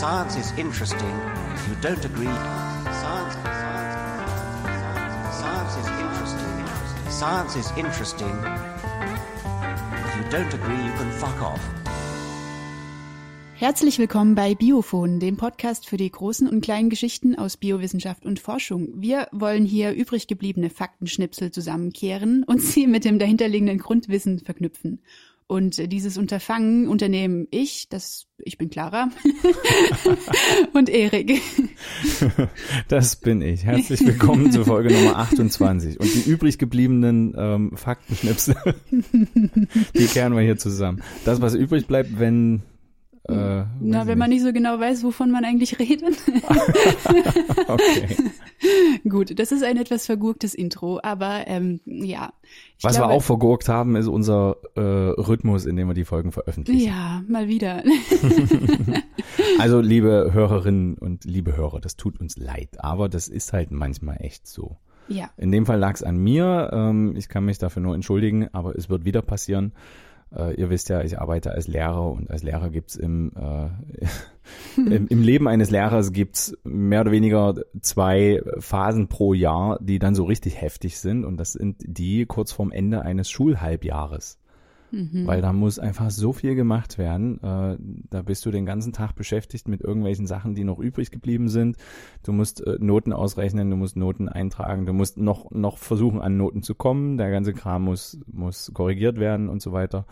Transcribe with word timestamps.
Science 0.00 0.34
is 0.36 0.52
interesting. 0.58 1.14
If 1.54 1.68
you 1.68 1.76
don't 1.80 2.04
agree, 2.04 2.26
science, 2.26 3.34
science, 3.44 3.94
science 5.38 5.76
is 5.76 5.86
interesting. 6.02 7.10
Science 7.10 7.54
is 7.56 7.70
interesting. 7.76 8.34
If 10.04 10.16
you 10.16 10.24
don't 10.30 10.52
agree, 10.52 10.84
you 10.84 10.92
can 10.98 11.12
fuck 11.12 11.40
off. 11.40 11.60
Herzlich 13.54 14.00
willkommen 14.00 14.34
bei 14.34 14.56
Biophon, 14.56 15.20
dem 15.20 15.36
Podcast 15.36 15.88
für 15.88 15.96
die 15.96 16.10
großen 16.10 16.48
und 16.48 16.60
kleinen 16.60 16.90
Geschichten 16.90 17.36
aus 17.38 17.56
Biowissenschaft 17.56 18.26
und 18.26 18.40
Forschung. 18.40 18.88
Wir 18.96 19.28
wollen 19.30 19.64
hier 19.64 19.92
übrig 19.92 20.26
gebliebene 20.26 20.70
Faktenschnipsel 20.70 21.52
zusammenkehren 21.52 22.42
und 22.42 22.60
sie 22.60 22.88
mit 22.88 23.04
dem 23.04 23.20
dahinterliegenden 23.20 23.78
Grundwissen 23.78 24.40
verknüpfen. 24.40 24.98
Und 25.46 25.92
dieses 25.92 26.16
Unterfangen 26.16 26.88
unternehmen 26.88 27.46
ich, 27.50 27.90
das 27.90 28.26
ich 28.38 28.56
bin 28.56 28.70
Clara 28.70 29.10
und 30.72 30.88
Erik. 30.88 31.40
Das 32.88 33.16
bin 33.16 33.42
ich. 33.42 33.64
Herzlich 33.64 34.04
willkommen 34.06 34.50
zur 34.50 34.64
Folge 34.64 34.92
Nummer 34.92 35.18
28. 35.18 36.00
Und 36.00 36.14
die 36.14 36.28
übrig 36.28 36.58
gebliebenen 36.58 37.34
ähm, 37.36 37.76
Faktenschnipsel, 37.76 38.56
die 38.90 40.06
kehren 40.06 40.34
wir 40.34 40.42
hier 40.42 40.56
zusammen. 40.56 41.02
Das, 41.24 41.40
was 41.40 41.54
übrig 41.54 41.86
bleibt, 41.86 42.18
wenn 42.18 42.62
äh, 43.26 43.64
Na, 43.80 44.06
wenn 44.06 44.18
man 44.18 44.28
nicht 44.28 44.42
so 44.42 44.52
genau 44.52 44.78
weiß, 44.78 45.02
wovon 45.02 45.30
man 45.30 45.44
eigentlich 45.44 45.78
redet. 45.78 46.16
okay. 47.68 48.16
Gut, 49.08 49.38
das 49.38 49.50
ist 49.50 49.62
ein 49.62 49.78
etwas 49.78 50.04
vergurktes 50.04 50.54
Intro, 50.54 51.00
aber 51.02 51.46
ähm, 51.46 51.80
ja. 51.86 52.32
Was 52.82 52.96
glaube, 52.96 53.12
wir 53.12 53.14
auch 53.14 53.22
vergurkt 53.22 53.68
haben, 53.68 53.96
ist 53.96 54.08
unser 54.08 54.56
äh, 54.74 54.80
Rhythmus, 54.80 55.64
in 55.64 55.76
dem 55.76 55.88
wir 55.88 55.94
die 55.94 56.04
Folgen 56.04 56.32
veröffentlichen. 56.32 56.86
Ja, 56.86 57.22
mal 57.26 57.48
wieder. 57.48 57.82
also, 59.58 59.80
liebe 59.80 60.30
Hörerinnen 60.32 60.94
und 60.94 61.24
liebe 61.24 61.56
Hörer, 61.56 61.80
das 61.80 61.96
tut 61.96 62.20
uns 62.20 62.36
leid, 62.36 62.68
aber 62.78 63.08
das 63.08 63.28
ist 63.28 63.54
halt 63.54 63.70
manchmal 63.70 64.18
echt 64.20 64.46
so. 64.46 64.76
Ja. 65.08 65.30
In 65.36 65.50
dem 65.50 65.66
Fall 65.66 65.78
lag 65.78 65.94
es 65.94 66.02
an 66.02 66.16
mir. 66.16 66.70
Ähm, 66.72 67.14
ich 67.16 67.28
kann 67.28 67.44
mich 67.44 67.58
dafür 67.58 67.82
nur 67.82 67.94
entschuldigen, 67.94 68.48
aber 68.52 68.76
es 68.76 68.88
wird 68.88 69.04
wieder 69.04 69.22
passieren. 69.22 69.72
Äh, 70.34 70.54
ihr 70.54 70.70
wisst 70.70 70.88
ja, 70.88 71.02
ich 71.02 71.18
arbeite 71.18 71.52
als 71.52 71.68
Lehrer 71.68 72.10
und 72.10 72.30
als 72.30 72.42
Lehrer 72.42 72.70
gibt's 72.70 72.96
im, 72.96 73.32
äh, 73.36 73.68
im, 74.94 75.06
im 75.08 75.22
Leben 75.22 75.48
eines 75.48 75.70
Lehrers 75.70 76.12
gibt's 76.12 76.56
mehr 76.64 77.02
oder 77.02 77.12
weniger 77.12 77.54
zwei 77.80 78.42
Phasen 78.58 79.08
pro 79.08 79.34
Jahr, 79.34 79.78
die 79.80 79.98
dann 79.98 80.14
so 80.14 80.24
richtig 80.24 80.60
heftig 80.60 80.98
sind. 80.98 81.24
Und 81.24 81.36
das 81.36 81.52
sind 81.52 81.76
die 81.80 82.26
kurz 82.26 82.52
vorm 82.52 82.72
Ende 82.72 83.02
eines 83.02 83.30
Schulhalbjahres 83.30 84.38
mhm. 84.94 85.26
weil 85.26 85.42
da 85.42 85.52
muss 85.52 85.78
einfach 85.78 86.10
so 86.10 86.32
viel 86.32 86.54
gemacht 86.54 86.98
werden. 86.98 87.42
Äh, 87.42 87.76
da 88.10 88.22
bist 88.22 88.44
du 88.46 88.50
den 88.50 88.66
ganzen 88.66 88.92
Tag 88.92 89.14
beschäftigt 89.14 89.68
mit 89.68 89.80
irgendwelchen 89.80 90.26
Sachen, 90.26 90.54
die 90.54 90.64
noch 90.64 90.78
übrig 90.78 91.10
geblieben 91.10 91.48
sind. 91.48 91.76
Du 92.22 92.32
musst 92.32 92.66
äh, 92.66 92.76
Noten 92.78 93.12
ausrechnen, 93.12 93.70
du 93.70 93.76
musst 93.76 93.96
Noten 93.96 94.28
eintragen, 94.28 94.86
du 94.86 94.92
musst 94.92 95.18
noch, 95.18 95.50
noch 95.50 95.78
versuchen, 95.78 96.20
an 96.20 96.36
Noten 96.36 96.62
zu 96.62 96.74
kommen. 96.74 97.16
Der 97.16 97.30
ganze 97.30 97.52
Kram 97.52 97.82
muss, 97.82 98.18
muss 98.26 98.72
korrigiert 98.74 99.18
werden 99.18 99.48
und 99.48 99.62
so 99.62 99.72
weiter. 99.72 100.06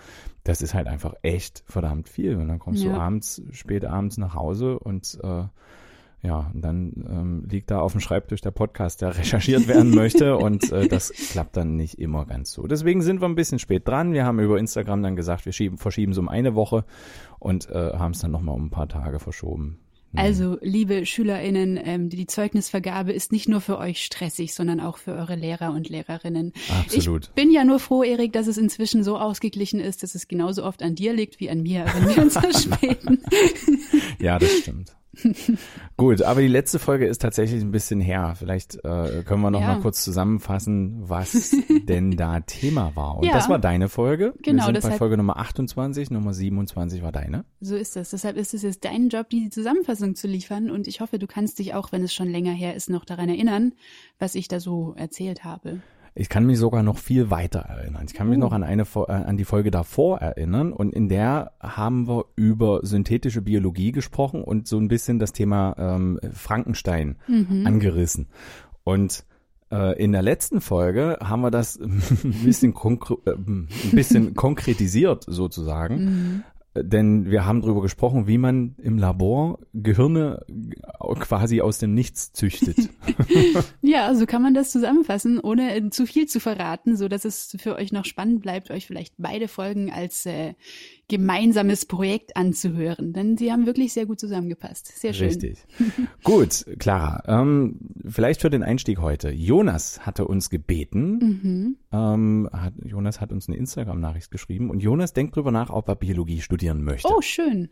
Das 0.45 0.63
ist 0.63 0.75
halt 0.75 0.89
einfach 0.89 1.15
echt 1.23 1.63
verdammt 1.67 2.09
viel. 2.09 2.37
Und 2.37 2.49
dann 2.49 2.59
kommst 2.59 2.83
ja. 2.83 2.93
du 2.93 2.99
abends, 2.99 3.43
spät 3.51 3.85
abends 3.85 4.19
nach 4.19 4.35
Hause 4.35 4.79
und 4.79 5.19
äh, 5.23 5.45
ja, 6.25 6.53
und 6.55 6.63
dann 6.63 6.93
ähm, 7.11 7.45
liegt 7.51 7.73
da 7.73 7.81
auf 7.81 7.93
dem 7.93 8.01
Schreibtisch 8.01 8.41
der 8.41 8.53
Podcast, 8.53 9.03
der 9.03 9.19
recherchiert 9.19 9.67
werden 9.67 9.93
möchte 9.93 10.37
und 10.39 10.71
äh, 10.71 10.87
das 10.87 11.11
klappt 11.11 11.57
dann 11.57 11.75
nicht 11.77 11.99
immer 11.99 12.27
ganz 12.27 12.53
so. 12.53 12.67
Deswegen 12.69 13.03
sind 13.03 13.21
wir 13.21 13.29
ein 13.29 13.35
bisschen 13.35 13.59
spät 13.59 13.89
dran. 13.89 14.13
Wir 14.13 14.25
haben 14.25 14.39
über 14.39 14.59
Instagram 14.59 15.03
dann 15.03 15.17
gesagt, 15.17 15.47
wir 15.47 15.53
schieben, 15.53 15.79
verschieben 15.79 16.13
es 16.13 16.19
um 16.19 16.29
eine 16.29 16.55
Woche 16.55 16.85
und 17.41 17.69
äh, 17.71 17.93
haben 17.95 18.13
es 18.13 18.21
dann 18.21 18.31
nochmal 18.31 18.55
um 18.55 18.67
ein 18.67 18.71
paar 18.71 18.89
Tage 18.89 19.19
verschoben. 19.19 19.79
Mhm. 20.13 20.19
Also, 20.21 20.59
liebe 20.61 21.07
SchülerInnen, 21.07 21.81
ähm, 21.83 22.09
die 22.09 22.27
Zeugnisvergabe 22.27 23.13
ist 23.13 23.33
nicht 23.33 23.49
nur 23.49 23.61
für 23.61 23.79
euch 23.79 24.05
stressig, 24.05 24.55
sondern 24.55 24.79
auch 24.79 24.99
für 24.99 25.15
eure 25.15 25.35
Lehrer 25.35 25.73
und 25.73 25.89
Lehrerinnen. 25.89 26.53
Absolut. 26.85 27.25
Ich 27.25 27.31
bin 27.31 27.51
ja 27.51 27.65
nur 27.65 27.81
froh, 27.81 28.05
Erik, 28.05 28.33
dass 28.33 28.47
es 28.47 28.59
inzwischen 28.59 29.03
so 29.03 29.19
ausgeglichen 29.19 29.81
ist, 29.81 30.05
dass 30.05 30.15
es 30.15 30.29
genauso 30.29 30.65
oft 30.65 30.85
an 30.85 30.95
dir 30.95 31.15
liegt 31.15 31.41
wie 31.41 31.51
an 31.51 31.63
mir, 31.63 31.85
wenn 31.93 32.15
wir 32.15 32.23
uns 32.23 32.35
verspäten. 32.39 33.25
ja, 34.21 34.39
das 34.39 34.53
stimmt. 34.59 34.95
Gut, 35.97 36.23
aber 36.23 36.41
die 36.41 36.49
letzte 36.49 36.79
Folge 36.79 37.07
ist 37.07 37.21
tatsächlich 37.21 37.63
ein 37.63 37.71
bisschen 37.71 38.01
her. 38.01 38.35
Vielleicht 38.39 38.77
äh, 38.77 39.23
können 39.25 39.43
wir 39.43 39.51
noch 39.51 39.61
ja. 39.61 39.75
mal 39.75 39.81
kurz 39.81 40.03
zusammenfassen, 40.03 41.09
was 41.09 41.55
denn 41.89 42.13
da 42.13 42.41
Thema 42.41 42.93
war. 42.95 43.19
Und 43.19 43.27
ja. 43.27 43.33
das 43.33 43.49
war 43.49 43.59
deine 43.59 43.89
Folge. 43.89 44.35
Genau. 44.43 44.67
Wir 44.67 44.81
sind 44.81 44.91
bei 44.91 44.97
Folge 44.97 45.17
Nummer 45.17 45.37
28, 45.37 46.11
Nummer 46.11 46.33
27 46.33 47.03
war 47.03 47.13
deine. 47.13 47.45
So 47.61 47.77
ist 47.77 47.97
es. 47.97 48.11
Deshalb 48.11 48.37
ist 48.37 48.55
es 48.55 48.63
jetzt 48.63 48.85
dein 48.85 49.09
Job, 49.09 49.29
die 49.29 49.51
Zusammenfassung 49.51 50.15
zu 50.15 50.27
liefern. 50.27 50.71
Und 50.71 50.87
ich 50.87 51.01
hoffe, 51.01 51.19
du 51.19 51.27
kannst 51.27 51.59
dich 51.59 51.75
auch, 51.75 51.93
wenn 51.93 52.03
es 52.03 52.15
schon 52.15 52.29
länger 52.29 52.53
her 52.53 52.75
ist, 52.75 52.89
noch 52.89 53.05
daran 53.05 53.29
erinnern, 53.29 53.73
was 54.19 54.35
ich 54.35 54.49
da 54.49 54.61
so 54.61 54.95
erzählt 54.97 55.45
habe. 55.45 55.81
Ich 56.15 56.29
kann 56.29 56.45
mich 56.45 56.59
sogar 56.59 56.83
noch 56.83 56.99
viel 56.99 57.31
weiter 57.31 57.61
erinnern. 57.61 58.05
Ich 58.07 58.15
kann 58.15 58.29
mich 58.29 58.39
uh. 58.39 58.41
noch 58.41 58.53
an 58.53 58.63
eine 58.63 58.83
äh, 58.83 59.13
an 59.13 59.37
die 59.37 59.45
Folge 59.45 59.71
davor 59.71 60.19
erinnern 60.19 60.73
und 60.73 60.93
in 60.95 61.09
der 61.09 61.53
haben 61.61 62.07
wir 62.07 62.27
über 62.37 62.81
synthetische 62.83 63.43
Biologie 63.43 63.93
gesprochen 63.93 64.43
und 64.43 64.69
so 64.69 64.79
ein 64.79 64.89
bisschen 64.89 65.19
das 65.19 65.33
Thema 65.33 65.75
ähm, 65.79 66.21
Frankenstein 66.33 67.17
mhm. 67.27 67.67
angerissen. 67.67 68.29
Und 68.85 69.25
äh, 69.73 69.99
in 70.03 70.13
der 70.13 70.23
letzten 70.23 70.61
Folge 70.61 71.19
haben 71.23 71.41
wir 71.41 71.51
das 71.51 71.77
ein 71.81 72.03
bisschen, 72.45 72.75
äh, 72.75 73.31
ein 73.31 73.69
bisschen 73.93 74.35
konkretisiert 74.35 75.25
sozusagen. 75.27 76.05
Mhm. 76.05 76.43
Denn 76.75 77.31
wir 77.31 77.45
haben 77.45 77.61
darüber 77.61 77.83
gesprochen, 77.83 78.27
wie 78.27 78.39
man 78.39 78.77
im 78.79 78.97
Labor 78.97 79.59
Gehirne 79.75 80.45
quasi 81.21 81.61
aus 81.61 81.79
dem 81.79 81.93
Nichts 81.93 82.33
züchtet. 82.33 82.89
ja, 83.83 84.15
so 84.15 84.25
kann 84.25 84.41
man 84.41 84.55
das 84.55 84.73
zusammenfassen, 84.73 85.39
ohne 85.39 85.91
zu 85.91 86.07
viel 86.07 86.27
zu 86.27 86.41
verraten, 86.41 86.97
so 86.97 87.09
dass 87.09 87.27
es 87.27 87.55
für 87.61 87.77
euch 87.77 87.93
noch 87.93 88.07
spannend 88.07 88.41
bleibt, 88.41 88.71
euch 88.71 88.87
vielleicht 88.87 89.15
beide 89.19 89.49
Folgen 89.49 89.93
als 89.93 90.25
äh, 90.25 90.55
gemeinsames 91.13 91.85
Projekt 91.85 92.39
anzuhören, 92.39 93.13
denn 93.13 93.37
sie 93.37 93.53
haben 93.53 93.67
wirklich 93.67 93.93
sehr 93.93 94.07
gut 94.07 94.19
zusammengepasst. 94.19 94.99
Sehr 94.99 95.13
schön. 95.13 95.29
Richtig. 95.29 95.59
gut, 96.25 96.65
Clara, 96.79 97.23
ähm, 97.27 97.79
vielleicht 98.09 98.41
für 98.41 98.49
den 98.49 98.63
Einstieg 98.63 98.99
heute. 98.99 99.31
Jonas 99.31 100.07
hatte 100.07 100.27
uns 100.27 100.49
gebeten, 100.49 101.19
mhm. 101.19 101.77
ähm, 101.93 102.49
hat, 102.51 102.73
Jonas 102.83 103.21
hat 103.21 103.31
uns 103.31 103.47
eine 103.47 103.59
Instagram-Nachricht 103.59 104.31
geschrieben 104.31 104.71
und 104.71 104.83
Jonas 104.83 105.13
denkt 105.13 105.37
drüber 105.37 105.51
nach, 105.51 105.69
ob 105.69 105.87
er 105.89 105.97
Biologie 105.97 106.41
studieren 106.41 106.83
möchte. 106.83 107.13
Oh, 107.15 107.21
schön. 107.21 107.69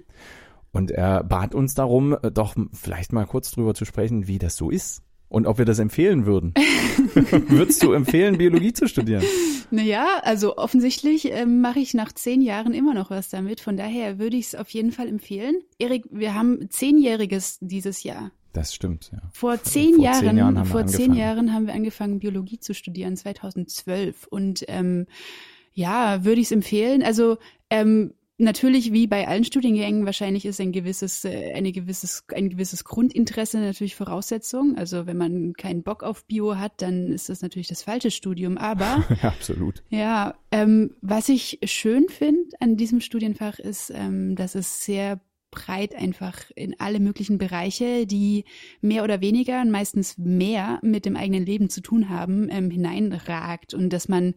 Und 0.70 0.90
er 0.90 1.24
bat 1.24 1.54
uns 1.54 1.72
darum, 1.72 2.14
äh, 2.22 2.30
doch 2.30 2.54
vielleicht 2.74 3.14
mal 3.14 3.24
kurz 3.24 3.52
drüber 3.52 3.72
zu 3.72 3.86
sprechen, 3.86 4.26
wie 4.26 4.38
das 4.38 4.54
so 4.54 4.68
ist 4.68 5.02
und 5.30 5.46
ob 5.46 5.56
wir 5.56 5.64
das 5.64 5.78
empfehlen 5.78 6.26
würden. 6.26 6.52
Würdest 7.48 7.82
du 7.82 7.92
empfehlen, 7.92 8.36
Biologie 8.36 8.74
zu 8.74 8.86
studieren? 8.88 9.24
Naja, 9.70 10.06
also 10.22 10.58
offensichtlich 10.58 11.32
äh, 11.32 11.46
mache 11.46 11.78
ich 11.78 11.94
nach 11.94 12.12
zehn 12.12 12.42
Jahren 12.42 12.74
immer 12.74 12.92
noch 12.92 13.10
was 13.10 13.30
damit. 13.30 13.60
Von 13.60 13.76
daher 13.76 14.18
würde 14.18 14.36
ich 14.36 14.46
es 14.46 14.54
auf 14.56 14.68
jeden 14.70 14.90
Fall 14.90 15.08
empfehlen. 15.08 15.54
Erik, 15.78 16.04
wir 16.10 16.34
haben 16.34 16.68
zehnjähriges 16.68 17.58
dieses 17.60 18.02
Jahr. 18.02 18.32
Das 18.52 18.74
stimmt, 18.74 19.10
ja. 19.12 19.20
Vor 19.32 19.62
zehn 19.62 19.94
vor 19.94 20.04
Jahren, 20.04 20.26
zehn 20.26 20.36
Jahren 20.36 20.58
haben 20.58 20.66
vor 20.66 20.86
zehn 20.86 21.14
Jahren 21.14 21.54
haben 21.54 21.68
wir 21.68 21.74
angefangen, 21.74 22.18
Biologie 22.18 22.58
zu 22.58 22.74
studieren, 22.74 23.16
2012. 23.16 24.26
Und 24.26 24.64
ähm, 24.66 25.06
ja, 25.72 26.24
würde 26.24 26.40
ich 26.40 26.48
es 26.48 26.52
empfehlen. 26.52 27.04
Also 27.04 27.38
ähm, 27.70 28.14
Natürlich, 28.40 28.90
wie 28.90 29.06
bei 29.06 29.28
allen 29.28 29.44
Studiengängen, 29.44 30.06
wahrscheinlich 30.06 30.46
ist 30.46 30.62
ein 30.62 30.72
gewisses, 30.72 31.26
äh, 31.26 31.52
eine 31.52 31.72
gewisses, 31.72 32.24
ein 32.34 32.48
gewisses 32.48 32.84
Grundinteresse 32.84 33.58
natürlich 33.58 33.94
Voraussetzung. 33.94 34.78
Also 34.78 35.06
wenn 35.06 35.18
man 35.18 35.52
keinen 35.52 35.82
Bock 35.82 36.02
auf 36.02 36.24
Bio 36.24 36.56
hat, 36.56 36.80
dann 36.80 37.12
ist 37.12 37.28
das 37.28 37.42
natürlich 37.42 37.68
das 37.68 37.82
falsche 37.82 38.10
Studium. 38.10 38.56
Aber 38.56 39.04
ja, 39.22 39.28
absolut. 39.28 39.82
Ja, 39.90 40.36
ähm, 40.50 40.94
was 41.02 41.28
ich 41.28 41.58
schön 41.64 42.08
finde 42.08 42.56
an 42.60 42.78
diesem 42.78 43.02
Studienfach 43.02 43.58
ist, 43.58 43.92
ähm, 43.94 44.36
dass 44.36 44.54
es 44.54 44.86
sehr 44.86 45.20
breit 45.50 45.94
einfach 45.94 46.50
in 46.54 46.78
alle 46.78 47.00
möglichen 47.00 47.36
Bereiche, 47.36 48.06
die 48.06 48.44
mehr 48.80 49.04
oder 49.04 49.20
weniger 49.20 49.60
und 49.60 49.70
meistens 49.70 50.16
mehr 50.16 50.78
mit 50.82 51.04
dem 51.04 51.16
eigenen 51.16 51.44
Leben 51.44 51.68
zu 51.68 51.82
tun 51.82 52.08
haben, 52.08 52.48
ähm, 52.50 52.70
hineinragt 52.70 53.74
und 53.74 53.92
dass 53.92 54.08
man 54.08 54.34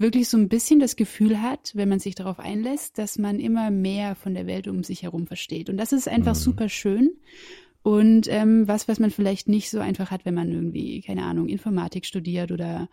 wirklich 0.00 0.28
so 0.28 0.38
ein 0.38 0.48
bisschen 0.48 0.80
das 0.80 0.96
Gefühl 0.96 1.42
hat, 1.42 1.72
wenn 1.74 1.88
man 1.88 2.00
sich 2.00 2.14
darauf 2.14 2.38
einlässt, 2.38 2.98
dass 2.98 3.18
man 3.18 3.38
immer 3.38 3.70
mehr 3.70 4.14
von 4.14 4.34
der 4.34 4.46
Welt 4.46 4.66
um 4.66 4.82
sich 4.82 5.02
herum 5.02 5.26
versteht. 5.26 5.68
Und 5.68 5.76
das 5.76 5.92
ist 5.92 6.08
einfach 6.08 6.34
mhm. 6.34 6.40
super 6.40 6.68
schön. 6.68 7.10
Und 7.82 8.26
ähm, 8.28 8.66
was, 8.66 8.88
was 8.88 8.98
man 8.98 9.10
vielleicht 9.10 9.48
nicht 9.48 9.70
so 9.70 9.78
einfach 9.80 10.10
hat, 10.10 10.24
wenn 10.24 10.34
man 10.34 10.50
irgendwie, 10.50 11.02
keine 11.02 11.24
Ahnung, 11.24 11.48
Informatik 11.48 12.06
studiert 12.06 12.50
oder 12.50 12.88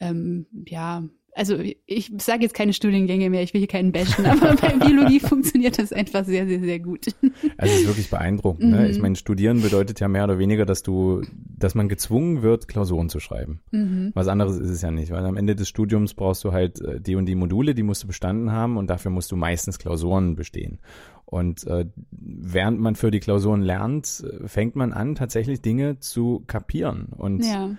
ähm, 0.00 0.46
ja, 0.66 1.04
also 1.36 1.58
ich 1.84 2.12
sage 2.18 2.42
jetzt 2.42 2.54
keine 2.54 2.72
Studiengänge 2.72 3.28
mehr, 3.28 3.42
ich 3.42 3.52
will 3.52 3.60
hier 3.60 3.68
keinen 3.68 3.92
bashen, 3.92 4.24
aber 4.26 4.56
bei 4.56 4.70
Biologie 4.70 5.20
funktioniert 5.20 5.78
das 5.78 5.92
einfach 5.92 6.24
sehr, 6.24 6.46
sehr, 6.46 6.60
sehr 6.60 6.80
gut. 6.80 7.06
Also 7.58 7.74
es 7.74 7.80
ist 7.80 7.86
wirklich 7.86 8.10
beeindruckend. 8.10 8.70
Ne? 8.70 8.88
Ich 8.88 8.98
meine, 8.98 9.16
studieren 9.16 9.60
bedeutet 9.60 10.00
ja 10.00 10.08
mehr 10.08 10.24
oder 10.24 10.38
weniger, 10.38 10.64
dass 10.64 10.82
du, 10.82 11.22
dass 11.32 11.74
man 11.74 11.88
gezwungen 11.88 12.42
wird, 12.42 12.68
Klausuren 12.68 13.08
zu 13.08 13.20
schreiben. 13.20 13.60
Mhm. 13.70 14.10
Was 14.14 14.28
anderes 14.28 14.56
ist 14.58 14.70
es 14.70 14.82
ja 14.82 14.90
nicht, 14.90 15.10
weil 15.10 15.24
am 15.24 15.36
Ende 15.36 15.54
des 15.54 15.68
Studiums 15.68 16.14
brauchst 16.14 16.44
du 16.44 16.52
halt 16.52 16.80
äh, 16.80 17.00
die 17.00 17.14
und 17.14 17.26
die 17.26 17.34
Module, 17.34 17.74
die 17.74 17.82
musst 17.82 18.02
du 18.02 18.06
bestanden 18.06 18.52
haben 18.52 18.76
und 18.76 18.88
dafür 18.88 19.10
musst 19.10 19.32
du 19.32 19.36
meistens 19.36 19.78
Klausuren 19.78 20.34
bestehen. 20.34 20.78
Und 21.24 21.66
äh, 21.66 21.86
während 22.10 22.80
man 22.80 22.94
für 22.94 23.10
die 23.10 23.20
Klausuren 23.20 23.60
lernt, 23.60 24.24
fängt 24.46 24.76
man 24.76 24.92
an, 24.92 25.14
tatsächlich 25.14 25.60
Dinge 25.60 25.98
zu 25.98 26.44
kapieren. 26.46 27.08
Und 27.16 27.44
Ja. 27.44 27.70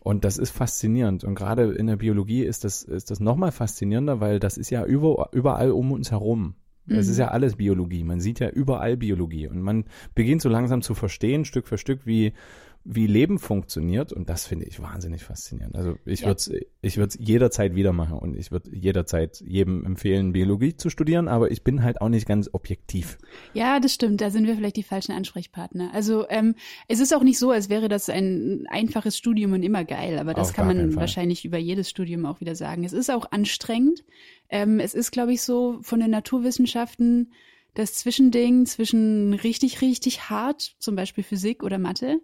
Und 0.00 0.24
das 0.24 0.38
ist 0.38 0.50
faszinierend. 0.50 1.24
Und 1.24 1.34
gerade 1.34 1.72
in 1.72 1.86
der 1.86 1.96
Biologie 1.96 2.42
ist 2.42 2.64
das, 2.64 2.82
ist 2.82 3.10
das 3.10 3.20
nochmal 3.20 3.52
faszinierender, 3.52 4.20
weil 4.20 4.40
das 4.40 4.56
ist 4.56 4.70
ja 4.70 4.84
über, 4.84 5.28
überall 5.32 5.70
um 5.70 5.92
uns 5.92 6.10
herum. 6.10 6.54
Es 6.86 7.06
ist 7.06 7.18
ja 7.18 7.28
alles 7.28 7.56
Biologie. 7.56 8.02
Man 8.02 8.20
sieht 8.20 8.40
ja 8.40 8.48
überall 8.48 8.96
Biologie. 8.96 9.46
Und 9.46 9.62
man 9.62 9.84
beginnt 10.14 10.42
so 10.42 10.48
langsam 10.48 10.82
zu 10.82 10.94
verstehen, 10.94 11.44
Stück 11.44 11.68
für 11.68 11.78
Stück, 11.78 12.04
wie, 12.04 12.32
wie 12.84 13.06
Leben 13.06 13.38
funktioniert. 13.38 14.12
Und 14.12 14.28
das 14.30 14.46
finde 14.46 14.66
ich 14.66 14.80
wahnsinnig 14.80 15.22
faszinierend. 15.22 15.76
Also 15.76 15.96
ich 16.04 16.20
Ja. 16.20 16.28
würde 16.28 16.36
es 16.38 16.50
ich 16.82 16.96
würd's 16.96 17.16
jederzeit 17.20 17.74
wieder 17.74 17.92
machen. 17.92 18.18
Und 18.18 18.36
ich 18.36 18.50
würde 18.50 18.74
jederzeit 18.74 19.40
jedem 19.46 19.84
empfehlen, 19.84 20.32
Biologie 20.32 20.76
zu 20.76 20.88
studieren. 20.90 21.28
Aber 21.28 21.50
ich 21.50 21.62
bin 21.62 21.82
halt 21.82 22.00
auch 22.00 22.08
nicht 22.08 22.26
ganz 22.26 22.48
objektiv. 22.52 23.18
Ja, 23.52 23.80
das 23.80 23.92
stimmt. 23.94 24.20
Da 24.20 24.30
sind 24.30 24.46
wir 24.46 24.56
vielleicht 24.56 24.76
die 24.76 24.82
falschen 24.82 25.12
Ansprechpartner. 25.12 25.90
Also 25.92 26.26
ähm, 26.30 26.54
es 26.88 27.00
ist 27.00 27.14
auch 27.14 27.22
nicht 27.22 27.38
so, 27.38 27.50
als 27.50 27.68
wäre 27.68 27.88
das 27.88 28.08
ein 28.08 28.66
einfaches 28.70 29.16
Studium 29.16 29.52
und 29.52 29.62
immer 29.62 29.84
geil, 29.84 30.18
aber 30.18 30.32
das 30.34 30.48
Auf 30.48 30.54
kann 30.54 30.66
man 30.66 30.96
wahrscheinlich 30.96 31.44
über 31.44 31.58
jedes 31.58 31.90
Studium 31.90 32.24
auch 32.26 32.40
wieder 32.40 32.54
sagen. 32.54 32.84
Es 32.84 32.92
ist 32.92 33.10
auch 33.10 33.30
anstrengend. 33.30 34.04
Ähm, 34.48 34.80
es 34.80 34.94
ist, 34.94 35.10
glaube 35.10 35.32
ich, 35.32 35.42
so 35.42 35.78
von 35.82 36.00
den 36.00 36.10
Naturwissenschaften 36.10 37.32
das 37.74 37.94
Zwischending 37.94 38.66
zwischen 38.66 39.32
richtig, 39.32 39.80
richtig 39.80 40.28
hart, 40.28 40.74
zum 40.80 40.96
Beispiel 40.96 41.22
Physik 41.22 41.62
oder 41.62 41.78
Mathe, 41.78 42.20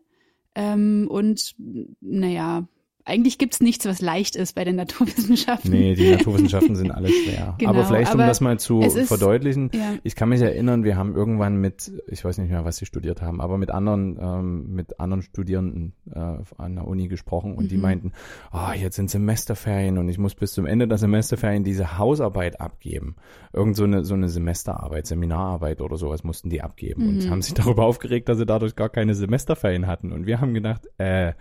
ähm, 0.57 1.07
und 1.09 1.55
naja, 2.01 2.67
eigentlich 3.07 3.39
gibt's 3.39 3.61
nichts, 3.61 3.87
was 3.87 4.01
leicht 4.01 4.35
ist 4.37 4.55
bei 4.57 4.65
den 4.65 4.77
Naturwissenschaften. 4.77 5.71
Nee, 5.71 5.95
die 5.95 6.11
Naturwissenschaften 6.17 6.75
sind 6.75 6.91
alle 6.91 7.09
schwer. 7.09 7.55
Genau, 7.59 7.71
aber 7.71 7.85
vielleicht, 7.85 8.13
um 8.13 8.21
aber 8.21 8.27
das 8.29 8.41
mal 8.41 8.59
zu 8.59 8.81
es 8.83 8.97
ist- 8.97 9.09
verdeutlichen, 9.09 9.71
Ja. 9.73 9.95
ich 10.03 10.17
kann 10.17 10.29
mich 10.29 10.41
erinnern, 10.41 10.83
wir 10.85 10.97
haben 10.97 11.15
irgendwann 11.15 11.57
mit, 11.57 11.93
ich 12.09 12.25
weiß 12.25 12.39
nicht 12.39 12.51
mehr, 12.51 12.65
was 12.65 12.79
sie 12.79 12.87
studiert 12.87 13.23
haben, 13.23 13.41
aber 13.41 13.59
mit 13.59 13.71
anderen, 13.71 14.19
ähm, 14.21 14.75
mit 14.75 14.99
anderen 14.99 15.23
Studierenden 15.23 15.93
äh, 16.13 16.19
an 16.59 16.75
der 16.75 16.87
Uni 16.87 17.09
gesprochen 17.09 17.55
und 17.55 17.71
die 17.71 17.77
Mhm. 17.77 17.83
meinten, 17.83 18.13
ah, 18.51 18.75
jetzt 18.75 18.97
sind 18.97 19.09
Semesterferien 19.09 19.99
und 19.99 20.09
ich 20.09 20.19
muss 20.19 20.35
bis 20.35 20.53
zum 20.53 20.67
Ende 20.67 20.89
der 20.89 20.99
Semesterferien 20.99 21.63
diese 21.63 21.99
Hausarbeit 21.99 22.61
abgeben. 22.61 23.15
Irgend 23.53 23.77
so 23.77 23.85
eine, 23.85 24.05
so 24.05 24.15
eine 24.15 24.29
Semesterarbeit, 24.29 25.07
Seminararbeit 25.07 25.81
oder 25.81 25.97
sowas 25.97 26.25
mussten 26.25 26.51
die 26.51 26.61
abgeben 26.63 27.09
und 27.09 27.25
Mhm. 27.25 27.31
haben 27.31 27.43
sich 27.43 27.55
darüber 27.77 27.85
aufgeregt, 27.85 28.29
dass 28.29 28.39
sie 28.39 28.47
dadurch 28.47 28.75
gar 28.75 28.89
keine 28.89 29.15
Semesterferien 29.15 29.87
hatten. 29.87 30.11
Und 30.13 30.27
wir 30.27 30.41
haben 30.41 30.55
gedacht, 30.55 30.89
äh, 30.99 31.35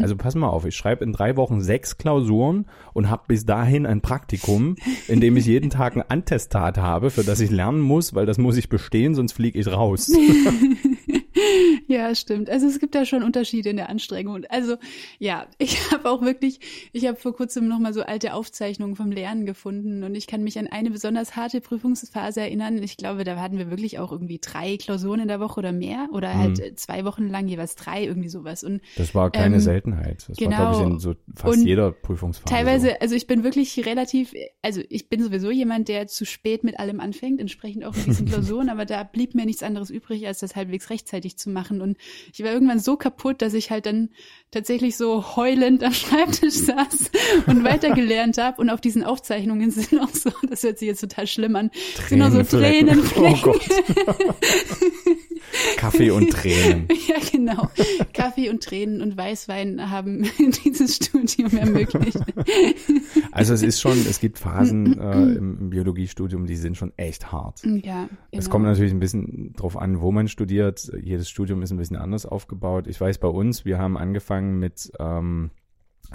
also 0.00 0.16
pass 0.16 0.34
mal 0.34 0.48
auf, 0.48 0.64
ich 0.64 0.74
schreibe 0.74 1.04
in 1.04 1.11
drei 1.12 1.36
Wochen 1.36 1.60
sechs 1.60 1.98
Klausuren 1.98 2.66
und 2.92 3.10
habe 3.10 3.24
bis 3.28 3.44
dahin 3.44 3.86
ein 3.86 4.00
Praktikum, 4.00 4.76
in 5.08 5.20
dem 5.20 5.36
ich 5.36 5.46
jeden 5.46 5.70
Tag 5.70 5.96
ein 5.96 6.02
Antestat 6.02 6.78
habe, 6.78 7.10
für 7.10 7.24
das 7.24 7.40
ich 7.40 7.50
lernen 7.50 7.80
muss, 7.80 8.14
weil 8.14 8.26
das 8.26 8.38
muss 8.38 8.56
ich 8.56 8.68
bestehen, 8.68 9.14
sonst 9.14 9.32
fliege 9.32 9.58
ich 9.58 9.68
raus. 9.68 10.10
Ja, 11.88 12.14
stimmt. 12.14 12.48
Also 12.50 12.66
es 12.66 12.78
gibt 12.78 12.94
da 12.94 13.04
schon 13.04 13.22
Unterschiede 13.22 13.70
in 13.70 13.76
der 13.76 13.88
Anstrengung. 13.88 14.44
Also 14.48 14.76
ja, 15.18 15.46
ich 15.58 15.76
habe 15.92 16.10
auch 16.10 16.22
wirklich, 16.22 16.60
ich 16.92 17.06
habe 17.06 17.16
vor 17.16 17.34
kurzem 17.34 17.68
noch 17.68 17.78
mal 17.78 17.92
so 17.92 18.02
alte 18.02 18.34
Aufzeichnungen 18.34 18.96
vom 18.96 19.10
Lernen 19.10 19.46
gefunden 19.46 20.02
und 20.04 20.14
ich 20.14 20.26
kann 20.26 20.42
mich 20.42 20.58
an 20.58 20.66
eine 20.68 20.90
besonders 20.90 21.36
harte 21.36 21.60
Prüfungsphase 21.60 22.40
erinnern. 22.40 22.82
Ich 22.82 22.96
glaube, 22.96 23.24
da 23.24 23.36
hatten 23.40 23.58
wir 23.58 23.70
wirklich 23.70 23.98
auch 23.98 24.12
irgendwie 24.12 24.38
drei 24.40 24.76
Klausuren 24.76 25.20
in 25.20 25.28
der 25.28 25.40
Woche 25.40 25.58
oder 25.58 25.72
mehr 25.72 26.08
oder 26.12 26.34
halt 26.34 26.58
Mhm. 26.58 26.64
äh, 26.64 26.74
zwei 26.74 27.04
Wochen 27.04 27.28
lang 27.28 27.46
jeweils 27.48 27.74
drei 27.76 28.04
irgendwie 28.04 28.28
sowas 28.28 28.64
und 28.64 28.80
Das 28.96 29.14
war 29.14 29.30
keine 29.30 29.56
Ähm, 29.56 29.60
Seltenheit. 29.60 30.24
Das 30.28 30.28
war, 30.28 30.34
genau. 30.48 30.56
glaube 30.56 30.76
ich, 30.76 30.92
in 30.92 30.98
so 30.98 31.14
fast 31.34 31.58
Und 31.58 31.66
jeder 31.66 31.92
Prüfungsphase. 31.92 32.52
Teilweise, 32.54 32.88
So. 32.88 32.94
also 33.00 33.14
ich 33.14 33.26
bin 33.26 33.44
wirklich 33.44 33.84
relativ, 33.86 34.34
also 34.62 34.80
ich 34.88 35.08
bin 35.08 35.22
sowieso 35.22 35.50
jemand, 35.50 35.88
der 35.88 36.06
zu 36.06 36.24
spät 36.24 36.64
mit 36.64 36.78
allem 36.78 37.00
anfängt, 37.00 37.40
entsprechend 37.40 37.84
auch 37.84 37.94
mit 37.94 38.06
diesen 38.06 38.26
Klausuren, 38.28 38.68
aber 38.68 38.84
da 38.84 39.02
blieb 39.04 39.34
mir 39.34 39.46
nichts 39.46 39.62
anderes 39.62 39.90
übrig, 39.90 40.26
als 40.26 40.40
das 40.40 40.56
halbwegs 40.56 40.90
rechtzeitig 40.90 41.31
zu 41.36 41.50
machen. 41.50 41.80
Und 41.80 41.96
ich 42.32 42.42
war 42.42 42.52
irgendwann 42.52 42.78
so 42.78 42.96
kaputt, 42.96 43.42
dass 43.42 43.54
ich 43.54 43.70
halt 43.70 43.86
dann 43.86 44.10
tatsächlich 44.50 44.96
so 44.96 45.36
heulend 45.36 45.82
am 45.82 45.92
Schreibtisch 45.92 46.54
saß 46.54 47.10
und 47.46 47.64
weitergelernt 47.64 48.38
habe. 48.38 48.60
Und 48.60 48.70
auf 48.70 48.80
diesen 48.80 49.04
Aufzeichnungen 49.04 49.70
sind 49.72 50.00
auch 50.00 50.10
so, 50.10 50.30
das 50.48 50.62
hört 50.62 50.78
sich 50.78 50.88
jetzt 50.88 51.00
total 51.00 51.26
schlimm 51.26 51.56
an, 51.56 51.70
sind 52.08 52.22
auch 52.22 52.30
so. 52.30 52.42
Tränenflecken. 52.42 53.36
Oh 53.36 53.52
Gott. 53.52 53.62
Kaffee 55.76 56.10
und 56.10 56.30
Tränen. 56.30 56.88
Ja, 57.08 57.16
genau. 57.30 57.68
Kaffee 58.12 58.48
und 58.48 58.62
Tränen 58.62 59.02
und 59.02 59.16
Weißwein 59.16 59.90
haben 59.90 60.24
dieses 60.64 60.96
Studium 60.96 61.56
ermöglicht. 61.56 62.18
Also 63.32 63.54
es 63.54 63.62
ist 63.62 63.80
schon, 63.80 63.98
es 64.08 64.20
gibt 64.20 64.38
Phasen 64.38 64.98
äh, 64.98 65.22
im, 65.34 65.58
im 65.58 65.70
Biologiestudium, 65.70 66.46
die 66.46 66.56
sind 66.56 66.76
schon 66.76 66.92
echt 66.96 67.32
hart. 67.32 67.62
Ja, 67.64 68.08
Es 68.30 68.44
genau. 68.44 68.50
kommt 68.52 68.64
natürlich 68.66 68.92
ein 68.92 69.00
bisschen 69.00 69.52
drauf 69.54 69.76
an, 69.76 70.00
wo 70.00 70.12
man 70.12 70.28
studiert. 70.28 70.90
Jedes 71.02 71.28
Studium 71.28 71.62
ist 71.62 71.72
ein 71.72 71.78
bisschen 71.78 71.96
anders 71.96 72.24
aufgebaut. 72.24 72.86
Ich 72.86 73.00
weiß 73.00 73.18
bei 73.18 73.28
uns, 73.28 73.64
wir 73.64 73.78
haben 73.78 73.96
angefangen 73.96 74.58
mit 74.58 74.92
ähm, 75.00 75.50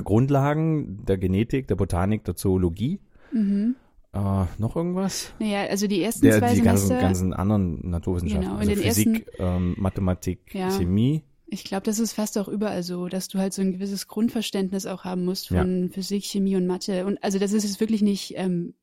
Grundlagen 0.03 1.05
der 1.05 1.17
Genetik, 1.17 1.67
der 1.67 1.75
Botanik, 1.75 2.23
der 2.23 2.35
Zoologie. 2.35 2.99
Mhm. 3.31 3.75
Äh, 4.13 4.45
noch 4.57 4.75
irgendwas? 4.75 5.33
Naja, 5.39 5.65
also 5.69 5.87
die 5.87 6.01
ersten 6.01 6.25
Der, 6.25 6.39
zwei 6.39 6.55
die 6.55 6.61
ganzen, 6.61 6.87
Semester, 6.87 7.07
ganzen 7.07 7.33
anderen 7.33 7.89
Naturwissenschaften, 7.89 8.47
Genau, 8.47 8.59
also 8.59 8.71
den 8.71 8.79
Physik, 8.81 9.27
ähm, 9.37 9.75
Mathematik, 9.77 10.53
Ja. 10.53 10.71
Chemie. 10.71 11.23
ich 11.47 11.63
glaube, 11.63 11.83
das 11.83 11.99
ist 11.99 12.13
fast 12.13 12.37
auch 12.37 12.47
überall 12.47 12.83
so, 12.83 13.07
dass 13.07 13.27
du 13.27 13.37
halt 13.39 13.53
so 13.53 13.61
ein 13.61 13.73
gewisses 13.73 14.07
Grundverständnis 14.07 14.85
auch 14.85 15.03
haben 15.03 15.25
musst 15.25 15.49
von 15.49 15.89
Physik, 15.91 16.25
Chemie 16.25 16.55
und 16.55 16.65
Mathe. 16.67 17.05
Und 17.05 17.23
also 17.23 17.37
das 17.39 17.51
ist 17.53 17.63
jetzt 17.63 17.79
wirklich 17.79 18.01
nicht, 18.01 18.33
ähm, 18.37 18.73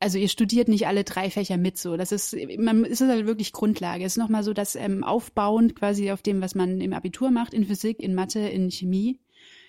also 0.00 0.18
ihr 0.18 0.28
studiert 0.28 0.66
nicht 0.68 0.88
alle 0.88 1.04
drei 1.04 1.30
Fächer 1.30 1.56
mit 1.56 1.78
so. 1.78 1.96
Das 1.96 2.10
ist, 2.10 2.36
man 2.58 2.84
ist 2.84 3.00
halt 3.00 3.24
wirklich 3.26 3.52
Grundlage. 3.52 4.04
Es 4.04 4.14
ist 4.14 4.18
nochmal 4.18 4.42
so 4.42 4.52
das 4.52 4.74
ähm, 4.74 5.04
aufbauend 5.04 5.76
quasi 5.76 6.10
auf 6.10 6.22
dem, 6.22 6.40
was 6.40 6.54
man 6.56 6.80
im 6.80 6.92
Abitur 6.92 7.30
macht, 7.30 7.54
in 7.54 7.64
Physik, 7.64 8.00
in 8.00 8.14
Mathe, 8.14 8.40
in 8.40 8.70
Chemie. 8.70 9.20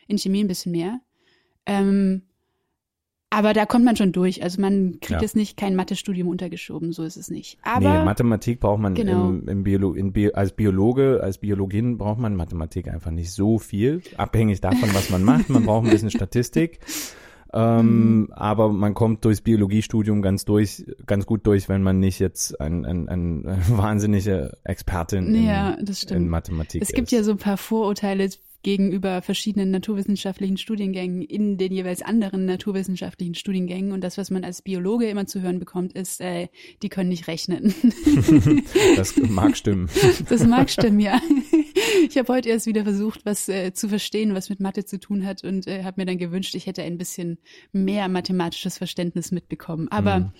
In 0.07 0.17
Chemie 0.17 0.43
ein 0.43 0.47
bisschen 0.47 0.71
mehr. 0.71 0.99
Ähm, 1.65 2.23
aber 3.33 3.53
da 3.53 3.65
kommt 3.65 3.83
man 3.85 3.95
schon 3.95 4.11
durch. 4.11 4.43
Also 4.43 4.61
man 4.61 4.99
kriegt 5.01 5.11
Ja. 5.11 5.21
jetzt 5.21 5.35
nicht 5.35 5.57
kein 5.57 5.75
Mathestudium 5.75 6.27
untergeschoben, 6.27 6.91
so 6.93 7.03
ist 7.03 7.17
es 7.17 7.29
nicht. 7.29 7.57
Aber 7.63 7.99
nee, 7.99 8.05
Mathematik 8.05 8.59
braucht 8.59 8.79
man 8.79 8.93
Genau. 8.95 9.29
im, 9.29 9.47
im 9.47 9.63
Biolo 9.63 9.93
in 9.93 10.13
Bio 10.13 10.31
als 10.33 10.51
Biologe, 10.53 11.19
als 11.23 11.37
Biologin 11.39 11.97
braucht 11.97 12.19
man 12.19 12.35
Mathematik 12.35 12.87
einfach 12.87 13.11
nicht 13.11 13.31
so 13.31 13.57
viel, 13.59 14.01
abhängig 14.17 14.61
davon, 14.61 14.89
was 14.93 15.09
man 15.09 15.23
macht. 15.23 15.49
Man 15.49 15.65
braucht 15.65 15.85
ein 15.85 15.91
bisschen 15.91 16.11
Statistik. 16.19 16.79
Ähm, 17.55 18.21
Mhm. 18.23 18.27
Aber 18.31 18.69
man 18.73 18.95
kommt 18.95 19.23
durchs 19.25 19.41
Biologiestudium 19.41 20.21
ganz 20.23 20.43
durch, 20.43 20.85
ganz 21.05 21.25
gut 21.27 21.45
durch, 21.45 21.69
wenn 21.69 21.83
man 21.83 21.99
nicht 21.99 22.17
jetzt 22.19 22.59
ein, 22.59 22.83
ein, 22.85 23.07
ein, 23.07 23.45
eine 23.47 23.61
wahnsinnige 23.77 24.57
Expertin 24.63 25.35
in, 25.35 25.45
ja, 25.45 25.77
in 26.09 26.29
Mathematik 26.29 26.81
Es 26.81 26.87
gibt 26.89 27.11
ist. 27.11 27.17
ja 27.17 27.23
so 27.23 27.31
ein 27.31 27.37
paar 27.37 27.57
Vorurteile 27.57 28.29
gegenüber 28.63 29.21
verschiedenen 29.21 29.71
naturwissenschaftlichen 29.71 30.57
Studiengängen 30.57 31.21
in 31.21 31.57
den 31.57 31.73
jeweils 31.73 32.01
anderen 32.01 32.45
naturwissenschaftlichen 32.45 33.35
Studiengängen. 33.35 33.91
Und 33.91 34.01
das, 34.03 34.17
was 34.17 34.31
man 34.31 34.43
als 34.43 34.61
Biologe 34.61 35.07
immer 35.07 35.27
zu 35.27 35.41
hören 35.41 35.59
bekommt, 35.59 35.93
ist, 35.93 36.21
äh, 36.21 36.47
die 36.81 36.89
können 36.89 37.09
nicht 37.09 37.27
rechnen. 37.27 37.75
das 38.95 39.15
mag 39.17 39.55
stimmen. 39.57 39.89
Das 40.29 40.45
mag 40.45 40.69
stimmen, 40.69 40.99
ja. 40.99 41.21
Ich 42.07 42.17
habe 42.17 42.31
heute 42.33 42.49
erst 42.49 42.65
wieder 42.65 42.83
versucht, 42.83 43.25
was 43.25 43.49
äh, 43.49 43.73
zu 43.73 43.89
verstehen, 43.89 44.33
was 44.33 44.49
mit 44.49 44.59
Mathe 44.59 44.85
zu 44.85 44.99
tun 44.99 45.25
hat 45.25 45.43
und 45.43 45.67
äh, 45.67 45.83
habe 45.83 46.01
mir 46.01 46.05
dann 46.05 46.17
gewünscht, 46.17 46.55
ich 46.55 46.65
hätte 46.65 46.83
ein 46.83 46.97
bisschen 46.97 47.37
mehr 47.71 48.07
mathematisches 48.07 48.77
Verständnis 48.77 49.31
mitbekommen. 49.31 49.87
Aber 49.89 50.19
Mhm. 50.19 50.31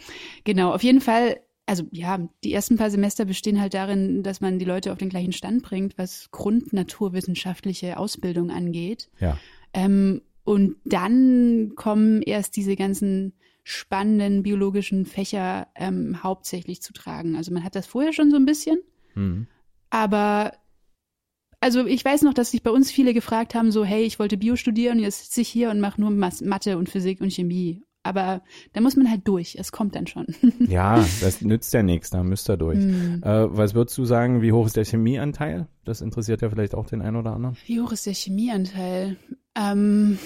genau, 0.44 0.74
auf 0.74 0.84
jeden 0.84 1.02
Fall, 1.02 1.38
also 1.66 1.86
ja, 1.92 2.28
die 2.44 2.54
ersten 2.54 2.78
paar 2.78 2.92
Semester 2.92 3.26
bestehen 3.26 3.60
halt 3.60 3.74
darin, 3.74 4.22
dass 4.24 4.42
man 4.42 4.60
die 4.60 4.66
Leute 4.66 4.92
auf 4.92 4.98
den 4.98 5.10
gleichen 5.10 5.32
Stand 5.32 5.64
bringt, 5.64 5.98
was 5.98 6.30
grundnaturwissenschaftliche 6.32 7.98
Ausbildung 7.98 8.52
angeht. 8.52 9.10
Ja. 9.20 9.38
Ähm, 9.74 10.22
und 10.44 10.76
dann 10.84 11.72
kommen 11.76 12.22
erst 12.22 12.58
diese 12.58 12.76
ganzen 12.76 13.34
spannenden 13.64 14.44
biologischen 14.44 15.06
Fächer 15.06 15.68
ähm, 15.76 16.22
hauptsächlich 16.22 16.82
zu 16.82 16.92
tragen. 16.92 17.38
Also 17.38 17.54
man 17.54 17.64
hat 17.64 17.76
das 17.76 17.88
vorher 17.88 18.12
schon 18.12 18.30
so 18.30 18.36
ein 18.36 18.46
bisschen, 18.46 18.80
Mhm. 19.16 19.48
aber 19.90 20.54
also 21.62 21.86
ich 21.86 22.04
weiß 22.04 22.24
noch, 22.24 22.34
dass 22.34 22.52
sich 22.52 22.62
bei 22.62 22.72
uns 22.72 22.92
viele 22.92 23.14
gefragt 23.14 23.56
haben, 23.56 23.72
so 23.72 23.86
hey, 23.86 24.04
ich 24.04 24.20
wollte 24.20 24.36
Bio 24.36 24.58
studieren, 24.58 25.00
jetzt 25.00 25.24
sitze 25.24 25.42
ich 25.42 25.48
hier 25.48 25.70
und 25.70 25.80
mache 25.80 26.02
nur 26.02 26.10
Mas 26.10 26.42
Mathe 26.42 26.78
und 26.78 26.90
Physik 26.90 27.22
und 27.22 27.32
Chemie. 27.32 27.82
Aber 28.04 28.42
da 28.74 28.82
muss 28.82 28.96
man 28.98 29.10
halt 29.10 29.28
durch. 29.28 29.56
Es 29.58 29.72
kommt 29.72 29.96
dann 29.96 30.08
schon. 30.08 30.28
Ja, 30.68 30.98
das 31.22 31.42
nützt 31.42 31.74
ja 31.74 31.84
nichts, 31.84 32.10
da 32.10 32.24
müsst 32.24 32.50
ihr 32.50 32.58
durch. 32.58 32.80
Hm. 32.80 33.22
Äh, 33.24 33.58
was 33.58 33.74
würdest 33.74 33.98
du 33.98 34.06
sagen, 34.06 34.42
wie 34.42 34.52
hoch 34.52 34.66
ist 34.66 34.76
der 34.76 34.86
Chemieanteil? 34.86 35.68
Das 35.86 36.02
interessiert 36.02 36.42
ja 36.42 36.50
vielleicht 36.50 36.76
auch 36.76 36.86
den 36.86 37.02
einen 37.02 37.16
oder 37.16 37.34
anderen. 37.34 37.56
Wie 37.66 37.80
hoch 37.82 37.92
ist 37.94 38.06
der 38.06 38.14
Chemieanteil? 38.14 39.18
Ähm, 39.56 40.18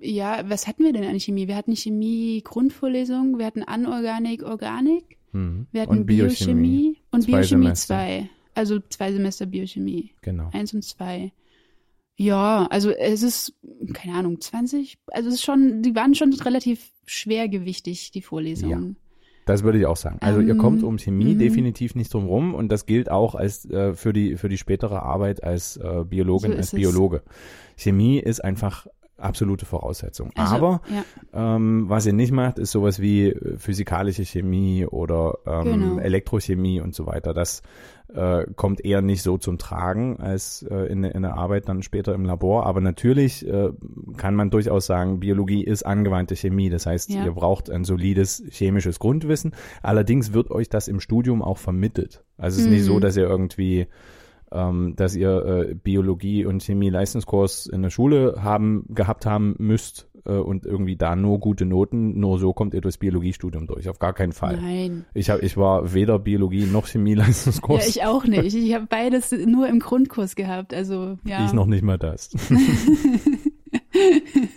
ja, 0.00 0.42
was 0.48 0.66
hatten 0.66 0.84
wir 0.84 0.92
denn 0.92 1.04
an 1.04 1.18
Chemie? 1.18 1.48
Wir 1.48 1.56
hatten 1.56 1.74
Chemie 1.74 2.42
Grundvorlesung, 2.44 3.38
wir 3.38 3.46
hatten 3.46 3.62
Anorganik, 3.62 4.42
Organik, 4.42 5.18
Mhm. 5.32 5.66
wir 5.72 5.82
hatten 5.82 5.90
Und 5.98 6.06
Biochemie, 6.06 6.98
und 7.10 7.22
Zwei 7.22 7.32
Biochemie 7.38 7.64
Semester. 7.64 7.94
2. 7.96 8.30
Also 8.54 8.78
zwei 8.88 9.12
Semester 9.12 9.46
Biochemie. 9.46 10.12
Genau. 10.22 10.48
Eins 10.52 10.72
und 10.74 10.84
zwei. 10.84 11.32
Ja, 12.16 12.66
also 12.70 12.90
es 12.90 13.22
ist, 13.22 13.54
keine 13.92 14.16
Ahnung, 14.16 14.40
20. 14.40 14.98
Also 15.08 15.28
es 15.28 15.36
ist 15.36 15.44
schon, 15.44 15.82
die 15.82 15.94
waren 15.94 16.14
schon 16.14 16.32
relativ 16.32 16.92
schwergewichtig, 17.06 18.12
die 18.12 18.22
Vorlesungen. 18.22 18.96
Das 19.46 19.62
würde 19.62 19.78
ich 19.78 19.86
auch 19.86 19.96
sagen. 19.96 20.18
Also 20.20 20.40
ihr 20.40 20.52
Ähm, 20.52 20.58
kommt 20.58 20.82
um 20.84 20.98
Chemie 20.98 21.34
mhm. 21.34 21.38
definitiv 21.38 21.94
nicht 21.94 22.14
drum 22.14 22.26
rum 22.26 22.54
und 22.54 22.70
das 22.70 22.86
gilt 22.86 23.10
auch 23.10 23.34
als 23.34 23.68
äh, 23.68 23.94
für 23.94 24.12
die 24.12 24.36
für 24.36 24.48
die 24.48 24.56
spätere 24.56 25.02
Arbeit 25.02 25.44
als 25.44 25.76
äh, 25.76 26.04
Biologin, 26.04 26.52
So 26.52 26.56
als 26.56 26.66
ist 26.68 26.72
es. 26.74 26.80
Biologe. 26.80 27.22
Chemie 27.76 28.18
ist 28.20 28.42
einfach 28.42 28.86
absolute 29.16 29.64
Voraussetzung. 29.66 30.30
Also, 30.34 30.54
Aber 30.56 30.80
ja. 31.32 31.54
ähm, 31.56 31.84
was 31.88 32.04
ihr 32.06 32.12
nicht 32.12 32.32
macht, 32.32 32.58
ist 32.58 32.72
sowas 32.72 33.00
wie 33.00 33.28
äh, 33.28 33.56
physikalische 33.58 34.24
Chemie 34.24 34.86
oder 34.86 35.38
ähm, 35.46 35.64
Genau. 35.64 35.98
Elektrochemie 35.98 36.80
und 36.80 36.94
so 36.94 37.06
weiter. 37.06 37.32
Das 37.32 37.62
äh, 38.12 38.44
kommt 38.56 38.84
eher 38.84 39.02
nicht 39.02 39.22
so 39.22 39.38
zum 39.38 39.56
Tragen 39.58 40.18
als 40.20 40.62
äh, 40.70 40.86
in, 40.92 41.04
in 41.04 41.22
der 41.22 41.34
Arbeit 41.36 41.68
dann 41.68 41.82
später 41.82 42.14
im 42.14 42.24
Labor. 42.24 42.66
Aber 42.66 42.80
natürlich 42.80 43.46
äh, 43.46 43.70
kann 44.16 44.34
man 44.34 44.50
durchaus 44.50 44.86
sagen, 44.86 45.20
Biologie 45.20 45.64
ist 45.64 45.84
angewandte 45.84 46.36
Chemie. 46.36 46.68
Das 46.68 46.86
heißt, 46.86 47.10
Ja. 47.10 47.24
ihr 47.24 47.32
braucht 47.32 47.70
ein 47.70 47.84
solides 47.84 48.42
chemisches 48.50 48.98
Grundwissen. 48.98 49.54
Allerdings 49.82 50.32
wird 50.32 50.50
euch 50.50 50.68
das 50.68 50.88
im 50.88 51.00
Studium 51.00 51.40
auch 51.40 51.58
vermittelt. 51.58 52.24
Also 52.36 52.58
es 52.58 52.64
ist 52.66 52.70
nicht 52.70 52.82
Mhm. 52.82 52.86
so, 52.86 53.00
dass 53.00 53.16
ihr 53.16 53.24
irgendwie 53.28 53.86
ähm, 54.52 54.94
dass 54.96 55.16
ihr 55.16 55.44
äh, 55.44 55.74
Biologie 55.74 56.44
und 56.44 56.62
Chemie 56.62 56.90
Leistungskurs 56.90 57.66
in 57.66 57.82
der 57.82 57.90
Schule 57.90 58.36
haben 58.38 58.84
gehabt 58.88 59.26
haben 59.26 59.54
müsst 59.58 60.08
äh, 60.24 60.32
und 60.32 60.66
irgendwie 60.66 60.96
da 60.96 61.16
nur 61.16 61.40
gute 61.40 61.64
Noten, 61.64 62.18
nur 62.18 62.38
so 62.38 62.52
kommt 62.52 62.74
ihr 62.74 62.80
durchs 62.80 62.98
Biologiestudium 62.98 63.66
durch. 63.66 63.88
Auf 63.88 63.98
gar 63.98 64.12
keinen 64.12 64.32
Fall. 64.32 64.58
Nein. 64.60 65.04
Ich 65.14 65.30
hab, 65.30 65.42
ich 65.42 65.56
war 65.56 65.94
weder 65.94 66.18
Biologie 66.18 66.66
noch 66.66 66.86
Chemie 66.86 67.14
Ja, 67.14 67.24
Leistungskurs. 67.24 67.88
ich 67.88 68.04
auch 68.04 68.24
nicht. 68.24 68.54
Ich 68.54 68.74
habe 68.74 68.86
beides 68.88 69.32
nur 69.32 69.68
im 69.68 69.80
Grundkurs 69.80 70.34
gehabt. 70.36 70.74
Also 70.74 71.18
ja. 71.24 71.44
Ich 71.46 71.52
noch 71.52 71.66
nicht 71.66 71.82
mal 71.82 71.98
das. 71.98 72.30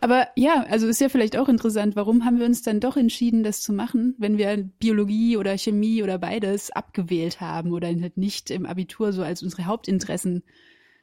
Aber 0.00 0.28
ja, 0.36 0.64
also 0.68 0.86
ist 0.86 1.00
ja 1.00 1.08
vielleicht 1.08 1.36
auch 1.36 1.48
interessant, 1.48 1.96
warum 1.96 2.24
haben 2.24 2.38
wir 2.38 2.46
uns 2.46 2.62
dann 2.62 2.80
doch 2.80 2.96
entschieden, 2.96 3.42
das 3.42 3.60
zu 3.60 3.72
machen, 3.72 4.14
wenn 4.18 4.38
wir 4.38 4.56
Biologie 4.78 5.36
oder 5.36 5.56
Chemie 5.56 6.02
oder 6.02 6.18
beides 6.18 6.70
abgewählt 6.70 7.40
haben 7.40 7.72
oder 7.72 7.88
halt 7.88 8.16
nicht 8.16 8.50
im 8.50 8.66
Abitur 8.66 9.12
so 9.12 9.22
als 9.22 9.42
unsere 9.42 9.66
Hauptinteressen 9.66 10.42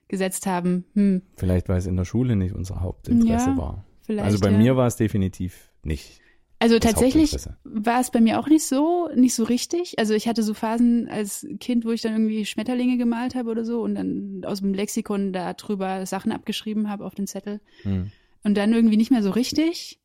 gesetzt 0.07 0.45
haben. 0.45 0.85
Hm, 0.93 1.21
Vielleicht, 1.37 1.69
weil 1.69 1.77
es 1.77 1.85
in 1.85 1.95
der 1.95 2.05
Schule 2.05 2.35
nicht 2.35 2.53
unser 2.53 2.81
Hauptinteresse 2.81 3.51
Ja, 3.51 3.57
war. 3.57 3.85
Also 4.17 4.39
bei 4.39 4.51
ja. 4.51 4.57
mir 4.57 4.75
war 4.75 4.87
es 4.87 4.95
definitiv 4.95 5.71
nicht. 5.81 6.21
Also 6.63 6.79
tatsächlich 6.79 7.35
war 7.65 7.99
es 7.99 8.09
bei 8.09 8.21
mir 8.21 8.39
auch 8.39 8.47
nicht 8.47 8.65
so, 8.65 9.09
nicht 9.15 9.35
so 9.35 9.43
richtig. 9.43 9.99
Also 9.99 10.13
ich 10.13 10.29
hatte 10.29 10.43
so 10.43 10.53
Phasen 10.53 11.09
als 11.09 11.45
Kind, 11.59 11.83
wo 11.83 11.91
ich 11.91 12.01
dann 12.01 12.13
irgendwie 12.13 12.45
Schmetterlinge 12.45 12.95
gemalt 12.95 13.35
habe 13.35 13.49
oder 13.49 13.65
so 13.65 13.81
und 13.81 13.95
dann 13.95 14.43
aus 14.45 14.61
dem 14.61 14.73
Lexikon 14.73 15.33
da 15.33 15.53
drüber 15.55 16.05
Sachen 16.05 16.31
abgeschrieben 16.31 16.89
habe 16.89 17.05
auf 17.05 17.15
den 17.15 17.27
Zettel. 17.27 17.59
Hm. 17.81 18.11
Und 18.43 18.55
dann 18.55 18.73
irgendwie 18.73 18.97
nicht 18.97 19.11
mehr 19.11 19.23
so 19.23 19.31
richtig. 19.31 19.99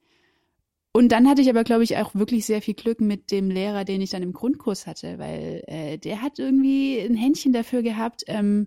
Und 0.92 1.12
dann 1.12 1.28
hatte 1.28 1.42
ich 1.42 1.50
aber, 1.50 1.64
glaube 1.64 1.84
ich, 1.84 1.96
auch 1.96 2.14
wirklich 2.14 2.46
sehr 2.46 2.62
viel 2.62 2.74
Glück 2.74 3.00
mit 3.00 3.30
dem 3.30 3.50
Lehrer, 3.50 3.84
den 3.84 4.00
ich 4.00 4.10
dann 4.10 4.22
im 4.22 4.32
Grundkurs 4.32 4.86
hatte, 4.86 5.18
weil 5.18 5.62
äh, 5.66 5.98
der 5.98 6.22
hat 6.22 6.38
irgendwie 6.38 6.98
ein 6.98 7.14
Händchen 7.14 7.52
dafür 7.52 7.82
gehabt, 7.82 8.24
ähm, 8.26 8.66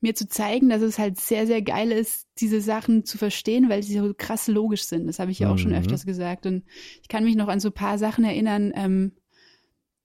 mir 0.00 0.14
zu 0.14 0.28
zeigen, 0.28 0.68
dass 0.68 0.82
es 0.82 0.98
halt 0.98 1.18
sehr, 1.18 1.46
sehr 1.46 1.62
geil 1.62 1.90
ist, 1.90 2.28
diese 2.38 2.60
Sachen 2.60 3.04
zu 3.04 3.18
verstehen, 3.18 3.68
weil 3.68 3.82
sie 3.82 3.98
so 3.98 4.14
krass 4.16 4.46
logisch 4.46 4.84
sind. 4.84 5.06
Das 5.08 5.18
habe 5.18 5.32
ich 5.32 5.40
ja 5.40 5.50
auch 5.50 5.58
schon 5.58 5.72
Mhm. 5.72 5.78
öfters 5.78 6.06
gesagt. 6.06 6.46
Und 6.46 6.62
ich 7.02 7.08
kann 7.08 7.24
mich 7.24 7.34
noch 7.34 7.48
an 7.48 7.58
so 7.58 7.70
ein 7.70 7.74
paar 7.74 7.98
Sachen 7.98 8.24
erinnern, 8.24 8.72
ähm, 8.76 9.12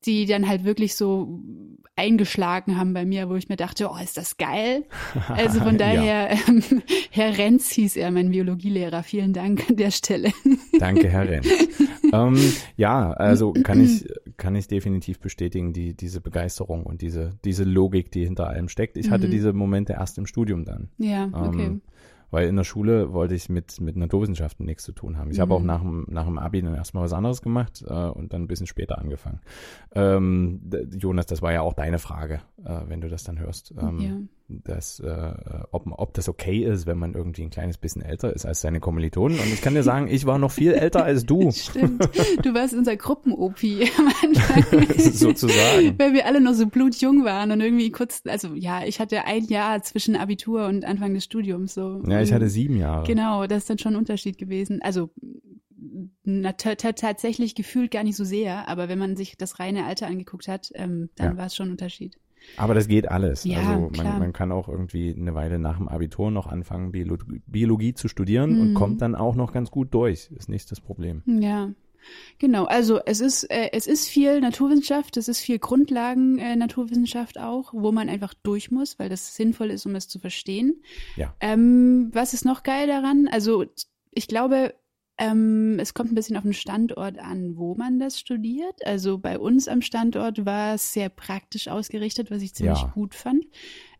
die 0.05 0.25
dann 0.25 0.47
halt 0.47 0.63
wirklich 0.63 0.95
so 0.95 1.39
eingeschlagen 1.95 2.77
haben 2.77 2.93
bei 2.93 3.05
mir, 3.05 3.29
wo 3.29 3.35
ich 3.35 3.49
mir 3.49 3.55
dachte, 3.55 3.87
oh, 3.91 3.97
ist 4.03 4.17
das 4.17 4.37
geil. 4.37 4.85
Also 5.29 5.59
von 5.59 5.77
Ja. 5.77 5.93
daher, 5.93 6.31
ähm, 6.47 6.63
Herr 7.11 7.37
Renz 7.37 7.69
hieß 7.71 7.97
er, 7.97 8.09
mein 8.11 8.31
Biologielehrer. 8.31 9.03
Vielen 9.03 9.33
Dank 9.33 9.69
an 9.69 9.75
der 9.75 9.91
Stelle. 9.91 10.31
Danke, 10.79 11.09
Herr 11.09 11.27
Renn. 11.29 11.43
ähm, 12.13 12.53
ja, 12.77 13.11
also 13.11 13.53
kann 13.53 13.79
ich, 13.79 14.05
kann 14.37 14.55
ich 14.55 14.67
definitiv 14.67 15.19
bestätigen, 15.19 15.71
die, 15.73 15.95
diese 15.95 16.19
Begeisterung 16.19 16.83
und 16.83 17.01
diese, 17.01 17.31
diese 17.45 17.63
Logik, 17.63 18.11
die 18.11 18.25
hinter 18.25 18.47
allem 18.47 18.69
steckt. 18.69 18.97
Ich 18.97 19.11
hatte 19.11 19.27
Mhm. 19.27 19.31
diese 19.31 19.53
Momente 19.53 19.93
erst 19.93 20.17
im 20.17 20.25
Studium 20.25 20.65
dann. 20.65 20.89
Ja, 20.97 21.29
okay. 21.31 21.65
Ähm, 21.65 21.81
weil 22.33 22.47
in 22.47 22.55
der 22.55 22.63
Schule 22.63 23.13
wollte 23.13 23.35
ich 23.35 23.47
mit, 23.47 23.79
mit 23.79 23.95
Naturwissenschaften 23.95 24.65
nichts 24.65 24.83
zu 24.83 24.91
tun 24.91 25.17
haben. 25.17 25.29
Ich 25.29 25.39
habe 25.39 25.53
auch 25.53 25.59
Mhm. 25.59 25.65
nach 25.67 25.81
dem, 25.81 26.05
nach 26.09 26.25
dem 26.25 26.39
Abi 26.39 26.61
dann 26.63 26.73
erstmal 26.73 27.03
was 27.03 27.13
anderes 27.13 27.41
gemacht 27.43 27.83
äh, 27.87 27.93
und 27.93 28.33
dann 28.33 28.41
ein 28.43 28.47
bisschen 28.47 28.65
später 28.67 28.97
angefangen. 28.97 29.39
Ähm, 29.93 30.61
Jonas, 30.97 31.27
das 31.27 31.41
war 31.41 31.53
ja 31.53 31.61
auch 31.61 31.73
deine 31.73 31.99
Frage, 31.99 32.41
äh, 32.65 32.81
wenn 32.87 33.01
du 33.01 33.09
das 33.09 33.23
dann 33.23 33.39
hörst. 33.39 33.73
Ähm, 33.79 33.99
ja. 33.99 34.11
Dass, 34.49 34.99
äh, 34.99 35.33
ob, 35.71 35.85
ob 35.91 36.13
das 36.13 36.27
okay 36.29 36.63
ist, 36.63 36.85
wenn 36.85 36.97
man 36.97 37.13
irgendwie 37.13 37.43
ein 37.43 37.49
kleines 37.49 37.77
bisschen 37.77 38.01
älter 38.01 38.33
ist 38.33 38.45
als 38.45 38.61
seine 38.61 38.79
Kommilitonen. 38.79 39.39
Und 39.39 39.47
ich 39.47 39.61
kann 39.61 39.73
dir 39.73 39.83
sagen, 39.83 40.07
ich 40.07 40.25
war 40.25 40.37
noch 40.37 40.51
viel 40.51 40.73
älter 40.73 41.03
als 41.03 41.25
du, 41.25 41.51
Stimmt. 41.53 42.03
Du 42.43 42.53
warst 42.53 42.73
unser 42.73 42.95
Gruppen-OP 42.95 43.63
am 43.97 44.07
Anfang. 44.21 44.87
sozusagen. 45.11 45.97
Weil 45.97 46.13
wir 46.13 46.25
alle 46.25 46.41
noch 46.41 46.53
so 46.53 46.67
blutjung 46.67 47.23
waren 47.25 47.51
und 47.51 47.61
irgendwie 47.61 47.91
kurz, 47.91 48.21
also 48.27 48.53
ja, 48.53 48.83
ich 48.85 48.99
hatte 48.99 49.25
ein 49.25 49.45
Jahr 49.45 49.81
zwischen 49.81 50.15
Abitur 50.15 50.67
und 50.67 50.85
Anfang 50.85 51.13
des 51.13 51.23
Studiums 51.23 51.73
so. 51.73 52.03
Ja, 52.07 52.21
ich 52.21 52.29
Und 52.29 52.35
hatte 52.35 52.49
sieben 52.49 52.77
Jahre. 52.77 53.05
Genau, 53.07 53.47
das 53.47 53.59
ist 53.59 53.69
dann 53.69 53.79
schon 53.79 53.93
ein 53.93 53.99
Unterschied 53.99 54.37
gewesen. 54.37 54.81
Also 54.81 55.09
na, 56.23 56.53
ta- 56.53 56.75
ta- 56.75 56.93
tatsächlich 56.93 57.55
gefühlt 57.55 57.91
gar 57.91 58.03
nicht 58.03 58.15
so 58.15 58.23
sehr, 58.23 58.67
aber 58.69 58.87
wenn 58.89 58.99
man 58.99 59.15
sich 59.15 59.37
das 59.37 59.59
reine 59.59 59.85
Alter 59.85 60.07
angeguckt 60.07 60.47
hat, 60.47 60.71
ähm, 60.75 61.09
dann 61.15 61.31
Ja. 61.33 61.37
war 61.37 61.45
es 61.47 61.55
schon 61.55 61.67
ein 61.67 61.71
Unterschied. 61.71 62.17
Aber 62.57 62.73
das 62.73 62.87
geht 62.87 63.09
alles. 63.09 63.43
Ja, 63.45 63.57
also 63.59 63.89
man, 63.95 64.19
man 64.19 64.33
kann 64.33 64.51
auch 64.51 64.67
irgendwie 64.67 65.15
eine 65.17 65.33
Weile 65.33 65.59
nach 65.59 65.77
dem 65.77 65.87
Abitur 65.87 66.29
noch 66.31 66.47
anfangen, 66.47 66.91
Biologie, 66.91 67.41
Biologie 67.47 67.93
zu 67.93 68.07
studieren 68.07 68.59
und 68.59 68.69
Mhm. 68.69 68.73
kommt 68.75 69.01
dann 69.01 69.15
auch 69.15 69.35
noch 69.35 69.53
ganz 69.53 69.71
gut 69.71 69.93
durch. 69.93 70.29
Ist 70.35 70.49
nicht 70.49 70.69
das 70.71 70.79
Problem. 70.81 71.23
Ja. 71.25 71.71
Genau, 72.37 72.65
also 72.65 72.99
es 73.05 73.21
ist 73.21 73.45
äh, 73.49 73.69
es 73.71 73.87
ist 73.87 74.09
viel 74.09 74.41
Naturwissenschaft, 74.41 75.15
es 75.15 75.29
ist 75.29 75.39
viel 75.39 75.57
Grundlagen 75.57 76.37
äh, 76.37 76.57
Naturwissenschaft 76.57 77.39
auch, 77.39 77.73
wo 77.73 77.93
man 77.93 78.09
einfach 78.09 78.33
durch 78.43 78.71
muss, 78.71 78.99
weil 78.99 79.07
das 79.07 79.35
sinnvoll 79.37 79.71
ist, 79.71 79.85
um 79.85 79.95
es 79.95 80.09
zu 80.09 80.19
verstehen. 80.19 80.81
Ja. 81.15 81.33
Ähm, 81.39 82.09
was 82.13 82.33
ist 82.33 82.43
noch 82.43 82.63
geil 82.63 82.87
daran? 82.87 83.29
Also 83.31 83.63
ich 84.11 84.27
glaube, 84.27 84.73
ähm, 85.23 85.79
es 85.79 85.93
kommt 85.93 86.11
ein 86.11 86.15
bisschen 86.15 86.35
auf 86.35 86.43
den 86.43 86.53
Standort 86.53 87.17
an, 87.17 87.55
wo 87.55 87.75
man 87.75 87.99
das 87.99 88.19
studiert. 88.19 88.85
Also 88.85 89.17
bei 89.17 89.39
uns 89.39 89.67
am 89.67 89.81
Standort 89.81 90.45
war 90.45 90.75
es 90.75 90.93
sehr 90.93 91.09
praktisch 91.09 91.67
ausgerichtet, 91.67 92.29
was 92.29 92.41
ich 92.41 92.53
ziemlich 92.53 92.81
Ja. 92.81 92.91
gut 92.93 93.15
fand. 93.15 93.45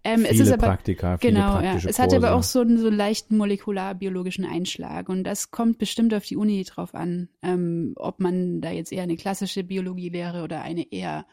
Ähm, 0.03 0.23
es 0.23 0.31
viele 0.31 0.43
ist 0.43 0.51
aber 0.51 0.67
Praktika, 0.67 1.17
viele 1.17 1.33
Genau, 1.33 1.61
ja. 1.61 1.77
Es 1.77 1.97
hat 1.97 2.13
aber 2.13 2.33
auch 2.33 2.43
so 2.43 2.59
einen 2.59 2.77
so 2.77 2.89
leichten 2.89 3.37
molekularbiologischen 3.37 4.43
Einschlag 4.43 5.07
und 5.07 5.23
das 5.23 5.49
kommt 5.49 5.77
bestimmt 5.77 6.13
auf 6.13 6.25
die 6.25 6.35
Uni 6.35 6.61
drauf 6.65 6.93
an, 6.93 7.29
ähm, 7.41 7.93
ob 7.95 8.19
man 8.19 8.59
da 8.59 8.71
jetzt 8.71 8.91
eher 8.91 9.03
eine 9.03 9.15
klassische 9.15 9.63
Biologielehre 9.63 10.43
oder 10.43 10.61
eine 10.61 10.91
eher 10.91 11.25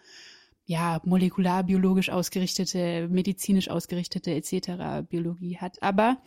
ja 0.67 1.01
molekularbiologisch 1.05 2.11
ausgerichtete, 2.11 3.09
medizinisch 3.11 3.69
ausgerichtete 3.71 4.31
etc. 4.31 5.05
Biologie 5.09 5.59
hat. 5.59 5.83
Aber 5.83 6.23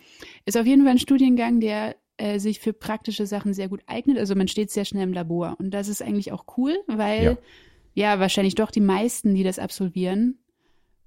ist 0.45 0.57
auf 0.57 0.65
jeden 0.65 0.83
Fall 0.83 0.91
ein 0.91 0.99
Studiengang, 0.99 1.61
der 1.61 1.95
äh, 2.17 2.39
sich 2.39 2.59
für 2.59 2.73
praktische 2.73 3.25
Sachen 3.25 3.53
sehr 3.53 3.69
gut 3.69 3.81
eignet. 3.87 4.17
Also 4.17 4.35
man 4.35 4.47
steht 4.47 4.71
sehr 4.71 4.85
schnell 4.85 5.03
im 5.03 5.13
Labor 5.13 5.55
und 5.59 5.71
das 5.71 5.87
ist 5.87 6.01
eigentlich 6.01 6.31
auch 6.31 6.45
cool, 6.57 6.75
weil 6.87 7.37
ja, 7.95 8.19
wahrscheinlich 8.19 8.55
doch 8.55 8.71
die 8.71 8.81
meisten, 8.81 9.35
die 9.35 9.43
das 9.43 9.59
absolvieren, 9.59 10.39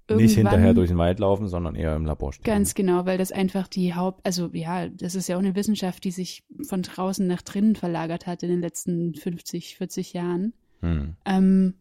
Nicht 0.08 0.36
hinterher 0.36 0.58
irgendwann- 0.58 0.74
durch 0.76 0.88
den 0.88 0.98
Wald 0.98 1.18
laufen, 1.18 1.48
sondern 1.48 1.74
eher 1.74 1.96
im 1.96 2.06
Labor 2.06 2.32
stehen. 2.32 2.44
Ganz 2.44 2.74
genau, 2.74 3.06
weil 3.06 3.18
das 3.18 3.32
einfach 3.32 3.66
die 3.66 3.94
Haupt, 3.94 4.24
also 4.24 4.50
ja, 4.52 4.88
das 4.88 5.16
ist 5.16 5.28
ja 5.28 5.36
auch 5.36 5.40
eine 5.40 5.56
Wissenschaft, 5.56 6.04
die 6.04 6.12
sich 6.12 6.44
von 6.62 6.82
draußen 6.82 7.26
nach 7.26 7.42
drinnen 7.42 7.74
verlagert 7.74 8.26
hat 8.26 8.42
in 8.44 8.50
den 8.50 8.60
letzten 8.60 9.14
50, 9.14 9.76
40 9.76 10.12
Jahren. 10.12 10.52
Hm. 10.80 11.16
Ähm, 11.24 11.74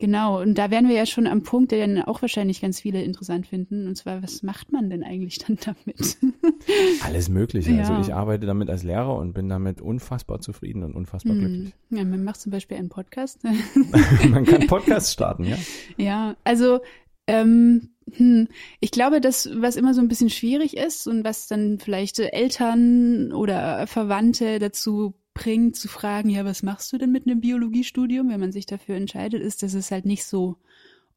genau, 0.00 0.40
und 0.40 0.56
da 0.56 0.70
wären 0.72 0.88
wir 0.88 0.96
ja 0.96 1.06
schon 1.06 1.28
am 1.28 1.42
Punkt, 1.42 1.70
der 1.70 1.86
dann 1.86 2.02
auch 2.02 2.22
wahrscheinlich 2.22 2.60
ganz 2.60 2.80
viele 2.80 3.02
interessant 3.02 3.46
finden. 3.46 3.86
Und 3.86 3.94
zwar, 3.96 4.22
was 4.22 4.42
macht 4.42 4.72
man 4.72 4.90
denn 4.90 5.04
eigentlich 5.04 5.38
dann 5.38 5.58
damit? 5.64 6.18
Alles 7.04 7.28
Mögliche. 7.28 7.70
Ja. 7.72 7.80
Also 7.80 8.00
ich 8.00 8.12
arbeite 8.12 8.46
damit 8.46 8.68
als 8.68 8.82
Lehrer 8.82 9.14
und 9.16 9.32
bin 9.32 9.48
damit 9.48 9.80
unfassbar 9.80 10.40
zufrieden 10.40 10.82
und 10.82 10.96
unfassbar 10.96 11.36
glücklich. 11.36 11.72
Hm. 11.90 11.98
ja, 11.98 12.04
man 12.04 12.24
macht 12.24 12.40
zum 12.40 12.50
Beispiel 12.50 12.76
einen 12.78 12.88
Podcast. 12.88 13.38
Man 14.28 14.44
kann 14.44 14.66
Podcasts 14.66 15.12
starten, 15.12 15.44
ja. 15.44 15.56
Ja, 15.96 16.36
also 16.44 16.80
ähm, 17.26 17.90
hm, 18.12 18.48
ich 18.80 18.90
glaube, 18.90 19.20
das, 19.20 19.48
was 19.54 19.76
immer 19.76 19.94
so 19.94 20.00
ein 20.00 20.08
bisschen 20.08 20.30
schwierig 20.30 20.76
ist 20.76 21.06
und 21.06 21.24
was 21.24 21.46
dann 21.46 21.78
vielleicht 21.78 22.18
Eltern 22.18 23.32
oder 23.32 23.86
Verwandte 23.86 24.58
dazu 24.58 25.14
bringt, 25.34 25.76
zu 25.76 25.88
fragen, 25.88 26.28
ja, 26.30 26.44
was 26.44 26.62
machst 26.62 26.92
du 26.92 26.98
denn 26.98 27.12
mit 27.12 27.26
einem 27.26 27.40
Biologiestudium, 27.40 28.28
wenn 28.30 28.40
man 28.40 28.52
sich 28.52 28.66
dafür 28.66 28.96
entscheidet, 28.96 29.42
ist, 29.42 29.62
dass 29.62 29.74
es 29.74 29.90
halt 29.90 30.04
nicht 30.06 30.24
so 30.24 30.56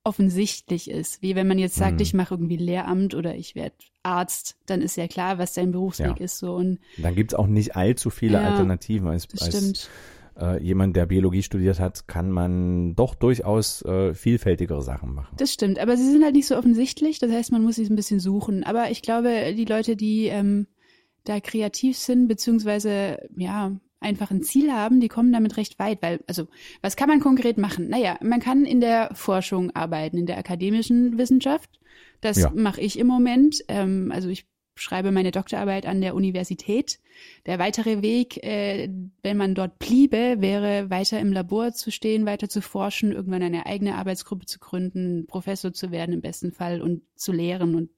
offensichtlich 0.03 0.89
ist. 0.89 1.21
Wie 1.21 1.35
wenn 1.35 1.47
man 1.47 1.57
jetzt 1.57 1.75
sagt, 1.75 1.95
Mhm. 1.95 2.01
ich 2.01 2.13
mache 2.13 2.33
irgendwie 2.33 2.57
Lehramt 2.57 3.15
oder 3.15 3.35
ich 3.35 3.55
werde 3.55 3.75
Arzt, 4.03 4.57
dann 4.65 4.81
ist 4.81 4.97
ja 4.97 5.07
klar, 5.07 5.37
was 5.37 5.53
dein 5.53 5.71
Berufsweg 5.71 6.19
Ja. 6.19 6.25
ist 6.25 6.39
so 6.39 6.53
und 6.55 6.79
Dann 6.97 7.15
gibt's 7.15 7.33
auch 7.33 7.47
nicht 7.47 7.75
allzu 7.75 8.09
viele 8.09 8.39
Ja, 8.39 8.43
Alternativen. 8.43 9.07
Als, 9.07 9.27
das 9.29 9.41
als 9.41 9.55
stimmt. 9.57 9.89
äh, 10.37 10.61
jemand, 10.61 10.95
der 10.97 11.05
Biologie 11.05 11.41
studiert 11.41 11.79
hat, 11.79 12.07
kann 12.07 12.31
man 12.31 12.95
doch 12.95 13.15
durchaus 13.15 13.81
äh, 13.83 14.13
vielfältigere 14.13 14.81
Sachen 14.81 15.13
machen. 15.13 15.35
Das 15.37 15.53
stimmt, 15.53 15.79
aber 15.79 15.95
sie 15.95 16.09
sind 16.11 16.23
halt 16.23 16.35
nicht 16.35 16.47
so 16.47 16.57
offensichtlich, 16.57 17.19
das 17.19 17.31
heißt, 17.31 17.53
man 17.53 17.63
muss 17.63 17.75
sich 17.75 17.89
ein 17.89 17.95
bisschen 17.95 18.19
suchen. 18.19 18.65
Aber 18.65 18.91
ich 18.91 19.01
glaube, 19.03 19.53
die 19.55 19.65
Leute, 19.65 19.95
die 19.95 20.25
ähm, 20.25 20.67
da 21.23 21.39
kreativ 21.39 21.97
sind, 21.97 22.27
beziehungsweise 22.27 23.19
ja, 23.37 23.71
einfach 24.03 24.31
ein 24.31 24.43
Ziel 24.43 24.71
haben, 24.71 24.99
die 24.99 25.07
kommen 25.07 25.31
damit 25.31 25.57
recht 25.57 25.79
weit, 25.79 26.01
weil, 26.01 26.19
also, 26.27 26.47
was 26.81 26.95
kann 26.95 27.09
man 27.09 27.19
konkret 27.19 27.57
machen? 27.57 27.89
Naja, 27.89 28.17
man 28.21 28.39
kann 28.39 28.65
in 28.65 28.81
der 28.81 29.09
Forschung 29.13 29.71
arbeiten, 29.75 30.17
in 30.17 30.25
der 30.25 30.37
akademischen 30.37 31.17
Wissenschaft. 31.17 31.69
Das 32.21 32.37
Ja. 32.37 32.51
mache 32.55 32.81
ich 32.81 32.97
im 32.99 33.07
Moment. 33.07 33.57
Ähm, 33.67 34.11
also 34.13 34.29
ich 34.29 34.45
schreibe 34.75 35.11
meine 35.11 35.31
Doktorarbeit 35.31 35.85
an 35.85 36.01
der 36.01 36.15
Universität. 36.15 36.99
Der 37.45 37.59
weitere 37.59 38.01
Weg, 38.01 38.43
äh, 38.43 38.89
wenn 39.21 39.37
man 39.37 39.53
dort 39.53 39.77
bliebe, 39.77 40.37
wäre 40.39 40.89
weiter 40.89 41.19
im 41.19 41.31
Labor 41.31 41.73
zu 41.73 41.91
stehen, 41.91 42.25
weiter 42.25 42.49
zu 42.49 42.61
forschen, 42.61 43.11
irgendwann 43.11 43.43
eine 43.43 43.65
eigene 43.67 43.95
Arbeitsgruppe 43.95 44.45
zu 44.47 44.59
gründen, 44.59 45.27
Professor 45.27 45.73
zu 45.73 45.91
werden 45.91 46.13
im 46.13 46.21
besten 46.21 46.51
Fall 46.51 46.81
und 46.81 47.03
zu 47.15 47.31
lehren 47.31 47.75
und 47.75 47.89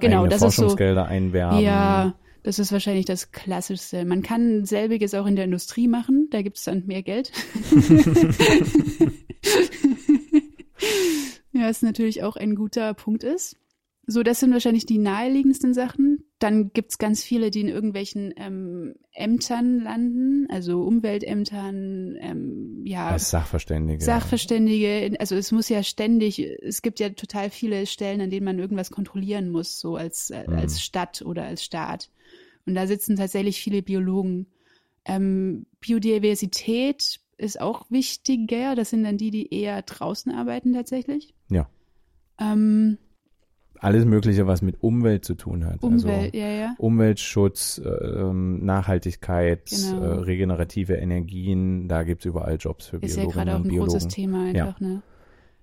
genau, 0.00 0.24
Eigene 0.24 0.30
das 0.30 0.42
ist 0.42 0.56
so. 0.56 0.62
Forschungsgelder 0.62 1.06
einwerben. 1.06 1.60
Ja, 1.60 2.18
das 2.46 2.60
ist 2.60 2.70
wahrscheinlich 2.70 3.06
das 3.06 3.32
Klassischste. 3.32 4.04
Man 4.04 4.22
kann 4.22 4.64
selbiges 4.64 5.14
auch 5.14 5.26
in 5.26 5.34
der 5.34 5.46
Industrie 5.46 5.88
machen, 5.88 6.28
da 6.30 6.42
gibt 6.42 6.58
es 6.58 6.62
dann 6.62 6.86
mehr 6.86 7.02
Geld. 7.02 7.32
ja, 11.52 11.62
was 11.68 11.82
natürlich 11.82 12.22
auch 12.22 12.36
ein 12.36 12.54
guter 12.54 12.94
Punkt 12.94 13.24
ist. 13.24 13.56
So, 14.06 14.22
das 14.22 14.38
sind 14.38 14.52
wahrscheinlich 14.52 14.86
die 14.86 14.98
naheliegendsten 14.98 15.74
Sachen. 15.74 16.18
Dann 16.38 16.70
gibt's 16.72 16.98
ganz 16.98 17.24
viele, 17.24 17.50
die 17.50 17.62
in 17.62 17.68
irgendwelchen 17.68 18.32
ähm, 18.36 18.94
Ämtern 19.10 19.80
landen, 19.80 20.46
also 20.48 20.82
Umweltämtern, 20.82 22.16
ähm, 22.20 22.82
ja, 22.84 23.08
Als 23.08 23.30
Sachverständige. 23.30 24.04
Sachverständige, 24.04 25.16
also 25.18 25.34
es 25.34 25.50
muss 25.50 25.68
ja 25.68 25.82
ständig, 25.82 26.38
es 26.38 26.82
gibt 26.82 27.00
ja 27.00 27.08
total 27.08 27.50
viele 27.50 27.86
Stellen, 27.86 28.20
an 28.20 28.30
denen 28.30 28.44
man 28.44 28.60
irgendwas 28.60 28.92
kontrollieren 28.92 29.50
muss, 29.50 29.80
so 29.80 29.96
als, 29.96 30.30
äh, 30.30 30.44
Mhm. 30.46 30.54
als 30.58 30.80
Stadt 30.80 31.22
oder 31.22 31.42
als 31.42 31.64
Staat. 31.64 32.08
Und 32.66 32.74
da 32.74 32.86
sitzen 32.86 33.16
tatsächlich 33.16 33.60
viele 33.60 33.82
Biologen. 33.82 34.46
Ähm, 35.04 35.66
Biodiversität 35.80 37.20
ist 37.38 37.60
auch 37.60 37.90
wichtiger. 37.90 38.74
Das 38.74 38.90
sind 38.90 39.04
dann 39.04 39.16
die, 39.18 39.30
die 39.30 39.54
eher 39.54 39.82
draußen 39.82 40.32
arbeiten 40.32 40.72
tatsächlich. 40.72 41.34
Ja. 41.48 41.68
Ähm, 42.40 42.98
Alles 43.78 44.04
Mögliche, 44.04 44.46
was 44.46 44.62
mit 44.62 44.82
Umwelt 44.82 45.24
zu 45.24 45.34
tun 45.34 45.64
hat. 45.64 45.82
Umwelt, 45.82 46.34
Also 46.34 46.38
ja, 46.38 46.48
ja. 46.48 46.74
Umweltschutz, 46.78 47.78
äh, 47.84 48.32
Nachhaltigkeit, 48.32 49.66
Genau. 49.70 50.02
äh, 50.02 50.06
regenerative 50.20 50.94
Energien, 50.94 51.86
da 51.88 52.02
gibt's 52.02 52.24
überall 52.24 52.56
Jobs 52.58 52.86
für 52.86 52.96
Ist 52.96 53.16
ja 53.16 53.22
Biologinnen 53.22 53.32
gerade 53.44 53.52
auch 53.52 53.60
und 53.60 53.66
ein 53.66 53.68
Biologen. 53.70 53.92
großes 53.92 54.08
Thema 54.08 54.44
einfach, 54.46 54.80
ne? 54.80 55.02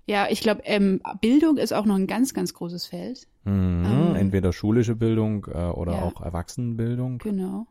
Ja, 0.06 0.26
ich 0.30 0.40
glaube, 0.40 0.62
ähm, 0.64 1.00
Bildung 1.20 1.56
ist 1.56 1.72
auch 1.72 1.86
noch 1.86 1.96
ein 1.96 2.06
ganz, 2.06 2.34
ganz 2.34 2.52
großes 2.52 2.86
Feld. 2.86 3.26
Mhm, 3.44 3.84
Ähm, 3.86 4.16
Entweder 4.16 4.52
schulische 4.52 4.94
Bildung 4.94 5.46
äh, 5.46 5.70
oder 5.70 5.92
ja. 5.92 6.02
auch 6.02 6.20
Erwachsenenbildung. 6.20 7.18
Genau. 7.18 7.66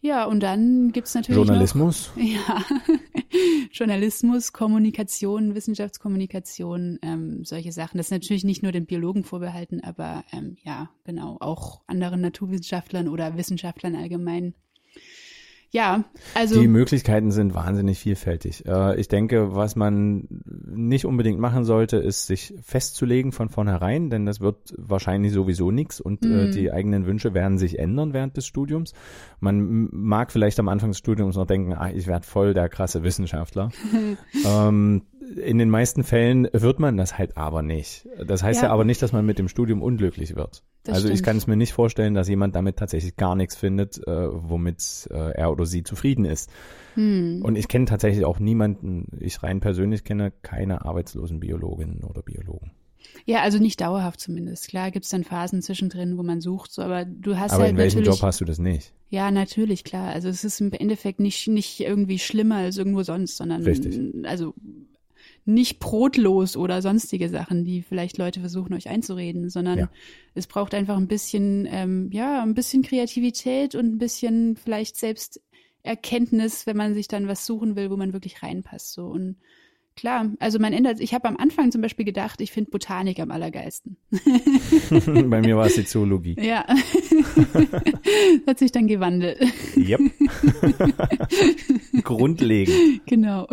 Ja, 0.00 0.26
und 0.26 0.40
dann 0.42 0.92
gibt's 0.92 1.14
natürlich 1.14 1.38
noch 1.38 1.46
Journalismus. 1.46 2.12
Ja, 2.16 2.62
Journalismus, 3.72 4.52
Kommunikation, 4.52 5.54
Wissenschaftskommunikation, 5.54 6.98
ähm, 7.02 7.44
solche 7.44 7.72
Sachen. 7.72 7.96
Das 7.96 8.08
ist 8.08 8.12
natürlich 8.12 8.44
nicht 8.44 8.62
nur 8.62 8.70
den 8.70 8.84
Biologen 8.84 9.24
vorbehalten, 9.24 9.80
aber 9.82 10.22
ähm, 10.30 10.56
ja, 10.62 10.90
genau, 11.04 11.38
auch 11.40 11.80
anderen 11.86 12.20
Naturwissenschaftlern 12.20 13.08
oder 13.08 13.36
Wissenschaftlern 13.38 13.96
allgemein. 13.96 14.54
Ja, 15.74 16.04
also 16.36 16.60
Die 16.60 16.68
Möglichkeiten 16.68 17.32
sind 17.32 17.52
wahnsinnig 17.52 17.98
vielfältig. 17.98 18.64
Äh, 18.64 18.94
ich 19.00 19.08
denke, 19.08 19.56
was 19.56 19.74
man 19.74 20.28
nicht 20.66 21.04
unbedingt 21.04 21.40
machen 21.40 21.64
sollte, 21.64 21.96
ist 21.96 22.28
sich 22.28 22.54
festzulegen 22.62 23.32
von 23.32 23.48
vornherein, 23.48 24.08
denn 24.08 24.24
das 24.24 24.40
wird 24.40 24.72
wahrscheinlich 24.78 25.32
sowieso 25.32 25.72
nichts 25.72 26.00
und 26.00 26.24
äh, 26.24 26.28
Mhm. 26.46 26.50
die 26.52 26.70
eigenen 26.70 27.06
Wünsche 27.06 27.34
werden 27.34 27.58
sich 27.58 27.80
ändern 27.80 28.12
während 28.12 28.36
des 28.36 28.46
Studiums. 28.46 28.92
Man 29.40 29.88
mag 29.90 30.30
vielleicht 30.30 30.60
am 30.60 30.68
Anfang 30.68 30.90
des 30.90 30.98
Studiums 30.98 31.34
noch 31.34 31.46
denken, 31.46 31.72
ah, 31.72 31.90
ich 31.90 32.06
werde 32.06 32.24
voll 32.24 32.54
der 32.54 32.68
krasse 32.68 33.02
Wissenschaftler. 33.02 33.70
ähm, 34.46 35.02
in 35.36 35.58
den 35.58 35.70
meisten 35.70 36.02
Fällen 36.04 36.48
wird 36.52 36.78
man 36.78 36.96
das 36.96 37.18
halt 37.18 37.36
aber 37.36 37.62
nicht. 37.62 38.06
Das 38.26 38.42
heißt 38.42 38.62
ja, 38.62 38.68
Ja. 38.68 38.72
aber 38.74 38.84
nicht, 38.84 39.02
dass 39.02 39.12
man 39.12 39.24
mit 39.26 39.38
dem 39.38 39.48
Studium 39.48 39.82
unglücklich 39.82 40.34
wird. 40.36 40.62
Das 40.84 40.96
also 40.96 41.08
ich 41.08 41.14
stimmt. 41.14 41.26
kann 41.26 41.36
es 41.38 41.46
mir 41.46 41.56
nicht 41.56 41.72
vorstellen, 41.72 42.14
dass 42.14 42.28
jemand 42.28 42.54
damit 42.54 42.76
tatsächlich 42.76 43.16
gar 43.16 43.34
nichts 43.34 43.56
findet, 43.56 43.98
äh, 44.06 44.28
womit 44.30 45.08
äh, 45.10 45.30
er 45.32 45.50
oder 45.50 45.64
sie 45.66 45.82
zufrieden 45.82 46.24
ist. 46.26 46.50
hm, 46.94 47.40
Und 47.42 47.56
ich 47.56 47.68
kenne 47.68 47.86
tatsächlich 47.86 48.24
auch 48.24 48.38
niemanden, 48.38 49.06
ich 49.18 49.42
rein 49.42 49.60
persönlich 49.60 50.04
kenne 50.04 50.30
keine 50.42 50.84
arbeitslosen 50.84 51.40
Biologinnen 51.40 52.04
oder 52.04 52.20
Biologen. 52.22 52.72
ja, 53.24 53.40
also 53.42 53.58
nicht 53.58 53.80
dauerhaft 53.80 54.20
zumindest. 54.20 54.68
Klar 54.68 54.90
gibt's 54.90 55.08
dann 55.08 55.24
Phasen 55.24 55.62
zwischendrin, 55.62 56.18
wo 56.18 56.22
man 56.22 56.40
sucht, 56.42 56.72
so, 56.72 56.82
aber 56.82 57.04
du 57.06 57.38
hast 57.38 57.52
Aber 57.52 57.62
halt 57.62 57.72
in 57.72 57.78
welchem. 57.78 58.02
Job 58.02 58.20
hast 58.22 58.40
du 58.40 58.44
das 58.44 58.58
nicht? 58.58 58.92
Ja, 59.08 59.30
natürlich, 59.30 59.84
klar. 59.84 60.08
Also 60.12 60.28
es 60.28 60.44
ist 60.44 60.60
im 60.60 60.72
Endeffekt 60.72 61.18
nicht, 61.20 61.46
nicht 61.48 61.80
irgendwie 61.80 62.18
schlimmer 62.18 62.56
als 62.56 62.76
irgendwo 62.76 63.02
sonst, 63.04 63.36
sondern 63.36 63.62
Richtig. 63.62 63.98
also 64.24 64.54
nicht 65.46 65.78
brotlos 65.78 66.56
oder 66.56 66.80
sonstige 66.82 67.28
Sachen, 67.28 67.64
die 67.64 67.82
vielleicht 67.82 68.16
Leute 68.18 68.40
versuchen, 68.40 68.72
euch 68.74 68.88
einzureden, 68.88 69.50
sondern 69.50 69.78
Ja. 69.78 69.90
es 70.34 70.46
braucht 70.46 70.72
einfach 70.74 70.96
ein 70.96 71.08
bisschen, 71.08 71.68
ähm, 71.70 72.08
ja, 72.12 72.42
ein 72.42 72.54
bisschen 72.54 72.82
Kreativität 72.82 73.74
und 73.74 73.86
ein 73.86 73.98
bisschen 73.98 74.56
vielleicht 74.56 74.96
Selbsterkenntnis, 74.96 76.66
wenn 76.66 76.76
man 76.76 76.94
sich 76.94 77.08
dann 77.08 77.28
was 77.28 77.44
suchen 77.46 77.76
will, 77.76 77.90
wo 77.90 77.96
man 77.96 78.12
wirklich 78.12 78.42
reinpasst. 78.42 78.92
So 78.94 79.06
und 79.06 79.36
klar, 79.96 80.32
also 80.40 80.58
man 80.58 80.72
ändert, 80.72 80.98
ich 81.00 81.12
habe 81.14 81.28
am 81.28 81.36
Anfang 81.36 81.70
zum 81.70 81.80
Beispiel 81.82 82.04
gedacht, 82.06 82.40
ich 82.40 82.50
finde 82.50 82.70
Botanik 82.70 83.20
am 83.20 83.30
allergeilsten. 83.30 83.96
Bei 85.30 85.40
mir 85.40 85.56
war 85.56 85.66
es 85.66 85.74
die 85.74 85.84
Zoologie. 85.84 86.36
Ja. 86.40 86.64
Hat 88.46 88.58
sich 88.58 88.72
dann 88.72 88.86
gewandelt. 88.86 89.40
Yep. 89.76 90.00
Grundlegend. 92.02 93.06
Genau. 93.06 93.46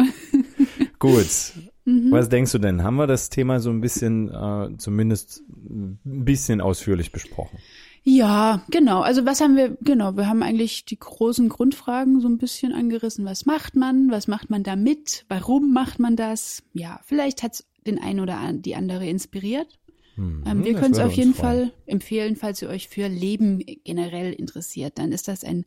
Gut. 0.99 1.54
Mhm. 1.86 2.12
Was 2.12 2.30
denkst 2.30 2.52
du 2.52 2.60
denn? 2.60 2.84
Haben 2.84 2.98
wir 2.98 3.08
das 3.08 3.30
Thema 3.30 3.60
so 3.60 3.70
ein 3.70 3.82
bisschen, 3.82 4.30
äh, 4.30 4.78
zumindest 4.78 5.41
ein 5.50 6.00
bisschen 6.04 6.62
ausführlich 6.62 7.12
besprochen? 7.12 7.58
Ja, 8.04 8.63
genau. 8.72 9.02
Also 9.02 9.26
was 9.26 9.41
haben 9.41 9.56
wir, 9.56 9.78
genau, 9.82 10.15
wir 10.17 10.28
haben 10.28 10.41
eigentlich 10.44 10.86
die 10.86 10.98
großen 11.00 11.50
Grundfragen 11.50 12.20
so 12.20 12.28
ein 12.28 12.38
bisschen 12.39 12.74
angerissen. 12.74 13.26
Was 13.26 13.46
macht 13.46 13.76
man? 13.76 14.10
Was 14.10 14.28
macht 14.28 14.50
man 14.50 14.63
damit? 14.63 15.26
Warum 15.30 15.72
macht 15.74 16.00
man 16.00 16.15
das? 16.15 16.63
Ja, 16.74 17.00
vielleicht 17.06 17.44
hat's 17.44 17.65
den 17.86 18.02
einen 18.02 18.20
oder 18.20 18.39
die 18.54 18.76
andere 18.76 19.08
inspiriert. 19.08 19.67
Hm, 20.15 20.44
Ähm, 20.46 20.63
wir 20.65 20.74
können 20.74 20.94
es 20.94 21.00
auf 21.00 21.13
jeden 21.13 21.34
freuen. 21.34 21.67
Fall 21.67 21.74
empfehlen, 21.86 22.36
falls 22.36 22.62
ihr 22.62 22.70
euch 22.70 22.89
für 22.89 23.08
Leben 23.08 23.63
generell 23.84 24.34
interessiert. 24.34 24.98
Dann 25.00 25.12
ist 25.12 25.28
das 25.28 25.44
ein 25.44 25.65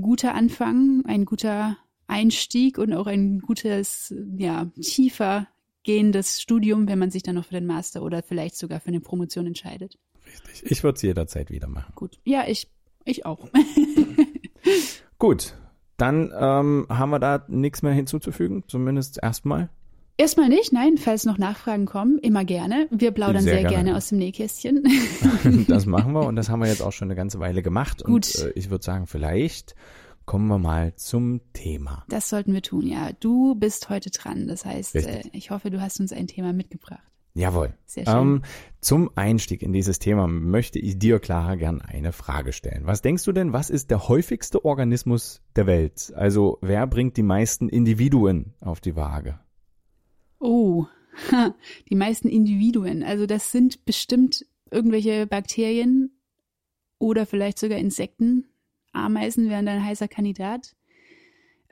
guter 0.00 0.34
Anfang, 0.34 1.02
ein 1.06 1.24
guter 1.24 1.76
Einstieg 2.06 2.78
und 2.78 2.92
auch 2.92 3.06
ein 3.06 3.40
gutes, 3.40 4.14
ja, 4.36 4.70
tiefer 4.80 5.48
gehendes 5.84 6.40
Studium, 6.40 6.88
wenn 6.88 6.98
man 6.98 7.10
sich 7.10 7.22
dann 7.22 7.34
noch 7.36 7.44
für 7.44 7.54
den 7.54 7.66
Master 7.66 8.02
oder 8.02 8.22
vielleicht 8.22 8.56
sogar 8.56 8.80
für 8.80 8.88
eine 8.88 9.00
Promotion 9.00 9.46
entscheidet. 9.46 9.98
Richtig. 10.26 10.70
Ich 10.70 10.82
würde 10.82 10.96
es 10.96 11.02
jederzeit 11.02 11.50
wieder 11.50 11.68
machen. 11.68 11.92
Gut. 11.94 12.18
Ja, 12.24 12.44
ich, 12.48 12.70
ich 13.04 13.26
auch. 13.26 13.48
Gut. 15.18 15.54
Dann 15.96 16.32
ähm, 16.36 16.86
haben 16.88 17.10
wir 17.10 17.20
da 17.20 17.44
nichts 17.46 17.82
mehr 17.82 17.92
hinzuzufügen, 17.92 18.64
zumindest 18.66 19.22
erstmal. 19.22 19.68
Erstmal 20.16 20.48
nicht, 20.48 20.72
nein, 20.72 20.96
falls 20.96 21.24
noch 21.24 21.38
Nachfragen 21.38 21.86
kommen, 21.86 22.18
immer 22.18 22.44
gerne. 22.44 22.88
Wir 22.90 23.10
plaudern 23.10 23.42
Sehr 23.42 23.54
sehr, 23.54 23.62
gerne. 23.62 23.84
gerne. 23.84 23.96
aus 23.96 24.08
dem 24.08 24.18
Nähkästchen. 24.18 24.84
Das 25.68 25.86
machen 25.86 26.12
wir 26.12 26.26
und 26.26 26.36
das 26.36 26.48
haben 26.48 26.60
wir 26.60 26.68
jetzt 26.68 26.82
auch 26.82 26.92
schon 26.92 27.08
eine 27.08 27.16
ganze 27.16 27.38
Weile 27.38 27.62
gemacht. 27.62 28.04
Gut. 28.04 28.34
Und 28.36 28.44
äh, 28.44 28.50
ich 28.54 28.70
würde 28.70 28.84
sagen, 28.84 29.06
vielleicht 29.06 29.74
kommen 30.24 30.48
wir 30.48 30.58
mal 30.58 30.94
zum 30.96 31.40
Thema. 31.52 32.04
Das 32.08 32.28
sollten 32.28 32.52
wir 32.52 32.62
tun, 32.62 32.86
ja. 32.86 33.12
Du 33.12 33.54
bist 33.54 33.90
heute 33.90 34.10
dran. 34.10 34.46
Das 34.46 34.64
heißt, 34.64 34.94
äh, 34.94 34.98
Richtig. 34.98 35.34
ich 35.34 35.50
hoffe, 35.50 35.70
du 35.70 35.80
hast 35.80 36.00
uns 36.00 36.12
ein 36.12 36.26
Thema 36.26 36.52
mitgebracht. 36.52 37.02
Jawohl. 37.34 37.74
Sehr 37.84 38.06
schön. 38.06 38.16
Ähm, 38.16 38.42
zum 38.80 39.10
Einstieg 39.16 39.62
in 39.62 39.72
dieses 39.72 39.98
Thema 39.98 40.28
möchte 40.28 40.78
ich 40.78 40.98
dir, 40.98 41.18
Clara, 41.18 41.56
gern 41.56 41.80
eine 41.82 42.12
Frage 42.12 42.52
stellen. 42.52 42.86
Was 42.86 43.02
denkst 43.02 43.24
du 43.24 43.32
denn, 43.32 43.52
was 43.52 43.70
ist 43.70 43.90
der 43.90 44.08
häufigste 44.08 44.64
Organismus 44.64 45.42
der 45.56 45.66
Welt? 45.66 46.12
Also 46.14 46.58
wer 46.60 46.86
bringt 46.86 47.16
die 47.16 47.24
meisten 47.24 47.68
Individuen 47.68 48.54
auf 48.60 48.80
die 48.80 48.94
Waage? 48.94 49.40
Oh, 50.38 50.86
die 51.90 51.96
meisten 51.96 52.28
Individuen. 52.28 53.02
Also 53.02 53.26
das 53.26 53.50
sind 53.50 53.84
bestimmt 53.84 54.46
irgendwelche 54.70 55.26
Bakterien 55.26 56.16
oder 56.98 57.26
vielleicht 57.26 57.58
sogar 57.58 57.78
Insekten. 57.78 58.46
Ameisen 58.94 59.48
wären 59.48 59.66
da 59.66 59.72
ein 59.72 59.84
heißer 59.84 60.08
Kandidat. 60.08 60.74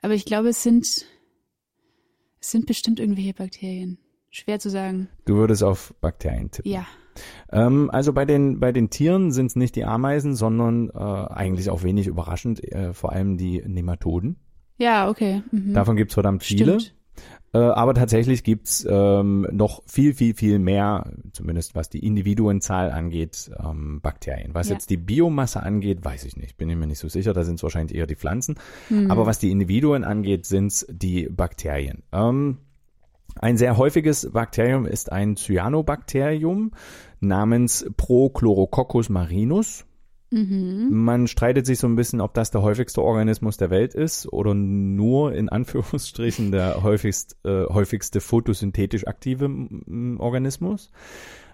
Aber 0.01 0.13
ich 0.13 0.25
glaube, 0.25 0.49
es 0.49 0.63
sind, 0.63 0.85
es 0.85 2.51
sind 2.51 2.65
bestimmt 2.65 2.99
irgendwelche 2.99 3.33
Bakterien. 3.33 3.97
Schwer 4.29 4.59
zu 4.59 4.69
sagen. 4.69 5.09
Du 5.25 5.35
würdest 5.35 5.63
auf 5.63 5.93
Bakterien 6.01 6.51
tippen. 6.51 6.71
Ja. 6.71 6.85
Ähm, 7.51 7.89
also 7.91 8.13
bei 8.13 8.25
den, 8.25 8.59
bei 8.59 8.71
den 8.71 8.89
Tieren 8.89 9.31
sind 9.31 9.47
es 9.47 9.55
nicht 9.55 9.75
die 9.75 9.85
Ameisen, 9.85 10.35
sondern 10.35 10.89
äh, 10.89 10.97
eigentlich 10.97 11.69
auch 11.69 11.83
wenig 11.83 12.07
überraschend, 12.07 12.63
äh, 12.63 12.93
vor 12.93 13.11
allem 13.11 13.37
die 13.37 13.61
Nematoden. 13.65 14.37
Ja, 14.77 15.09
okay. 15.09 15.43
Mhm. 15.51 15.73
Davon 15.73 15.95
gibt's 15.95 16.15
verdammt 16.15 16.43
viele. 16.43 16.79
Stimmt. 16.79 16.95
Äh, 17.53 17.59
aber 17.59 17.93
tatsächlich 17.93 18.43
gibt's 18.43 18.85
ähm, 18.89 19.47
noch 19.51 19.83
viel, 19.85 20.15
viel, 20.15 20.33
viel 20.33 20.57
mehr, 20.57 21.11
zumindest 21.33 21.75
was 21.75 21.87
die 21.89 22.05
Individuenzahl 22.05 22.91
angeht, 22.91 23.51
ähm, 23.63 24.01
Bakterien. 24.01 24.55
Was 24.55 24.69
Ja. 24.69 24.73
jetzt 24.73 24.89
die 24.89 24.97
Biomasse 24.97 25.61
angeht, 25.61 26.03
weiß 26.03 26.25
ich 26.25 26.35
nicht, 26.35 26.57
bin 26.57 26.69
ich 26.69 26.75
mir 26.75 26.87
nicht 26.87 26.97
so 26.99 27.09
sicher, 27.09 27.33
da 27.33 27.43
sind 27.43 27.55
es 27.55 27.63
wahrscheinlich 27.63 27.95
eher 27.95 28.07
die 28.07 28.15
Pflanzen. 28.15 28.55
Mhm. 28.89 29.11
Aber 29.11 29.27
was 29.27 29.37
die 29.37 29.51
Individuen 29.51 30.03
angeht, 30.03 30.47
sind's 30.47 30.85
die 30.89 31.29
Bakterien. 31.29 32.01
Ähm, 32.11 32.57
ein 33.35 33.57
sehr 33.57 33.77
häufiges 33.77 34.31
Bakterium 34.31 34.85
ist 34.85 35.11
ein 35.11 35.35
Cyanobakterium 35.35 36.71
namens 37.19 37.85
Prochlorococcus 37.97 39.09
marinus. 39.09 39.85
Mhm. 40.33 40.87
Man 40.89 41.27
streitet 41.27 41.67
sich 41.67 41.77
so 41.77 41.85
ein 41.85 41.95
bisschen, 41.95 42.19
ob 42.19 42.33
das 42.33 42.49
der 42.49 42.63
häufigste 42.63 43.03
Organismus 43.03 43.57
der 43.57 43.69
Welt 43.69 43.93
ist 43.93 44.31
oder 44.33 44.55
nur 44.55 45.33
in 45.35 45.47
Anführungsstrichen 45.49 46.51
der 46.51 46.81
häufigst, 46.81 47.37
äh, 47.43 47.65
häufigste 47.65 48.19
photosynthetisch 48.19 49.05
aktive 49.05 49.49
Organismus. 50.17 50.89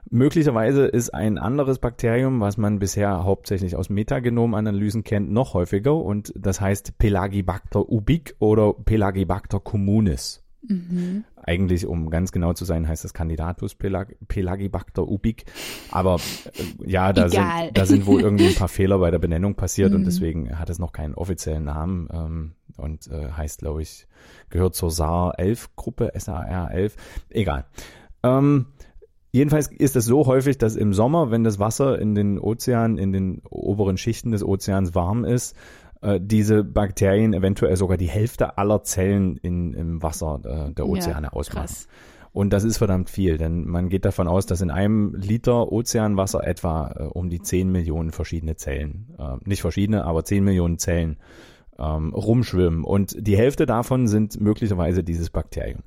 Möglicherweise 0.09 0.85
ist 0.85 1.09
ein 1.13 1.37
anderes 1.37 1.79
Bakterium, 1.79 2.39
was 2.39 2.57
man 2.57 2.79
bisher 2.79 3.25
hauptsächlich 3.25 3.75
aus 3.75 3.89
Metagenomanalysen 3.89 5.03
kennt, 5.03 5.29
noch 5.29 5.53
häufiger 5.53 5.95
und 5.95 6.33
das 6.37 6.61
heißt 6.61 6.97
Pelagibacter 6.97 7.89
ubique 7.89 8.33
oder 8.39 8.73
Pelagibacter 8.73 9.59
communis. 9.59 10.41
Mhm. 10.67 11.23
Eigentlich, 11.41 11.85
um 11.85 12.09
ganz 12.09 12.31
genau 12.31 12.53
zu 12.53 12.65
sein, 12.65 12.87
heißt 12.87 13.03
das 13.03 13.13
Candidatus 13.13 13.75
Pelag 13.75 14.13
Pelagibacter 14.27 15.07
ubique. 15.07 15.45
Aber 15.89 16.15
äh, 16.15 16.89
ja, 16.89 17.13
da 17.13 17.27
Egal. 17.27 17.65
sind, 17.65 17.77
da 17.77 17.85
sind 17.85 18.05
wohl 18.05 18.21
irgendwie 18.21 18.47
ein 18.47 18.55
paar 18.55 18.67
Fehler 18.69 18.99
bei 18.99 19.09
der 19.11 19.19
Benennung 19.19 19.55
passiert 19.55 19.93
und 19.93 20.01
Mhm. 20.01 20.05
deswegen 20.05 20.59
hat 20.59 20.69
es 20.69 20.79
noch 20.79 20.91
keinen 20.91 21.15
offiziellen 21.15 21.63
Namen 21.63 22.07
ähm, 22.11 22.51
und 22.77 23.07
äh, 23.07 23.31
heißt, 23.31 23.59
glaube 23.59 23.81
ich, 23.81 24.07
gehört 24.49 24.75
zur 24.75 24.91
SAR-11-Gruppe, 24.91 26.11
SAR-11. 26.15 26.93
Egal. 27.29 27.65
Ähm, 28.23 28.67
Jedenfalls 29.31 29.67
ist 29.71 29.95
es 29.95 30.05
so 30.05 30.25
häufig, 30.25 30.57
dass 30.57 30.75
im 30.75 30.91
Sommer, 30.91 31.29
wenn 31.29 31.43
das 31.43 31.59
Wasser 31.59 31.99
in 31.99 32.15
den 32.15 32.39
Ozeanen, 32.39 32.97
in 32.97 33.11
den 33.11 33.43
oberen 33.51 33.95
Schichten 33.95 34.31
des 34.31 34.43
Ozeans 34.43 34.95
warm 34.95 35.23
ist, 35.23 35.55
äh, 36.01 36.19
diese 36.21 36.63
Bakterien 36.63 37.33
eventuell 37.33 37.75
sogar 37.75 37.97
die 37.97 38.09
Hälfte 38.09 38.57
aller 38.57 38.83
Zellen 38.83 39.37
in, 39.37 39.73
im 39.73 40.01
Wasser 40.01 40.39
äh, 40.43 40.73
der 40.73 40.87
Ozeane 40.87 41.27
ja, 41.27 41.33
ausmachen. 41.33 41.67
Krass. 41.67 41.87
Und 42.31 42.51
das 42.51 42.63
ist 42.63 42.77
verdammt 42.77 43.09
viel, 43.09 43.37
denn 43.37 43.67
man 43.67 43.89
geht 43.89 44.05
davon 44.05 44.27
aus, 44.27 44.45
dass 44.45 44.61
in 44.61 44.69
einem 44.69 45.15
Liter 45.15 45.71
Ozeanwasser 45.71 46.45
etwa 46.45 46.91
äh, 46.91 47.03
um 47.03 47.29
die 47.29 47.41
10 47.41 47.71
Millionen 47.71 48.11
verschiedene 48.11 48.55
Zellen, 48.55 49.15
äh, 49.17 49.37
nicht 49.45 49.61
verschiedene, 49.61 50.05
aber 50.05 50.23
10 50.23 50.43
Millionen 50.43 50.77
Zellen 50.77 51.17
ähm, 51.79 52.13
rumschwimmen. 52.13 52.83
Und 52.83 53.15
die 53.17 53.37
Hälfte 53.37 53.65
davon 53.65 54.07
sind 54.07 54.39
möglicherweise 54.39 55.03
dieses 55.03 55.31
Bakterium. 55.31 55.81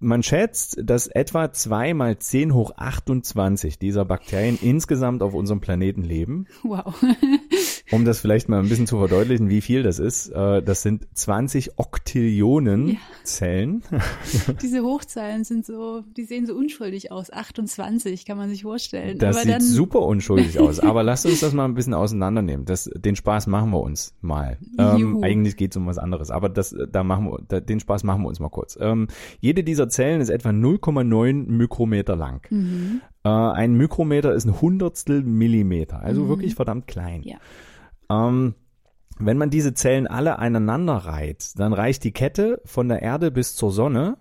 Man 0.00 0.22
schätzt, 0.22 0.80
dass 0.82 1.06
etwa 1.06 1.52
2 1.52 1.94
mal 1.94 2.18
10 2.18 2.52
hoch 2.52 2.72
28 2.76 3.78
dieser 3.78 4.04
Bakterien 4.04 4.58
insgesamt 4.60 5.22
auf 5.22 5.34
unserem 5.34 5.60
Planeten 5.60 6.02
leben. 6.02 6.46
Wow. 6.62 6.94
Um 7.92 8.04
das 8.04 8.20
vielleicht 8.20 8.48
mal 8.48 8.60
ein 8.60 8.68
bisschen 8.68 8.86
zu 8.86 8.98
verdeutlichen, 8.98 9.50
wie 9.50 9.60
viel 9.60 9.82
das 9.82 9.98
ist, 9.98 10.28
äh, 10.30 10.62
das 10.62 10.82
sind 10.82 11.06
20 11.14 11.78
Oktillionen 11.78 12.88
Ja. 12.88 12.96
Zellen. 13.24 13.82
Diese 14.62 14.82
Hochzahlen 14.82 15.44
sind 15.44 15.66
so, 15.66 16.02
die 16.16 16.24
sehen 16.24 16.46
so 16.46 16.54
unschuldig 16.54 17.12
aus. 17.12 17.30
28 17.30 18.24
kann 18.24 18.38
man 18.38 18.48
sich 18.48 18.62
vorstellen. 18.62 19.18
Das 19.18 19.36
Aber 19.36 19.44
sieht 19.44 19.54
dann, 19.54 19.60
super 19.62 20.00
unschuldig 20.00 20.58
aus. 20.58 20.80
Aber 20.80 21.02
lasst 21.02 21.26
uns 21.26 21.40
das 21.40 21.52
mal 21.52 21.66
ein 21.66 21.74
bisschen 21.74 21.94
auseinandernehmen. 21.94 22.64
Das, 22.64 22.90
den 22.94 23.16
Spaß 23.16 23.46
machen 23.48 23.70
wir 23.70 23.80
uns 23.80 24.14
mal. 24.22 24.58
Ähm, 24.78 25.22
eigentlich 25.22 25.56
geht 25.56 25.72
es 25.72 25.76
um 25.76 25.86
was 25.86 25.98
anderes, 25.98 26.30
aber 26.30 26.48
das, 26.48 26.74
da 26.90 27.04
machen 27.04 27.26
wir, 27.26 27.38
da, 27.48 27.60
den 27.60 27.80
Spaß 27.80 28.04
machen 28.04 28.22
wir 28.22 28.28
uns 28.28 28.40
mal 28.40 28.48
kurz. 28.48 28.78
Ähm, 28.80 29.08
jede 29.40 29.62
dieser 29.62 29.88
Zellen 29.88 30.20
ist 30.20 30.30
etwa 30.30 30.50
0,9 30.50 31.46
Mikrometer 31.50 32.16
lang. 32.16 32.46
Mhm. 32.50 33.00
Äh, 33.24 33.28
ein 33.28 33.74
Mikrometer 33.74 34.34
ist 34.34 34.44
ein 34.44 34.60
Hundertstel 34.60 35.22
Millimeter, 35.22 36.00
also 36.00 36.28
wirklich 36.28 36.54
verdammt 36.54 36.86
klein. 36.86 37.22
Ja. 37.22 37.36
Ähm, 38.10 38.54
wenn 39.18 39.38
man 39.38 39.50
diese 39.50 39.74
Zellen 39.74 40.06
alle 40.06 40.38
aneinander 40.38 40.96
reiht, 40.96 41.58
dann 41.58 41.72
reicht 41.72 42.04
die 42.04 42.12
Kette 42.12 42.60
von 42.64 42.88
der 42.88 43.02
Erde 43.02 43.30
bis 43.30 43.54
zur 43.54 43.72
Sonne, 43.72 44.16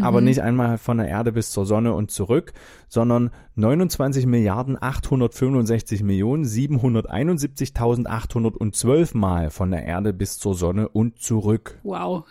aber 0.00 0.20
nicht 0.20 0.42
einmal 0.42 0.76
von 0.76 0.98
der 0.98 1.06
Erde 1.06 1.30
bis 1.30 1.52
zur 1.52 1.66
Sonne 1.66 1.94
und 1.94 2.10
zurück, 2.10 2.52
sondern 2.88 3.30
29 3.54 4.26
Milliarden 4.26 4.76
865 4.80 6.02
Millionen 6.02 6.44
771.812 6.44 9.16
Mal 9.16 9.50
von 9.50 9.70
der 9.70 9.84
Erde 9.84 10.12
bis 10.12 10.38
zur 10.38 10.56
Sonne 10.56 10.88
und 10.88 11.20
zurück. 11.20 11.78
Wow. 11.84 12.24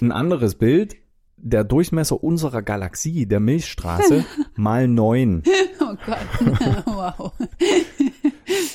Ein 0.00 0.10
anderes 0.10 0.54
Bild, 0.54 0.96
der 1.38 1.64
Durchmesser 1.64 2.22
unserer 2.22 2.62
Galaxie, 2.62 3.26
der 3.26 3.40
Milchstraße, 3.40 4.24
mal 4.54 4.88
neun. 4.88 5.42
Oh 5.78 5.94
Gott. 6.04 6.86
wow. 6.86 7.32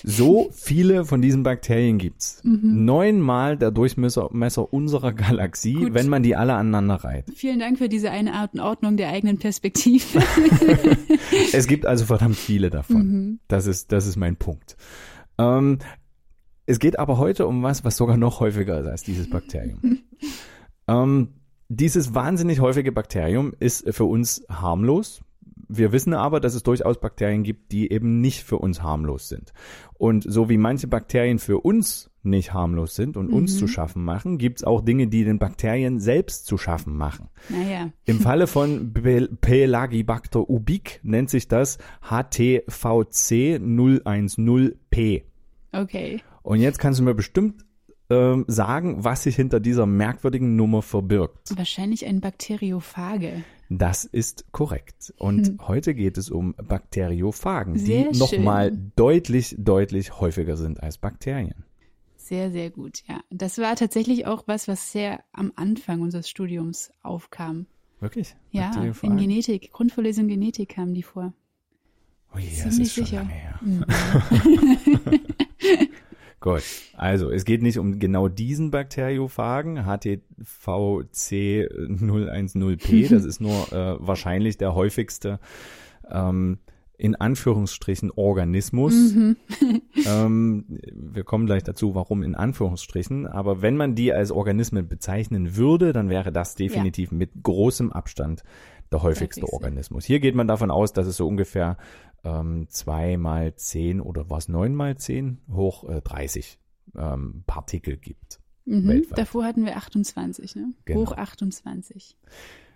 So 0.03 0.49
viele 0.53 1.03
von 1.03 1.21
diesen 1.21 1.43
Bakterien 1.43 1.97
gibt's. 1.97 2.39
Neunmal 2.43 3.57
der 3.57 3.71
Durchmesser 3.71 4.29
Messer 4.31 4.71
unserer 4.71 5.11
Galaxie, 5.11 5.73
Gut. 5.73 5.93
wenn 5.93 6.07
man 6.07 6.23
die 6.23 6.37
alle 6.37 6.53
aneinander 6.53 7.03
reiht. 7.03 7.25
Vielen 7.35 7.59
Dank 7.59 7.79
für 7.79 7.89
diese 7.89 8.11
Einordnung 8.11 8.95
der 8.95 9.09
eigenen 9.09 9.39
Perspektive. 9.39 10.23
Es 11.51 11.67
gibt 11.67 11.85
also 11.85 12.05
verdammt 12.05 12.37
viele 12.37 12.69
davon. 12.69 13.39
Das 13.49 13.65
ist, 13.67 13.91
das 13.91 14.07
ist 14.07 14.15
mein 14.15 14.37
Punkt. 14.37 14.77
Ähm, 15.37 15.79
es 16.65 16.79
geht 16.79 16.97
aber 16.97 17.17
heute 17.17 17.45
um 17.45 17.61
was, 17.61 17.83
was 17.83 17.97
sogar 17.97 18.15
noch 18.15 18.39
häufiger 18.39 18.79
ist 18.79 18.87
als 18.87 19.03
dieses 19.03 19.29
Bakterium. 19.29 19.99
ähm, 20.87 21.33
dieses 21.75 22.13
wahnsinnig 22.13 22.59
häufige 22.59 22.91
Bakterium 22.91 23.53
ist 23.59 23.93
für 23.93 24.05
uns 24.05 24.43
harmlos. 24.49 25.21
Wir 25.73 25.93
wissen 25.93 26.13
aber, 26.13 26.41
dass 26.41 26.53
es 26.53 26.63
durchaus 26.63 26.99
Bakterien 26.99 27.43
gibt, 27.43 27.71
die 27.71 27.91
eben 27.93 28.19
nicht 28.19 28.43
für 28.43 28.57
uns 28.57 28.83
harmlos 28.83 29.29
sind. 29.29 29.53
Und 29.93 30.25
so 30.27 30.49
wie 30.49 30.57
manche 30.57 30.87
Bakterien 30.87 31.39
für 31.39 31.59
uns 31.59 32.09
nicht 32.23 32.53
harmlos 32.53 32.93
sind 32.95 33.15
und 33.15 33.31
uns 33.31 33.57
zu 33.57 33.67
schaffen 33.67 34.03
machen, 34.03 34.37
gibt's 34.37 34.65
auch 34.65 34.81
Dinge, 34.81 35.07
die 35.07 35.23
den 35.23 35.39
Bakterien 35.39 36.01
selbst 36.01 36.45
zu 36.45 36.57
schaffen 36.57 36.97
machen. 36.97 37.29
naja. 37.47 37.89
Im 38.03 38.19
Falle 38.19 38.47
von 38.47 38.91
Pel- 38.93 39.29
Pelagibacter 39.39 40.49
ubique 40.49 40.99
nennt 41.03 41.29
sich 41.29 41.47
das 41.47 41.77
HTVC 42.01 43.59
010P. 43.61 45.23
Okay. 45.71 46.21
Und 46.43 46.59
jetzt 46.59 46.79
kannst 46.79 46.99
du 46.99 47.03
mir 47.03 47.15
bestimmt 47.15 47.63
ähm, 48.11 48.45
sagen, 48.47 49.03
was 49.03 49.23
sich 49.23 49.37
hinter 49.37 49.61
dieser 49.61 49.85
merkwürdigen 49.85 50.57
Nummer 50.57 50.81
verbirgt. 50.81 51.57
Wahrscheinlich 51.57 52.05
ein 52.05 52.19
Bakteriophage. 52.19 53.43
Das 53.69 54.03
ist 54.03 54.51
korrekt. 54.51 55.13
Und 55.17 55.57
heute 55.65 55.95
geht 55.95 56.17
es 56.17 56.29
um 56.29 56.53
Bakteriophagen, 56.55 57.77
Sehr 57.77 58.11
die 58.11 58.19
nochmal 58.19 58.77
deutlich, 58.97 59.55
deutlich 59.57 60.19
häufiger 60.19 60.57
sind 60.57 60.83
als 60.83 60.97
Bakterien. 60.97 61.63
Sehr, 62.17 62.51
sehr 62.51 62.69
gut, 62.69 63.01
ja. 63.07 63.21
Das 63.29 63.57
war 63.59 63.75
tatsächlich 63.77 64.25
auch 64.25 64.43
was, 64.45 64.67
was 64.67 64.91
sehr 64.91 65.23
am 65.31 65.53
Anfang 65.55 66.01
unseres 66.01 66.29
Studiums 66.29 66.91
aufkam. 67.01 67.65
Wirklich? 68.01 68.35
Ja, 68.51 68.71
in? 69.01 69.17
Genetik, 69.17 69.71
Grundvorlesung 69.71 70.27
Genetik 70.27 70.69
kamen 70.69 70.93
die 70.93 71.03
vor. 71.03 71.33
Oh 72.35 72.39
je, 72.39 72.49
das 72.49 72.75
Ziemlich 72.75 72.81
ist 72.81 72.93
schon 72.93 73.05
sicher. 73.05 73.17
lange 73.17 73.31
her. 73.31 73.59
Gut, 76.41 76.63
also 76.97 77.29
es 77.29 77.45
geht 77.45 77.61
nicht 77.61 77.77
um 77.77 77.99
genau 77.99 78.27
diesen 78.27 78.71
Bakteriophagen, 78.71 79.85
HTVC 79.85 81.69
010P, 81.69 83.09
das 83.13 83.25
ist 83.25 83.39
nur 83.39 83.71
äh, 83.71 83.95
wahrscheinlich 83.99 84.57
der 84.57 84.73
häufigste 84.73 85.39
ähm, 86.09 86.57
in 86.97 87.15
Anführungsstrichen 87.15 88.09
Organismus. 88.09 88.93
ähm, 90.07 90.65
wir 90.93 91.23
kommen 91.23 91.45
gleich 91.45 91.63
dazu, 91.63 91.93
warum 91.93 92.23
in 92.23 92.33
Anführungsstrichen, 92.33 93.27
aber 93.27 93.61
wenn 93.61 93.77
man 93.77 93.93
die 93.93 94.11
als 94.11 94.31
Organismen 94.31 94.87
bezeichnen 94.87 95.55
würde, 95.55 95.93
dann 95.93 96.09
wäre 96.09 96.31
das 96.31 96.55
definitiv 96.55 97.11
mit 97.11 97.43
großem 97.43 97.91
Abstand 97.91 98.43
der 98.91 99.03
häufigste. 99.03 99.51
Organismus. 99.51 100.05
Hier 100.05 100.19
geht 100.19 100.35
man 100.35 100.47
davon 100.47 100.71
aus, 100.71 100.93
dass 100.93 101.07
es 101.07 101.17
so 101.17 101.27
ungefähr 101.27 101.77
ähm, 102.23 102.67
2 102.69 103.17
mal 103.17 103.55
10 103.55 104.01
oder 104.01 104.29
was 104.29 104.49
9 104.49 104.73
mal 104.75 104.97
10 104.97 105.41
hoch 105.51 105.89
äh, 105.89 106.01
30 106.01 106.59
ähm, 106.95 107.43
Partikel 107.47 107.97
gibt. 107.97 108.39
Mhm. 108.65 108.87
Weltweit. 108.87 109.17
Davor 109.17 109.45
hatten 109.45 109.65
wir 109.65 109.77
28, 109.77 110.55
ne? 110.55 110.73
Genau. 110.85 111.01
Hoch 111.01 111.13
28. 111.13 112.17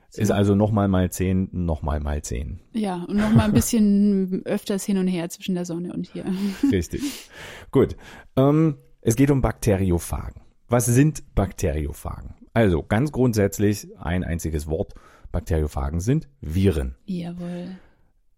So. 0.10 0.22
Ist 0.22 0.32
also 0.32 0.56
nochmal 0.56 0.88
mal 0.88 1.12
10, 1.12 1.50
nochmal 1.52 2.00
mal 2.00 2.22
10. 2.22 2.62
Ja, 2.74 3.04
und 3.04 3.18
noch 3.18 3.32
mal 3.32 3.46
ein 3.46 3.54
bisschen 3.54 4.42
öfters 4.46 4.86
hin 4.86 4.98
und 4.98 5.08
her 5.08 5.30
zwischen 5.30 5.56
der 5.56 5.66
Sonne 5.66 5.94
und 5.94 6.08
hier. 6.08 6.26
Richtig. 6.72 7.30
Gut. 7.72 7.98
Ähm, 8.38 8.78
es 9.02 9.16
geht 9.16 9.30
um 9.30 9.42
Bakteriophagen. 9.42 10.42
was 10.68 10.86
sind 10.86 11.36
Bakteriophagen? 11.36 12.36
Also 12.54 12.82
ganz 12.82 13.12
grundsätzlich 13.12 13.90
ein 13.98 14.24
einziges 14.24 14.68
Wort. 14.68 14.94
Bakteriophagen 15.36 16.00
sind 16.00 16.30
Viren. 16.40 16.96
Jawohl. 17.06 17.78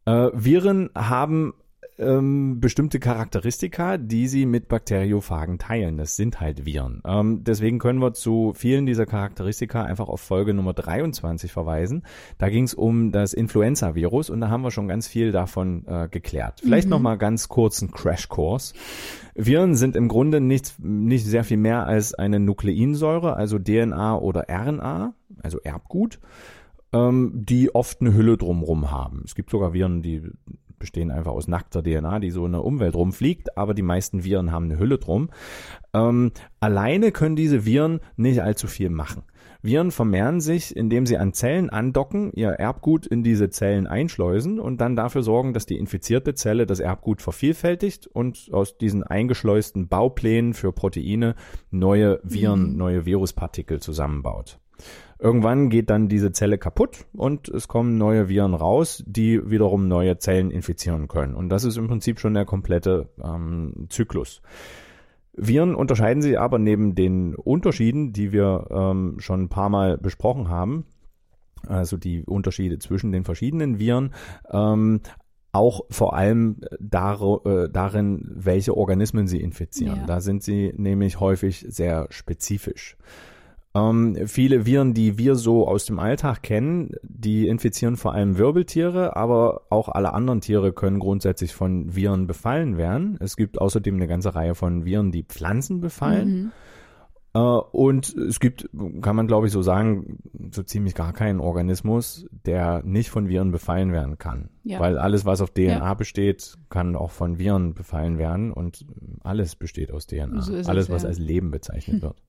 Äh, 0.06 0.32
Viren 0.34 0.90
haben 0.96 1.54
ähm, 2.00 2.60
bestimmte 2.60 3.00
Charakteristika, 3.00 3.98
die 3.98 4.28
sie 4.28 4.46
mit 4.46 4.68
Bakteriophagen 4.68 5.60
teilen. 5.60 5.98
Das 5.98 6.16
sind 6.16 6.40
halt 6.40 6.66
Viren. 6.66 7.02
Ähm, 7.06 7.44
deswegen 7.44 7.80
können 7.80 8.00
wir 8.00 8.14
zu 8.14 8.54
vielen 8.56 8.86
dieser 8.86 9.06
Charakteristika 9.06 9.84
einfach 9.84 10.08
auf 10.08 10.22
Folge 10.22 10.54
Nummer 10.54 10.74
23 10.74 11.52
verweisen. 11.52 12.04
Da 12.38 12.50
ging 12.50 12.64
es 12.64 12.74
um 12.74 13.12
das 13.12 13.34
Influenza-Virus 13.34 14.30
und 14.30 14.42
da 14.42 14.50
haben 14.50 14.62
wir 14.62 14.72
schon 14.72 14.88
ganz 14.88 15.08
viel 15.08 15.32
davon 15.32 15.86
äh, 15.88 16.08
geklärt. 16.10 16.62
Vielleicht 16.62 16.88
mhm. 16.88 16.92
noch 16.92 17.00
mal 17.00 17.18
ganz 17.18 17.48
kurz 17.48 17.82
ein 17.82 17.92
Crashkurs. 17.92 18.74
Viren 19.36 19.76
sind 19.76 19.96
im 19.96 20.08
Grunde 20.08 20.42
nicht, 20.42 20.80
nicht 20.80 21.26
sehr 21.26 21.44
viel 21.44 21.58
mehr 21.58 21.86
als 21.86 22.14
eine 22.14 22.40
Nukleinsäure, 22.40 23.36
also 23.36 23.60
DNA 23.60 24.18
oder 24.18 24.46
RNA, 24.50 25.14
also 25.44 25.60
Erbgut 25.60 26.20
ähm, 26.94 27.32
die 27.34 27.74
oft 27.74 28.02
eine 28.02 28.14
Hülle 28.14 28.38
drumrum 28.38 28.92
haben. 28.92 29.22
Es 29.26 29.36
gibt 29.36 29.50
sogar 29.50 29.74
Viren, 29.74 30.02
die 30.02 30.24
bestehen 30.80 31.12
einfach 31.12 31.32
aus 31.32 31.48
nackter 31.48 31.84
DNA, 31.84 32.20
die 32.20 32.32
so 32.32 32.46
in 32.46 32.52
der 32.52 32.64
Umwelt 32.64 32.96
rumfliegt, 32.96 33.58
aber 33.58 33.74
die 33.74 33.82
meisten 33.82 34.24
Viren 34.24 34.52
haben 34.52 34.66
eine 34.66 34.80
Hülle 34.80 34.98
drum. 34.98 35.30
Ähm, 35.94 36.32
alleine 36.60 37.12
können 37.12 37.36
diese 37.36 37.66
Viren 37.66 38.00
nicht 38.16 38.42
allzu 38.42 38.68
viel 38.68 38.90
machen. 38.90 39.24
Viren 39.64 39.92
vermehren 39.92 40.40
sich, 40.40 40.76
indem 40.76 41.06
sie 41.06 41.18
an 41.18 41.34
Zellen 41.34 41.70
andocken, 41.70 42.32
ihr 42.34 42.50
Erbgut 42.50 43.08
in 43.08 43.24
diese 43.24 43.50
Zellen 43.50 43.88
einschleusen 43.88 44.60
und 44.60 44.80
dann 44.80 44.96
dafür 44.96 45.24
sorgen, 45.24 45.54
dass 45.54 45.66
die 45.66 45.78
infizierte 45.78 46.36
Zelle 46.36 46.68
das 46.68 46.80
Erbgut 46.80 47.22
vervielfältigt 47.22 48.08
und 48.08 48.50
aus 48.52 48.78
diesen 48.78 49.04
eingeschleusten 49.04 49.88
Bauplänen 49.88 50.54
für 50.54 50.72
Proteine 50.72 51.36
neue 51.72 52.20
Viren, 52.24 52.72
mhm. 52.72 52.78
neue 52.78 53.06
Viruspartikel 53.06 53.82
zusammenbaut. 53.82 54.60
Irgendwann 55.20 55.70
geht 55.70 55.90
dann 55.90 56.10
diese 56.10 56.32
Zelle 56.32 56.58
kaputt 56.58 57.06
und 57.14 57.50
es 57.50 57.68
kommen 57.68 57.98
neue 57.98 58.30
Viren 58.30 58.54
raus, 58.54 59.04
die 59.08 59.50
wiederum 59.50 59.88
neue 59.88 60.20
Zellen 60.20 60.52
infizieren 60.52 61.08
können. 61.08 61.34
Und 61.36 61.50
das 61.50 61.64
ist 61.64 61.78
im 61.78 61.88
Prinzip 61.88 62.20
schon 62.20 62.36
der 62.36 62.46
komplette 62.46 63.10
ähm, 63.24 63.88
Zyklus. 63.90 64.42
Viren 65.34 65.76
unterscheiden 65.76 66.22
sich 66.22 66.40
aber 66.40 66.60
neben 66.60 66.96
den 66.96 67.36
Unterschieden, 67.36 68.12
die 68.12 68.32
wir 68.32 68.68
ähm, 68.70 69.16
schon 69.20 69.44
ein 69.44 69.50
paar 69.50 69.70
Mal 69.70 69.98
besprochen 69.98 70.50
haben, 70.50 70.86
also 71.68 71.98
die 71.98 72.24
Unterschiede 72.26 72.80
zwischen 72.80 73.12
den 73.12 73.24
verschiedenen 73.24 73.80
Viren, 73.80 74.14
ähm, 74.52 75.02
auch 75.52 75.82
vor 75.90 76.16
allem 76.16 76.58
dar 76.80 77.20
äh, 77.46 77.70
darin, 77.72 78.30
welche 78.36 78.76
Organismen 78.78 79.28
sie 79.28 79.42
infizieren. 79.42 80.02
Ja. 80.02 80.06
Da 80.06 80.22
sind 80.22 80.44
sie 80.44 80.74
nämlich 80.76 81.20
häufig 81.20 81.66
sehr 81.68 82.08
spezifisch. 82.10 82.98
Ähm, 83.78 84.18
viele 84.26 84.66
Viren, 84.66 84.94
die 84.94 85.18
wir 85.18 85.36
so 85.36 85.68
aus 85.68 85.86
dem 85.86 86.00
Alltag 86.00 86.42
kennen, 86.42 86.92
die 87.04 87.48
infizieren 87.48 87.96
vor 87.96 88.14
allem 88.14 88.38
Wirbeltiere, 88.38 89.16
aber 89.16 89.64
auch 89.70 89.90
alle 89.90 90.14
anderen 90.14 90.42
Tiere 90.42 90.74
können 90.74 91.00
grundsätzlich 91.00 91.54
von 91.54 91.96
Viren 91.96 92.28
befallen 92.28 92.78
werden. 92.78 93.18
Es 93.20 93.36
gibt 93.36 93.60
außerdem 93.60 93.96
eine 93.96 94.08
ganze 94.08 94.34
Reihe 94.34 94.56
von 94.56 94.86
Viren, 94.86 95.12
die 95.12 95.24
Pflanzen 95.24 95.80
befallen. 95.80 96.30
Mhm. 96.30 96.52
Äh, 97.34 97.40
und 97.40 98.16
es 98.16 98.40
gibt, 98.40 98.70
kann 99.02 99.16
man 99.16 99.28
glaube 99.28 99.48
ich 99.48 99.54
so 99.54 99.62
sagen, 99.62 100.18
so 100.52 100.64
ziemlich 100.64 100.96
gar 100.96 101.14
keinen 101.14 101.40
Organismus, 101.40 102.26
der 102.32 102.82
nicht 102.84 103.10
von 103.12 103.30
Viren 103.30 103.52
befallen 103.52 103.92
werden 103.92 104.18
kann. 104.18 104.50
Ja. 104.64 104.80
Weil 104.80 104.98
alles, 104.98 105.26
was 105.26 105.42
auf 105.42 105.52
DNA 105.52 105.78
ja. 105.78 105.94
besteht, 105.94 106.56
kann 106.70 106.96
auch 106.96 107.12
von 107.12 107.38
Viren 107.38 107.76
befallen 107.76 108.18
werden 108.18 108.52
und 108.52 108.86
alles 109.24 109.56
besteht 109.56 109.92
aus 109.92 110.08
DNA. 110.08 110.42
So 110.42 110.54
alles, 110.54 110.86
es, 110.86 110.90
was 110.90 111.06
als 111.06 111.20
Leben 111.20 111.52
bezeichnet 111.52 112.02
wird. 112.02 112.24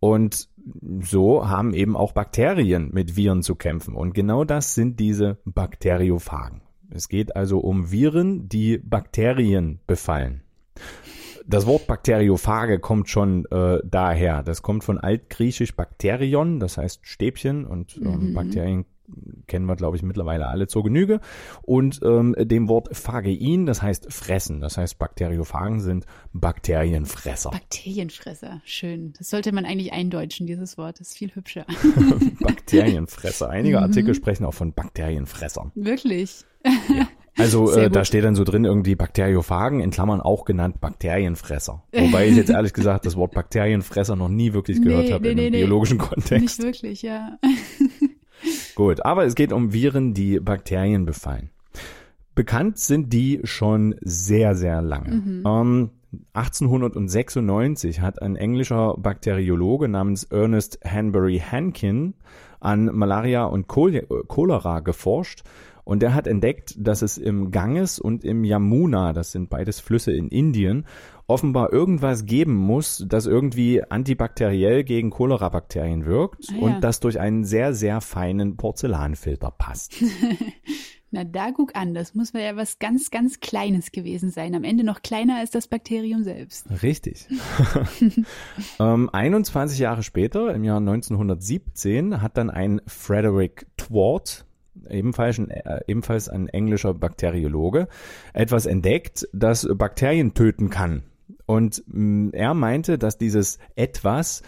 Und 0.00 0.48
so 1.02 1.48
haben 1.48 1.74
eben 1.74 1.96
auch 1.96 2.12
Bakterien 2.12 2.90
mit 2.92 3.16
Viren 3.16 3.42
zu 3.42 3.54
kämpfen. 3.54 3.94
Und 3.94 4.14
genau 4.14 4.44
das 4.44 4.74
sind 4.74 4.98
diese 4.98 5.38
Bakteriophagen. 5.44 6.62
Es 6.90 7.08
geht 7.08 7.36
also 7.36 7.58
um 7.58 7.92
Viren, 7.92 8.48
die 8.48 8.78
Bakterien 8.78 9.80
befallen. 9.86 10.42
Das 11.46 11.66
Wort 11.66 11.86
Bakteriophage 11.86 12.78
kommt 12.78 13.08
schon 13.08 13.44
äh, 13.50 13.78
daher. 13.84 14.42
Das 14.42 14.62
kommt 14.62 14.84
von 14.84 14.98
altgriechisch 14.98 15.74
Bakterion, 15.74 16.60
das 16.60 16.78
heißt 16.78 17.06
Stäbchen 17.06 17.64
und 17.66 17.96
ähm, 17.96 18.30
mhm. 18.30 18.34
Bakterien 18.34 18.84
kennen 19.46 19.66
wir, 19.66 19.76
glaube 19.76 19.96
ich, 19.96 20.02
mittlerweile 20.02 20.48
alle 20.48 20.66
zur 20.66 20.84
Genüge. 20.84 21.20
Und 21.62 22.00
ähm, 22.02 22.34
dem 22.38 22.68
Wort 22.68 22.88
Phagein, 22.96 23.66
das 23.66 23.82
heißt 23.82 24.12
fressen. 24.12 24.60
Das 24.60 24.76
heißt, 24.76 24.98
Bakteriophagen 24.98 25.80
sind 25.80 26.06
Bakterienfresser. 26.32 27.50
Bakterienfresser, 27.50 28.60
schön. 28.64 29.12
Das 29.18 29.30
sollte 29.30 29.52
man 29.52 29.64
eigentlich 29.64 29.92
eindeutschen, 29.92 30.46
dieses 30.46 30.78
Wort. 30.78 31.00
Das 31.00 31.08
ist 31.08 31.18
viel 31.18 31.34
hübscher. 31.34 31.66
Bakterienfresser. 32.40 33.50
Einige 33.50 33.78
mhm. 33.78 33.84
Artikel 33.84 34.14
sprechen 34.14 34.44
auch 34.44 34.54
von 34.54 34.72
Bakterienfressern. 34.72 35.72
Wirklich? 35.74 36.44
Ja. 36.64 37.08
Also 37.36 37.70
äh, 37.72 37.90
da 37.90 38.04
steht 38.04 38.24
dann 38.24 38.34
so 38.34 38.44
drin 38.44 38.64
irgendwie 38.64 38.94
Bakteriophagen, 38.94 39.80
in 39.80 39.90
Klammern 39.90 40.20
auch 40.20 40.44
genannt 40.44 40.80
Bakterienfresser. 40.80 41.84
Wobei 41.92 42.28
ich 42.28 42.36
jetzt 42.36 42.50
ehrlich 42.50 42.72
gesagt 42.72 43.06
das 43.06 43.16
Wort 43.16 43.32
Bakterienfresser 43.32 44.16
noch 44.16 44.28
nie 44.28 44.52
wirklich 44.52 44.82
gehört 44.82 45.06
nee, 45.06 45.12
habe 45.12 45.34
nee, 45.34 45.46
im 45.46 45.52
nee, 45.52 45.58
biologischen 45.58 45.98
Kontext. 45.98 46.58
Nicht 46.58 46.62
wirklich, 46.62 47.02
ja. 47.02 47.38
Gut, 48.74 49.04
aber 49.04 49.24
es 49.24 49.34
geht 49.34 49.52
um 49.52 49.72
Viren, 49.72 50.14
die 50.14 50.40
Bakterien 50.40 51.04
befallen. 51.04 51.50
Bekannt 52.34 52.78
sind 52.78 53.12
die 53.12 53.40
schon 53.44 53.96
sehr, 54.00 54.54
sehr 54.54 54.80
lange. 54.82 55.16
Mhm. 55.16 55.42
Ähm, 55.46 55.90
1896 56.32 58.00
hat 58.00 58.22
ein 58.22 58.36
englischer 58.36 58.94
Bakteriologe 58.96 59.88
namens 59.88 60.24
Ernest 60.24 60.80
Hanbury 60.84 61.38
Hankin 61.38 62.14
an 62.58 62.86
Malaria 62.86 63.44
und 63.44 63.68
Cholera 63.68 64.80
geforscht 64.80 65.44
und 65.84 66.02
der 66.02 66.14
hat 66.14 66.26
entdeckt, 66.26 66.74
dass 66.78 67.02
es 67.02 67.18
im 67.18 67.50
Ganges 67.50 67.98
und 67.98 68.24
im 68.24 68.44
Yamuna, 68.44 69.12
das 69.12 69.32
sind 69.32 69.50
beides 69.50 69.80
Flüsse 69.80 70.12
in 70.12 70.28
Indien, 70.28 70.86
offenbar 71.30 71.72
irgendwas 71.72 72.26
geben 72.26 72.56
muss, 72.56 73.04
das 73.08 73.26
irgendwie 73.26 73.82
antibakteriell 73.84 74.82
gegen 74.82 75.10
Cholera-Bakterien 75.10 76.04
wirkt 76.04 76.48
ah, 76.50 76.54
ja. 76.54 76.60
und 76.60 76.80
das 76.82 76.98
durch 76.98 77.20
einen 77.20 77.44
sehr, 77.44 77.72
sehr 77.72 78.00
feinen 78.00 78.56
Porzellanfilter 78.56 79.52
passt. 79.52 79.94
Na, 81.12 81.24
da 81.24 81.50
guck 81.50 81.74
an, 81.74 81.94
das 81.94 82.14
muss 82.14 82.32
ja 82.32 82.56
was 82.56 82.78
ganz, 82.78 83.10
ganz 83.10 83.40
Kleines 83.40 83.90
gewesen 83.92 84.30
sein. 84.30 84.54
Am 84.54 84.64
Ende 84.64 84.84
noch 84.84 85.02
kleiner 85.02 85.38
als 85.38 85.50
das 85.50 85.66
Bakterium 85.66 86.22
selbst. 86.22 86.66
Richtig. 86.82 87.28
ähm, 88.80 89.08
21 89.12 89.78
Jahre 89.78 90.02
später, 90.02 90.52
im 90.52 90.64
Jahr 90.64 90.78
1917, 90.78 92.22
hat 92.22 92.36
dann 92.36 92.50
ein 92.50 92.80
Frederick 92.86 93.66
Twart, 93.76 94.46
ebenfalls 94.88 95.38
ein, 95.38 95.50
äh, 95.50 95.80
ebenfalls 95.86 96.28
ein 96.28 96.48
englischer 96.48 96.94
Bakteriologe, 96.94 97.88
etwas 98.32 98.66
entdeckt, 98.66 99.28
das 99.32 99.68
Bakterien 99.72 100.34
töten 100.34 100.70
kann. 100.70 101.04
Und 101.50 101.82
mh, 101.88 102.28
mm, 102.28 102.30
er 102.32 102.54
meinte, 102.54 102.96
dass 102.96 103.18
dieses 103.18 103.58
etwas 103.74 104.42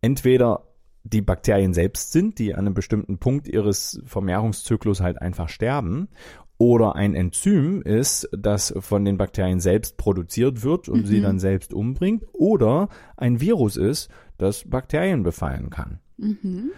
entweder 0.00 0.64
die 1.04 1.20
Bakterien 1.20 1.74
selbst 1.74 2.12
sind, 2.12 2.38
die 2.38 2.54
an 2.54 2.60
einem 2.60 2.72
bestimmten 2.72 3.18
Punkt 3.18 3.48
ihres 3.48 4.00
Vermehrungszyklus 4.06 5.02
halt 5.02 5.20
einfach 5.20 5.50
sterben, 5.50 6.08
oder 6.56 6.96
ein 6.96 7.14
Enzym 7.14 7.82
ist, 7.82 8.30
das 8.32 8.74
von 8.78 9.04
den 9.04 9.18
Bakterien 9.18 9.60
selbst 9.60 9.98
produziert 9.98 10.62
wird 10.62 10.88
und 10.88 11.02
mhm. 11.02 11.06
sie 11.06 11.20
dann 11.20 11.38
selbst 11.38 11.74
umbringt, 11.74 12.24
oder 12.32 12.88
ein 13.18 13.42
Virus 13.42 13.76
ist, 13.76 14.08
das 14.38 14.64
Bakterien 14.68 15.24
befallen 15.24 15.68
kann. 15.68 16.00
Mhm. 16.16 16.70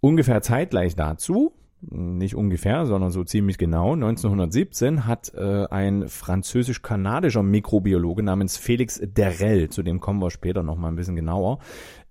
Ungefähr 0.00 0.42
zeitgleich 0.42 0.94
dazu 0.94 1.54
nicht 1.80 2.34
ungefähr, 2.34 2.86
sondern 2.86 3.10
so 3.10 3.24
ziemlich 3.24 3.58
genau, 3.58 3.92
1917 3.92 5.06
hat 5.06 5.32
äh, 5.34 5.66
ein 5.70 6.08
französisch-kanadischer 6.08 7.42
Mikrobiologe 7.42 8.22
namens 8.22 8.56
Felix 8.56 9.00
Derrell, 9.02 9.68
zu 9.68 9.82
dem 9.82 10.00
kommen 10.00 10.20
wir 10.20 10.30
später 10.30 10.62
nochmal 10.62 10.92
ein 10.92 10.96
bisschen 10.96 11.16
genauer, 11.16 11.58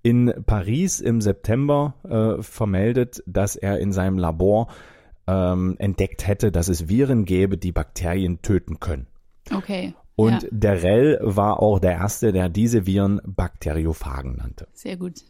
in 0.04 0.34
Paris 0.46 1.02
im 1.02 1.20
September 1.20 1.96
äh, 2.04 2.42
vermeldet, 2.44 3.24
dass 3.26 3.56
er 3.56 3.80
in 3.80 3.92
seinem 3.92 4.18
Labor 4.18 4.68
ähm, 5.28 5.76
entdeckt 5.80 6.28
hätte, 6.28 6.52
dass 6.52 6.68
es 6.68 6.88
Viren 6.88 7.26
gäbe, 7.26 7.58
die 7.58 7.72
Bakterien 7.72 8.42
töten 8.42 8.80
können. 8.80 9.08
Okay. 9.52 9.94
Und 10.16 10.44
ja. 10.44 10.50
Derrell 10.52 11.20
war 11.22 11.60
auch 11.60 11.80
der 11.80 11.94
Erste, 11.94 12.32
der 12.32 12.50
diese 12.50 12.86
Viren 12.86 13.20
Bakteriophagen 13.26 14.38
nannte. 14.38 14.68
Sehr 14.74 14.98
gut. 14.98 15.22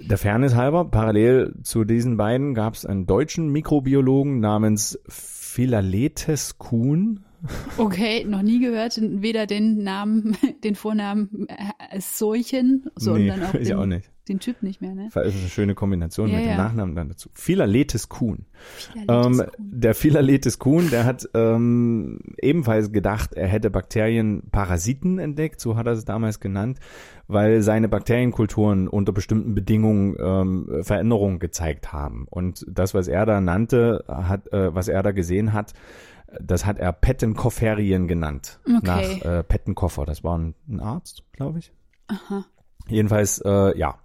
Der 0.00 0.16
Fairness 0.16 0.54
halber, 0.54 0.84
parallel 0.84 1.54
zu 1.64 1.84
diesen 1.84 2.16
beiden 2.16 2.54
gab 2.54 2.74
es 2.74 2.86
einen 2.86 3.06
deutschen 3.06 3.48
Mikrobiologen 3.48 4.38
namens 4.38 4.98
Philaletes 5.08 6.56
Kuhn. 6.56 7.24
Okay, 7.76 8.24
noch 8.24 8.42
nie 8.42 8.58
gehört. 8.60 8.98
Weder 9.00 9.46
den 9.46 9.82
Namen, 9.82 10.36
den 10.64 10.74
Vornamen 10.74 11.46
als 11.90 12.18
solchen, 12.18 12.86
sondern 12.96 13.38
Nee, 13.40 13.44
auch, 13.46 13.52
den, 13.64 13.72
auch 13.76 13.86
nicht. 13.86 14.10
den 14.28 14.40
Typ 14.40 14.62
nicht 14.62 14.80
mehr, 14.80 14.94
ne? 14.94 15.08
Das 15.14 15.26
ist 15.34 15.40
eine 15.40 15.48
schöne 15.48 15.74
Kombination 15.74 16.28
Ja, 16.30 16.36
mit 16.36 16.46
dem 16.46 16.50
ja. 16.50 16.56
Nachnamen 16.56 16.96
dann 16.96 17.08
dazu. 17.10 17.28
Philaletes 17.34 18.08
Kuhn. 18.08 18.46
Philaletes 18.76 19.26
Ähm, 19.26 19.46
Kuhn. 19.46 19.52
der 19.58 19.94
Philaletes 19.94 20.58
Kuhn, 20.58 20.90
der 20.90 21.04
hat 21.04 21.28
ähm, 21.34 22.18
ebenfalls 22.42 22.90
gedacht, 22.92 23.34
er 23.34 23.46
hätte 23.46 23.70
Bakterien 23.70 24.42
Parasiten 24.50 25.18
entdeckt, 25.18 25.60
so 25.60 25.76
hat 25.76 25.86
er 25.86 25.92
es 25.92 26.04
damals 26.04 26.40
genannt, 26.40 26.78
weil 27.28 27.62
seine 27.62 27.88
Bakterienkulturen 27.88 28.88
unter 28.88 29.12
bestimmten 29.12 29.54
Bedingungen 29.54 30.16
ähm, 30.18 30.82
Veränderungen 30.82 31.38
gezeigt 31.38 31.92
haben. 31.92 32.26
Und 32.28 32.64
das, 32.68 32.94
was 32.94 33.06
er 33.06 33.26
da 33.26 33.40
nannte, 33.40 34.04
hat, 34.08 34.52
äh, 34.52 34.74
was 34.74 34.88
er 34.88 35.02
da 35.04 35.12
gesehen 35.12 35.52
hat, 35.52 35.72
das 36.40 36.66
hat 36.66 36.78
er 36.78 36.92
Pettenkofferien 36.92 38.08
genannt. 38.08 38.60
Okay. 38.64 38.78
Nach 38.82 39.24
äh, 39.24 39.42
Pettenkoffer. 39.42 40.04
Das 40.04 40.24
war 40.24 40.36
ein, 40.38 40.54
ein 40.68 40.80
Arzt, 40.80 41.22
glaube 41.32 41.58
ich. 41.60 41.72
Aha. 42.08 42.44
Jedenfalls, 42.90 43.38
äh, 43.44 43.76
ja. 43.78 43.98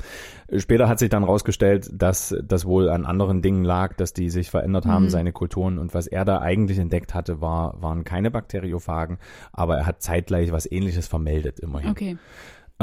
Später 0.58 0.90
hat 0.90 1.00
sich 1.00 1.10
dann 1.10 1.24
rausgestellt, 1.24 1.90
dass 1.94 2.36
das 2.44 2.66
wohl 2.66 2.90
an 2.90 3.06
anderen 3.06 3.42
Dingen 3.42 3.64
lag, 3.64 3.96
dass 3.96 4.12
die 4.12 4.30
sich 4.30 4.50
verändert 4.52 4.86
haben, 4.86 5.06
Mhm. 5.06 5.10
seine 5.10 5.32
Kulturen. 5.32 5.80
Und 5.80 5.94
was 5.94 6.06
er 6.06 6.26
da 6.26 6.40
eigentlich 6.40 6.80
entdeckt 6.80 7.14
hatte, 7.14 7.40
war, 7.40 7.82
waren 7.82 8.04
keine 8.04 8.30
Bakteriophagen, 8.30 9.20
aber 9.54 9.78
er 9.78 9.86
hat 9.86 10.02
zeitgleich 10.02 10.52
was 10.52 10.70
ähnliches 10.70 11.08
vermeldet, 11.08 11.60
immerhin. 11.62 11.92
Okay. 11.92 12.18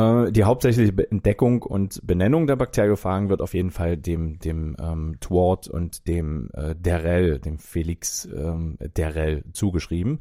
Äh, 0.01 0.33
die 0.33 0.45
hauptsächliche 0.45 1.11
Entdeckung 1.11 1.63
und 1.63 2.01
Benennung 2.07 2.47
der 2.47 2.57
Bakteriophagen 2.57 3.29
wird 3.29 3.41
auf 3.41 3.55
jeden 3.55 3.71
Fall 3.71 3.97
dem, 3.97 4.39
dem 4.39 4.77
ähm, 4.81 5.17
Twort 5.21 5.69
und 5.69 6.07
dem 6.09 6.51
äh, 6.55 6.75
Derell, 6.75 7.39
dem 7.39 7.59
Felix 7.59 8.27
ähm, 8.27 8.77
Derell 8.97 9.45
zugeschrieben. 9.53 10.21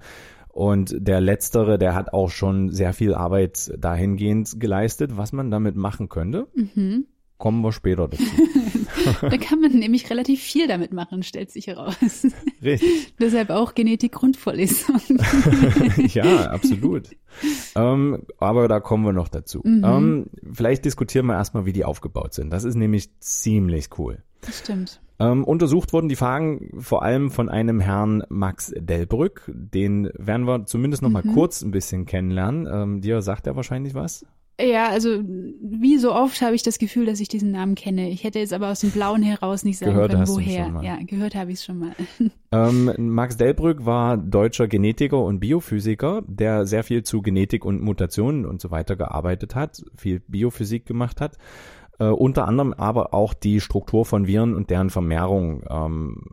Und 0.49 0.95
der 0.97 1.21
Letztere, 1.21 1.77
der 1.77 1.95
hat 1.95 2.11
auch 2.11 2.29
schon 2.29 2.71
sehr 2.71 2.93
viel 2.93 3.13
Arbeit 3.13 3.71
dahingehend 3.77 4.59
geleistet, 4.59 5.15
was 5.15 5.31
man 5.31 5.51
damit 5.51 5.75
machen 5.75 6.09
könnte. 6.09 6.47
Mhm. 6.55 7.05
Kommen 7.39 7.61
wir 7.61 7.71
später 7.71 8.07
dazu. 8.07 8.23
Da 9.21 9.37
kann 9.37 9.61
man 9.61 9.71
nämlich 9.71 10.09
relativ 10.09 10.41
viel 10.41 10.67
damit 10.67 10.91
machen, 10.91 11.23
stellt 11.23 11.51
sich 11.51 11.67
heraus. 11.67 11.95
Richtig. 12.61 13.13
Deshalb 13.19 13.49
auch 13.49 13.73
Genetik-Grundvorlesung. 13.73 14.99
ja, 16.07 16.49
absolut. 16.51 17.09
Ähm, 17.75 18.23
aber 18.39 18.67
da 18.67 18.79
kommen 18.81 19.05
wir 19.05 19.13
noch 19.13 19.29
dazu. 19.29 19.61
Mhm. 19.63 19.83
Ähm, 19.85 20.25
vielleicht 20.51 20.83
diskutieren 20.85 21.27
wir 21.27 21.35
erstmal, 21.35 21.65
wie 21.65 21.71
die 21.73 21.85
aufgebaut 21.85 22.33
sind. 22.33 22.49
Das 22.51 22.65
ist 22.65 22.75
nämlich 22.75 23.09
ziemlich 23.19 23.87
cool. 23.97 24.21
Das 24.41 24.59
stimmt. 24.59 25.01
Ähm, 25.19 25.43
untersucht 25.45 25.93
wurden 25.93 26.09
die 26.09 26.15
Fragen 26.17 26.69
vor 26.79 27.03
allem 27.03 27.31
von 27.31 27.47
einem 27.49 27.79
Herrn 27.79 28.23
Max 28.29 28.73
Delbrück. 28.77 29.49
Den 29.53 30.09
werden 30.17 30.45
wir 30.45 30.65
zumindest 30.65 31.03
noch 31.03 31.09
mal 31.09 31.23
Mhm. 31.23 31.33
kurz 31.33 31.61
ein 31.61 31.71
bisschen 31.71 32.05
kennenlernen. 32.05 32.67
Ähm, 32.71 33.01
dir 33.01 33.21
sagt 33.21 33.47
er 33.47 33.55
wahrscheinlich 33.55 33.93
was? 33.93 34.25
Ja, 34.61 34.89
also 34.89 35.21
wie 35.23 35.97
so 35.97 36.13
oft 36.13 36.41
habe 36.41 36.55
ich 36.55 36.63
das 36.63 36.79
Gefühl, 36.79 37.05
dass 37.05 37.19
ich 37.19 37.29
diesen 37.29 37.51
Namen 37.51 37.75
kenne. 37.75 38.09
Ich 38.09 38.23
hätte 38.23 38.39
jetzt 38.39 38.51
aber 38.51 38.69
aus 38.69 38.81
dem 38.81 38.91
Blauen 38.91 39.23
heraus 39.23 39.63
nicht 39.63 39.77
sagen 39.77 39.93
Gehört 39.93 40.11
können, 40.11 40.27
woher. 40.27 40.81
Ja, 40.81 40.97
gehört 41.05 41.35
habe 41.35 41.51
ich 41.51 41.59
es 41.59 41.65
schon 41.65 41.79
mal. 41.79 41.95
Ähm, 42.51 42.91
Max 42.97 43.37
Delbrück 43.37 43.85
war 43.85 44.17
deutscher 44.17 44.67
Genetiker 44.67 45.23
und 45.23 45.39
Biophysiker, 45.39 46.23
der 46.25 46.65
sehr 46.65 46.83
viel 46.83 47.03
zu 47.03 47.21
Genetik 47.21 47.63
und 47.63 47.79
Mutationen 47.79 48.47
und 48.47 48.59
so 48.59 48.71
weiter 48.71 48.95
gearbeitet 48.95 49.53
hat, 49.53 49.83
viel 49.95 50.21
Biophysik 50.21 50.87
gemacht 50.87 51.21
hat. 51.21 51.37
Äh, 51.99 52.05
unter 52.05 52.47
anderem 52.47 52.73
aber 52.73 53.13
auch 53.13 53.35
die 53.35 53.61
Struktur 53.61 54.03
von 54.03 54.25
Viren 54.25 54.55
und 54.55 54.71
deren 54.71 54.89
Vermehrung 54.89 55.61
ähm, 55.69 56.23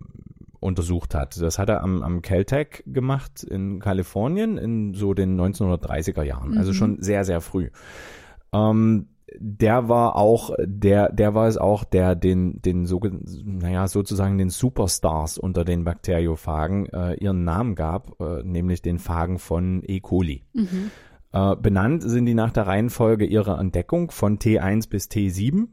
untersucht 0.66 1.14
hat. 1.14 1.40
Das 1.40 1.58
hat 1.58 1.68
er 1.70 1.82
am, 1.82 2.02
am 2.02 2.20
Caltech 2.20 2.82
gemacht 2.86 3.42
in 3.42 3.80
Kalifornien 3.80 4.58
in 4.58 4.92
so 4.94 5.14
den 5.14 5.40
1930er 5.40 6.22
Jahren, 6.22 6.58
also 6.58 6.72
Mhm. 6.72 6.74
schon 6.74 7.02
sehr, 7.02 7.24
sehr 7.24 7.40
früh. 7.40 7.70
Ähm, 8.52 9.08
der 9.38 9.88
war 9.88 10.16
auch, 10.16 10.50
der, 10.64 11.12
der 11.12 11.34
war 11.34 11.48
es 11.48 11.58
auch, 11.58 11.84
der 11.84 12.14
den, 12.14 12.62
den 12.62 12.86
so, 12.86 13.00
naja, 13.44 13.88
sozusagen 13.88 14.38
den 14.38 14.50
Superstars 14.50 15.36
unter 15.36 15.64
den 15.64 15.84
Bakteriophagen 15.84 16.86
äh, 16.86 17.14
ihren 17.14 17.44
Namen 17.44 17.74
gab, 17.74 18.20
äh, 18.20 18.42
nämlich 18.44 18.82
den 18.82 18.98
Phagen 18.98 19.38
von 19.38 19.82
E. 19.84 20.00
coli. 20.00 20.44
Mhm. 20.54 20.90
Äh, 21.32 21.56
benannt 21.56 22.02
sind 22.02 22.26
die 22.26 22.34
nach 22.34 22.52
der 22.52 22.66
Reihenfolge 22.66 23.26
ihrer 23.26 23.58
Entdeckung 23.58 24.10
von 24.10 24.38
T1 24.38 24.88
bis 24.88 25.08
T7. 25.10 25.68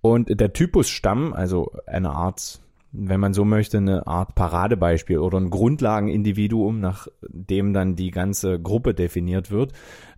Und 0.00 0.40
der 0.40 0.52
Typusstamm, 0.54 1.34
also 1.34 1.72
eine 1.86 2.10
Art, 2.10 2.60
wenn 2.92 3.20
man 3.20 3.34
so 3.34 3.44
möchte, 3.44 3.76
eine 3.78 4.06
Art 4.06 4.34
Paradebeispiel 4.34 5.18
oder 5.18 5.38
ein 5.38 5.50
Grundlagenindividuum, 5.50 6.80
nach 6.80 7.06
dem 7.28 7.72
dann 7.72 7.94
die 7.96 8.10
ganze 8.10 8.60
Gruppe 8.60 8.94
definiert 8.94 9.50
wird, 9.50 9.72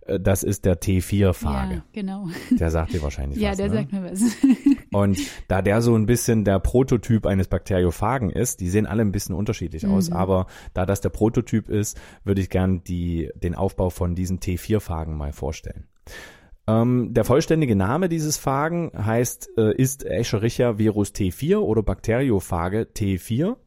äh, 0.05 0.19
das 0.19 0.43
ist 0.43 0.65
der 0.65 0.79
T4-Phage. 0.81 1.73
Ja, 1.75 1.83
genau. 1.93 2.27
Der 2.51 2.71
sagt 2.71 2.93
dir 2.93 3.01
wahrscheinlich 3.03 3.39
Ja, 3.41 3.51
was. 3.51 3.57
der 3.57 3.67
ne? 3.69 3.73
sagt 3.75 3.91
mir 3.93 4.03
was. 4.03 4.21
Und 4.91 5.19
da 5.47 5.61
der 5.61 5.81
so 5.81 5.95
ein 5.95 6.05
bisschen 6.05 6.43
der 6.45 6.59
Prototyp 6.59 7.25
eines 7.25 7.47
Bakteriophagen 7.47 8.29
ist, 8.29 8.59
die 8.59 8.69
sehen 8.69 8.85
alle 8.85 9.01
ein 9.01 9.11
bisschen 9.11 9.35
unterschiedlich 9.35 9.87
aus, 9.87 10.09
Mhm. 10.09 10.15
aber 10.15 10.47
da 10.73 10.85
das 10.85 11.01
der 11.01 11.09
Prototyp 11.09 11.69
ist, 11.69 11.99
würde 12.23 12.41
ich 12.41 12.49
gern 12.49 12.83
die, 12.83 13.29
den 13.35 13.55
Aufbau 13.55 13.89
von 13.89 14.15
diesen 14.15 14.39
T4-Phagen 14.39 15.15
mal 15.17 15.31
vorstellen. 15.31 15.85
Ähm, 16.65 17.13
der 17.13 17.25
vollständige 17.25 17.75
Name 17.75 18.07
dieses 18.07 18.37
Phagen 18.37 18.91
heißt, 18.95 19.57
äh, 19.57 19.75
ist 19.75 20.05
Escherichia 20.05 20.77
virus 20.77 21.13
T4 21.13 21.57
oder 21.57 21.83
Bakteriophage 21.83 22.87
T4. 22.95 23.57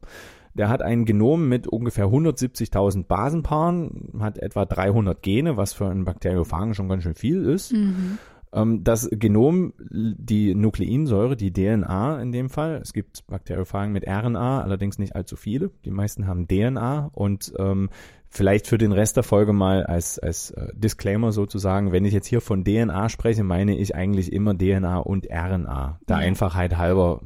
Der 0.55 0.69
hat 0.69 0.81
ein 0.81 1.05
Genom 1.05 1.47
mit 1.47 1.67
ungefähr 1.67 2.05
170.000 2.05 3.03
Basenpaaren, 3.03 4.13
hat 4.19 4.39
etwa 4.39 4.65
300 4.65 5.21
Gene, 5.21 5.55
was 5.55 5.73
für 5.73 5.87
einen 5.87 6.05
Bakteriophagen 6.05 6.73
schon 6.73 6.89
ganz 6.89 7.03
schön 7.03 7.13
viel 7.13 7.45
ist. 7.45 7.73
Mhm. 7.73 8.17
Ähm, 8.53 8.83
das 8.83 9.07
Genom, 9.11 9.73
die 9.77 10.55
Nukleinsäure, 10.55 11.35
die 11.35 11.53
DNA 11.53 12.19
in 12.19 12.31
dem 12.31 12.49
Fall, 12.49 12.79
es 12.81 12.93
gibt 12.93 13.27
Bakteriophagen 13.27 13.93
mit 13.93 14.07
RNA, 14.07 14.63
allerdings 14.63 14.97
nicht 14.97 15.15
allzu 15.15 15.35
viele. 15.35 15.69
Die 15.85 15.91
meisten 15.91 16.25
haben 16.25 16.47
DNA 16.47 17.11
und 17.13 17.53
ähm, 17.59 17.89
vielleicht 18.29 18.67
für 18.67 18.77
den 18.77 18.91
Rest 18.91 19.15
der 19.17 19.23
Folge 19.23 19.53
mal 19.53 19.85
als, 19.85 20.19
als 20.19 20.51
äh, 20.51 20.67
Disclaimer 20.75 21.31
sozusagen, 21.31 21.91
wenn 21.91 22.05
ich 22.05 22.13
jetzt 22.13 22.27
hier 22.27 22.41
von 22.41 22.63
DNA 22.63 23.09
spreche, 23.09 23.43
meine 23.43 23.77
ich 23.77 23.95
eigentlich 23.95 24.31
immer 24.33 24.57
DNA 24.57 24.97
und 24.99 25.27
RNA. 25.29 25.99
Der 26.07 26.17
Ja. 26.17 26.21
Einfachheit 26.21 26.77
halber 26.77 27.21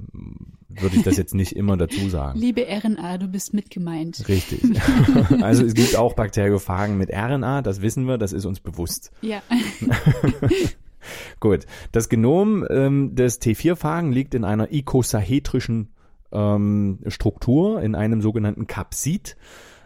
würde 0.70 0.96
ich 0.96 1.04
das 1.04 1.18
jetzt 1.18 1.34
nicht 1.36 1.56
immer 1.56 1.76
dazu 1.78 2.08
sagen. 2.10 2.40
Liebe 2.40 2.66
RNA, 2.68 3.18
du 3.18 3.28
bist 3.28 3.54
mitgemeint. 3.54 4.28
Richtig. 4.28 4.62
Also 5.42 5.66
es 5.66 5.74
gibt 5.74 5.96
auch 5.98 6.14
Bakteriophagen 6.14 6.98
mit 6.98 7.10
RNA, 7.12 7.62
das 7.62 7.82
wissen 7.82 8.08
wir, 8.08 8.18
das 8.18 8.32
ist 8.32 8.46
uns 8.46 8.60
bewusst. 8.60 9.12
Ja. 9.22 9.42
Gut, 11.40 11.66
das 11.92 12.10
Genom 12.10 12.66
ähm, 12.70 13.16
des 13.16 13.42
T4-Phagen 13.42 14.12
liegt 14.12 14.36
in 14.36 14.44
einer 14.44 14.72
ikosahetrischen 14.72 15.90
ähm, 16.32 17.00
Struktur, 17.08 17.82
in 17.82 17.96
einem 17.96 18.22
sogenannten 18.22 18.68
Kapsid. 18.68 19.36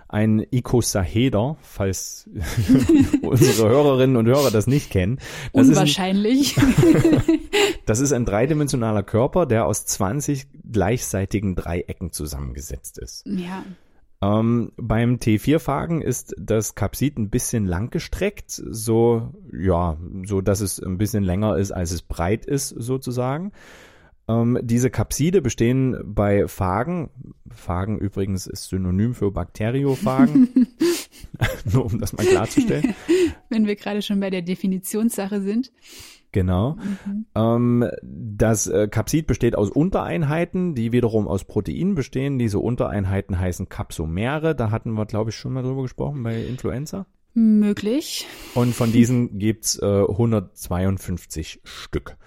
Ein 0.07 0.45
Ikosaheder, 0.51 1.57
falls 1.61 2.29
unsere 3.21 3.69
Hörerinnen 3.69 4.17
und 4.17 4.27
Hörer 4.27 4.51
das 4.51 4.67
nicht 4.67 4.91
kennen. 4.91 5.19
Das 5.51 5.67
ist, 5.67 5.69
ein, 5.69 5.81
Unwahrscheinlich. 5.81 6.55
das 7.85 7.99
ist 7.99 8.11
ein 8.11 8.25
dreidimensionaler 8.25 9.03
Körper, 9.03 9.45
der 9.45 9.65
aus 9.65 9.85
20 9.85 10.47
gleichseitigen 10.71 11.55
Dreiecken 11.55 12.11
zusammengesetzt 12.11 12.97
ist. 12.97 13.25
ja. 13.25 13.63
Ähm, 14.21 14.71
beim 14.77 15.15
T4-Phagen 15.15 16.01
ist 16.01 16.33
das 16.39 16.75
Kapsid 16.75 17.17
ein 17.17 17.29
bisschen 17.29 17.65
langgestreckt, 17.65 18.49
so, 18.49 19.33
ja, 19.51 19.97
so 20.25 20.41
dass 20.41 20.61
es 20.61 20.81
ein 20.81 20.97
bisschen 20.97 21.23
länger 21.23 21.57
ist, 21.57 21.71
als 21.71 21.91
es 21.91 22.01
breit 22.01 22.45
ist, 22.45 22.69
sozusagen. 22.69 23.51
Ähm, 24.27 24.59
diese 24.61 24.89
Kapside 24.89 25.41
bestehen 25.41 25.97
bei 26.03 26.47
Phagen, 26.47 27.09
Phagen 27.49 27.99
übrigens 27.99 28.47
ist 28.47 28.69
Synonym 28.69 29.13
für 29.13 29.31
Bakteriophagen, 29.31 30.49
nur 31.71 31.85
um 31.85 31.99
das 31.99 32.13
mal 32.13 32.25
klarzustellen. 32.25 32.95
Wenn 33.49 33.67
wir 33.67 33.75
gerade 33.75 34.01
schon 34.01 34.19
bei 34.19 34.29
der 34.29 34.41
Definitionssache 34.41 35.41
sind. 35.41 35.71
Genau. 36.31 36.77
Mhm. 37.05 37.25
Ähm, 37.33 37.89
das 38.03 38.67
äh, 38.67 38.89
Kapsid 38.89 39.25
besteht 39.25 39.55
aus 39.55 39.69
Untereinheiten, 39.69 40.75
die 40.75 40.91
wiederum 40.91 41.29
aus 41.29 41.45
Proteinen 41.45 41.95
bestehen. 41.95 42.39
Diese 42.39 42.59
Untereinheiten 42.59 43.39
heißen 43.39 43.69
Kapsomere. 43.69 44.53
Da 44.53 44.69
hatten 44.69 44.91
wir, 44.91 45.05
glaube 45.05 45.29
ich, 45.29 45.37
schon 45.37 45.53
mal 45.53 45.63
drüber 45.63 45.83
gesprochen 45.83 46.23
bei 46.23 46.43
Influenza. 46.43 47.05
Möglich. 47.35 48.27
Und 48.53 48.73
von 48.75 48.91
diesen 48.91 49.39
gibt's 49.39 49.79
äh, 49.81 49.85
152 49.85 51.61
Stück. 51.63 52.17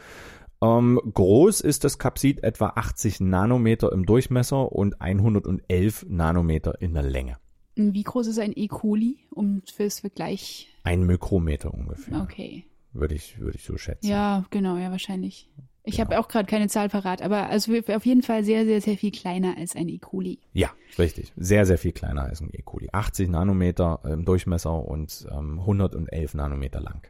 Ähm, 0.60 1.00
groß 1.14 1.60
ist 1.60 1.84
das 1.84 1.98
Kapsid 1.98 2.42
etwa 2.42 2.72
80 2.74 3.20
Nanometer 3.20 3.92
im 3.92 4.04
Durchmesser 4.06 4.72
und 4.72 5.00
111 5.00 6.06
Nanometer 6.08 6.80
in 6.80 6.94
der 6.94 7.04
Länge. 7.04 7.36
Wie 7.76 8.02
groß 8.02 8.26
ist 8.26 8.40
ein 8.40 8.52
E. 8.56 8.66
coli, 8.66 9.18
um 9.30 9.62
fürs 9.72 10.00
Vergleich? 10.00 10.68
Ein 10.82 11.04
Mikrometer 11.06 11.72
ungefähr, 11.72 12.22
Okay. 12.22 12.64
würde 12.92 13.14
ich, 13.14 13.38
würde 13.38 13.56
ich 13.56 13.64
so 13.64 13.76
schätzen. 13.76 14.08
Ja, 14.08 14.44
genau, 14.50 14.76
ja, 14.76 14.90
wahrscheinlich. 14.90 15.48
Ich 15.88 15.96
Genau. 15.96 16.10
habe 16.10 16.20
auch 16.20 16.28
gerade 16.28 16.46
keine 16.46 16.68
Zahl 16.68 16.88
parat, 16.88 17.22
aber 17.22 17.48
also 17.48 17.72
auf 17.94 18.04
jeden 18.06 18.22
Fall 18.22 18.44
sehr, 18.44 18.64
sehr, 18.66 18.80
sehr 18.80 18.96
viel 18.96 19.10
kleiner 19.10 19.56
als 19.56 19.74
ein 19.74 19.88
E. 19.88 19.98
coli. 19.98 20.38
Ja, 20.52 20.68
richtig. 20.98 21.32
Sehr, 21.36 21.64
sehr 21.64 21.78
viel 21.78 21.92
kleiner 21.92 22.22
als 22.24 22.40
ein 22.40 22.50
E. 22.52 22.60
coli. 22.62 22.88
80 22.92 23.28
Nanometer 23.30 24.00
im 24.04 24.24
Durchmesser 24.24 24.86
und 24.86 25.26
ähm, 25.30 25.60
111 25.60 26.34
Nanometer 26.34 26.80
lang. 26.80 27.00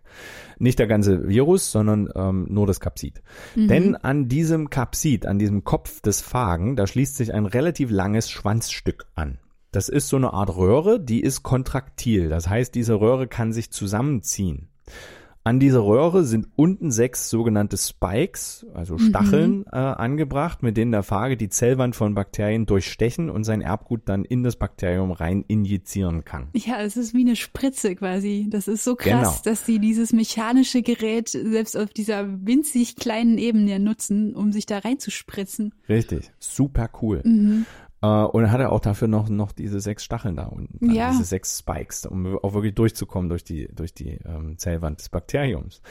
Nicht 0.58 0.78
der 0.78 0.86
ganze 0.86 1.28
Virus, 1.28 1.72
sondern 1.72 2.08
ähm, 2.14 2.46
nur 2.48 2.66
das 2.66 2.78
Kapsid. 2.80 3.20
Denn 3.56 3.96
an 3.96 4.28
diesem 4.28 4.70
Kapsid, 4.70 5.26
an 5.26 5.38
diesem 5.38 5.64
Kopf 5.64 6.00
des 6.00 6.20
Phagen, 6.22 6.76
da 6.76 6.86
schließt 6.86 7.16
sich 7.16 7.34
ein 7.34 7.46
relativ 7.46 7.90
langes 7.90 8.30
Schwanzstück 8.30 9.06
an. 9.16 9.38
Das 9.72 9.88
ist 9.88 10.08
so 10.08 10.16
eine 10.16 10.32
Art 10.32 10.56
Röhre, 10.56 10.98
die 11.00 11.20
ist 11.20 11.42
kontraktil. 11.42 12.28
Das 12.28 12.48
heißt, 12.48 12.74
diese 12.74 12.94
Röhre 13.00 13.26
kann 13.26 13.52
sich 13.52 13.70
zusammenziehen. 13.72 14.68
An 15.48 15.58
dieser 15.60 15.82
Röhre 15.82 16.24
sind 16.24 16.46
unten 16.56 16.90
sechs 16.90 17.30
sogenannte 17.30 17.78
Spikes, 17.78 18.66
also 18.74 18.98
Stacheln, 18.98 19.64
äh, 19.72 19.76
angebracht, 19.76 20.62
mit 20.62 20.76
denen 20.76 20.92
der 20.92 21.02
Phage 21.02 21.38
die 21.38 21.48
Zellwand 21.48 21.96
von 21.96 22.14
Bakterien 22.14 22.66
durchstechen 22.66 23.30
und 23.30 23.44
sein 23.44 23.62
Erbgut 23.62 24.02
dann 24.04 24.26
in 24.26 24.42
das 24.42 24.56
Bakterium 24.56 25.10
rein 25.10 25.46
injizieren 25.48 26.26
kann. 26.26 26.48
Ja, 26.52 26.82
es 26.82 26.98
ist 26.98 27.14
wie 27.14 27.22
eine 27.22 27.34
Spritze 27.34 27.94
quasi. 27.96 28.48
Das 28.50 28.68
ist 28.68 28.84
so 28.84 28.94
krass, 28.94 29.08
Genau. 29.40 29.40
dass 29.42 29.64
sie 29.64 29.78
dieses 29.78 30.12
mechanische 30.12 30.82
Gerät 30.82 31.30
selbst 31.30 31.78
auf 31.78 31.94
dieser 31.94 32.26
winzig 32.44 32.96
kleinen 32.96 33.38
Ebene 33.38 33.78
nutzen, 33.78 34.36
um 34.36 34.52
sich 34.52 34.66
da 34.66 34.80
reinzuspritzen. 34.80 35.72
Richtig, 35.88 36.30
super 36.38 36.90
cool. 37.00 37.22
Äh, 37.24 37.64
und 38.06 38.42
dann 38.42 38.52
hat 38.52 38.60
er 38.60 38.70
auch 38.72 38.80
dafür 38.80 39.08
noch, 39.08 39.28
noch 39.28 39.52
diese 39.52 39.80
sechs 39.80 40.04
Stacheln 40.04 40.36
da 40.36 40.44
unten, 40.46 40.92
Ja. 40.92 41.10
diese 41.10 41.24
sechs 41.24 41.58
Spikes, 41.58 42.06
um 42.06 42.38
auch 42.38 42.54
wirklich 42.54 42.74
durchzukommen 42.74 43.28
durch 43.28 43.42
die, 43.44 43.68
durch 43.74 43.92
die 43.92 44.18
ähm, 44.24 44.56
Zellwand 44.58 45.00
des 45.00 45.08
Bakteriums. 45.08 45.82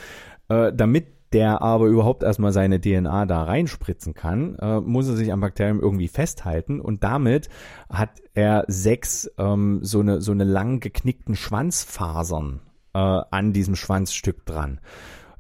Äh, 0.49 0.71
damit 0.73 1.07
der 1.33 1.61
aber 1.61 1.87
überhaupt 1.87 2.23
erstmal 2.23 2.53
seine 2.53 2.79
DNA 2.79 3.25
da 3.25 3.43
reinspritzen 3.43 4.13
kann, 4.13 4.55
äh, 4.59 4.79
muss 4.79 5.09
er 5.09 5.17
sich 5.17 5.33
am 5.33 5.41
Bakterium 5.41 5.81
irgendwie 5.81 6.07
festhalten 6.07 6.79
und 6.79 7.03
damit 7.03 7.49
hat 7.89 8.21
er 8.33 8.63
sechs 8.69 9.29
ähm, 9.37 9.79
so 9.81 9.99
eine 9.99 10.21
so 10.21 10.31
eine 10.31 10.45
lang 10.45 10.79
geknickten 10.79 11.35
Schwanzfasern 11.35 12.61
äh, 12.93 12.99
an 12.99 13.51
diesem 13.51 13.75
Schwanzstück 13.75 14.45
dran. 14.45 14.79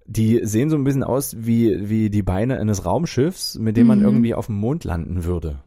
Die 0.05 0.41
sehen 0.43 0.69
so 0.69 0.75
ein 0.75 0.83
bisschen 0.83 1.03
aus 1.05 1.35
wie 1.39 1.89
wie 1.89 2.09
die 2.09 2.23
Beine 2.23 2.59
eines 2.59 2.85
Raumschiffs, 2.85 3.57
mit 3.57 3.77
dem 3.77 3.87
man 3.87 4.01
irgendwie 4.01 4.33
auf 4.35 4.47
dem 4.47 4.55
Mond 4.55 4.83
landen 4.83 5.23
würde. 5.23 5.59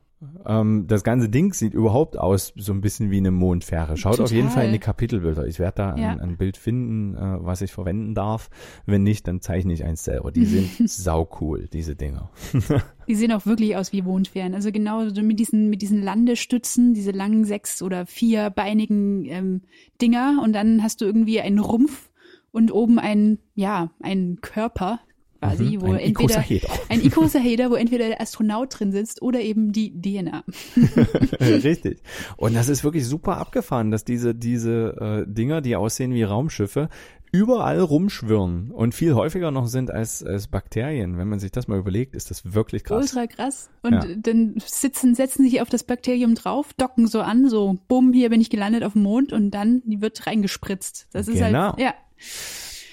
Ähm, 0.47 0.87
das 0.87 1.03
ganze 1.03 1.29
Ding 1.29 1.55
sieht 1.55 1.73
überhaupt 1.73 2.18
aus 2.18 2.53
so 2.57 2.73
ein 2.73 2.81
bisschen 2.83 3.11
wie 3.11 3.16
eine 3.16 3.31
Mondfähre. 3.31 3.97
Schaut 3.97 4.21
auf 4.21 4.31
jeden 4.31 4.49
Total. 4.49 4.55
Fall 4.62 4.66
in 4.66 4.73
die 4.73 4.79
Kapitelbilder. 4.79 5.47
Ich 5.47 5.59
werde 5.59 5.77
da 5.77 5.97
Ja. 5.97 6.11
ein, 6.11 6.21
ein 6.21 6.37
Bild 6.37 6.57
finden, 6.59 7.14
äh, 7.16 7.39
was 7.45 7.62
ich 7.62 7.73
verwenden 7.73 8.14
darf. 8.14 8.51
Wenn 8.85 9.03
nicht, 9.03 9.27
dann 9.27 9.41
zeichne 9.41 9.73
ich 9.73 9.85
eins 9.85 10.05
selber. 10.05 10.31
Die 10.33 10.45
sind 10.45 10.68
sau 10.91 11.29
cool, 11.41 11.68
diese 11.73 11.97
Dinger. 11.97 12.31
Die 13.09 13.14
sehen 13.14 13.33
auch 13.33 13.47
wirklich 13.47 13.77
aus 13.77 13.93
wie 13.93 14.03
Mondfähren. 14.03 14.55
Also 14.55 14.71
genau 14.71 15.09
so 15.09 15.23
mit 15.23 15.41
diesen, 15.41 15.68
mit 15.71 15.83
diesen 15.83 16.03
Landestützen, 16.03 16.95
diese 16.95 17.11
langen 17.11 17.45
sechs- 17.45 17.83
oder 17.83 18.07
vierbeinigen 18.07 19.25
ähm, 19.27 19.62
Dinger 20.01 20.41
und 20.45 20.53
dann 20.53 20.83
hast 20.83 21.01
du 21.01 21.07
irgendwie 21.07 21.41
einen 21.41 21.59
Rumpf 21.59 22.11
und 22.53 22.73
oben 22.73 22.99
ein, 22.99 23.39
ja, 23.55 23.91
einen 24.01 24.41
Körper 24.41 25.01
quasi, 25.41 25.76
Mhm, 25.76 25.80
wo 25.80 25.93
ein 25.93 25.99
entweder 25.99 26.45
ein 26.88 27.01
Icosahedra, 27.03 27.70
wo 27.70 27.74
entweder 27.74 28.09
der 28.09 28.20
Astronaut 28.20 28.78
drin 28.78 28.93
sitzt 28.93 29.22
oder 29.22 29.41
eben 29.41 29.72
die 29.72 29.91
DNA. 30.01 30.45
Richtig. 31.41 32.03
Und 32.36 32.55
das 32.55 32.68
ist 32.68 32.84
wirklich 32.84 33.07
super 33.07 33.38
abgefahren, 33.38 33.91
dass 33.91 34.05
diese, 34.05 34.34
diese 34.34 35.24
äh, 35.26 35.32
Dinger, 35.32 35.61
die 35.61 35.76
aussehen 35.76 36.12
wie 36.14 36.22
Raumschiffe, 36.22 36.88
überall 37.32 37.78
rumschwirren 37.80 38.72
und 38.72 38.93
viel 38.93 39.14
häufiger 39.14 39.53
noch 39.53 39.68
sind 39.68 39.91
als, 39.93 40.24
als 40.24 40.49
Bakterien. 40.49 41.16
Wenn 41.16 41.28
man 41.28 41.38
sich 41.38 41.53
das 41.53 41.68
mal 41.68 41.78
überlegt, 41.78 42.16
ist 42.16 42.30
das 42.30 42.55
wirklich 42.55 42.82
krass. 42.82 43.12
Ultra 43.14 43.26
krass. 43.28 43.70
Und 43.82 43.93
Ja. 43.93 44.05
dann 44.16 44.55
sitzen, 44.59 45.14
setzen 45.14 45.45
sich 45.45 45.62
auf 45.62 45.68
das 45.68 45.84
Bakterium 45.84 46.34
drauf, 46.34 46.72
docken 46.76 47.07
so 47.07 47.20
an, 47.20 47.49
so, 47.49 47.78
bumm, 47.86 48.12
hier 48.12 48.30
bin 48.30 48.41
ich 48.41 48.51
gelandet 48.51 48.82
auf 48.82 48.95
dem 48.95 49.03
Mond 49.03 49.32
und 49.32 49.53
dann 49.53 49.80
wird 49.86 50.26
reingespritzt. 50.26 51.07
Das 51.12 51.28
ist 51.28 51.38
Genau. 51.38 51.72
halt, 51.74 51.78
ja. 51.80 51.95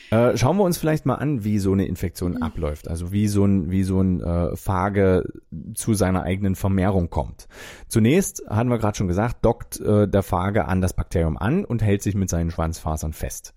Äh, 0.09 0.37
schauen 0.37 0.57
wir 0.57 0.63
uns 0.63 0.77
vielleicht 0.77 1.05
mal 1.05 1.15
an, 1.15 1.43
wie 1.43 1.59
so 1.59 1.73
eine 1.73 1.85
Infektion 1.85 2.41
abläuft. 2.41 2.87
Also 2.87 3.11
wie 3.11 3.27
so 3.27 3.45
ein, 3.45 3.69
wie 3.69 3.83
so 3.83 4.01
ein 4.01 4.21
äh, 4.21 4.55
Phage 4.55 5.23
zu 5.73 5.93
seiner 5.93 6.23
eigenen 6.23 6.55
Vermehrung 6.55 7.09
kommt. 7.09 7.47
Zunächst, 7.87 8.43
hatten 8.49 8.69
wir 8.69 8.77
gerade 8.77 8.97
schon 8.97 9.07
gesagt, 9.07 9.43
dockt 9.43 9.79
äh, 9.79 10.07
der 10.07 10.23
Phage 10.23 10.65
an 10.65 10.81
das 10.81 10.93
Bakterium 10.93 11.37
an 11.37 11.65
und 11.65 11.81
hält 11.81 12.03
sich 12.03 12.15
mit 12.15 12.29
seinen 12.29 12.51
Schwanzfasern 12.51 13.13
fest. 13.13 13.53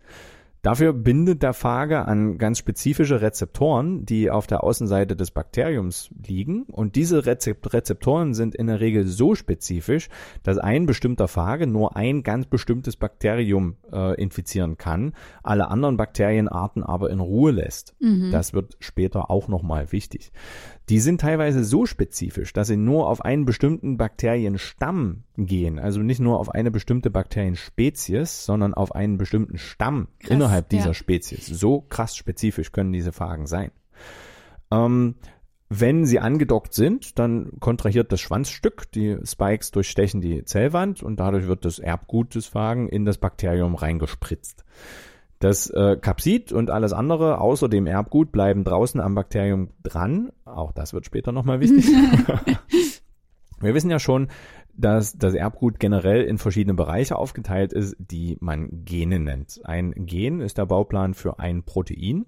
Dafür 0.63 0.93
bindet 0.93 1.43
der 1.43 1.55
Phage 1.55 2.07
an 2.07 2.37
ganz 2.37 2.59
spezifische 2.59 3.23
Rezeptoren, 3.23 4.05
die 4.05 4.31
auf 4.31 4.47
der 4.47 4.63
Außenseite 4.63 5.17
des 5.17 5.31
Bakteriums 5.31 6.11
liegen. 6.27 6.65
Und 6.65 6.97
diese 6.97 7.25
Rezep 7.25 7.73
Rezeptoren 7.73 8.35
sind 8.35 8.55
in 8.55 8.67
der 8.67 8.81
Regel 8.81 9.07
so 9.07 9.35
spezifisch, 9.35 10.09
dass 10.43 10.59
ein 10.59 10.85
bestimmter 10.85 11.29
Phage 11.29 11.67
nur 11.67 11.97
ein 11.97 12.23
ganz 12.23 12.47
bestimmtes 12.47 12.97
Bakterium 12.97 13.77
äh, 13.91 14.21
infizieren 14.21 14.77
kann, 14.77 15.15
alle 15.43 15.69
anderen 15.69 15.97
Bakterienarten 15.97 16.83
aber 16.83 17.11
in 17.11 17.21
Ruhe 17.21 17.53
lässt. 17.53 17.95
Das 18.31 18.53
wird 18.53 18.77
später 18.81 19.31
auch 19.31 19.49
nochmal 19.49 19.93
wichtig. 19.93 20.31
Die 20.91 20.99
sind 20.99 21.20
teilweise 21.20 21.62
so 21.62 21.86
spezifisch, 21.86 22.53
dass 22.53 22.66
sie 22.66 22.76
nur 22.76 23.09
auf 23.09 23.24
einen 23.24 23.45
bestimmten 23.45 23.97
Bakterienstamm 23.97 25.22
gehen. 25.36 25.78
Also 25.78 26.01
nicht 26.01 26.18
nur 26.18 26.41
auf 26.41 26.51
eine 26.51 26.72
bestimmte 26.72 27.11
Bakterienspezies, 27.11 28.45
sondern 28.45 28.74
auf 28.74 28.93
einen 28.93 29.16
bestimmten 29.16 29.57
Stamm 29.57 30.09
Krass, 30.18 30.30
innerhalb 30.32 30.68
dieser 30.68 30.88
ja. 30.88 30.95
Spezies. 30.95 31.47
So 31.47 31.80
krass 31.80 32.16
spezifisch 32.16 32.72
können 32.72 32.93
diese 32.93 33.12
Phagen 33.12 33.47
sein. 33.47 33.70
Ähm, 34.72 35.14
wenn 35.68 36.05
sie 36.07 36.18
angedockt 36.18 36.74
sind, 36.74 37.20
dann 37.20 37.53
kontrahiert 37.61 38.11
das 38.11 38.20
Schwanzstück, 38.20 38.91
die 38.91 39.16
Spikes 39.22 39.70
durchstechen 39.70 40.20
die 40.20 40.45
Zellwand 40.45 41.05
und 41.05 41.20
dadurch 41.20 41.47
wird 41.47 41.64
das 41.64 41.78
Erbgut 41.78 42.34
des 42.34 42.47
Phagen 42.47 42.88
in 42.88 43.05
das 43.05 43.18
Bakterium 43.18 43.76
reingespritzt. 43.76 44.64
Das 45.41 45.70
äh, 45.70 45.97
Kapsid 45.97 46.53
und 46.53 46.70
alles 46.70 46.93
andere 46.93 47.41
außer 47.41 47.68
dem 47.70 47.86
Erbgut 47.86 48.30
bleiben 48.30 48.62
draußen 48.62 49.01
am 49.01 49.14
Bakterium 49.14 49.70
dran. 49.82 50.30
Auch 50.45 50.70
das 50.70 50.93
wird 50.93 51.07
später 51.07 51.32
nochmal 51.32 51.61
wichtig. 51.61 51.86
Wir 53.61 53.74
wissen 53.74 53.91
ja 53.91 53.99
schon, 53.99 54.28
dass 54.74 55.16
das 55.16 55.34
Erbgut 55.34 55.80
generell 55.80 56.22
in 56.22 56.36
verschiedene 56.36 56.74
Bereiche 56.74 57.16
aufgeteilt 57.16 57.72
ist, 57.72 57.97
die 57.99 58.36
man 58.41 58.84
Gene 58.84 59.18
nennt. 59.18 59.61
Ein 59.64 59.93
Gen 59.97 60.41
ist 60.41 60.59
der 60.59 60.66
Bauplan 60.66 61.14
für 61.14 61.38
ein 61.38 61.62
Protein. 61.62 62.26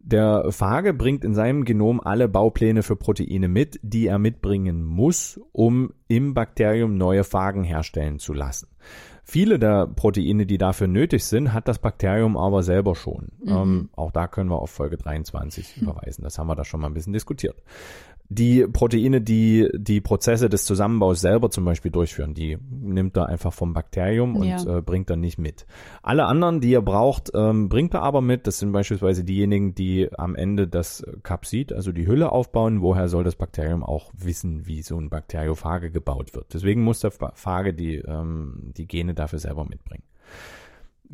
Der 0.00 0.50
Phage 0.50 0.94
bringt 0.94 1.24
in 1.24 1.34
seinem 1.34 1.64
Genom 1.64 2.00
alle 2.00 2.28
Baupläne 2.28 2.82
für 2.82 2.96
Proteine 2.96 3.46
mit, 3.46 3.78
die 3.84 4.08
er 4.08 4.18
mitbringen 4.18 4.84
muss, 4.84 5.40
um 5.52 5.92
im 6.08 6.34
Bakterium 6.34 6.96
neue 6.96 7.22
Phagen 7.22 7.62
herstellen 7.62 8.18
zu 8.18 8.32
lassen. 8.32 8.66
Viele 9.24 9.58
der 9.58 9.86
Proteine, 9.86 10.46
die 10.46 10.58
dafür 10.58 10.88
nötig 10.88 11.24
sind, 11.24 11.52
hat 11.52 11.68
das 11.68 11.78
Bakterium 11.78 12.36
aber 12.36 12.62
selber 12.62 12.96
schon. 12.96 13.28
Ähm, 13.46 13.88
auch 13.94 14.10
da 14.10 14.26
können 14.26 14.50
wir 14.50 14.58
auf 14.58 14.70
Folge 14.70 14.96
23 14.96 15.74
verweisen. 15.84 16.22
Das 16.32 16.38
haben 16.38 16.48
wir 16.48 16.56
da 16.56 16.64
schon 16.64 16.80
mal 16.80 16.88
ein 16.88 16.94
bisschen 16.94 17.12
diskutiert. 17.12 17.56
Die 18.34 18.66
Proteine, 18.66 19.20
die 19.20 19.68
die 19.74 20.00
Prozesse 20.00 20.48
des 20.48 20.64
Zusammenbaus 20.64 21.20
selber 21.20 21.50
zum 21.50 21.64
Beispiel 21.64 21.90
durchführen, 21.90 22.34
die 22.34 22.56
nimmt 22.70 23.16
er 23.16 23.26
einfach 23.26 23.52
vom 23.52 23.72
Bakterium 23.74 24.36
und 24.36 24.46
Ja. 24.46 24.78
äh, 24.78 24.82
bringt 24.82 25.10
er 25.10 25.16
nicht 25.16 25.38
mit. 25.38 25.66
Alle 26.02 26.24
anderen, 26.26 26.60
die 26.60 26.72
er 26.72 26.82
braucht, 26.82 27.30
ähm, 27.34 27.68
bringt 27.68 27.94
er 27.94 28.02
aber 28.02 28.20
mit. 28.20 28.46
Das 28.46 28.58
sind 28.58 28.72
beispielsweise 28.72 29.24
diejenigen, 29.24 29.74
die 29.74 30.08
am 30.16 30.34
Ende 30.34 30.66
das 30.68 31.04
Kapsid, 31.22 31.72
also 31.72 31.92
die 31.92 32.06
Hülle 32.06 32.32
aufbauen. 32.32 32.80
Woher 32.80 33.08
soll 33.08 33.24
das 33.24 33.36
Bakterium 33.36 33.82
auch 33.82 34.10
wissen, 34.16 34.66
wie 34.66 34.82
so 34.82 34.98
ein 34.98 35.10
Bakteriophage 35.10 35.90
gebaut 35.90 36.34
wird? 36.34 36.54
Deswegen 36.54 36.82
muss 36.82 37.00
der 37.00 37.10
Phage 37.10 37.74
die, 37.74 37.96
ähm, 37.96 38.72
die 38.76 38.86
Gene 38.86 39.14
dafür 39.14 39.38
selber 39.38 39.64
mitbringen 39.64 40.04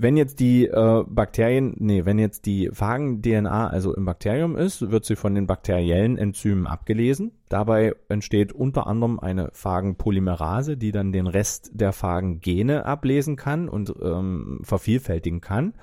wenn 0.01 0.17
jetzt 0.17 0.39
die 0.39 0.67
äh, 0.67 1.05
Bakterien, 1.09 1.75
nee, 1.79 2.05
wenn 2.05 2.21
jetzt 2.21 2.47
die 2.47 2.71
Phagen-DNA 2.73 3.67
also 3.67 3.93
im 3.93 4.05
Bakterium 4.05 4.57
ist, 4.57 4.93
wird 4.93 5.05
sie 5.05 5.17
von 5.17 5.35
den 5.35 5.49
bakteriellen 5.49 6.17
Enzymen 6.17 6.69
abgelesen. 6.69 7.33
Dabei 7.49 7.97
entsteht 8.09 8.53
unter 8.53 8.87
anderem 8.87 9.19
eine 9.19 9.51
Phagenpolymerase, 9.53 10.77
die 10.77 10.93
dann 10.93 11.11
den 11.11 11.27
Rest 11.27 11.73
der 11.75 11.93
Phagengene 11.93 12.87
ablesen 12.87 13.35
kann 13.35 13.69
und 13.69 13.93
ähm, 14.01 14.61
vervielfältigen 14.63 15.41
kann. 15.41 15.75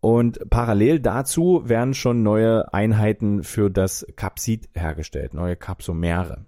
Und 0.00 0.48
parallel 0.48 1.00
dazu 1.00 1.62
werden 1.66 1.92
schon 1.92 2.22
neue 2.22 2.72
Einheiten 2.72 3.42
für 3.42 3.70
das 3.70 4.06
Kapsid 4.16 4.70
hergestellt, 4.72 5.34
neue 5.34 5.56
Kapsomere. 5.56 6.46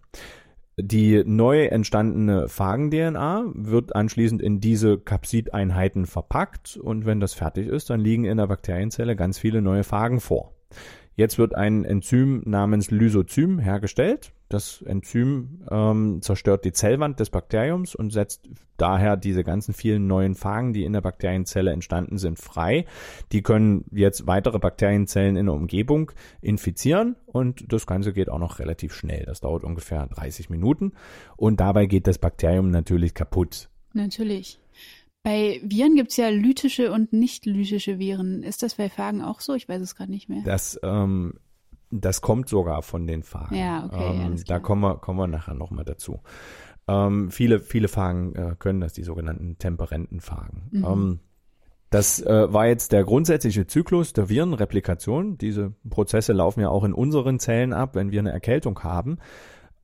Die 0.83 1.23
neu 1.27 1.67
entstandene 1.67 2.49
Phagen-DNA 2.49 3.53
wird 3.55 3.95
anschließend 3.95 4.41
in 4.41 4.61
diese 4.61 4.99
Kapsideinheiten 4.99 6.07
verpackt 6.07 6.77
und 6.77 7.05
wenn 7.05 7.21
das 7.21 7.35
fertig 7.35 7.69
ist, 7.69 7.91
dann 7.91 8.01
liegen 8.01 8.25
in 8.25 8.39
der 8.39 8.47
Bakterienzelle 8.47 9.15
ganz 9.15 9.39
viele 9.39 9.61
neue 9.61 9.85
Phagen 9.85 10.21
vor. 10.21 10.55
Jetzt 11.15 11.39
wird 11.39 11.55
ein 11.55 11.85
Enzym 11.85 12.43
namens 12.47 12.91
Lysozym 12.91 13.59
hergestellt. 13.59 14.33
Das 14.51 14.83
Enzym 14.83 15.61
ähm, 15.71 16.23
zerstört 16.23 16.65
die 16.65 16.73
Zellwand 16.73 17.21
des 17.21 17.31
Bakteriums 17.31 17.95
und 17.95 18.13
setzt 18.13 18.49
daher 18.77 19.17
diese 19.17 19.45
ganzen 19.45 19.73
vielen 19.73 20.09
neuen 20.09 20.35
Phagen, 20.35 20.73
die 20.73 20.83
in 20.83 20.93
der 20.93 21.03
Bakterienzelle 21.03 21.71
entstanden 21.71 22.19
sind, 22.19 22.37
frei. 22.37 22.85
Die 23.31 23.43
können 23.43 23.85
jetzt 23.93 24.27
weitere 24.27 24.59
Bakterienzellen 24.59 25.37
in 25.37 25.47
der 25.47 25.55
Umgebung 25.55 26.11
infizieren 26.41 27.15
und 27.27 27.73
das 27.73 27.87
Ganze 27.87 28.13
geht 28.13 28.29
auch 28.29 28.41
noch 28.41 28.59
relativ 28.59 28.93
schnell. 28.93 29.25
Das 29.25 29.39
dauert 29.39 29.63
ungefähr 29.63 30.09
30 30.09 30.51
Minuten 30.51 30.95
und 31.37 31.61
dabei 31.61 31.87
geht 31.87 32.09
das 32.09 32.19
Bakterium 32.19 32.73
natürlich 32.73 33.15
kaputt. 33.15 33.71
Natürlich. 33.93 34.59
Bei 35.23 35.61
Viren 35.63 35.95
gibt's 35.95 36.17
ja 36.17 36.29
lytische 36.29 36.91
und 36.91 37.13
nicht 37.13 37.47
lytische 37.47 38.01
Viren. 38.01 38.43
Ist 38.43 38.65
das 38.65 38.75
bei 38.75 38.89
Phagen 38.89 39.23
auch 39.23 39.39
so? 39.39 39.55
Ich 39.55 39.69
weiß 39.69 39.81
es 39.81 39.95
gerade 39.95 40.11
nicht 40.11 40.29
mehr. 40.29 40.43
Das, 40.45 40.81
ähm, 40.83 41.35
das 41.91 42.21
kommt 42.21 42.49
sogar 42.49 42.83
von 42.83 43.07
den 43.07 43.23
Phagen. 43.23 43.57
Ja, 43.57 43.85
okay, 43.85 44.27
Ähm, 44.27 44.37
da 44.47 44.59
kommen 44.59 44.83
wir, 44.83 44.97
kommen 44.97 45.19
wir 45.19 45.27
nachher 45.27 45.55
nochmal 45.55 45.85
dazu. 45.85 46.21
Ähm, 46.89 47.31
viele, 47.31 47.61
viele 47.61 47.89
Phagen 47.89 48.35
äh, 48.35 48.57
können 48.59 48.81
das, 48.81 48.93
die 48.93 49.03
sogenannten 49.03 49.59
temperenten 49.59 50.21
Phagen. 50.21 50.69
Mhm. 50.71 50.85
Ähm, 50.85 51.21
das 51.91 52.23
äh, 52.23 52.53
war 52.53 52.69
jetzt 52.69 52.93
der 52.93 53.03
grundsätzliche 53.03 53.67
Zyklus 53.67 54.13
der 54.13 54.29
Virenreplikation. 54.29 55.39
Diese 55.39 55.75
Prozesse 55.89 56.33
laufen 56.33 56.61
ja 56.61 56.69
auch 56.69 56.85
in 56.85 56.93
unseren 56.93 57.41
Zellen 57.41 57.73
ab, 57.73 57.97
wenn 57.97 58.13
wir 58.13 58.21
eine 58.21 58.33
Erkältung 58.33 58.79
haben. 58.85 59.19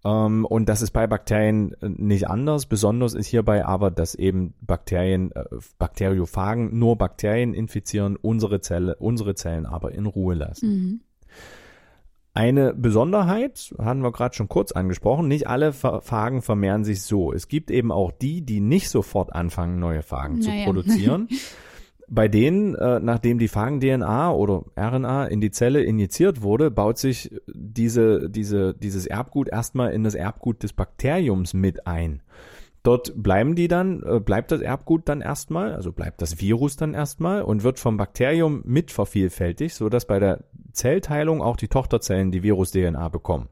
Ähm, 0.05 0.45
und 0.45 0.69
das 0.69 0.83
ist 0.83 0.93
bei 0.93 1.09
Bakterien 1.09 1.75
äh, 1.83 1.89
nicht 1.89 2.31
anders. 2.31 2.67
Besonders 2.67 3.15
ist 3.15 3.27
hierbei 3.27 3.67
aber, 3.67 3.91
dass 3.91 4.15
eben 4.15 4.55
Bakterien, 4.61 5.33
äh, 5.33 5.45
Bakteriophagen 5.79 6.79
nur 6.79 6.97
Bakterien 6.97 7.55
infizieren, 7.55 8.17
unsere 8.17 8.61
Zelle, 8.61 8.95
unsere 8.97 9.35
Zellen 9.35 9.67
aber 9.67 9.93
in 9.93 10.07
Ruhe 10.07 10.37
lassen. 10.37 10.69
Mhm. 10.69 11.01
Eine 12.37 12.75
Besonderheit 12.75 13.75
haben 13.79 14.03
wir 14.03 14.13
gerade 14.13 14.35
schon 14.35 14.49
kurz 14.51 14.73
angesprochen. 14.73 15.27
Nicht 15.27 15.47
alle 15.49 15.73
Pha- 15.73 16.01
Phagen 16.03 16.43
vermehren 16.43 16.85
sich 16.85 17.03
so. 17.03 17.33
Es 17.33 17.49
gibt 17.49 17.71
eben 17.71 17.91
auch 17.91 18.13
die, 18.13 18.43
die 18.43 18.61
nicht 18.61 18.91
sofort 18.91 19.33
anfangen, 19.35 19.79
neue 19.79 20.03
Phagen 20.03 20.43
zu 20.43 20.51
Naja. 20.51 20.65
produzieren. 20.67 21.29
Bei 22.09 22.29
denen, 22.29 22.75
äh, 22.75 23.01
nachdem 23.01 23.39
die 23.39 23.49
Phagen-DNA 23.49 24.31
oder 24.33 24.65
RNA 24.79 25.25
in 25.27 25.41
die 25.41 25.51
Zelle 25.51 25.83
injiziert 25.83 26.43
wurde, 26.43 26.71
baut 26.71 26.99
sich 26.99 27.35
diese, 27.53 28.29
diese, 28.29 28.75
dieses 28.75 29.07
Erbgut 29.07 29.49
erstmal 29.49 29.93
in 29.93 30.05
das 30.05 30.15
Erbgut 30.15 30.63
des 30.63 30.73
Bakteriums 30.75 31.55
mit 31.55 31.87
ein. 31.87 32.23
Dort 32.85 33.21
bleiben 33.21 33.57
die 33.57 33.67
dann, 33.67 34.05
äh, 34.05 34.21
bleibt 34.21 34.53
das 34.53 34.61
Erbgut 34.61 35.09
dann 35.09 35.21
erstmal, 35.23 35.75
also 35.75 35.91
bleibt 35.91 36.21
das 36.23 36.41
Virus 36.41 36.77
dann 36.77 36.95
erstmal 36.95 37.43
und 37.43 37.65
wird 37.65 37.81
vom 37.81 37.97
Bakterium 37.97 38.61
mit 38.65 38.93
vervielfältigt, 38.93 39.75
so 39.75 39.89
dass 39.89 40.07
bei 40.07 40.21
der 40.21 40.45
Zellteilung 40.77 41.43
auch 41.43 41.57
die 41.57 41.69
Tochterzellen 41.69 42.31
die 42.31 42.43
Virus-DNA 42.43 43.09
bekommen. 43.09 43.49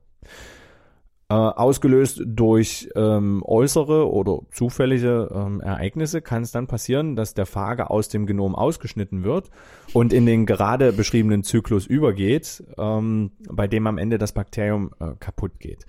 Äh, 1.30 1.34
ausgelöst 1.34 2.22
durch 2.26 2.90
ähm, 2.94 3.42
äußere 3.46 4.12
oder 4.12 4.40
zufällige 4.52 5.30
ähm, 5.34 5.62
Ereignisse 5.62 6.20
kann 6.20 6.42
es 6.42 6.52
dann 6.52 6.66
passieren, 6.66 7.16
dass 7.16 7.32
der 7.32 7.46
Phage 7.46 7.88
aus 7.88 8.10
dem 8.10 8.26
Genom 8.26 8.54
ausgeschnitten 8.54 9.24
wird 9.24 9.50
und 9.94 10.12
in 10.12 10.26
den 10.26 10.44
gerade 10.44 10.92
beschriebenen 10.92 11.42
Zyklus 11.42 11.86
übergeht, 11.86 12.62
ähm, 12.76 13.32
bei 13.48 13.66
dem 13.66 13.86
am 13.86 13.96
Ende 13.96 14.18
das 14.18 14.32
Bakterium 14.32 14.90
äh, 15.00 15.12
kaputt 15.18 15.58
geht. 15.60 15.86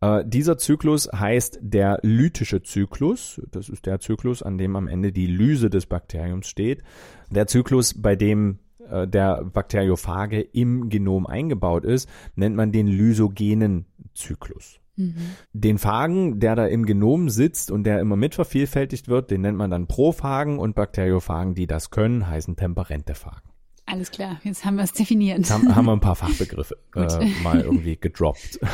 Äh, 0.00 0.24
dieser 0.26 0.56
Zyklus 0.56 1.10
heißt 1.12 1.58
der 1.60 1.98
lytische 2.00 2.62
Zyklus. 2.62 3.42
Das 3.50 3.68
ist 3.68 3.84
der 3.84 4.00
Zyklus, 4.00 4.42
an 4.42 4.56
dem 4.56 4.76
am 4.76 4.88
Ende 4.88 5.12
die 5.12 5.26
Lyse 5.26 5.68
des 5.68 5.84
Bakteriums 5.84 6.48
steht. 6.48 6.82
Der 7.30 7.46
Zyklus, 7.46 8.00
bei 8.00 8.16
dem 8.16 8.60
der 9.06 9.44
Bakteriophage 9.44 10.40
im 10.40 10.88
Genom 10.88 11.26
eingebaut 11.26 11.84
ist, 11.84 12.08
nennt 12.34 12.56
man 12.56 12.72
den 12.72 12.86
lysogenen 12.86 13.86
Zyklus. 14.14 14.80
Den 15.52 15.78
Phagen, 15.78 16.40
der 16.40 16.56
da 16.56 16.66
im 16.66 16.84
Genom 16.84 17.30
sitzt 17.30 17.70
und 17.70 17.84
der 17.84 18.00
immer 18.00 18.16
mitvervielfältigt 18.16 19.08
wird, 19.08 19.30
den 19.30 19.40
nennt 19.40 19.56
man 19.56 19.70
dann 19.70 19.86
Prophagen 19.86 20.58
und 20.58 20.74
Bakteriophagen, 20.74 21.54
die 21.54 21.66
das 21.66 21.90
können, 21.90 22.26
heißen 22.28 22.56
temperente 22.56 23.14
Phagen. 23.14 23.50
Alles 23.86 24.10
klar, 24.10 24.40
jetzt 24.44 24.64
haben 24.64 24.76
wir 24.76 24.84
es 24.84 24.92
definiert. 24.92 25.50
Haben, 25.50 25.74
haben 25.74 25.86
wir 25.86 25.92
ein 25.92 26.00
paar 26.00 26.16
Fachbegriffe 26.16 26.76
äh, 26.94 27.26
mal 27.42 27.60
irgendwie 27.60 27.96
gedroppt. 27.96 28.60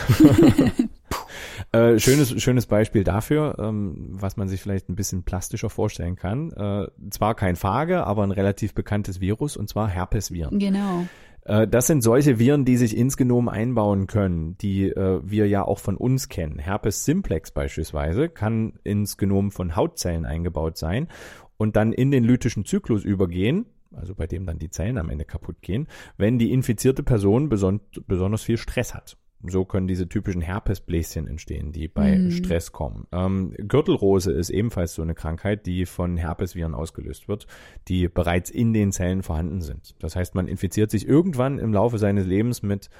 äh, 1.72 1.98
schönes, 1.98 2.40
schönes 2.40 2.66
Beispiel 2.66 3.04
dafür, 3.04 3.56
ähm, 3.58 4.08
was 4.10 4.36
man 4.36 4.48
sich 4.48 4.60
vielleicht 4.60 4.88
ein 4.88 4.96
bisschen 4.96 5.24
plastischer 5.24 5.70
vorstellen 5.70 6.16
kann. 6.16 6.52
Äh, 6.52 6.86
zwar 7.10 7.34
kein 7.34 7.56
Phage, 7.56 8.04
aber 8.06 8.22
ein 8.22 8.30
relativ 8.30 8.74
bekanntes 8.74 9.20
Virus, 9.20 9.56
und 9.56 9.68
zwar 9.68 9.88
Herpesviren. 9.88 10.58
Genau. 10.58 11.06
Äh, 11.44 11.66
Das 11.68 11.86
sind 11.86 12.02
solche 12.02 12.38
Viren, 12.38 12.64
die 12.64 12.76
sich 12.76 12.96
ins 12.96 13.16
Genom 13.16 13.48
einbauen 13.48 14.06
können, 14.06 14.56
die 14.58 14.88
äh, 14.88 15.20
wir 15.24 15.48
ja 15.48 15.62
auch 15.64 15.78
von 15.78 15.96
uns 15.96 16.28
kennen. 16.28 16.58
Herpes 16.58 17.04
simplex 17.04 17.50
beispielsweise 17.50 18.28
kann 18.28 18.74
ins 18.84 19.16
Genom 19.16 19.50
von 19.50 19.76
Hautzellen 19.76 20.24
eingebaut 20.24 20.76
sein 20.76 21.08
und 21.56 21.76
dann 21.76 21.92
in 21.92 22.10
den 22.10 22.24
lytischen 22.24 22.64
Zyklus 22.64 23.04
übergehen, 23.04 23.66
also 23.92 24.14
bei 24.14 24.26
dem 24.26 24.46
dann 24.46 24.58
die 24.58 24.70
Zellen 24.70 24.98
am 24.98 25.10
Ende 25.10 25.24
kaputt 25.24 25.62
gehen, 25.62 25.86
wenn 26.16 26.38
die 26.38 26.52
infizierte 26.52 27.02
Person 27.02 27.48
beson 27.48 27.80
besonders 28.06 28.42
viel 28.42 28.58
Stress 28.58 28.94
hat. 28.94 29.16
So 29.48 29.64
können 29.64 29.86
diese 29.86 30.08
typischen 30.08 30.40
Herpesbläschen 30.40 31.26
entstehen, 31.26 31.72
die 31.72 31.88
bei 31.88 32.18
Mhm. 32.18 32.30
Stress 32.30 32.72
kommen. 32.72 33.06
Ähm, 33.12 33.52
Gürtelrose 33.56 34.32
ist 34.32 34.50
ebenfalls 34.50 34.94
so 34.94 35.02
eine 35.02 35.14
Krankheit, 35.14 35.66
die 35.66 35.86
von 35.86 36.16
Herpesviren 36.16 36.74
ausgelöst 36.74 37.28
wird, 37.28 37.46
die 37.88 38.08
bereits 38.08 38.50
in 38.50 38.72
den 38.72 38.92
Zellen 38.92 39.22
vorhanden 39.22 39.60
sind. 39.60 39.94
Das 40.02 40.16
heißt, 40.16 40.34
man 40.34 40.48
infiziert 40.48 40.90
sich 40.90 41.06
irgendwann 41.06 41.58
im 41.58 41.72
Laufe 41.72 41.98
seines 41.98 42.26
Lebens 42.26 42.62
mit 42.62 42.90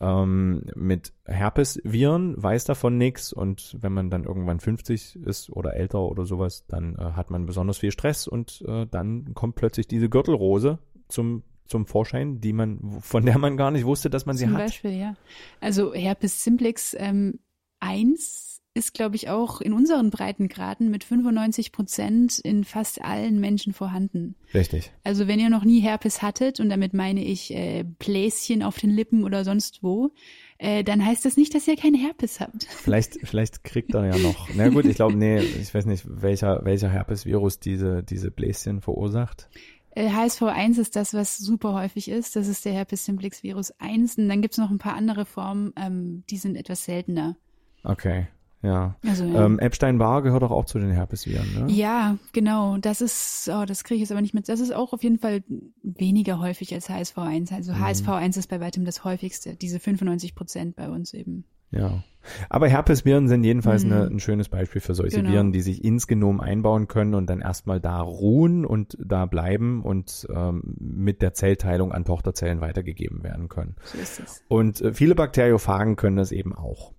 ähm, 0.00 0.64
mit 0.74 1.12
Herpesviren, 1.26 2.34
weiß 2.42 2.64
davon 2.64 2.98
nichts 2.98 3.32
und 3.32 3.76
wenn 3.80 3.92
man 3.92 4.10
dann 4.10 4.24
irgendwann 4.24 4.58
50 4.58 5.16
ist 5.24 5.48
oder 5.50 5.74
älter 5.76 6.00
oder 6.00 6.24
sowas, 6.24 6.66
dann 6.66 6.96
äh, 6.96 7.12
hat 7.12 7.30
man 7.30 7.46
besonders 7.46 7.78
viel 7.78 7.92
Stress 7.92 8.26
und 8.26 8.64
äh, 8.66 8.86
dann 8.90 9.32
kommt 9.34 9.54
plötzlich 9.54 9.86
diese 9.86 10.08
Gürtelrose 10.08 10.80
zum 11.08 11.44
zum 11.66 11.86
Vorschein, 11.86 12.40
die 12.40 12.52
man 12.52 13.00
von 13.00 13.24
der 13.24 13.38
man 13.38 13.56
gar 13.56 13.70
nicht 13.70 13.84
wusste, 13.84 14.10
dass 14.10 14.26
man 14.26 14.36
sie 14.36 14.44
Zum 14.44 14.54
hat. 14.54 14.66
Beispiel, 14.66 14.92
ja. 14.92 15.16
Also 15.60 15.94
Herpes 15.94 16.44
simplex 16.44 16.94
ähm, 16.98 17.38
1 17.80 18.52
ist, 18.74 18.94
glaube 18.94 19.16
ich, 19.16 19.28
auch 19.28 19.60
in 19.60 19.72
unseren 19.72 20.10
Breitengraden 20.10 20.90
mit 20.90 21.04
95 21.04 21.72
Prozent 21.72 22.38
in 22.38 22.64
fast 22.64 23.02
allen 23.02 23.38
Menschen 23.38 23.74
vorhanden. 23.74 24.34
Richtig. 24.54 24.92
Also 25.04 25.28
wenn 25.28 25.38
ihr 25.38 25.50
noch 25.50 25.64
nie 25.64 25.80
Herpes 25.80 26.22
hattet, 26.22 26.58
und 26.58 26.70
damit 26.70 26.94
meine 26.94 27.22
ich 27.22 27.52
äh, 27.52 27.84
Bläschen 27.84 28.62
auf 28.62 28.78
den 28.78 28.90
Lippen 28.90 29.24
oder 29.24 29.44
sonst 29.44 29.82
wo, 29.82 30.10
äh, 30.56 30.84
dann 30.84 31.04
heißt 31.04 31.24
das 31.24 31.36
nicht, 31.36 31.54
dass 31.54 31.68
ihr 31.68 31.76
keinen 31.76 31.96
Herpes 31.96 32.40
habt. 32.40 32.64
Vielleicht, 32.64 33.18
vielleicht 33.24 33.62
kriegt 33.62 33.92
er 33.94 34.06
ja 34.06 34.16
noch. 34.16 34.48
Na 34.56 34.68
gut, 34.68 34.86
ich 34.86 34.96
glaube, 34.96 35.16
nee, 35.16 35.40
ich 35.40 35.74
weiß 35.74 35.84
nicht, 35.84 36.04
welcher, 36.08 36.64
welcher 36.64 36.88
Herpesvirus 36.88 37.60
diese, 37.60 38.02
diese 38.02 38.30
Bläschen 38.30 38.80
verursacht. 38.80 39.50
Äh, 39.94 40.08
HSV1 40.08 40.78
ist 40.78 40.96
das, 40.96 41.14
was 41.14 41.38
super 41.38 41.74
häufig 41.74 42.08
ist. 42.08 42.36
Das 42.36 42.48
ist 42.48 42.64
der 42.64 42.72
Herpes 42.72 43.04
simplex 43.04 43.42
Virus 43.42 43.72
1. 43.78 44.18
Und 44.18 44.28
dann 44.28 44.42
gibt's 44.42 44.58
noch 44.58 44.70
ein 44.70 44.78
paar 44.78 44.94
andere 44.94 45.26
Formen, 45.26 45.72
ähm, 45.76 46.24
die 46.30 46.38
sind 46.38 46.56
etwas 46.56 46.84
seltener. 46.84 47.36
Okay, 47.84 48.28
ja. 48.62 48.96
Also, 49.06 49.24
ja. 49.24 49.44
Ähm, 49.44 49.58
Epstein-Barr 49.58 50.22
gehört 50.22 50.42
doch 50.42 50.52
auch 50.52 50.64
zu 50.64 50.78
den 50.78 50.92
Herpesviren, 50.92 51.66
ne? 51.66 51.72
Ja, 51.72 52.16
genau. 52.32 52.76
Das 52.78 53.00
ist, 53.00 53.50
oh, 53.52 53.64
das 53.64 53.82
kriege 53.82 53.96
ich 53.96 54.00
jetzt 54.02 54.12
aber 54.12 54.22
nicht 54.22 54.34
mit. 54.34 54.48
Das 54.48 54.60
ist 54.60 54.72
auch 54.72 54.92
auf 54.92 55.02
jeden 55.02 55.18
Fall 55.18 55.42
weniger 55.82 56.38
häufig 56.38 56.72
als 56.72 56.88
HSV1. 56.88 57.50
Mhm. 57.50 57.56
Also 57.56 57.72
HSV1 57.72 58.38
ist 58.38 58.48
bei 58.48 58.60
weitem 58.60 58.84
das 58.84 59.04
häufigste. 59.04 59.56
Diese 59.56 59.80
95 59.80 60.34
Prozent 60.34 60.76
bei 60.76 60.88
uns 60.88 61.12
eben. 61.12 61.44
Ja. 61.72 62.02
Aber 62.48 62.68
Herpesviren 62.68 63.26
sind 63.26 63.42
jedenfalls 63.42 63.84
Mhm. 63.84 63.92
eine, 63.92 64.06
ein 64.06 64.20
schönes 64.20 64.48
Beispiel 64.48 64.80
für 64.80 64.94
solche 64.94 65.16
Genau. 65.18 65.32
Viren, 65.32 65.50
die 65.52 65.60
sich 65.60 65.82
ins 65.84 66.06
Genom 66.06 66.40
einbauen 66.40 66.86
können 66.86 67.14
und 67.14 67.28
dann 67.28 67.40
erstmal 67.40 67.80
da 67.80 68.00
ruhen 68.00 68.64
und 68.64 68.96
da 69.04 69.26
bleiben 69.26 69.82
und 69.82 70.28
ähm, 70.32 70.62
mit 70.78 71.20
der 71.20 71.34
Zellteilung 71.34 71.90
an 71.90 72.04
Tochterzellen 72.04 72.60
weitergegeben 72.60 73.24
werden 73.24 73.48
können. 73.48 73.74
So 73.84 73.98
ist 73.98 74.20
es. 74.20 74.44
Und 74.46 74.80
äh, 74.80 74.92
viele 74.92 75.16
Bakteriophagen 75.16 75.96
können 75.96 76.16
das 76.16 76.30
eben 76.30 76.54
auch. 76.54 76.92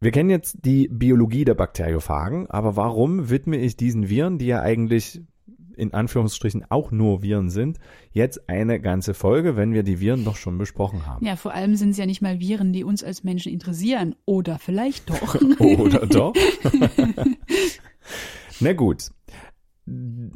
Wir 0.00 0.12
kennen 0.12 0.30
jetzt 0.30 0.64
die 0.64 0.88
Biologie 0.88 1.44
der 1.44 1.54
Bakteriophagen, 1.54 2.46
aber 2.48 2.76
warum 2.76 3.30
widme 3.30 3.56
ich 3.58 3.76
diesen 3.76 4.08
Viren, 4.08 4.38
die 4.38 4.46
ja 4.46 4.62
eigentlich 4.62 5.20
in 5.78 5.94
Anführungsstrichen 5.94 6.64
auch 6.70 6.90
nur 6.90 7.22
Viren 7.22 7.50
sind, 7.50 7.78
jetzt 8.12 8.48
eine 8.48 8.80
ganze 8.80 9.14
Folge, 9.14 9.56
wenn 9.56 9.72
wir 9.72 9.82
die 9.82 10.00
Viren 10.00 10.24
doch 10.24 10.36
schon 10.36 10.58
besprochen 10.58 11.06
haben? 11.06 11.24
Ja, 11.24 11.36
vor 11.36 11.54
allem 11.54 11.76
sind 11.76 11.90
es 11.90 11.96
ja 11.96 12.06
nicht 12.06 12.22
mal 12.22 12.40
Viren, 12.40 12.72
die 12.72 12.84
uns 12.84 13.02
als 13.04 13.24
Menschen 13.24 13.52
interessieren. 13.52 14.14
Oder 14.24 14.58
vielleicht 14.58 15.08
doch. 15.10 15.34
Oder 15.60 16.06
doch? 16.06 16.34
Na 18.60 18.72
gut. 18.72 19.10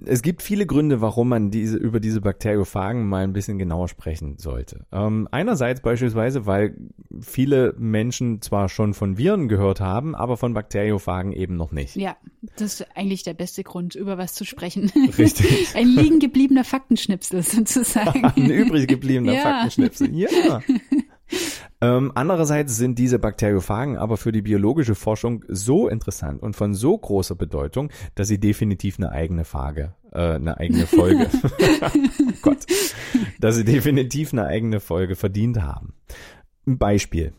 Es 0.05 0.23
gibt 0.23 0.43
viele 0.43 0.67
Gründe, 0.67 1.01
warum 1.01 1.29
man 1.29 1.51
diese, 1.51 1.77
über 1.77 2.01
diese 2.01 2.21
Bakteriophagen 2.21 3.09
mal 3.09 3.25
ein 3.25 3.33
bisschen 3.33 3.59
genauer 3.59 3.89
sprechen 3.89 4.39
sollte. 4.39 4.87
Ähm, 4.93 5.29
einerseits 5.31 5.81
beispielsweise, 5.81 6.47
weil 6.47 6.77
viele 7.21 7.75
Menschen 7.79 8.41
zwar 8.43 8.69
schon 8.69 8.95
von 8.95 9.19
Viren 9.19 9.49
gehört 9.49 9.81
haben, 9.81 10.15
aber 10.15 10.37
von 10.37 10.55
Bakteriophagen 10.55 11.33
eben 11.33 11.57
noch 11.57 11.73
nicht. 11.73 11.97
Ja, 11.97 12.17
das 12.57 12.81
ist 12.81 12.87
eigentlich 12.97 13.23
der 13.23 13.35
beste 13.35 13.63
Grund, 13.63 13.95
über 13.95 14.19
was 14.19 14.35
zu 14.35 14.45
sprechen. 14.45 14.91
Richtig. 15.19 15.69
Ein 15.77 15.89
liegen 15.89 16.19
gebliebener 16.19 16.65
Faktenschnipsel 16.65 17.43
sozusagen. 17.43 18.25
Ein 18.25 18.51
übrig 18.51 18.89
gebliebener 18.89 19.35
Ja. 19.35 19.43
Faktenschnipsel. 19.43 20.15
Ja. 20.15 20.61
Ähm, 21.83 22.13
andererseits 22.15 22.77
sind 22.77 22.97
diese 22.97 23.19
Bakteriophagen 23.19 23.97
aber 23.97 24.17
für 24.17 24.31
die 24.31 24.41
biologische 24.41 24.95
Forschung 24.95 25.45
so 25.49 25.89
interessant 25.89 26.41
und 26.41 26.55
von 26.55 26.75
so 26.75 26.97
großer 26.97 27.35
Bedeutung, 27.35 27.91
dass 28.15 28.29
sie 28.29 28.39
definitiv 28.39 28.99
eine 28.99 29.11
eigene 29.11 29.45
Frage, 29.45 29.97
äh, 30.13 30.35
eine 30.35 30.59
eigene 30.59 30.87
Folge, 30.87 31.29
oh 31.43 32.33
Gott, 32.41 32.65
dass 33.41 33.57
sie 33.57 33.65
definitiv 33.65 34.33
eine 34.33 34.47
eigene 34.47 34.79
Folge 34.79 35.17
verdient 35.17 35.61
haben. 35.61 35.95
Ein 36.69 36.79
Beispiel. 36.79 37.33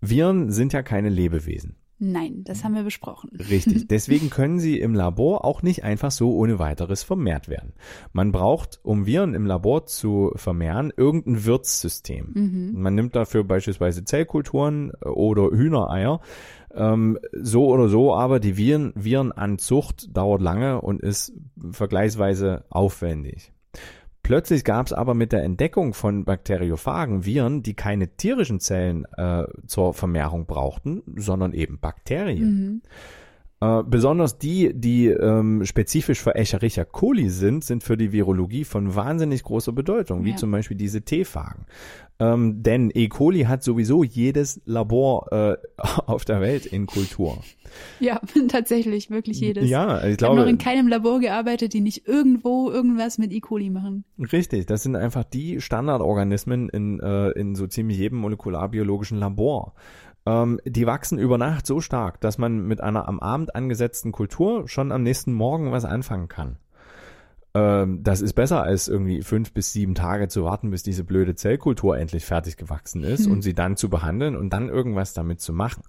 Viren 0.00 0.52
sind 0.52 0.72
ja 0.72 0.84
keine 0.84 1.08
Lebewesen. 1.08 1.74
Nein, 2.04 2.42
das 2.42 2.64
haben 2.64 2.74
wir 2.74 2.82
besprochen. 2.82 3.30
Richtig. 3.48 3.86
Deswegen 3.88 4.28
können 4.28 4.58
sie 4.58 4.80
im 4.80 4.92
Labor 4.92 5.44
auch 5.44 5.62
nicht 5.62 5.84
einfach 5.84 6.10
so 6.10 6.34
ohne 6.34 6.58
weiteres 6.58 7.04
vermehrt 7.04 7.48
werden. 7.48 7.74
Man 8.12 8.32
braucht, 8.32 8.80
um 8.82 9.06
Viren 9.06 9.34
im 9.34 9.46
Labor 9.46 9.86
zu 9.86 10.32
vermehren, 10.34 10.92
irgendein 10.96 11.44
Wirtssystem. 11.44 12.32
Mhm. 12.34 12.82
Man 12.82 12.96
nimmt 12.96 13.14
dafür 13.14 13.44
beispielsweise 13.44 14.04
Zellkulturen 14.04 14.90
äh, 15.00 15.10
oder 15.10 15.50
Hühnereier. 15.50 16.20
Ähm, 16.74 17.20
so 17.40 17.68
oder 17.68 17.88
so, 17.88 18.12
aber 18.16 18.40
die 18.40 18.56
Viren, 18.56 18.92
Virenanzucht 18.96 20.16
dauert 20.16 20.42
lange 20.42 20.80
und 20.80 21.00
ist 21.02 21.32
vergleichsweise 21.70 22.64
aufwendig. 22.68 23.52
Plötzlich 24.22 24.64
gab 24.64 24.86
es 24.86 24.92
aber 24.92 25.14
mit 25.14 25.32
der 25.32 25.42
Entdeckung 25.42 25.94
von 25.94 26.24
Bakteriophagen 26.24 27.24
Viren, 27.24 27.62
die 27.62 27.74
keine 27.74 28.16
tierischen 28.16 28.60
Zellen 28.60 29.04
äh, 29.16 29.44
zur 29.66 29.94
Vermehrung 29.94 30.46
brauchten, 30.46 31.02
sondern 31.16 31.52
eben 31.52 31.80
Bakterien. 31.80 32.44
Mhm. 32.44 32.82
Äh, 33.62 33.84
besonders 33.84 34.38
die, 34.38 34.72
die 34.74 35.06
ähm, 35.06 35.64
spezifisch 35.64 36.20
für 36.20 36.34
Escherichia 36.34 36.84
coli 36.84 37.28
sind, 37.28 37.64
sind 37.64 37.84
für 37.84 37.96
die 37.96 38.10
Virologie 38.10 38.64
von 38.64 38.96
wahnsinnig 38.96 39.44
großer 39.44 39.72
Bedeutung, 39.72 40.24
wie 40.24 40.30
ja. 40.30 40.36
zum 40.36 40.50
Beispiel 40.50 40.76
diese 40.76 41.02
T-Phagen. 41.02 41.66
Ähm, 42.22 42.62
denn 42.62 42.92
E. 42.94 43.08
coli 43.08 43.42
hat 43.42 43.64
sowieso 43.64 44.04
jedes 44.04 44.60
Labor 44.64 45.32
äh, 45.32 45.56
auf 46.06 46.24
der 46.24 46.40
Welt 46.40 46.66
in 46.66 46.86
Kultur. 46.86 47.38
Ja, 47.98 48.20
tatsächlich, 48.48 49.10
wirklich 49.10 49.40
jedes. 49.40 49.68
Ja, 49.68 50.04
ich, 50.04 50.18
glaube. 50.18 50.34
Ich 50.34 50.38
habe 50.38 50.40
noch 50.40 50.46
in 50.46 50.58
keinem 50.58 50.86
Labor 50.86 51.18
gearbeitet, 51.18 51.72
die 51.72 51.80
nicht 51.80 52.06
irgendwo 52.06 52.70
irgendwas 52.70 53.18
mit 53.18 53.32
E. 53.32 53.40
coli 53.40 53.70
machen. 53.70 54.04
Richtig, 54.32 54.66
das 54.66 54.84
sind 54.84 54.94
einfach 54.94 55.24
die 55.24 55.60
Standardorganismen 55.60 56.68
in, 56.68 57.00
äh, 57.00 57.30
in 57.30 57.56
so 57.56 57.66
ziemlich 57.66 57.98
jedem 57.98 58.18
molekularbiologischen 58.18 59.18
Labor. 59.18 59.74
Ähm, 60.24 60.60
die 60.64 60.86
wachsen 60.86 61.18
über 61.18 61.38
Nacht 61.38 61.66
so 61.66 61.80
stark, 61.80 62.20
dass 62.20 62.38
man 62.38 62.68
mit 62.68 62.80
einer 62.80 63.08
am 63.08 63.18
Abend 63.18 63.56
angesetzten 63.56 64.12
Kultur 64.12 64.68
schon 64.68 64.92
am 64.92 65.02
nächsten 65.02 65.32
Morgen 65.32 65.72
was 65.72 65.84
anfangen 65.84 66.28
kann. 66.28 66.58
Ähm, 67.54 68.02
das 68.02 68.22
ist 68.22 68.32
besser 68.32 68.62
als 68.62 68.88
irgendwie 68.88 69.22
fünf 69.22 69.52
bis 69.52 69.72
sieben 69.72 69.94
Tage 69.94 70.28
zu 70.28 70.44
warten, 70.44 70.70
bis 70.70 70.82
diese 70.82 71.04
blöde 71.04 71.34
Zellkultur 71.34 71.98
endlich 71.98 72.24
fertig 72.24 72.56
gewachsen 72.56 73.04
ist 73.04 73.26
hm. 73.26 73.32
und 73.32 73.42
sie 73.42 73.54
dann 73.54 73.76
zu 73.76 73.90
behandeln 73.90 74.36
und 74.36 74.50
dann 74.50 74.68
irgendwas 74.68 75.12
damit 75.12 75.40
zu 75.40 75.52
machen. 75.52 75.82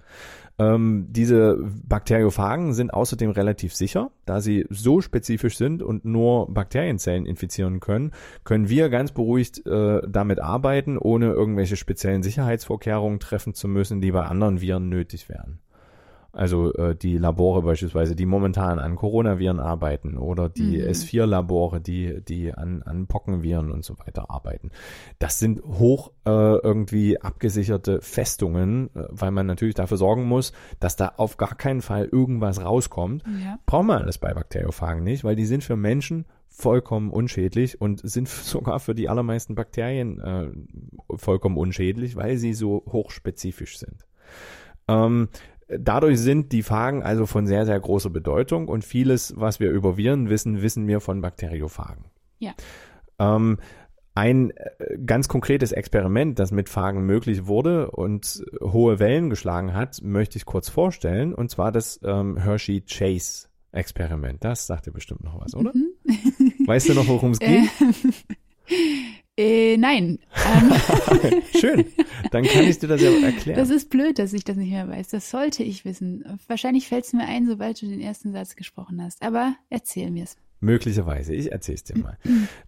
Ähm, 0.60 1.08
diese 1.10 1.58
Bakteriophagen 1.88 2.74
sind 2.74 2.94
außerdem 2.94 3.32
relativ 3.32 3.74
sicher, 3.74 4.12
da 4.26 4.42
sie 4.42 4.66
so 4.70 5.02
spezifisch 5.02 5.58
sind 5.58 5.82
und 5.82 6.06
nur 6.06 6.54
Bakterienzellen 6.54 7.26
infizieren 7.26 7.80
können, 7.80 8.12
können 8.44 8.70
wir 8.70 8.90
ganz 8.90 9.14
beruhigt 9.14 9.66
äh, 9.66 10.02
damit 10.08 10.40
arbeiten, 10.40 10.98
ohne 10.98 11.28
irgendwelche 11.28 11.78
speziellen 11.78 12.24
Sicherheitsvorkehrungen 12.24 13.20
treffen 13.20 13.54
zu 13.54 13.68
müssen, 13.68 14.02
die 14.02 14.12
bei 14.12 14.24
anderen 14.24 14.62
Viren 14.62 14.90
nötig 14.90 15.30
wären. 15.30 15.60
Also 16.34 16.74
äh, 16.74 16.96
die 16.96 17.20
Labore 17.20 17.62
beispielsweise, 17.62 18.16
die 18.16 18.26
momentan 18.26 18.80
an 18.80 18.96
Coronaviren 18.96 19.60
arbeiten 19.60 20.18
oder 20.18 20.50
die 20.50 20.80
mhm. 20.80 20.88
S4-Labore, 20.88 21.80
die, 21.80 22.24
die 22.26 22.52
an, 22.52 22.82
an 22.82 23.06
Pockenviren 23.06 23.72
und 23.72 23.86
so 23.86 24.00
weiter 24.00 24.32
arbeiten. 24.32 24.72
Das 25.20 25.38
sind 25.38 25.64
hoch 25.64 26.12
äh, 26.26 26.32
irgendwie 26.32 27.22
abgesicherte 27.22 28.02
Festungen, 28.02 28.90
äh, 28.96 29.04
weil 29.10 29.30
man 29.30 29.46
natürlich 29.46 29.76
dafür 29.76 29.98
sorgen 29.98 30.24
muss, 30.24 30.54
dass 30.80 30.96
da 30.96 31.14
auf 31.18 31.38
gar 31.38 31.54
keinen 31.54 31.84
Fall 31.84 32.10
irgendwas 32.12 32.66
rauskommt. 32.66 33.24
Ja. 33.44 33.60
Braucht 33.68 33.86
man 33.86 34.02
alles 34.02 34.18
bei 34.18 34.34
Bakteriophagen 34.34 35.04
nicht, 35.04 35.24
weil 35.24 35.36
die 35.36 35.46
sind 35.46 35.64
für 35.64 35.76
Menschen 35.76 36.26
vollkommen 36.50 37.12
unschädlich 37.12 37.80
und 37.80 38.02
sind 38.10 38.28
sogar 38.28 38.80
für 38.80 38.96
die 38.96 39.08
allermeisten 39.08 39.54
Bakterien 39.54 40.20
äh, 40.20 40.50
vollkommen 41.16 41.58
unschädlich, 41.58 42.16
weil 42.16 42.38
sie 42.38 42.56
so 42.56 42.84
hochspezifisch 42.88 43.78
sind. 43.78 44.08
Ähm, 44.88 45.30
Dadurch 45.68 46.20
sind 46.20 46.52
die 46.52 46.64
Phagen 46.64 47.04
also 47.04 47.26
von 47.26 47.48
sehr, 47.48 47.66
sehr 47.66 47.80
großer 47.80 48.10
Bedeutung 48.10 48.68
und 48.68 48.84
vieles, 48.84 49.34
was 49.38 49.60
wir 49.60 49.72
über 49.72 49.98
Viren 49.98 50.30
wissen, 50.30 50.62
wissen 50.62 50.88
wir 50.88 51.00
von 51.00 51.22
Bakteriophagen. 51.22 52.06
Ja. 52.40 52.54
Ähm, 53.20 53.58
ein 54.16 54.52
äh, 54.52 54.98
ganz 55.06 55.28
konkretes 55.28 55.72
Experiment, 55.72 56.38
das 56.38 56.52
mit 56.52 56.70
Phagen 56.70 57.06
möglich 57.06 57.48
wurde 57.48 57.90
und 57.92 58.44
hohe 58.62 59.00
Wellen 59.00 59.30
geschlagen 59.30 59.74
hat, 59.74 60.02
möchte 60.04 60.38
ich 60.38 60.46
kurz 60.46 60.70
vorstellen, 60.70 61.34
und 61.34 61.50
zwar 61.50 61.72
das 61.72 62.00
ähm, 62.04 62.38
Hershey-Chase-Experiment. 62.38 64.44
Das 64.44 64.68
sagt 64.68 64.86
dir 64.86 64.92
bestimmt 64.92 65.24
noch 65.24 65.42
was, 65.42 65.56
oder? 65.56 65.72
Mhm. 65.74 65.94
Weißt 66.68 66.90
du 66.90 66.94
noch, 66.94 67.08
worum 67.08 67.32
es 67.32 67.40
geht? 67.44 67.68
Äh, 69.38 69.78
nein. 69.78 70.20
Ähm, 71.24 71.42
Schön. 71.58 71.86
Dann 72.32 72.44
kann 72.44 72.66
ich 72.66 72.80
dir 72.80 72.88
das 72.88 73.02
ja 73.02 73.10
erklären. 73.12 73.58
Das 73.58 73.70
ist 73.70 73.90
blöd, 73.90 74.20
dass 74.20 74.34
ich 74.34 74.44
das 74.44 74.58
nicht 74.58 74.72
mehr 74.72 74.88
weiß. 74.88 75.08
Das 75.10 75.30
sollte 75.30 75.64
ich 75.64 75.86
wissen. 75.86 76.26
Wahrscheinlich 76.48 76.88
fällt 76.88 77.06
es 77.06 77.14
mir 77.14 77.26
ein, 77.26 77.48
sobald 77.48 77.82
du 77.82 77.88
den 77.88 78.02
ersten 78.02 78.34
Satz 78.34 78.56
gesprochen 78.56 79.02
hast. 79.02 79.22
Aber 79.22 79.56
erzähl 79.70 80.12
mir 80.12 80.26
es. 80.26 80.36
Möglicherweise. 80.60 81.34
Ich 81.34 81.52
erzähl's 81.52 81.84
dir 81.84 81.98
mal. 81.98 82.18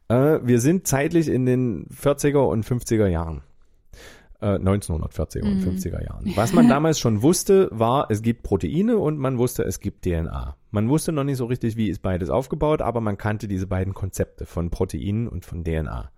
äh, 0.10 0.40
wir 0.46 0.60
sind 0.60 0.88
zeitlich 0.88 1.28
in 1.28 1.46
den 1.46 1.88
40er 1.88 2.48
und 2.48 2.66
50er 2.66 3.08
Jahren. 3.08 3.42
1940er 4.48 5.40
äh, 5.40 5.42
und 5.42 5.62
50er 5.64 6.00
mhm. 6.00 6.06
Jahren. 6.06 6.32
Was 6.36 6.54
man 6.54 6.70
damals 6.70 7.00
schon 7.00 7.22
wusste, 7.22 7.70
war, 7.72 8.08
es 8.10 8.22
gibt 8.22 8.44
Proteine 8.44 8.98
und 8.98 9.18
man 9.18 9.38
wusste, 9.38 9.64
es 9.64 9.80
gibt 9.80 10.04
DNA. 10.04 10.56
Man 10.72 10.90
wusste 10.90 11.12
noch 11.12 11.24
nicht 11.24 11.38
so 11.38 11.46
richtig, 11.46 11.78
wie 11.78 11.90
ist 11.90 12.02
beides 12.02 12.30
aufgebaut, 12.30 12.82
aber 12.82 13.02
man 13.02 13.18
kannte 13.18 13.48
diese 13.48 13.68
beiden 13.68 13.94
Konzepte 13.94 14.46
von 14.46 14.70
Proteinen 14.70 15.28
und 15.28 15.46
von 15.46 15.64
DNA. 15.64 16.12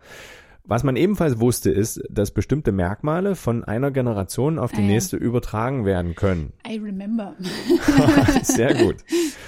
Was 0.67 0.83
man 0.83 0.97
ebenfalls 0.97 1.39
wusste, 1.39 1.71
ist, 1.71 2.03
dass 2.09 2.31
bestimmte 2.31 2.73
Merkmale 2.73 3.35
von 3.35 3.63
einer 3.63 3.89
Generation 3.89 4.59
auf 4.59 4.71
die 4.71 4.79
ah, 4.79 4.81
ja. 4.81 4.87
nächste 4.87 5.15
übertragen 5.15 5.85
werden 5.85 6.13
können. 6.13 6.51
I 6.67 6.77
remember. 6.77 7.35
Sehr 8.43 8.73
gut. 8.73 8.97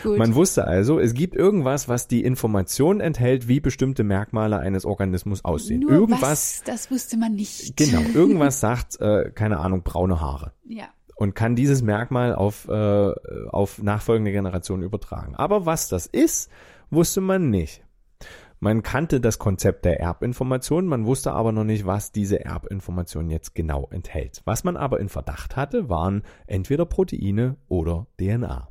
gut. 0.01 0.17
Man 0.17 0.33
wusste 0.33 0.65
also, 0.65 0.97
es 0.97 1.13
gibt 1.13 1.35
irgendwas, 1.35 1.89
was 1.89 2.07
die 2.07 2.23
Information 2.23 3.01
enthält, 3.01 3.49
wie 3.49 3.59
bestimmte 3.59 4.05
Merkmale 4.05 4.59
eines 4.59 4.85
Organismus 4.85 5.43
aussehen. 5.43 5.81
Nur 5.81 5.91
irgendwas, 5.91 6.21
was, 6.21 6.63
das 6.63 6.89
wusste 6.89 7.17
man 7.17 7.35
nicht. 7.35 7.75
Genau, 7.75 8.01
irgendwas 8.13 8.61
sagt, 8.61 9.01
äh, 9.01 9.29
keine 9.31 9.59
Ahnung, 9.59 9.83
braune 9.83 10.21
Haare. 10.21 10.53
Ja. 10.65 10.85
Und 11.15 11.35
kann 11.35 11.57
dieses 11.57 11.81
Merkmal 11.81 12.33
auf, 12.33 12.69
äh, 12.69 13.11
auf 13.49 13.83
nachfolgende 13.83 14.31
Generationen 14.31 14.83
übertragen. 14.83 15.35
Aber 15.35 15.65
was 15.65 15.89
das 15.89 16.05
ist, 16.05 16.49
wusste 16.91 17.19
man 17.19 17.49
nicht. 17.49 17.83
Man 18.61 18.83
kannte 18.83 19.21
das 19.21 19.39
Konzept 19.39 19.85
der 19.85 20.01
Erbinformation, 20.01 20.85
man 20.85 21.05
wusste 21.05 21.31
aber 21.31 21.53
noch 21.53 21.63
nicht, 21.63 21.85
was 21.85 22.11
diese 22.11 22.43
Erbinformation 22.43 23.29
jetzt 23.29 23.55
genau 23.55 23.87
enthält. 23.89 24.41
Was 24.43 24.65
man 24.65 24.75
aber 24.75 24.99
in 24.99 25.07
Verdacht 25.07 25.55
hatte, 25.55 25.87
waren 25.87 26.23
entweder 26.45 26.85
Proteine 26.85 27.55
oder 27.69 28.07
DNA. 28.19 28.67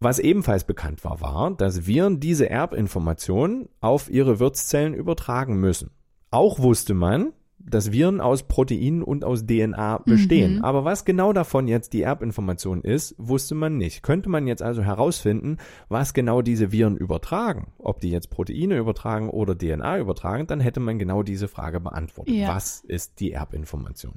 Was 0.00 0.18
ebenfalls 0.18 0.64
bekannt 0.64 1.02
war, 1.02 1.20
war, 1.22 1.52
dass 1.52 1.86
Viren 1.86 2.20
diese 2.20 2.50
Erbinformation 2.50 3.70
auf 3.80 4.10
ihre 4.10 4.38
Wirtszellen 4.38 4.92
übertragen 4.92 5.58
müssen. 5.58 5.90
Auch 6.30 6.58
wusste 6.58 6.92
man, 6.92 7.32
dass 7.64 7.92
Viren 7.92 8.20
aus 8.20 8.42
Proteinen 8.44 9.02
und 9.02 9.24
aus 9.24 9.46
DNA 9.46 9.98
bestehen. 9.98 10.56
Mhm. 10.56 10.64
Aber 10.64 10.84
was 10.84 11.04
genau 11.04 11.32
davon 11.32 11.68
jetzt 11.68 11.92
die 11.92 12.02
Erbinformation 12.02 12.82
ist, 12.82 13.14
wusste 13.18 13.54
man 13.54 13.76
nicht. 13.76 14.02
Könnte 14.02 14.28
man 14.28 14.46
jetzt 14.46 14.62
also 14.62 14.82
herausfinden, 14.82 15.58
was 15.88 16.14
genau 16.14 16.42
diese 16.42 16.72
Viren 16.72 16.96
übertragen, 16.96 17.72
ob 17.78 18.00
die 18.00 18.10
jetzt 18.10 18.30
Proteine 18.30 18.76
übertragen 18.76 19.30
oder 19.30 19.56
DNA 19.56 19.98
übertragen, 19.98 20.46
dann 20.46 20.60
hätte 20.60 20.80
man 20.80 20.98
genau 20.98 21.22
diese 21.22 21.48
Frage 21.48 21.80
beantwortet. 21.80 22.34
Ja. 22.34 22.48
Was 22.48 22.80
ist 22.80 23.20
die 23.20 23.32
Erbinformation? 23.32 24.14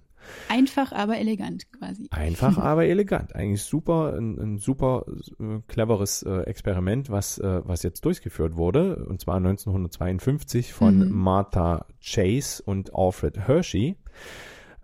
Einfach, 0.50 0.92
aber 0.92 1.18
elegant 1.18 1.72
quasi. 1.72 2.08
Einfach, 2.12 2.58
aber 2.60 2.86
elegant. 2.86 3.36
Eigentlich 3.36 3.64
super, 3.64 4.14
ein, 4.18 4.38
ein 4.40 4.58
super 4.58 5.06
äh, 5.40 5.60
cleveres 5.68 6.24
äh, 6.24 6.42
Experiment, 6.42 7.10
was, 7.10 7.38
äh, 7.38 7.62
was 7.64 7.84
jetzt 7.84 8.06
durchgeführt 8.06 8.56
wurde, 8.56 9.06
und 9.06 9.22
zwar 9.22 9.38
1952 9.38 10.74
von 10.74 11.00
mhm. 11.00 11.12
Martha 11.12 11.86
Chase 12.02 12.62
und 12.64 12.92
Alfred 12.94 13.48
Hershey. 13.48 13.96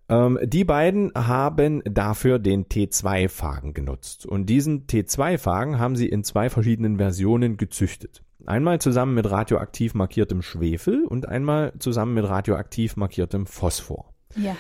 Ähm, 0.10 0.38
die 0.44 0.66
beiden 0.66 1.12
haben 1.16 1.82
dafür 1.86 2.38
den 2.38 2.66
T2-Phagen 2.66 3.74
genutzt. 3.74 4.26
Und 4.26 4.48
diesen 4.48 4.86
T2-Phagen 4.86 5.80
haben 5.80 5.96
sie 5.96 6.10
in 6.10 6.24
zwei 6.24 6.50
verschiedenen 6.50 6.98
Versionen 6.98 7.56
gezüchtet. 7.56 8.22
Einmal 8.46 8.82
zusammen 8.82 9.14
mit 9.14 9.30
radioaktiv 9.30 9.94
markiertem 9.94 10.42
Schwefel 10.42 11.06
und 11.06 11.28
einmal 11.28 11.74
zusammen 11.80 12.14
mit 12.14 12.28
radioaktiv 12.28 12.98
markiertem 12.98 13.46
Phosphor. 13.46 14.14
Ja. 14.36 14.56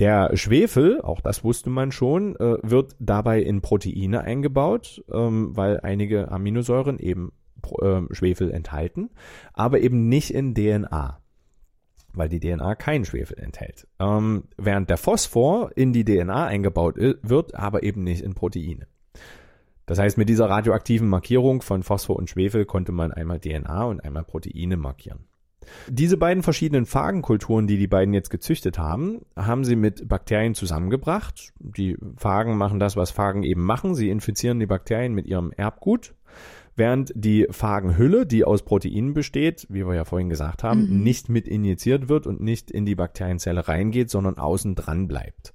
Der 0.00 0.34
Schwefel, 0.34 1.02
auch 1.02 1.20
das 1.20 1.44
wusste 1.44 1.68
man 1.68 1.92
schon, 1.92 2.34
äh, 2.36 2.56
wird 2.62 2.96
dabei 2.98 3.42
in 3.42 3.60
Proteine 3.60 4.22
eingebaut, 4.22 5.04
ähm, 5.12 5.54
weil 5.54 5.80
einige 5.80 6.30
Aminosäuren 6.32 6.98
eben 6.98 7.32
äh, 7.82 8.00
Schwefel 8.10 8.50
enthalten, 8.50 9.10
aber 9.52 9.80
eben 9.80 10.08
nicht 10.08 10.30
in 10.30 10.54
DNA. 10.54 11.18
weil 12.12 12.28
die 12.28 12.40
DNA 12.40 12.74
keinen 12.74 13.04
Schwefel 13.04 13.38
enthält. 13.38 13.86
Ähm, 14.00 14.44
während 14.56 14.90
der 14.90 14.96
Phosphor 14.96 15.70
in 15.76 15.92
die 15.92 16.04
DNA 16.04 16.46
eingebaut 16.46 16.96
wird, 16.96 17.54
aber 17.54 17.84
eben 17.84 18.02
nicht 18.02 18.22
in 18.22 18.34
Proteine. 18.34 18.88
Das 19.86 19.98
heißt, 19.98 20.18
mit 20.18 20.28
dieser 20.28 20.48
radioaktiven 20.48 21.08
Markierung 21.08 21.62
von 21.62 21.84
Phosphor 21.84 22.16
und 22.16 22.28
Schwefel 22.28 22.64
konnte 22.64 22.90
man 22.90 23.12
einmal 23.12 23.38
DNA 23.38 23.84
und 23.84 24.02
einmal 24.02 24.24
Proteine 24.24 24.76
markieren. 24.76 25.29
Diese 25.88 26.16
beiden 26.16 26.42
verschiedenen 26.42 26.86
Phagenkulturen, 26.86 27.66
die 27.66 27.76
die 27.76 27.86
beiden 27.86 28.14
jetzt 28.14 28.30
gezüchtet 28.30 28.78
haben, 28.78 29.22
haben 29.36 29.64
sie 29.64 29.76
mit 29.76 30.08
Bakterien 30.08 30.54
zusammengebracht. 30.54 31.52
Die 31.58 31.96
Phagen 32.16 32.56
machen 32.56 32.78
das, 32.78 32.96
was 32.96 33.10
Phagen 33.10 33.42
eben 33.42 33.64
machen. 33.64 33.94
Sie 33.94 34.10
infizieren 34.10 34.58
die 34.58 34.66
Bakterien 34.66 35.14
mit 35.14 35.26
ihrem 35.26 35.52
Erbgut, 35.52 36.14
während 36.76 37.12
die 37.14 37.46
Phagenhülle, 37.50 38.26
die 38.26 38.44
aus 38.44 38.62
Proteinen 38.62 39.14
besteht, 39.14 39.66
wie 39.68 39.86
wir 39.86 39.94
ja 39.94 40.04
vorhin 40.04 40.28
gesagt 40.28 40.62
haben, 40.62 40.88
mhm. 40.88 41.02
nicht 41.02 41.28
mit 41.28 41.48
injiziert 41.48 42.08
wird 42.08 42.26
und 42.26 42.40
nicht 42.40 42.70
in 42.70 42.86
die 42.86 42.94
Bakterienzelle 42.94 43.68
reingeht, 43.68 44.10
sondern 44.10 44.38
außen 44.38 44.74
dran 44.74 45.08
bleibt. 45.08 45.54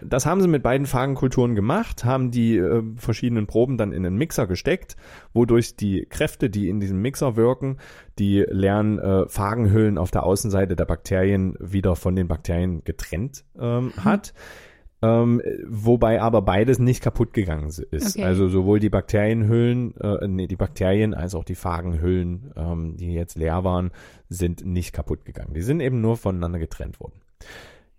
Das 0.00 0.26
haben 0.26 0.40
sie 0.40 0.48
mit 0.48 0.62
beiden 0.62 0.86
Phagenkulturen 0.86 1.54
gemacht, 1.54 2.04
haben 2.04 2.30
die 2.30 2.56
äh, 2.56 2.82
verschiedenen 2.96 3.46
Proben 3.46 3.78
dann 3.78 3.92
in 3.92 4.04
einen 4.04 4.16
Mixer 4.16 4.46
gesteckt, 4.46 4.96
wodurch 5.32 5.76
die 5.76 6.06
Kräfte, 6.08 6.50
die 6.50 6.68
in 6.68 6.80
diesem 6.80 7.00
Mixer 7.00 7.36
wirken, 7.36 7.78
die 8.18 8.44
leeren 8.48 8.98
äh, 8.98 9.28
Phagenhüllen 9.28 9.98
auf 9.98 10.10
der 10.10 10.24
Außenseite 10.24 10.76
der 10.76 10.84
Bakterien 10.84 11.56
wieder 11.60 11.96
von 11.96 12.16
den 12.16 12.28
Bakterien 12.28 12.84
getrennt 12.84 13.44
ähm, 13.58 13.92
mhm. 13.96 14.04
hat. 14.04 14.34
Ähm, 15.04 15.42
wobei 15.66 16.22
aber 16.22 16.42
beides 16.42 16.78
nicht 16.78 17.02
kaputt 17.02 17.34
gegangen 17.34 17.66
ist. 17.66 17.82
Okay. 17.90 18.22
Also 18.22 18.46
sowohl 18.48 18.78
die 18.78 18.88
Bakterienhüllen, 18.88 19.96
äh, 19.96 20.28
nee, 20.28 20.46
die 20.46 20.56
Bakterien 20.56 21.12
als 21.12 21.34
auch 21.34 21.42
die 21.42 21.56
Phagenhüllen, 21.56 22.52
ähm, 22.56 22.96
die 22.96 23.12
jetzt 23.12 23.36
leer 23.36 23.64
waren, 23.64 23.90
sind 24.28 24.64
nicht 24.64 24.92
kaputt 24.92 25.24
gegangen. 25.24 25.54
Die 25.54 25.62
sind 25.62 25.80
eben 25.80 26.00
nur 26.00 26.16
voneinander 26.16 26.60
getrennt 26.60 27.00
worden. 27.00 27.20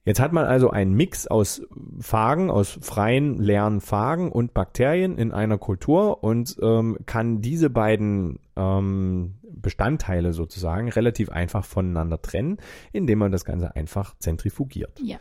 Jetzt 0.06 0.20
hat 0.20 0.34
man 0.34 0.46
also 0.46 0.70
einen 0.70 0.94
Mix 0.94 1.28
aus 1.28 1.62
Phagen, 2.00 2.50
aus 2.50 2.78
freien, 2.82 3.38
leeren 3.38 3.80
Phagen 3.80 4.32
und 4.32 4.54
Bakterien 4.54 5.18
in 5.18 5.32
einer 5.32 5.58
Kultur 5.58 6.24
und 6.24 6.58
ähm, 6.62 6.98
kann 7.06 7.40
diese 7.42 7.70
beiden 7.70 8.40
ähm, 8.58 9.36
Bestandteile 9.50 10.34
sozusagen 10.34 10.90
relativ 10.90 11.30
einfach 11.30 11.64
voneinander 11.64 12.22
trennen, 12.22 12.58
indem 12.92 13.20
man 13.20 13.32
das 13.32 13.46
Ganze 13.46 13.76
einfach 13.76 14.16
zentrifugiert. 14.20 15.00
Ja. 15.02 15.18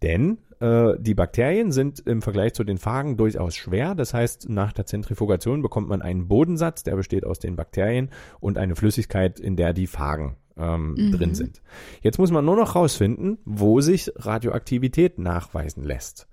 Denn 0.00 0.38
äh, 0.60 0.94
die 0.98 1.14
Bakterien 1.14 1.70
sind 1.70 2.00
im 2.00 2.22
Vergleich 2.22 2.54
zu 2.54 2.64
den 2.64 2.78
Phagen 2.78 3.18
durchaus 3.18 3.54
schwer. 3.54 3.94
Das 3.94 4.14
heißt, 4.14 4.48
nach 4.48 4.72
der 4.72 4.86
Zentrifugation 4.86 5.60
bekommt 5.60 5.88
man 5.88 6.00
einen 6.00 6.26
Bodensatz, 6.26 6.82
der 6.82 6.96
besteht 6.96 7.26
aus 7.26 7.38
den 7.38 7.54
Bakterien 7.54 8.10
und 8.40 8.56
eine 8.56 8.76
Flüssigkeit, 8.76 9.38
in 9.38 9.56
der 9.56 9.74
die 9.74 9.86
Phagen 9.86 10.36
ähm, 10.56 10.94
mhm. 10.94 11.12
drin 11.12 11.34
sind. 11.34 11.62
Jetzt 12.02 12.18
muss 12.18 12.30
man 12.30 12.44
nur 12.44 12.56
noch 12.56 12.74
rausfinden, 12.74 13.38
wo 13.44 13.80
sich 13.80 14.12
Radioaktivität 14.16 15.18
nachweisen 15.18 15.84
lässt. 15.84 16.28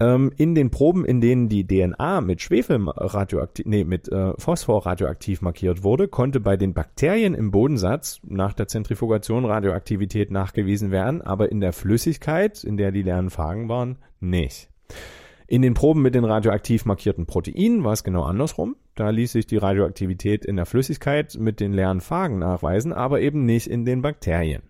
Ähm, 0.00 0.30
in 0.36 0.54
den 0.54 0.70
Proben, 0.70 1.04
in 1.04 1.20
denen 1.20 1.48
die 1.48 1.66
DNA 1.66 2.20
mit 2.20 2.40
Schwefel 2.40 2.78
radioaktiv, 2.88 3.66
nee, 3.66 3.82
mit 3.82 4.08
äh, 4.08 4.32
Phosphor 4.38 4.86
radioaktiv 4.86 5.42
markiert 5.42 5.82
wurde, 5.82 6.06
konnte 6.06 6.38
bei 6.38 6.56
den 6.56 6.72
Bakterien 6.72 7.34
im 7.34 7.50
Bodensatz 7.50 8.20
nach 8.22 8.52
der 8.52 8.68
Zentrifugation 8.68 9.44
Radioaktivität 9.44 10.30
nachgewiesen 10.30 10.92
werden, 10.92 11.20
aber 11.20 11.50
in 11.50 11.60
der 11.60 11.72
Flüssigkeit, 11.72 12.62
in 12.62 12.76
der 12.76 12.92
die 12.92 13.02
leeren 13.02 13.30
Phagen 13.30 13.68
waren, 13.68 13.98
nicht. 14.20 14.70
In 15.48 15.62
den 15.62 15.74
Proben 15.74 16.02
mit 16.02 16.14
den 16.14 16.24
radioaktiv 16.24 16.84
markierten 16.84 17.26
Proteinen 17.26 17.82
war 17.82 17.92
es 17.92 18.04
genau 18.04 18.22
andersrum. 18.22 18.76
Da 18.98 19.10
ließ 19.10 19.30
sich 19.30 19.46
die 19.46 19.58
Radioaktivität 19.58 20.44
in 20.44 20.56
der 20.56 20.66
Flüssigkeit 20.66 21.36
mit 21.38 21.60
den 21.60 21.72
leeren 21.72 22.00
Phagen 22.00 22.40
nachweisen, 22.40 22.92
aber 22.92 23.20
eben 23.20 23.44
nicht 23.44 23.68
in 23.68 23.84
den 23.84 24.02
Bakterien. 24.02 24.62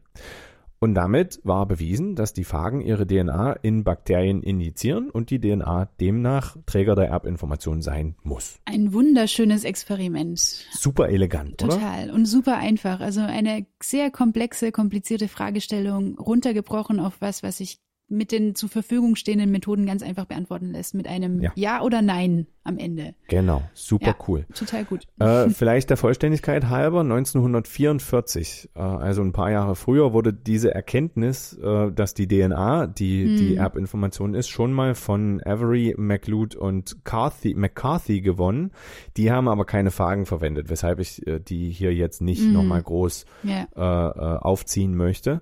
Und 0.80 0.94
damit 0.94 1.40
war 1.44 1.64
bewiesen, 1.64 2.14
dass 2.14 2.34
die 2.34 2.44
Phagen 2.44 2.82
ihre 2.82 3.06
DNA 3.06 3.54
in 3.62 3.84
Bakterien 3.84 4.42
injizieren 4.42 5.08
und 5.08 5.30
die 5.30 5.40
DNA 5.40 5.86
demnach 5.98 6.58
Träger 6.66 6.94
der 6.94 7.08
Erbinformation 7.08 7.80
sein 7.80 8.16
muss. 8.22 8.60
Ein 8.66 8.92
wunderschönes 8.92 9.64
Experiment. 9.64 10.38
Super 10.72 11.08
elegant, 11.08 11.56
Total. 11.56 11.78
oder? 11.78 11.86
Total 11.86 12.10
und 12.10 12.26
super 12.26 12.58
einfach. 12.58 13.00
Also 13.00 13.22
eine 13.22 13.64
sehr 13.82 14.10
komplexe, 14.10 14.72
komplizierte 14.72 15.28
Fragestellung 15.28 16.18
runtergebrochen 16.18 17.00
auf 17.00 17.22
was, 17.22 17.42
was 17.42 17.60
ich 17.60 17.78
mit 18.08 18.32
den 18.32 18.54
zur 18.54 18.68
Verfügung 18.68 19.16
stehenden 19.16 19.50
Methoden 19.50 19.86
ganz 19.86 20.02
einfach 20.02 20.24
beantworten 20.24 20.72
lässt, 20.72 20.94
mit 20.94 21.06
einem 21.06 21.42
Ja, 21.42 21.52
ja 21.54 21.82
oder 21.82 22.00
Nein 22.00 22.46
am 22.64 22.78
Ende. 22.78 23.14
Genau, 23.28 23.62
super 23.74 24.08
ja, 24.08 24.16
cool. 24.26 24.46
Total 24.54 24.84
gut. 24.84 25.04
Äh, 25.18 25.48
vielleicht 25.50 25.90
der 25.90 25.96
Vollständigkeit 25.96 26.68
halber, 26.68 27.00
1944, 27.00 28.70
äh, 28.74 28.78
also 28.78 29.22
ein 29.22 29.32
paar 29.32 29.50
Jahre 29.50 29.76
früher, 29.76 30.12
wurde 30.12 30.32
diese 30.32 30.74
Erkenntnis, 30.74 31.54
äh, 31.62 31.92
dass 31.92 32.14
die 32.14 32.28
DNA, 32.28 32.86
die 32.86 33.24
hm. 33.24 33.36
die 33.36 33.56
Erbinformation 33.56 34.34
ist, 34.34 34.48
schon 34.48 34.72
mal 34.72 34.94
von 34.94 35.42
Avery, 35.44 35.94
McLeod 35.96 36.56
und 36.56 37.04
Carthy, 37.04 37.54
McCarthy 37.54 38.20
gewonnen. 38.20 38.72
Die 39.16 39.30
haben 39.30 39.48
aber 39.48 39.64
keine 39.64 39.90
Fragen 39.90 40.26
verwendet, 40.26 40.70
weshalb 40.70 40.98
ich 41.00 41.26
äh, 41.26 41.40
die 41.40 41.70
hier 41.70 41.94
jetzt 41.94 42.20
nicht 42.20 42.42
hm. 42.42 42.52
nochmal 42.52 42.82
groß 42.82 43.26
ja. 43.44 43.66
äh, 43.76 44.18
äh 44.18 44.38
aufziehen 44.38 44.94
möchte 44.94 45.40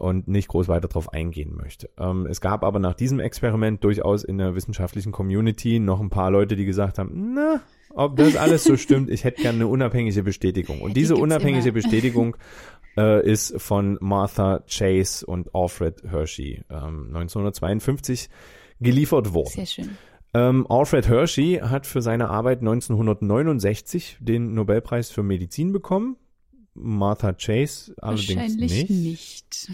und 0.00 0.28
nicht 0.28 0.48
groß 0.48 0.68
weiter 0.68 0.88
darauf 0.88 1.12
eingehen 1.12 1.56
möchte. 1.56 1.90
Ähm, 1.98 2.26
es 2.26 2.40
gab 2.40 2.64
aber 2.64 2.78
nach 2.78 2.94
diesem 2.94 3.20
Experiment 3.20 3.84
durchaus 3.84 4.24
in 4.24 4.38
der 4.38 4.54
wissenschaftlichen 4.54 5.12
Community 5.12 5.78
noch 5.78 6.00
ein 6.00 6.10
paar 6.10 6.30
Leute, 6.30 6.56
die 6.56 6.64
gesagt 6.64 6.98
haben, 6.98 7.34
na, 7.34 7.60
ob 7.94 8.16
das 8.16 8.36
alles 8.36 8.64
so 8.64 8.76
stimmt, 8.76 9.10
ich 9.10 9.24
hätte 9.24 9.42
gerne 9.42 9.56
eine 9.56 9.66
unabhängige 9.66 10.22
Bestätigung. 10.22 10.80
Und 10.80 10.96
diese 10.96 11.16
unabhängige 11.16 11.68
immer. 11.68 11.74
Bestätigung 11.74 12.36
äh, 12.96 13.24
ist 13.28 13.60
von 13.60 13.98
Martha 14.00 14.62
Chase 14.68 15.26
und 15.26 15.54
Alfred 15.54 16.02
Hershey 16.08 16.64
ähm, 16.70 17.06
1952 17.14 18.28
geliefert 18.80 19.34
worden. 19.34 19.50
Sehr 19.50 19.66
schön. 19.66 19.90
Ähm, 20.32 20.66
Alfred 20.68 21.08
Hershey 21.08 21.60
hat 21.62 21.86
für 21.86 22.02
seine 22.02 22.30
Arbeit 22.30 22.60
1969 22.60 24.18
den 24.20 24.54
Nobelpreis 24.54 25.10
für 25.10 25.22
Medizin 25.22 25.72
bekommen. 25.72 26.16
Martha 26.74 27.32
Chase 27.32 27.94
allerdings 27.98 28.56
nicht. 28.56 28.90
nicht. 28.90 29.70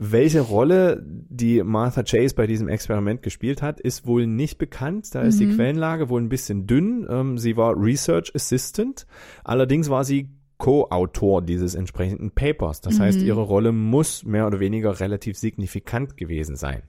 Welche 0.00 0.40
Rolle 0.40 1.02
die 1.04 1.62
Martha 1.64 2.04
Chase 2.04 2.34
bei 2.34 2.46
diesem 2.46 2.68
Experiment 2.68 3.20
gespielt 3.22 3.62
hat, 3.62 3.80
ist 3.80 4.06
wohl 4.06 4.28
nicht 4.28 4.56
bekannt. 4.56 5.12
Da 5.12 5.22
ist 5.22 5.40
die 5.40 5.46
mhm. 5.46 5.56
Quellenlage 5.56 6.08
wohl 6.08 6.20
ein 6.20 6.28
bisschen 6.28 6.68
dünn. 6.68 7.04
Ähm, 7.10 7.36
sie 7.36 7.56
war 7.56 7.74
Research 7.76 8.32
Assistant. 8.34 9.06
Allerdings 9.42 9.90
war 9.90 10.04
sie 10.04 10.28
Co-Autor 10.58 11.42
dieses 11.42 11.74
entsprechenden 11.74 12.30
Papers. 12.30 12.80
Das 12.80 12.98
mhm. 12.98 13.02
heißt, 13.02 13.22
ihre 13.22 13.40
Rolle 13.40 13.72
muss 13.72 14.24
mehr 14.24 14.46
oder 14.46 14.60
weniger 14.60 15.00
relativ 15.00 15.36
signifikant 15.36 16.16
gewesen 16.16 16.54
sein. 16.54 16.82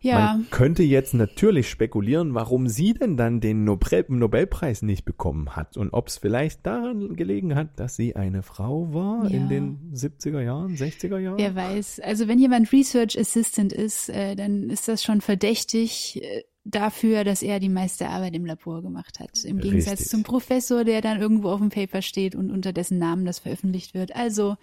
Ja. 0.00 0.34
Man 0.34 0.46
könnte 0.50 0.82
jetzt 0.82 1.14
natürlich 1.14 1.68
spekulieren, 1.68 2.34
warum 2.34 2.68
sie 2.68 2.94
denn 2.94 3.16
dann 3.16 3.40
den 3.40 3.64
Nobel 3.64 4.04
Nobelpreis 4.08 4.82
nicht 4.82 5.04
bekommen 5.04 5.56
hat 5.56 5.76
und 5.76 5.90
ob 5.92 6.08
es 6.08 6.18
vielleicht 6.18 6.66
daran 6.66 7.16
gelegen 7.16 7.54
hat, 7.54 7.78
dass 7.78 7.96
sie 7.96 8.16
eine 8.16 8.42
Frau 8.42 8.94
war 8.94 9.24
ja. 9.24 9.36
in 9.36 9.48
den 9.48 9.92
70er 9.94 10.40
Jahren, 10.40 10.76
60er 10.76 11.18
Jahren. 11.18 11.38
Wer 11.38 11.54
weiß. 11.54 12.00
Also 12.00 12.28
wenn 12.28 12.38
jemand 12.38 12.72
Research 12.72 13.18
Assistant 13.18 13.72
ist, 13.72 14.08
äh, 14.08 14.36
dann 14.36 14.70
ist 14.70 14.88
das 14.88 15.02
schon 15.02 15.20
verdächtig. 15.20 16.22
Äh, 16.22 16.44
dafür, 16.64 17.24
dass 17.24 17.42
er 17.42 17.58
die 17.58 17.68
meiste 17.70 18.08
Arbeit 18.08 18.34
im 18.34 18.44
Labor 18.44 18.82
gemacht 18.82 19.18
hat. 19.18 19.44
Im 19.44 19.60
Gegensatz 19.60 19.92
Richtig. 19.92 20.08
zum 20.08 20.22
Professor, 20.22 20.84
der 20.84 21.00
dann 21.00 21.20
irgendwo 21.20 21.48
auf 21.48 21.58
dem 21.58 21.70
Paper 21.70 22.02
steht 22.02 22.34
und 22.34 22.50
unter 22.50 22.72
dessen 22.72 22.98
Namen 22.98 23.24
das 23.24 23.38
veröffentlicht 23.38 23.94
wird. 23.94 24.14
Also 24.14 24.56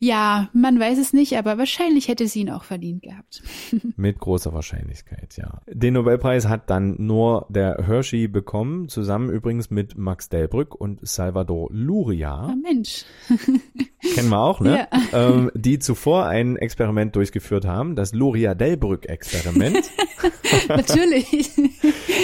ja, 0.00 0.48
man 0.52 0.78
weiß 0.78 0.98
es 0.98 1.12
nicht, 1.12 1.36
aber 1.36 1.58
wahrscheinlich 1.58 2.06
hätte 2.08 2.28
sie 2.28 2.40
ihn 2.40 2.50
auch 2.50 2.62
verdient 2.62 3.02
gehabt. 3.02 3.42
Mit 3.96 4.18
großer 4.20 4.52
Wahrscheinlichkeit, 4.52 5.36
ja. 5.36 5.60
Den 5.66 5.94
Nobelpreis 5.94 6.46
hat 6.46 6.70
dann 6.70 6.94
nur 6.98 7.46
der 7.48 7.84
Hershey 7.84 8.28
bekommen, 8.28 8.88
zusammen 8.88 9.30
übrigens 9.30 9.70
mit 9.70 9.98
Max 9.98 10.28
Delbrück 10.28 10.74
und 10.74 11.06
Salvador 11.06 11.68
Luria. 11.72 12.34
Ah, 12.34 12.54
Mensch. 12.62 13.04
Kennen 14.14 14.28
wir 14.28 14.40
auch, 14.40 14.60
ne? 14.60 14.86
Ja. 14.92 15.00
Ähm, 15.12 15.50
die 15.54 15.78
zuvor 15.80 16.26
ein 16.26 16.56
Experiment 16.56 17.16
durchgeführt 17.16 17.64
haben, 17.64 17.96
das 17.96 18.12
Luria-Delbrück-Experiment. 18.14 19.90
Natürlich. 20.68 21.50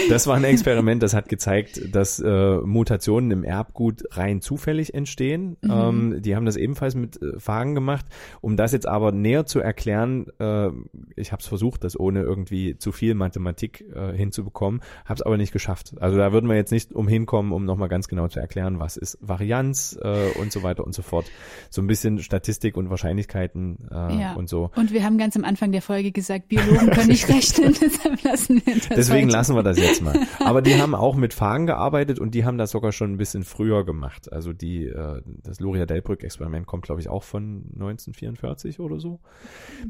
Das 0.08 0.26
war 0.26 0.36
ein 0.36 0.44
Experiment, 0.44 1.02
das 1.02 1.14
hat 1.14 1.28
gezeigt, 1.28 1.80
dass 1.92 2.20
äh, 2.20 2.56
Mutationen 2.58 3.30
im 3.30 3.44
Erbgut 3.44 4.04
rein 4.12 4.40
zufällig 4.40 4.94
entstehen. 4.94 5.56
Mhm. 5.62 5.70
Ähm, 5.70 6.22
die 6.22 6.36
haben 6.36 6.46
das 6.46 6.56
ebenfalls 6.56 6.94
mit 6.94 7.20
äh, 7.20 7.38
Fragen 7.64 7.74
gemacht. 7.74 8.06
Um 8.40 8.56
das 8.56 8.72
jetzt 8.72 8.86
aber 8.86 9.12
näher 9.12 9.46
zu 9.46 9.60
erklären, 9.60 10.26
äh, 10.38 10.68
ich 11.16 11.32
habe 11.32 11.40
es 11.40 11.48
versucht, 11.48 11.84
das 11.84 11.98
ohne 11.98 12.20
irgendwie 12.20 12.76
zu 12.76 12.92
viel 12.92 13.14
Mathematik 13.14 13.84
äh, 13.94 14.12
hinzubekommen, 14.14 14.80
habe 15.04 15.14
es 15.14 15.22
aber 15.22 15.36
nicht 15.36 15.52
geschafft. 15.52 15.94
Also 16.00 16.18
da 16.18 16.32
würden 16.32 16.48
wir 16.48 16.56
jetzt 16.56 16.72
nicht 16.72 16.92
umhinkommen, 16.92 17.52
um 17.52 17.64
nochmal 17.64 17.88
ganz 17.88 18.08
genau 18.08 18.28
zu 18.28 18.40
erklären, 18.40 18.78
was 18.78 18.96
ist 18.96 19.18
Varianz 19.20 19.98
äh, 20.02 20.30
und 20.38 20.52
so 20.52 20.62
weiter 20.62 20.84
und 20.84 20.94
so 20.94 21.02
fort. 21.02 21.26
So 21.70 21.80
ein 21.80 21.86
bisschen 21.86 22.18
Statistik 22.18 22.76
und 22.76 22.90
Wahrscheinlichkeiten 22.90 23.88
äh, 23.90 24.20
ja. 24.20 24.34
und 24.34 24.48
so. 24.48 24.70
Und 24.76 24.92
wir 24.92 25.04
haben 25.04 25.16
ganz 25.16 25.36
am 25.36 25.44
Anfang 25.44 25.72
der 25.72 25.82
Folge 25.82 26.12
gesagt, 26.12 26.48
Biologen 26.48 26.90
können 26.90 27.08
nicht 27.08 27.28
rechnen, 27.34 27.74
deshalb 27.80 28.22
lassen 28.22 28.62
wir 28.64 28.74
das 28.74 28.88
Deswegen 28.88 29.28
heute. 29.28 29.36
lassen 29.36 29.56
wir 29.56 29.62
das 29.62 29.78
jetzt 29.78 30.02
mal. 30.02 30.18
Aber 30.40 30.60
die 30.60 30.74
haben 30.80 30.94
auch 30.94 31.16
mit 31.16 31.32
Fragen 31.32 31.66
gearbeitet 31.66 32.18
und 32.18 32.34
die 32.34 32.44
haben 32.44 32.58
das 32.58 32.72
sogar 32.72 32.92
schon 32.92 33.12
ein 33.12 33.16
bisschen 33.16 33.44
früher 33.44 33.84
gemacht. 33.84 34.32
Also 34.32 34.52
die, 34.52 34.84
äh, 34.86 35.22
das 35.42 35.60
Luria 35.60 35.86
Delbrück 35.86 36.22
Experiment 36.22 36.66
kommt, 36.66 36.84
glaube 36.84 37.00
ich, 37.00 37.08
auch 37.08 37.22
von 37.22 37.53
von 37.54 37.70
1944 37.74 38.80
oder 38.80 39.00
so. 39.00 39.20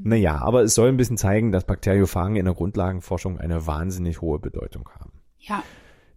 Naja, 0.02 0.40
aber 0.40 0.62
es 0.62 0.74
soll 0.74 0.88
ein 0.88 0.96
bisschen 0.96 1.16
zeigen, 1.16 1.52
dass 1.52 1.64
Bakteriophagen 1.64 2.36
in 2.36 2.44
der 2.44 2.54
Grundlagenforschung 2.54 3.38
eine 3.38 3.66
wahnsinnig 3.66 4.20
hohe 4.20 4.38
Bedeutung 4.38 4.88
haben. 4.98 5.12
Ja. 5.38 5.62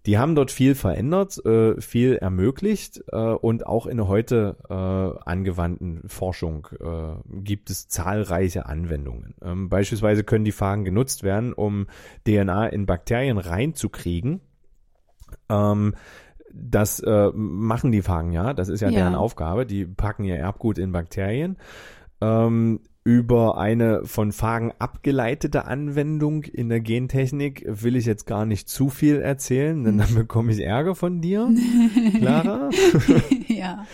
Die 0.05 0.17
haben 0.17 0.35
dort 0.35 0.51
viel 0.51 0.73
verändert, 0.73 1.45
äh, 1.45 1.81
viel 1.81 2.15
ermöglicht 2.15 3.03
äh, 3.11 3.17
und 3.17 3.67
auch 3.67 3.87
in 3.87 3.97
der 3.97 4.07
heute 4.07 4.55
äh, 4.69 5.29
angewandten 5.29 6.07
Forschung 6.07 6.67
gibt 7.25 7.69
es 7.69 7.89
zahlreiche 7.89 8.67
Anwendungen. 8.67 9.35
Ähm, 9.41 9.67
beispielsweise 9.67 10.23
können 10.23 10.45
die 10.45 10.53
Phagen 10.53 10.85
genutzt 10.85 11.23
werden, 11.23 11.51
um 11.51 11.87
DNA 12.25 12.67
in 12.67 12.85
Bakterien 12.85 13.37
reinzukriegen. 13.37 14.39
Ähm, 15.49 15.95
das 16.53 16.99
äh, 16.99 17.31
machen 17.33 17.91
die 17.91 18.01
Phagen 18.01 18.31
ja, 18.31 18.53
das 18.53 18.69
ist 18.69 18.81
ja, 18.81 18.89
Ja. 18.89 18.99
deren 18.99 19.15
Aufgabe. 19.15 19.65
Die 19.65 19.85
packen 19.85 20.23
ihr 20.23 20.35
Erbgut 20.37 20.77
in 20.77 20.91
Bakterien. 20.91 21.57
Ähm, 22.21 22.79
über 23.08 23.58
eine 23.58 24.01
von 24.03 24.34
Phagen 24.34 24.74
abgeleitete 24.80 25.64
Anwendung 25.64 26.43
in 26.43 26.68
der 26.68 26.82
Gentechnik 26.82 27.64
will 27.66 27.95
ich 27.95 28.05
jetzt 28.05 28.28
gar 28.28 28.45
nicht 28.45 28.68
zu 28.68 28.89
viel 28.89 29.22
erzählen, 29.22 29.82
denn 29.86 29.97
dann 29.97 30.14
bekomme 30.14 30.51
ich 30.51 30.60
Ärger 30.60 30.93
von 30.93 31.22
dir, 31.22 31.49
Clara. 32.18 32.70
ja. 33.47 33.86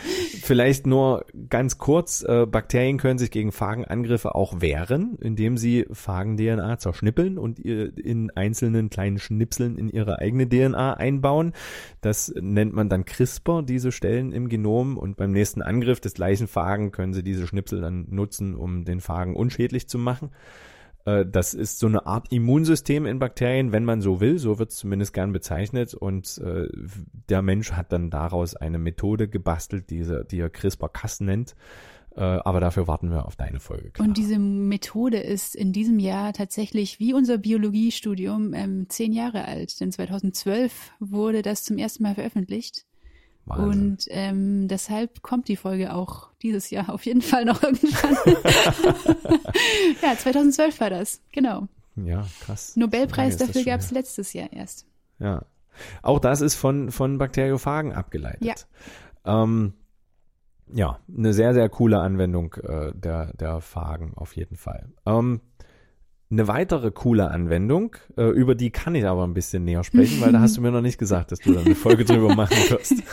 Vielleicht 0.42 0.88
nur 0.88 1.28
ganz 1.48 1.78
kurz, 1.78 2.26
äh, 2.28 2.48
Bakterien 2.48 2.98
können 2.98 3.20
sich 3.20 3.30
gegen 3.30 3.52
Phagenangriffe 3.52 4.34
auch 4.34 4.62
wehren, 4.62 5.16
indem 5.22 5.58
sie 5.58 5.86
Phagen-DNA 5.92 6.80
zerschnippeln 6.80 7.38
und 7.38 7.60
ihr 7.60 7.96
in 7.96 8.32
einzelnen 8.32 8.90
kleinen 8.90 9.20
Schnipseln 9.20 9.78
in 9.78 9.90
ihre 9.90 10.18
eigene 10.18 10.50
DNA 10.50 10.96
einbauen. 10.96 11.54
Das 12.02 12.34
nennt 12.36 12.74
man 12.74 12.90
dann 12.90 13.06
CRISPR, 13.06 13.62
diese 13.62 13.92
Stellen 13.92 14.32
im 14.32 14.50
Genom. 14.50 14.98
Und 14.98 15.18
beim 15.18 15.32
nächsten 15.32 15.62
Angriff 15.62 16.00
des 16.00 16.16
gleichen 16.16 16.48
Phagen 16.48 16.92
können 16.92 17.14
sie 17.14 17.22
diese 17.22 17.46
Schnipsel 17.46 17.80
dann 17.80 18.08
nutzen, 18.10 18.56
um 18.56 18.86
den 18.86 19.03
Phagen 19.04 19.36
unschädlich 19.36 19.88
zu 19.88 20.00
machen. 20.00 20.32
Äh, 21.06 21.26
Das 21.26 21.54
ist 21.54 21.80
so 21.80 21.88
eine 21.88 22.06
Art 22.06 22.32
Immunsystem 22.32 23.06
in 23.06 23.20
Bakterien, 23.20 23.72
wenn 23.72 23.86
man 23.86 24.02
so 24.02 24.20
will. 24.20 24.40
So 24.40 24.60
wird 24.60 24.72
es 24.72 24.78
zumindest 24.78 25.14
gern 25.14 25.34
bezeichnet. 25.34 25.94
Und 25.94 26.38
äh, 26.40 26.68
der 27.30 27.42
Mensch 27.42 27.74
hat 27.74 27.92
dann 27.92 28.10
daraus 28.10 28.56
eine 28.56 28.80
Methode 28.80 29.28
gebastelt, 29.28 29.90
diese, 29.90 30.26
die 30.26 30.40
er 30.40 30.50
CRISPR-Cas 30.50 31.20
nennt. 31.20 31.56
Äh, 32.16 32.22
aber 32.22 32.60
dafür 32.60 32.88
warten 32.88 33.10
wir 33.10 33.26
auf 33.26 33.36
deine 33.36 33.60
Folge. 33.60 33.90
Clara. 33.90 34.08
Und 34.08 34.18
diese 34.18 34.38
Methode 34.38 35.18
ist 35.18 35.56
in 35.56 35.74
diesem 35.74 36.00
Jahr 36.00 36.32
tatsächlich 36.34 37.00
wie 37.00 37.14
unser 37.14 37.40
Biologiestudium 37.40 38.54
ähm, 38.54 38.86
zehn 38.90 39.14
Jahre 39.14 39.46
alt. 39.46 39.80
Denn 39.80 39.92
2012 39.92 40.92
wurde 41.00 41.42
das 41.42 41.64
zum 41.64 41.78
ersten 41.78 42.04
Mal 42.04 42.16
veröffentlicht. 42.16 42.86
Wahnsinn. 43.46 43.92
Und 43.92 44.06
ähm, 44.10 44.68
deshalb 44.68 45.22
kommt 45.22 45.48
die 45.48 45.56
Folge 45.56 45.94
auch 45.94 46.30
dieses 46.42 46.70
Jahr 46.70 46.90
auf 46.90 47.06
jeden 47.06 47.22
Fall 47.22 47.46
noch 47.46 47.62
irgendwann. 47.62 48.16
ja, 50.02 50.18
2012 50.18 50.80
war 50.80 50.90
das, 50.90 51.22
genau. 51.32 51.68
ja, 51.96 52.26
krass. 52.42 52.76
Nobelpreis 52.76 53.38
So 53.38 53.46
dafür 53.46 53.64
gab 53.64 53.82
es 53.82 53.92
letztes 53.92 54.34
Jahr 54.34 54.52
erst. 54.52 54.86
Ja. 55.20 55.44
Auch 56.02 56.20
das 56.20 56.42
ist 56.42 56.56
von, 56.56 56.92
von 56.92 57.18
Bakteriophagen 57.18 57.94
abgeleitet. 57.94 58.68
Ja. 59.26 59.44
Ähm, 59.44 59.74
ja, 60.72 61.00
eine 61.16 61.34
sehr, 61.34 61.54
sehr 61.54 61.70
coole 61.70 62.00
Anwendung 62.00 62.54
äh, 62.56 62.92
der, 62.94 63.34
der 63.34 63.62
Phagen 63.62 64.14
auf 64.16 64.36
jeden 64.36 64.56
Fall. 64.56 64.90
Ähm, 65.06 65.42
eine 66.34 66.48
weitere 66.48 66.92
coole 66.92 67.30
Anwendung, 67.30 67.96
äh, 68.18 68.24
über 68.24 68.56
die 68.56 68.72
kann 68.72 68.96
ich 68.96 69.06
aber 69.06 69.24
ein 69.26 69.34
bisschen 69.34 69.64
näher 69.64 69.84
sprechen, 69.84 70.20
weil 70.20 70.32
da 70.32 70.42
hast 70.42 70.58
du 70.58 70.62
mir 70.62 70.72
noch 70.72 70.82
nicht 70.82 70.98
gesagt, 70.98 71.32
dass 71.32 71.40
du 71.40 71.54
da 71.54 71.62
eine 71.62 71.76
Folge 71.76 72.06
drüber 72.06 72.36
machen 72.36 72.58
wirst. 72.70 72.96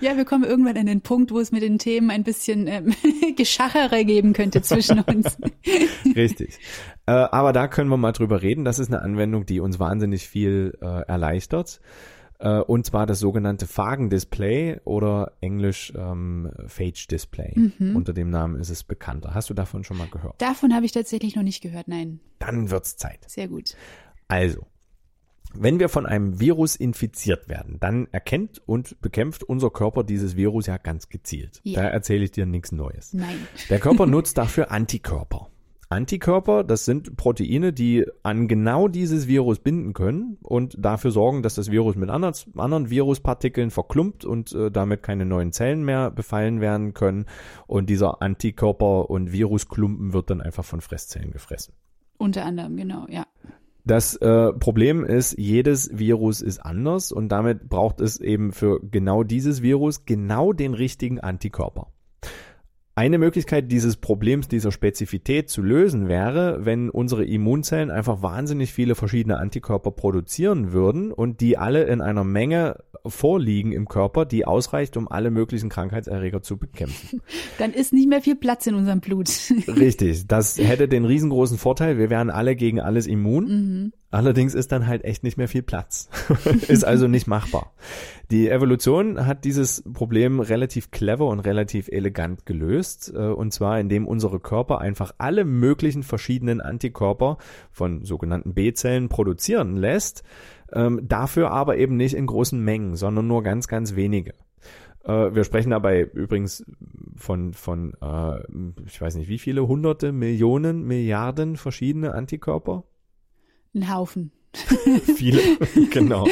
Ja, 0.00 0.16
wir 0.16 0.24
kommen 0.24 0.44
irgendwann 0.44 0.76
an 0.76 0.86
den 0.86 1.02
Punkt, 1.02 1.30
wo 1.30 1.38
es 1.38 1.52
mit 1.52 1.62
den 1.62 1.78
Themen 1.78 2.10
ein 2.10 2.24
bisschen 2.24 2.66
ähm, 2.66 2.94
Geschachere 3.36 4.04
geben 4.04 4.32
könnte 4.32 4.62
zwischen 4.62 5.00
uns. 5.00 5.36
Richtig. 6.16 6.58
Äh, 7.06 7.12
aber 7.12 7.52
da 7.52 7.68
können 7.68 7.90
wir 7.90 7.96
mal 7.96 8.12
drüber 8.12 8.42
reden. 8.42 8.64
Das 8.64 8.78
ist 8.78 8.88
eine 8.88 9.02
Anwendung, 9.02 9.46
die 9.46 9.60
uns 9.60 9.78
wahnsinnig 9.78 10.26
viel 10.26 10.78
äh, 10.80 11.02
erleichtert. 11.06 11.80
Äh, 12.38 12.60
und 12.60 12.86
zwar 12.86 13.06
das 13.06 13.20
sogenannte 13.20 13.66
Phagen-Display 13.66 14.80
oder 14.84 15.32
englisch 15.40 15.92
ähm, 15.96 16.50
Phage-Display. 16.66 17.72
Unter 17.94 18.12
dem 18.12 18.30
Namen 18.30 18.58
ist 18.58 18.70
es 18.70 18.82
bekannter. 18.82 19.34
Hast 19.34 19.50
du 19.50 19.54
davon 19.54 19.84
schon 19.84 19.98
mal 19.98 20.08
gehört? 20.08 20.40
Davon 20.40 20.74
habe 20.74 20.86
ich 20.86 20.92
tatsächlich 20.92 21.36
noch 21.36 21.42
nicht 21.42 21.60
gehört. 21.60 21.88
Nein, 21.88 22.20
Dann 22.40 22.70
wird's 22.70 22.96
Zeit. 22.96 23.20
sehr 23.28 23.46
gut. 23.46 23.76
Also, 24.26 24.66
wenn 25.54 25.80
wir 25.80 25.88
von 25.88 26.06
einem 26.06 26.40
Virus 26.40 26.76
infiziert 26.76 27.48
werden, 27.48 27.78
dann 27.80 28.08
erkennt 28.12 28.62
und 28.66 29.00
bekämpft 29.00 29.42
unser 29.42 29.70
Körper 29.70 30.04
dieses 30.04 30.36
Virus 30.36 30.66
ja 30.66 30.78
ganz 30.78 31.08
gezielt. 31.08 31.60
Ja. 31.64 31.82
Da 31.82 31.88
erzähle 31.88 32.24
ich 32.24 32.32
dir 32.32 32.46
nichts 32.46 32.72
Neues. 32.72 33.12
Nein. 33.12 33.36
Der 33.68 33.80
Körper 33.80 34.06
nutzt 34.06 34.38
dafür 34.38 34.70
Antikörper. 34.70 35.50
Antikörper, 35.92 36.62
das 36.62 36.84
sind 36.84 37.16
Proteine, 37.16 37.72
die 37.72 38.06
an 38.22 38.46
genau 38.46 38.86
dieses 38.86 39.26
Virus 39.26 39.58
binden 39.58 39.92
können 39.92 40.38
und 40.40 40.76
dafür 40.78 41.10
sorgen, 41.10 41.42
dass 41.42 41.56
das 41.56 41.72
Virus 41.72 41.96
mit 41.96 42.10
anderen, 42.10 42.32
anderen 42.56 42.90
Viruspartikeln 42.90 43.72
verklumpt 43.72 44.24
und 44.24 44.52
äh, 44.52 44.70
damit 44.70 45.02
keine 45.02 45.26
neuen 45.26 45.50
Zellen 45.50 45.84
mehr 45.84 46.12
befallen 46.12 46.60
werden 46.60 46.94
können. 46.94 47.26
Und 47.66 47.90
dieser 47.90 48.22
Antikörper- 48.22 49.10
und 49.10 49.32
Virusklumpen 49.32 50.12
wird 50.12 50.30
dann 50.30 50.40
einfach 50.40 50.64
von 50.64 50.80
Fresszellen 50.80 51.32
gefressen. 51.32 51.74
Unter 52.20 52.44
anderem, 52.44 52.76
genau, 52.76 53.06
ja. 53.08 53.26
Das 53.86 54.14
äh, 54.16 54.52
Problem 54.52 55.04
ist, 55.04 55.38
jedes 55.38 55.98
Virus 55.98 56.42
ist 56.42 56.58
anders 56.58 57.12
und 57.12 57.30
damit 57.30 57.70
braucht 57.70 58.02
es 58.02 58.20
eben 58.20 58.52
für 58.52 58.78
genau 58.82 59.22
dieses 59.22 59.62
Virus 59.62 60.04
genau 60.04 60.52
den 60.52 60.74
richtigen 60.74 61.18
Antikörper. 61.18 61.90
Eine 63.00 63.16
Möglichkeit 63.16 63.72
dieses 63.72 63.96
Problems, 63.96 64.46
dieser 64.46 64.70
Spezifität 64.70 65.48
zu 65.48 65.62
lösen 65.62 66.06
wäre, 66.06 66.66
wenn 66.66 66.90
unsere 66.90 67.24
Immunzellen 67.24 67.90
einfach 67.90 68.20
wahnsinnig 68.20 68.74
viele 68.74 68.94
verschiedene 68.94 69.38
Antikörper 69.38 69.90
produzieren 69.90 70.72
würden 70.72 71.10
und 71.10 71.40
die 71.40 71.56
alle 71.56 71.84
in 71.84 72.02
einer 72.02 72.24
Menge 72.24 72.76
vorliegen 73.06 73.72
im 73.72 73.88
Körper, 73.88 74.26
die 74.26 74.44
ausreicht, 74.44 74.98
um 74.98 75.10
alle 75.10 75.30
möglichen 75.30 75.70
Krankheitserreger 75.70 76.42
zu 76.42 76.58
bekämpfen. 76.58 77.22
Dann 77.58 77.72
ist 77.72 77.94
nicht 77.94 78.06
mehr 78.06 78.20
viel 78.20 78.36
Platz 78.36 78.66
in 78.66 78.74
unserem 78.74 79.00
Blut. 79.00 79.30
Richtig, 79.66 80.26
das 80.26 80.58
hätte 80.58 80.86
den 80.86 81.06
riesengroßen 81.06 81.56
Vorteil, 81.56 81.96
wir 81.96 82.10
wären 82.10 82.28
alle 82.28 82.54
gegen 82.54 82.80
alles 82.80 83.06
immun. 83.06 83.92
Allerdings 84.12 84.54
ist 84.54 84.72
dann 84.72 84.88
halt 84.88 85.04
echt 85.04 85.22
nicht 85.22 85.36
mehr 85.36 85.46
viel 85.46 85.62
Platz. 85.62 86.08
ist 86.68 86.84
also 86.84 87.06
nicht 87.06 87.28
machbar. 87.28 87.72
Die 88.32 88.48
Evolution 88.48 89.24
hat 89.24 89.44
dieses 89.44 89.84
Problem 89.92 90.40
relativ 90.40 90.90
clever 90.90 91.26
und 91.26 91.40
relativ 91.40 91.88
elegant 91.88 92.44
gelöst. 92.44 93.12
äh, 93.14 93.18
Und 93.18 93.52
zwar, 93.52 93.78
indem 93.78 94.08
unsere 94.08 94.40
Körper 94.40 94.80
einfach 94.80 95.12
alle 95.18 95.44
möglichen 95.44 96.02
verschiedenen 96.02 96.60
Antikörper 96.60 97.38
von 97.70 98.04
sogenannten 98.04 98.52
B-Zellen 98.52 99.08
produzieren 99.08 99.76
lässt. 99.76 100.24
ähm, 100.72 101.00
Dafür 101.06 101.52
aber 101.52 101.76
eben 101.78 101.96
nicht 101.96 102.14
in 102.14 102.26
großen 102.26 102.58
Mengen, 102.62 102.96
sondern 102.96 103.28
nur 103.28 103.44
ganz, 103.44 103.68
ganz 103.68 103.94
wenige. 103.94 104.34
Äh, 105.04 105.34
Wir 105.34 105.44
sprechen 105.44 105.70
dabei 105.70 106.02
übrigens 106.02 106.64
von, 107.14 107.52
von 107.52 107.94
äh, 108.02 108.40
ich 108.86 109.00
weiß 109.00 109.14
nicht 109.14 109.28
wie 109.28 109.38
viele, 109.38 109.68
hunderte, 109.68 110.10
Millionen, 110.10 110.84
Milliarden 110.84 111.56
verschiedene 111.56 112.12
Antikörper. 112.12 112.82
Ein 113.74 113.92
Haufen. 113.92 114.32
Viele, 115.16 115.40
genau. 115.90 116.26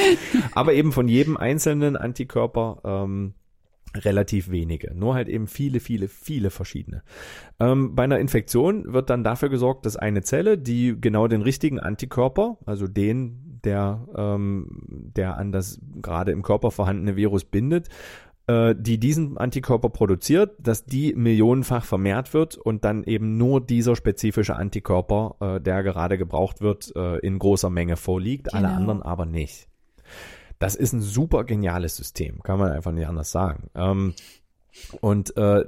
Aber 0.52 0.72
eben 0.72 0.92
von 0.92 1.08
jedem 1.08 1.36
einzelnen 1.36 1.96
Antikörper 1.96 2.80
ähm, 2.84 3.34
relativ 3.94 4.50
wenige. 4.50 4.94
Nur 4.94 5.14
halt 5.14 5.28
eben 5.28 5.46
viele, 5.46 5.80
viele, 5.80 6.08
viele 6.08 6.50
verschiedene. 6.50 7.02
Ähm, 7.60 7.94
bei 7.94 8.04
einer 8.04 8.18
Infektion 8.18 8.92
wird 8.92 9.10
dann 9.10 9.24
dafür 9.24 9.48
gesorgt, 9.48 9.86
dass 9.86 9.96
eine 9.96 10.22
Zelle, 10.22 10.58
die 10.58 10.96
genau 11.00 11.28
den 11.28 11.42
richtigen 11.42 11.80
Antikörper, 11.80 12.58
also 12.66 12.86
den, 12.86 13.60
der, 13.64 14.06
ähm, 14.16 14.66
der 15.16 15.36
an 15.36 15.52
das 15.52 15.80
gerade 16.02 16.32
im 16.32 16.42
Körper 16.42 16.70
vorhandene 16.70 17.16
Virus 17.16 17.44
bindet, 17.44 17.88
äh, 18.48 18.74
die 18.76 18.98
diesen 18.98 19.38
Antikörper 19.38 19.90
produziert, 19.90 20.56
dass 20.58 20.84
die 20.84 21.14
millionenfach 21.14 21.84
vermehrt 21.84 22.34
wird 22.34 22.56
und 22.56 22.84
dann 22.84 23.04
eben 23.04 23.36
nur 23.36 23.60
dieser 23.60 23.94
spezifische 23.94 24.56
Antikörper, 24.56 25.36
äh, 25.40 25.60
der 25.60 25.82
gerade 25.82 26.18
gebraucht 26.18 26.60
wird, 26.60 26.92
äh, 26.96 27.18
in 27.18 27.38
großer 27.38 27.70
Menge 27.70 27.96
vorliegt, 27.96 28.54
alle 28.54 28.66
Genau. 28.66 28.76
anderen 28.78 29.02
aber 29.02 29.26
nicht. 29.26 29.68
Das 30.58 30.74
ist 30.74 30.92
ein 30.92 31.02
super 31.02 31.44
geniales 31.44 31.96
System, 31.96 32.42
kann 32.42 32.58
man 32.58 32.72
einfach 32.72 32.90
nicht 32.90 33.06
anders 33.06 33.30
sagen. 33.30 33.70
Ähm, 33.76 34.14
und 35.00 35.36
äh, 35.36 35.64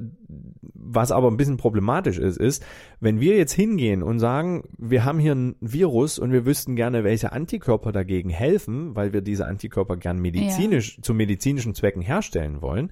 was 0.72 1.12
aber 1.12 1.28
ein 1.28 1.36
bisschen 1.36 1.56
problematisch 1.56 2.18
ist, 2.18 2.36
ist, 2.38 2.64
wenn 3.00 3.20
wir 3.20 3.36
jetzt 3.36 3.52
hingehen 3.52 4.02
und 4.02 4.18
sagen, 4.18 4.64
wir 4.78 5.04
haben 5.04 5.18
hier 5.18 5.34
ein 5.34 5.56
Virus 5.60 6.18
und 6.18 6.32
wir 6.32 6.46
wüssten 6.46 6.76
gerne, 6.76 7.04
welche 7.04 7.32
Antikörper 7.32 7.92
dagegen 7.92 8.30
helfen, 8.30 8.94
weil 8.96 9.12
wir 9.12 9.20
diese 9.20 9.46
Antikörper 9.46 9.96
gern 9.96 10.18
medizinisch 10.20 11.00
zu 11.02 11.14
medizinischen 11.14 11.74
Zwecken 11.74 12.02
herstellen 12.02 12.62
wollen, 12.62 12.90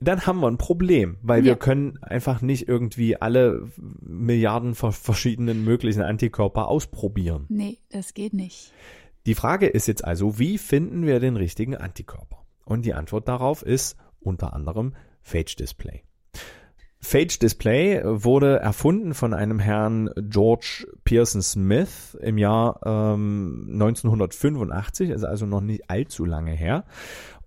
dann 0.00 0.26
haben 0.26 0.38
wir 0.40 0.46
ein 0.48 0.58
Problem, 0.58 1.16
weil 1.22 1.42
wir 1.42 1.52
Ja. 1.52 1.56
können 1.56 1.98
einfach 2.02 2.40
nicht 2.40 2.68
irgendwie 2.68 3.16
alle 3.20 3.68
Milliarden 4.00 4.74
ver- 4.76 4.92
verschiedenen 4.92 5.64
möglichen 5.64 6.02
Antikörper 6.02 6.68
ausprobieren. 6.68 7.46
Nee, 7.48 7.78
das 7.90 8.14
geht 8.14 8.32
nicht. 8.32 8.72
Die 9.26 9.34
Frage 9.34 9.66
ist 9.66 9.88
jetzt 9.88 10.04
also, 10.04 10.38
wie 10.38 10.56
finden 10.56 11.04
wir 11.04 11.18
den 11.20 11.36
richtigen 11.36 11.76
Antikörper? 11.76 12.44
Und 12.64 12.84
die 12.84 12.94
Antwort 12.94 13.26
darauf 13.28 13.62
ist 13.62 13.96
unter 14.20 14.52
anderem 14.52 14.94
Phage 15.28 15.56
Display. 15.58 16.02
Phage 17.00 17.38
Display 17.40 18.02
wurde 18.04 18.58
erfunden 18.58 19.14
von 19.14 19.32
einem 19.32 19.60
Herrn 19.60 20.10
George 20.16 20.86
Pearson 21.04 21.42
Smith 21.42 22.18
im 22.20 22.38
Jahr 22.38 22.80
ähm, 22.84 23.68
1985, 23.72 25.10
ist 25.10 25.24
also 25.24 25.46
noch 25.46 25.60
nicht 25.60 25.88
allzu 25.88 26.24
lange 26.24 26.52
her. 26.52 26.84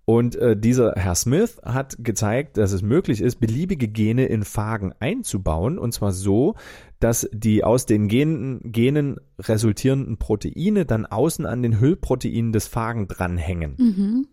Und 0.05 0.35
äh, 0.35 0.57
dieser 0.57 0.93
Herr 0.95 1.15
Smith 1.15 1.61
hat 1.63 1.95
gezeigt, 1.99 2.57
dass 2.57 2.71
es 2.71 2.81
möglich 2.81 3.21
ist, 3.21 3.39
beliebige 3.39 3.87
Gene 3.87 4.25
in 4.25 4.43
Phagen 4.43 4.93
einzubauen. 4.99 5.77
Und 5.77 5.93
zwar 5.93 6.11
so, 6.11 6.55
dass 6.99 7.29
die 7.31 7.63
aus 7.63 7.85
den 7.85 8.07
Genen, 8.07 8.71
Genen 8.71 9.17
resultierenden 9.39 10.17
Proteine 10.17 10.85
dann 10.85 11.05
außen 11.05 11.45
an 11.45 11.61
den 11.61 11.79
Hüllproteinen 11.79 12.51
des 12.51 12.67
Phagen 12.67 13.07
dranhängen. 13.07 13.75
Mhm. 13.77 14.27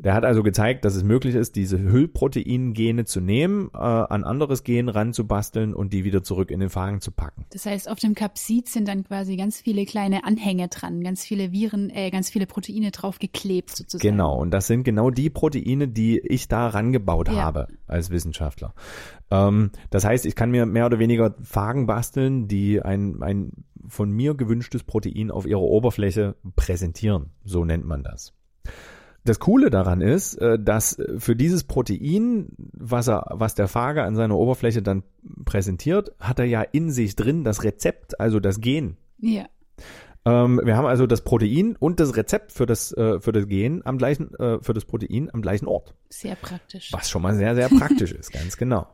Der 0.00 0.14
hat 0.14 0.24
also 0.24 0.44
gezeigt, 0.44 0.84
dass 0.84 0.94
es 0.94 1.02
möglich 1.02 1.34
ist, 1.34 1.56
diese 1.56 1.78
Hüllprotein-Gene 1.78 3.04
zu 3.04 3.20
nehmen, 3.20 3.68
äh, 3.74 3.78
an 3.78 4.22
anderes 4.22 4.62
Gen 4.62 4.88
ranzubasteln 4.88 5.74
und 5.74 5.92
die 5.92 6.04
wieder 6.04 6.22
zurück 6.22 6.52
in 6.52 6.60
den 6.60 6.70
Phagen 6.70 7.00
zu 7.00 7.10
packen. 7.10 7.46
Das 7.50 7.66
heißt, 7.66 7.90
auf 7.90 7.98
dem 7.98 8.14
Capsid 8.14 8.68
sind 8.68 8.86
dann 8.86 9.02
quasi 9.02 9.36
ganz 9.36 9.60
viele 9.60 9.84
kleine 9.86 10.24
Anhänge 10.24 10.68
dran, 10.68 11.02
ganz 11.02 11.24
viele 11.24 11.50
Viren, 11.50 11.90
äh, 11.90 12.10
ganz 12.10 12.30
viele 12.30 12.46
Proteine 12.46 12.92
drauf 12.92 13.18
geklebt 13.18 13.70
sozusagen. 13.74 14.08
Genau, 14.08 14.38
und 14.38 14.52
das 14.52 14.68
sind 14.68 14.84
genau 14.84 15.10
die 15.10 15.30
Proteine, 15.30 15.88
die 15.88 16.20
ich 16.20 16.46
da 16.46 16.68
rangebaut 16.68 17.28
Ja. 17.28 17.42
habe 17.42 17.66
als 17.88 18.10
Wissenschaftler. 18.10 18.74
Ähm, 19.32 19.70
das 19.90 20.04
heißt, 20.04 20.26
ich 20.26 20.36
kann 20.36 20.52
mir 20.52 20.64
mehr 20.64 20.86
oder 20.86 21.00
weniger 21.00 21.34
Phagen 21.42 21.86
basteln, 21.86 22.46
die 22.46 22.80
ein, 22.80 23.20
ein 23.22 23.50
von 23.88 24.10
mir 24.10 24.34
gewünschtes 24.34 24.84
Protein 24.84 25.32
auf 25.32 25.46
ihrer 25.46 25.62
Oberfläche 25.62 26.36
präsentieren. 26.54 27.30
So 27.44 27.64
nennt 27.64 27.84
man 27.84 28.04
das. 28.04 28.34
Das 29.28 29.40
Coole 29.40 29.68
daran 29.68 30.00
ist, 30.00 30.36
äh, 30.36 30.58
dass 30.58 30.96
für 31.18 31.36
dieses 31.36 31.64
Protein, 31.64 32.48
was 32.56 33.08
er, 33.10 33.26
was 33.28 33.54
der 33.54 33.68
Phage 33.68 34.02
an 34.02 34.16
seiner 34.16 34.38
Oberfläche 34.38 34.80
dann 34.80 35.02
präsentiert, 35.44 36.12
hat 36.18 36.38
er 36.38 36.46
ja 36.46 36.62
in 36.62 36.90
sich 36.90 37.14
drin 37.14 37.44
das 37.44 37.62
Rezept, 37.62 38.18
also 38.20 38.40
das 38.40 38.62
Gen. 38.62 38.96
Ja. 39.18 39.44
Ähm, 40.24 40.62
wir 40.64 40.78
haben 40.78 40.86
also 40.86 41.06
das 41.06 41.24
Protein 41.24 41.76
und 41.78 42.00
das 42.00 42.16
Rezept 42.16 42.52
für 42.52 42.64
das, 42.64 42.90
äh, 42.92 43.20
für 43.20 43.32
das 43.32 43.46
Gen 43.48 43.82
am 43.84 43.98
gleichen, 43.98 44.34
äh, 44.36 44.62
für 44.62 44.72
das 44.72 44.86
Protein 44.86 45.28
am 45.30 45.42
gleichen 45.42 45.66
Ort. 45.66 45.94
Sehr 46.08 46.34
praktisch. 46.34 46.90
Was 46.92 47.10
schon 47.10 47.20
mal 47.20 47.34
sehr, 47.34 47.54
sehr 47.54 47.68
praktisch 47.68 48.12
ist, 48.18 48.32
ganz 48.32 48.56
genau. 48.56 48.86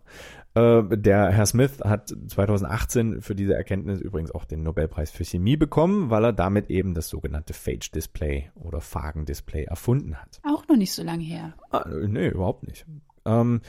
Äh, 0.55 0.83
der 0.97 1.31
Herr 1.31 1.47
Smith 1.47 1.81
hat 1.83 2.15
2018 2.29 3.21
für 3.21 3.35
diese 3.35 3.55
Erkenntnis 3.55 4.01
übrigens 4.01 4.31
auch 4.31 4.45
den 4.45 4.63
Nobelpreis 4.63 5.11
für 5.11 5.25
Chemie 5.25 5.57
bekommen, 5.57 6.11
weil 6.11 6.25
er 6.25 6.33
damit 6.33 6.71
eben 6.71 6.95
das 6.95 7.09
sogenannte 7.09 7.53
Phage-Display 7.53 8.51
oder 8.55 8.81
Phagen-Display 8.81 9.65
erfunden 9.65 10.15
hat. 10.17 10.41
Auch 10.45 10.67
noch 10.69 10.77
nicht 10.77 10.93
so 10.93 11.03
lange 11.03 11.25
her. 11.25 11.55
Ah, 11.71 11.85
nee, 11.89 12.29
überhaupt 12.29 12.67
nicht. 12.67 12.87
Ähm, 13.25 13.61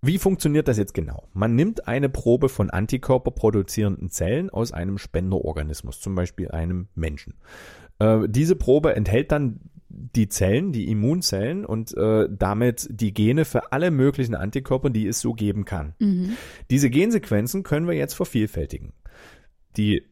wie 0.00 0.18
funktioniert 0.18 0.68
das 0.68 0.78
jetzt 0.78 0.94
genau? 0.94 1.26
Man 1.32 1.56
nimmt 1.56 1.88
eine 1.88 2.08
Probe 2.08 2.48
von 2.48 2.70
antikörperproduzierenden 2.70 4.10
Zellen 4.10 4.50
aus 4.50 4.70
einem 4.72 4.98
Spenderorganismus, 4.98 6.00
zum 6.00 6.14
Beispiel 6.14 6.52
einem 6.52 6.86
Menschen. 6.94 7.34
Äh, 7.98 8.28
diese 8.28 8.54
Probe 8.54 8.94
enthält 8.94 9.32
dann 9.32 9.58
die 9.98 10.28
Zellen, 10.28 10.72
die 10.72 10.88
Immunzellen 10.90 11.64
und 11.64 11.96
äh, 11.96 12.28
damit 12.30 12.88
die 12.90 13.12
Gene 13.12 13.44
für 13.44 13.72
alle 13.72 13.90
möglichen 13.90 14.34
Antikörper, 14.34 14.90
die 14.90 15.06
es 15.06 15.20
so 15.20 15.34
geben 15.34 15.64
kann. 15.64 15.94
Mhm. 15.98 16.34
Diese 16.70 16.90
Gensequenzen 16.90 17.62
können 17.62 17.86
wir 17.86 17.94
jetzt 17.94 18.14
vervielfältigen. 18.14 18.92
Die 19.76 20.04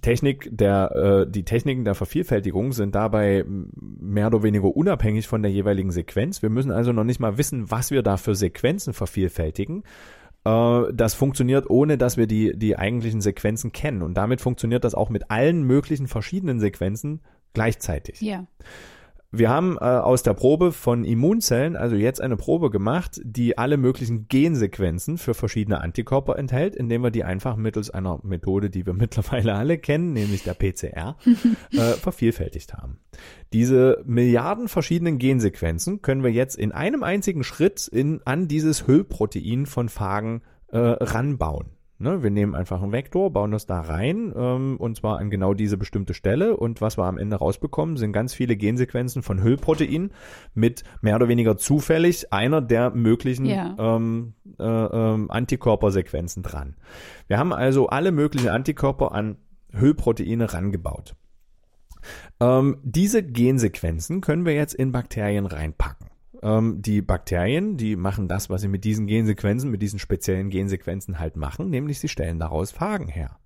Technik 0.00 0.48
der, 0.50 1.24
äh, 1.26 1.30
die 1.30 1.44
Techniken 1.44 1.84
der 1.84 1.94
Vervielfältigung 1.94 2.72
sind 2.72 2.94
dabei 2.94 3.44
mehr 3.46 4.26
oder 4.26 4.42
weniger 4.42 4.76
unabhängig 4.76 5.28
von 5.28 5.42
der 5.42 5.52
jeweiligen 5.52 5.92
Sequenz. 5.92 6.42
Wir 6.42 6.50
müssen 6.50 6.72
also 6.72 6.92
noch 6.92 7.04
nicht 7.04 7.20
mal 7.20 7.38
wissen, 7.38 7.70
was 7.70 7.90
wir 7.90 8.02
da 8.02 8.16
für 8.16 8.34
Sequenzen 8.34 8.92
vervielfältigen. 8.92 9.84
Äh, 10.44 10.82
das 10.92 11.14
funktioniert, 11.14 11.70
ohne 11.70 11.96
dass 11.96 12.16
wir 12.16 12.26
die, 12.26 12.56
die 12.56 12.76
eigentlichen 12.76 13.20
Sequenzen 13.20 13.72
kennen. 13.72 14.02
Und 14.02 14.14
damit 14.14 14.40
funktioniert 14.40 14.84
das 14.84 14.94
auch 14.94 15.10
mit 15.10 15.30
allen 15.30 15.62
möglichen 15.62 16.08
verschiedenen 16.08 16.60
Sequenzen 16.60 17.20
gleichzeitig. 17.52 18.20
Ja. 18.20 18.46
Wir 19.36 19.50
haben 19.50 19.76
äh, 19.78 19.84
aus 19.84 20.22
der 20.22 20.34
Probe 20.34 20.70
von 20.70 21.04
Immunzellen 21.04 21.76
also 21.76 21.96
jetzt 21.96 22.20
eine 22.20 22.36
Probe 22.36 22.70
gemacht, 22.70 23.20
die 23.24 23.58
alle 23.58 23.76
möglichen 23.76 24.28
Gensequenzen 24.28 25.18
für 25.18 25.34
verschiedene 25.34 25.80
Antikörper 25.80 26.38
enthält, 26.38 26.76
indem 26.76 27.02
wir 27.02 27.10
die 27.10 27.24
einfach 27.24 27.56
mittels 27.56 27.90
einer 27.90 28.20
Methode, 28.22 28.70
die 28.70 28.86
wir 28.86 28.92
mittlerweile 28.94 29.54
alle 29.54 29.78
kennen, 29.78 30.12
nämlich 30.12 30.44
der 30.44 30.54
PCR, 30.54 31.16
äh, 31.72 31.78
vervielfältigt 31.94 32.74
haben. 32.74 33.00
Diese 33.52 34.02
Milliarden 34.06 34.68
verschiedenen 34.68 35.18
Gensequenzen 35.18 36.00
können 36.00 36.22
wir 36.22 36.30
jetzt 36.30 36.56
in 36.56 36.72
einem 36.72 37.02
einzigen 37.02 37.42
Schritt 37.42 37.88
in, 37.88 38.20
an 38.24 38.46
dieses 38.46 38.86
Hüllprotein 38.86 39.66
von 39.66 39.88
Phagen 39.88 40.42
äh, 40.68 40.78
ranbauen. 40.78 41.70
Ne, 42.04 42.22
wir 42.22 42.30
nehmen 42.30 42.54
einfach 42.54 42.82
einen 42.82 42.92
Vektor, 42.92 43.32
bauen 43.32 43.50
das 43.50 43.64
da 43.64 43.80
rein 43.80 44.30
ähm, 44.36 44.76
und 44.76 44.94
zwar 44.94 45.20
an 45.20 45.30
genau 45.30 45.54
diese 45.54 45.78
bestimmte 45.78 46.12
Stelle 46.12 46.54
und 46.54 46.82
was 46.82 46.98
wir 46.98 47.04
am 47.04 47.16
Ende 47.16 47.36
rausbekommen, 47.36 47.96
sind 47.96 48.12
ganz 48.12 48.34
viele 48.34 48.56
Gensequenzen 48.56 49.22
von 49.22 49.42
Hüllproteinen 49.42 50.12
mit 50.52 50.84
mehr 51.00 51.16
oder 51.16 51.28
weniger 51.28 51.56
zufällig 51.56 52.30
einer 52.30 52.60
der 52.60 52.90
möglichen 52.90 53.46
Ja. 53.46 53.74
ähm, 53.78 54.34
äh, 54.58 54.64
ähm, 54.64 55.30
Antikörpersequenzen 55.30 56.42
dran. 56.42 56.76
Wir 57.26 57.38
haben 57.38 57.54
also 57.54 57.86
alle 57.86 58.12
möglichen 58.12 58.50
Antikörper 58.50 59.12
an 59.12 59.38
Hüllproteine 59.72 60.52
rangebaut. 60.52 61.16
Ähm, 62.38 62.76
diese 62.82 63.22
Gensequenzen 63.22 64.20
können 64.20 64.44
wir 64.44 64.52
jetzt 64.52 64.74
in 64.74 64.92
Bakterien 64.92 65.46
reinpacken. 65.46 66.08
Ähm, 66.44 66.82
die 66.82 67.00
Bakterien, 67.02 67.76
die 67.76 67.96
machen 67.96 68.28
das, 68.28 68.50
was 68.50 68.60
sie 68.60 68.68
mit 68.68 68.84
diesen 68.84 69.06
Gensequenzen, 69.06 69.70
mit 69.70 69.82
diesen 69.82 69.98
speziellen 69.98 70.50
Gensequenzen 70.50 71.18
halt 71.18 71.36
machen, 71.36 71.70
nämlich 71.70 71.98
sie 71.98 72.08
stellen 72.08 72.38
daraus 72.38 72.70
Phagen 72.70 73.08
her. 73.08 73.38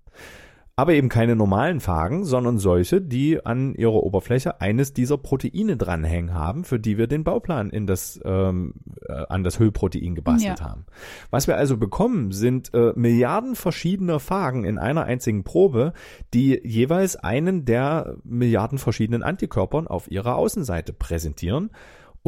Aber 0.75 0.93
eben 0.93 1.09
keine 1.09 1.35
normalen 1.35 1.81
Phagen, 1.81 2.23
sondern 2.23 2.57
solche, 2.57 3.01
die 3.01 3.45
an 3.45 3.75
ihrer 3.75 4.01
Oberfläche 4.01 4.61
eines 4.61 4.93
dieser 4.93 5.17
Proteine 5.17 5.75
dranhängen 5.75 6.33
haben, 6.33 6.63
für 6.63 6.79
die 6.79 6.97
wir 6.97 7.07
den 7.07 7.25
Bauplan 7.25 7.69
in 7.69 7.85
das, 7.85 8.17
ähm, 8.23 8.75
äh, 9.05 9.11
an 9.11 9.43
das 9.43 9.59
Hüllprotein 9.59 10.15
gebastelt 10.15 10.59
Ja. 10.59 10.69
haben. 10.69 10.85
Was 11.31 11.47
wir 11.47 11.57
also 11.57 11.75
bekommen, 11.75 12.31
sind 12.31 12.73
äh, 12.73 12.93
Milliarden 12.95 13.55
verschiedener 13.55 14.21
Phagen 14.21 14.63
in 14.63 14.77
einer 14.77 15.03
einzigen 15.03 15.43
Probe, 15.43 15.91
die 16.33 16.61
jeweils 16.63 17.17
einen 17.17 17.65
der 17.65 18.15
Milliarden 18.23 18.77
verschiedenen 18.77 19.21
Antikörpern 19.21 19.85
auf 19.85 20.09
ihrer 20.09 20.37
Außenseite 20.37 20.93
präsentieren 20.93 21.71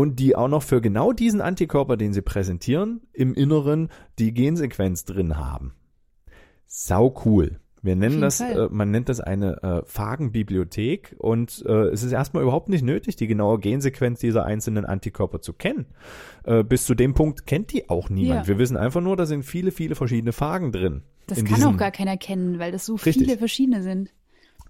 und 0.01 0.19
die 0.19 0.35
auch 0.35 0.47
noch 0.47 0.63
für 0.63 0.81
genau 0.81 1.11
diesen 1.11 1.41
Antikörper, 1.41 1.95
den 1.95 2.11
sie 2.13 2.21
präsentieren, 2.21 3.01
im 3.13 3.33
Inneren 3.33 3.89
die 4.19 4.33
Gensequenz 4.33 5.05
drin 5.05 5.37
haben. 5.37 5.73
Sau 6.67 7.15
cool. 7.25 7.59
Wir 7.83 7.95
nennen 7.95 8.21
das, 8.21 8.39
äh, 8.41 8.67
man 8.69 8.91
nennt 8.91 9.09
das 9.09 9.19
eine 9.19 9.63
äh, 9.63 9.81
Phagenbibliothek 9.85 11.15
und 11.17 11.63
äh, 11.65 11.85
es 11.89 12.03
ist 12.03 12.11
erstmal 12.11 12.43
überhaupt 12.43 12.69
nicht 12.69 12.83
nötig, 12.83 13.15
die 13.15 13.25
genaue 13.25 13.57
Gensequenz 13.59 14.19
dieser 14.19 14.45
einzelnen 14.45 14.85
Antikörper 14.85 15.41
zu 15.41 15.53
kennen. 15.53 15.87
Äh, 16.43 16.63
bis 16.63 16.85
zu 16.85 16.93
dem 16.93 17.15
Punkt 17.15 17.47
kennt 17.47 17.73
die 17.73 17.89
auch 17.89 18.09
niemand. 18.09 18.41
Ja. 18.41 18.47
Wir 18.47 18.59
wissen 18.59 18.77
einfach 18.77 19.01
nur, 19.01 19.17
da 19.17 19.25
sind 19.25 19.43
viele, 19.43 19.71
viele 19.71 19.95
verschiedene 19.95 20.31
Phagen 20.31 20.71
drin. 20.71 21.01
Das 21.25 21.39
kann 21.39 21.47
diesem- 21.55 21.69
auch 21.73 21.77
gar 21.77 21.91
keiner 21.91 22.17
kennen, 22.17 22.59
weil 22.59 22.71
das 22.71 22.85
so 22.85 22.93
Richtig. 22.95 23.17
viele 23.17 23.37
verschiedene 23.37 23.81
sind. 23.81 24.13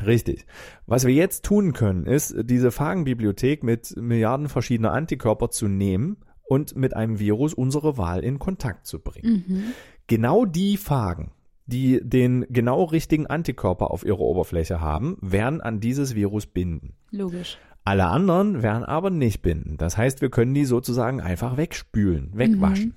Richtig. 0.06 0.45
Was 0.86 1.06
wir 1.06 1.14
jetzt 1.14 1.43
tun 1.43 1.74
können, 1.74 2.06
ist, 2.06 2.36
diese 2.43 2.72
Phagenbibliothek 2.72 3.64
mit 3.64 3.95
Milliarden 3.97 4.49
verschiedener 4.49 4.91
Antikörper 4.91 5.49
zu 5.49 5.68
nehmen 5.68 6.18
und 6.43 6.76
mit 6.76 6.95
einem 6.95 7.20
Virus 7.20 7.54
unserer 7.54 7.97
Wahl 7.97 8.24
in 8.24 8.39
Kontakt 8.39 8.86
zu 8.86 8.99
bringen. 8.99 9.45
Mhm. 9.47 9.64
Genau 10.08 10.45
die 10.45 10.78
Phagen, 10.78 11.32
die 11.66 12.02
den 12.04 12.45
genau 12.49 12.84
richtigen 12.84 13.28
Antikörper 13.28 13.91
auf 13.91 14.06
ihrer 14.06 14.20
Oberfläche 14.20 14.82
haben, 14.82 15.18
werden 15.22 15.62
an 15.62 15.80
dieses 15.80 16.16
Virus 16.16 16.45
binden. 16.45 16.93
Logisch. 17.12 17.58
Alle 17.84 18.06
anderen 18.08 18.62
werden 18.62 18.84
aber 18.84 19.10
nicht 19.10 19.41
binden. 19.41 19.78
Das 19.78 19.97
heißt, 19.97 20.22
wir 20.22 20.30
können 20.30 20.54
die 20.54 20.66
sozusagen 20.66 21.20
einfach 21.20 21.58
wegspülen, 21.58 22.32
wegwaschen. 22.36 22.95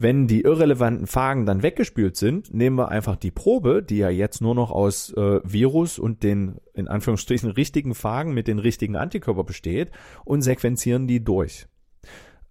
Wenn 0.00 0.28
die 0.28 0.42
irrelevanten 0.42 1.08
Phagen 1.08 1.44
dann 1.44 1.64
weggespült 1.64 2.14
sind, 2.14 2.54
nehmen 2.54 2.78
wir 2.78 2.88
einfach 2.88 3.16
die 3.16 3.32
Probe, 3.32 3.82
die 3.82 3.96
ja 3.96 4.08
jetzt 4.08 4.40
nur 4.40 4.54
noch 4.54 4.70
aus 4.70 5.12
äh, 5.14 5.40
Virus 5.42 5.98
und 5.98 6.22
den 6.22 6.60
in 6.72 6.86
Anführungsstrichen 6.86 7.50
richtigen 7.50 7.96
Phagen 7.96 8.32
mit 8.32 8.46
den 8.46 8.60
richtigen 8.60 8.94
Antikörper 8.94 9.42
besteht 9.42 9.90
und 10.24 10.42
sequenzieren 10.42 11.08
die 11.08 11.24
durch. 11.24 11.66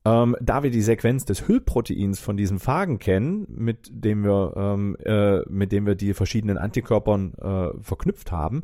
Ähm, 0.03 0.35
da 0.41 0.61
wir 0.61 0.71
die 0.71 0.81
Sequenz 0.81 1.23
des 1.23 1.47
Hüllproteins 1.47 2.19
von 2.19 2.35
diesem 2.35 2.59
Phagen 2.59 2.99
kennen, 2.99 3.47
mit 3.47 3.91
dem 3.93 4.25
wir, 4.25 4.53
ähm, 4.57 4.97
äh, 5.05 5.39
mit 5.47 5.71
dem 5.71 5.85
wir 5.85 5.95
die 5.95 6.13
verschiedenen 6.13 6.57
Antikörpern 6.57 7.33
äh, 7.35 7.81
verknüpft 7.81 8.33
haben, 8.33 8.63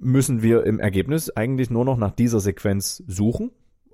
müssen 0.00 0.40
wir 0.40 0.64
im 0.64 0.80
Ergebnis 0.80 1.28
eigentlich 1.28 1.68
nur 1.68 1.84
noch 1.84 1.98
nach 1.98 2.12
dieser 2.12 2.40
Sequenz 2.40 3.02
suchen 3.06 3.50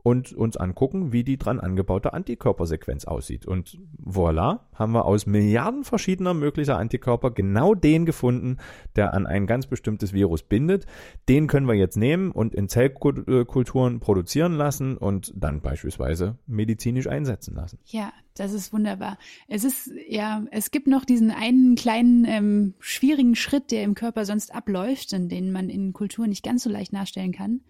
und 0.09 0.33
uns 0.33 0.57
angucken, 0.57 1.13
wie 1.13 1.23
die 1.23 1.37
dran 1.37 1.61
angebaute 1.61 2.15
Antikörpersequenz 2.15 3.05
aussieht. 3.05 3.47
Und 3.47 3.79
voilà, 4.03 4.61
haben 4.73 4.93
wir 4.93 5.05
aus 5.05 5.27
Milliarden 5.27 5.85
verschiedener 5.85 6.33
möglicher 6.33 6.79
Antikörper 6.79 7.31
genau 7.31 7.75
den 7.75 8.07
gefunden, 8.07 8.57
der 8.97 9.13
an 9.13 9.27
ein 9.27 9.47
ganz 9.47 9.67
bestimmtes 9.67 10.15
Virus 10.15 10.43
bindet. 10.43 10.87
Den 11.29 11.47
können 11.47 11.69
wir 11.69 11.75
jetzt 11.75 11.99
nehmen 11.99 12.31
und 12.31 12.55
in 12.55 12.71
Zellkulturen 12.71 14.01
produzieren 14.01 14.55
lassen 14.55 14.97
und 14.97 15.31
dann 15.37 15.61
beispielsweise 15.61 16.39
medizinisch 16.47 17.07
einsetzen 17.07 17.55
lassen. 17.55 17.79
Ja, 17.85 18.11
das 18.35 18.55
ist 18.55 18.73
wunderbar. 18.73 19.19
Es 19.47 19.63
ist, 19.63 19.91
ja, 20.09 20.43
es 20.51 20.71
gibt 20.71 20.87
noch 20.87 21.05
diesen 21.05 21.31
einen 21.31 21.75
kleinen 21.75 22.25
ähm, 22.25 22.75
schwierigen 22.79 23.35
Schritt, 23.35 23.71
der 23.71 23.83
im 23.83 23.95
Körper 23.95 24.25
sonst 24.25 24.55
abläuft 24.55 25.13
und 25.13 25.29
den 25.29 25.53
man 25.53 25.69
in 25.69 25.93
Kulturen 25.93 26.31
nicht 26.31 26.45
ganz 26.45 26.63
so 26.63 26.71
leicht 26.71 26.95
nachstellen 26.95 27.33
kann. 27.33 27.61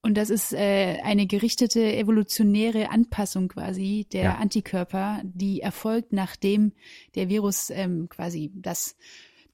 Und 0.00 0.16
das 0.16 0.30
ist 0.30 0.52
äh, 0.52 0.98
eine 1.02 1.26
gerichtete 1.26 1.96
evolutionäre 1.96 2.90
Anpassung 2.90 3.48
quasi 3.48 4.06
der 4.12 4.22
ja. 4.22 4.34
Antikörper, 4.36 5.20
die 5.24 5.60
erfolgt, 5.60 6.12
nachdem 6.12 6.72
der 7.16 7.28
Virus 7.28 7.70
ähm, 7.70 8.08
quasi 8.08 8.52
das 8.54 8.96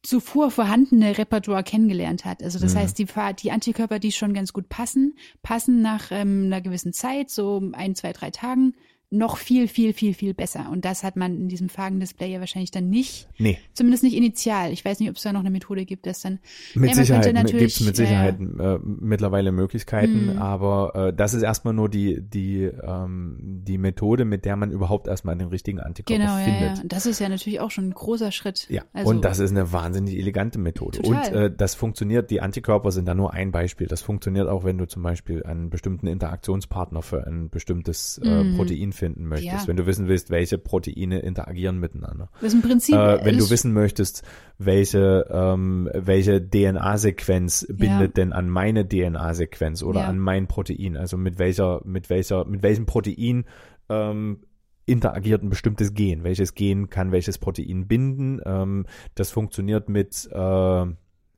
zuvor 0.03 0.51
vorhandene 0.51 1.17
Repertoire 1.17 1.65
kennengelernt 1.65 2.27
hat. 2.27 2.43
Also 2.43 2.59
das 2.59 2.75
mhm. 2.75 2.79
heißt, 2.79 2.99
die, 2.99 3.07
die 3.43 3.51
Antikörper, 3.51 3.99
die 3.99 4.13
schon 4.13 4.35
ganz 4.35 4.53
gut 4.53 4.69
passen, 4.69 5.15
passen 5.43 5.81
nach 5.81 6.11
ähm, 6.11 6.45
einer 6.45 6.61
gewissen 6.61 6.93
Zeit, 6.93 7.31
so 7.31 7.63
ein, 7.73 7.95
zwei, 7.95 8.13
drei 8.13 8.31
Tagen, 8.31 8.75
noch 9.11 9.37
viel, 9.37 9.69
viel, 9.69 9.93
viel, 9.93 10.13
viel 10.13 10.35
besser. 10.35 10.69
Und 10.71 10.85
das 10.85 11.05
hat 11.05 11.17
man 11.17 11.37
in 11.37 11.49
diesem 11.49 11.69
Fagen-Display 11.69 12.33
ja 12.33 12.41
wahrscheinlich 12.41 12.71
dann 12.71 12.91
nicht. 12.91 13.29
Nee. 13.39 13.59
Zumindest 13.73 14.03
nicht 14.03 14.17
initial. 14.17 14.73
Ich 14.73 14.85
weiß 14.85 14.99
nicht, 15.01 15.09
ob 15.09 15.17
es 15.17 15.23
da 15.23 15.33
noch 15.33 15.41
eine 15.41 15.51
Methode 15.51 15.85
gibt, 15.85 16.07
dass 16.07 16.21
dann. 16.21 16.41
Mit 16.75 16.91
ja, 16.91 16.97
Sicherheit 16.97 17.47
gibt 17.47 17.63
es 17.63 17.81
mit 17.81 17.97
Sicherheit 17.97 18.41
äh, 18.41 18.79
mittlerweile 18.83 19.53
Möglichkeiten, 19.53 20.35
mh. 20.35 20.41
aber 20.41 21.09
äh, 21.09 21.13
das 21.15 21.35
ist 21.35 21.43
erstmal 21.43 21.75
nur 21.75 21.89
die, 21.89 22.21
die, 22.23 22.63
ähm, 22.65 23.39
die 23.41 23.79
Methode, 23.79 24.25
mit 24.25 24.45
der 24.45 24.57
man 24.57 24.71
überhaupt 24.71 25.07
erstmal 25.07 25.37
den 25.37 25.49
richtigen 25.49 25.81
Antikörper 25.81 26.21
genau, 26.21 26.37
findet. 26.37 26.61
Ja, 26.61 26.75
ja. 26.75 26.83
Das 26.85 27.07
ist 27.07 27.21
ja 27.21 27.29
natürlich 27.29 27.61
auch 27.61 27.71
schon 27.71 27.89
ein 27.89 27.95
großer 27.95 28.33
Schritt. 28.33 28.67
Ja, 28.69 28.83
also, 28.93 29.11
und 29.11 29.25
das 29.25 29.39
ist 29.39 29.51
eine 29.51 29.73
wahnsinnig 29.73 30.17
elegante 30.17 30.59
Methode. 30.59 31.03
Total. 31.03 31.29
Und 31.29 31.35
äh, 31.35 31.55
das 31.55 31.75
funktioniert, 31.75 32.31
die 32.31 32.41
Antikörper 32.41 32.91
sind 32.91 33.07
da 33.07 33.15
nur 33.15 33.33
ein 33.33 33.53
Beispiel. 33.53 33.87
Das 33.87 34.03
funktioniert 34.03 34.49
auch, 34.49 34.65
wenn 34.65 34.79
du 34.79 34.87
zum 34.87 35.03
Beispiel 35.03 35.45
einen 35.45 35.71
bestimmten 35.71 36.07
Interaktionspartner 36.07 37.03
für 37.03 37.27
ein 37.27 37.51
bestimmtes 37.51 38.19
äh, 38.25 38.43
mhm. 38.43 38.57
Protein 38.57 38.93
finden 38.95 39.27
möchtest. 39.27 39.53
Ja. 39.53 39.69
Wenn 39.69 39.77
du 39.77 39.87
wissen 39.87 40.09
willst, 40.09 40.31
welche 40.31 40.59
Proteine 40.59 41.21
interagieren 41.21 41.79
miteinander. 41.79 42.31
Das 42.41 42.49
ist 42.49 42.55
im 42.55 42.63
Prinzip. 42.63 42.95
Äh, 42.95 43.25
wenn 43.25 43.39
du 43.39 43.51
wissen 43.51 43.73
möchtest, 43.73 44.23
welche, 44.59 45.27
ähm, 45.31 45.91
welche 45.93 46.41
DNA-Sequenz 46.41 47.67
bindet 47.69 48.17
ja. 48.17 48.25
denn 48.25 48.33
an 48.33 48.49
meine 48.49 48.89
DNA-Sequenz 48.89 49.83
oder 49.83 50.01
ja. 50.01 50.07
an 50.07 50.19
mein 50.19 50.47
Protein, 50.47 50.97
also 50.97 51.17
mit 51.17 51.39
welcher, 51.39 51.83
mit 51.85 52.11
welcher, 52.11 52.45
mit 52.47 52.63
welchem 52.63 52.87
Protein 52.87 53.45
ähm, 53.89 54.39
interagiert 54.87 55.43
ein 55.43 55.51
bestimmtes 55.51 55.95
Gen. 55.95 56.25
Welches 56.25 56.55
Gen 56.55 56.91
kann 56.91 57.13
welches 57.13 57.39
Protein 57.39 57.87
binden? 57.87 58.41
Ähm, 58.45 58.87
das 59.15 59.31
funktioniert 59.31 59.89
mit 59.89 60.29
äh, 60.31 60.87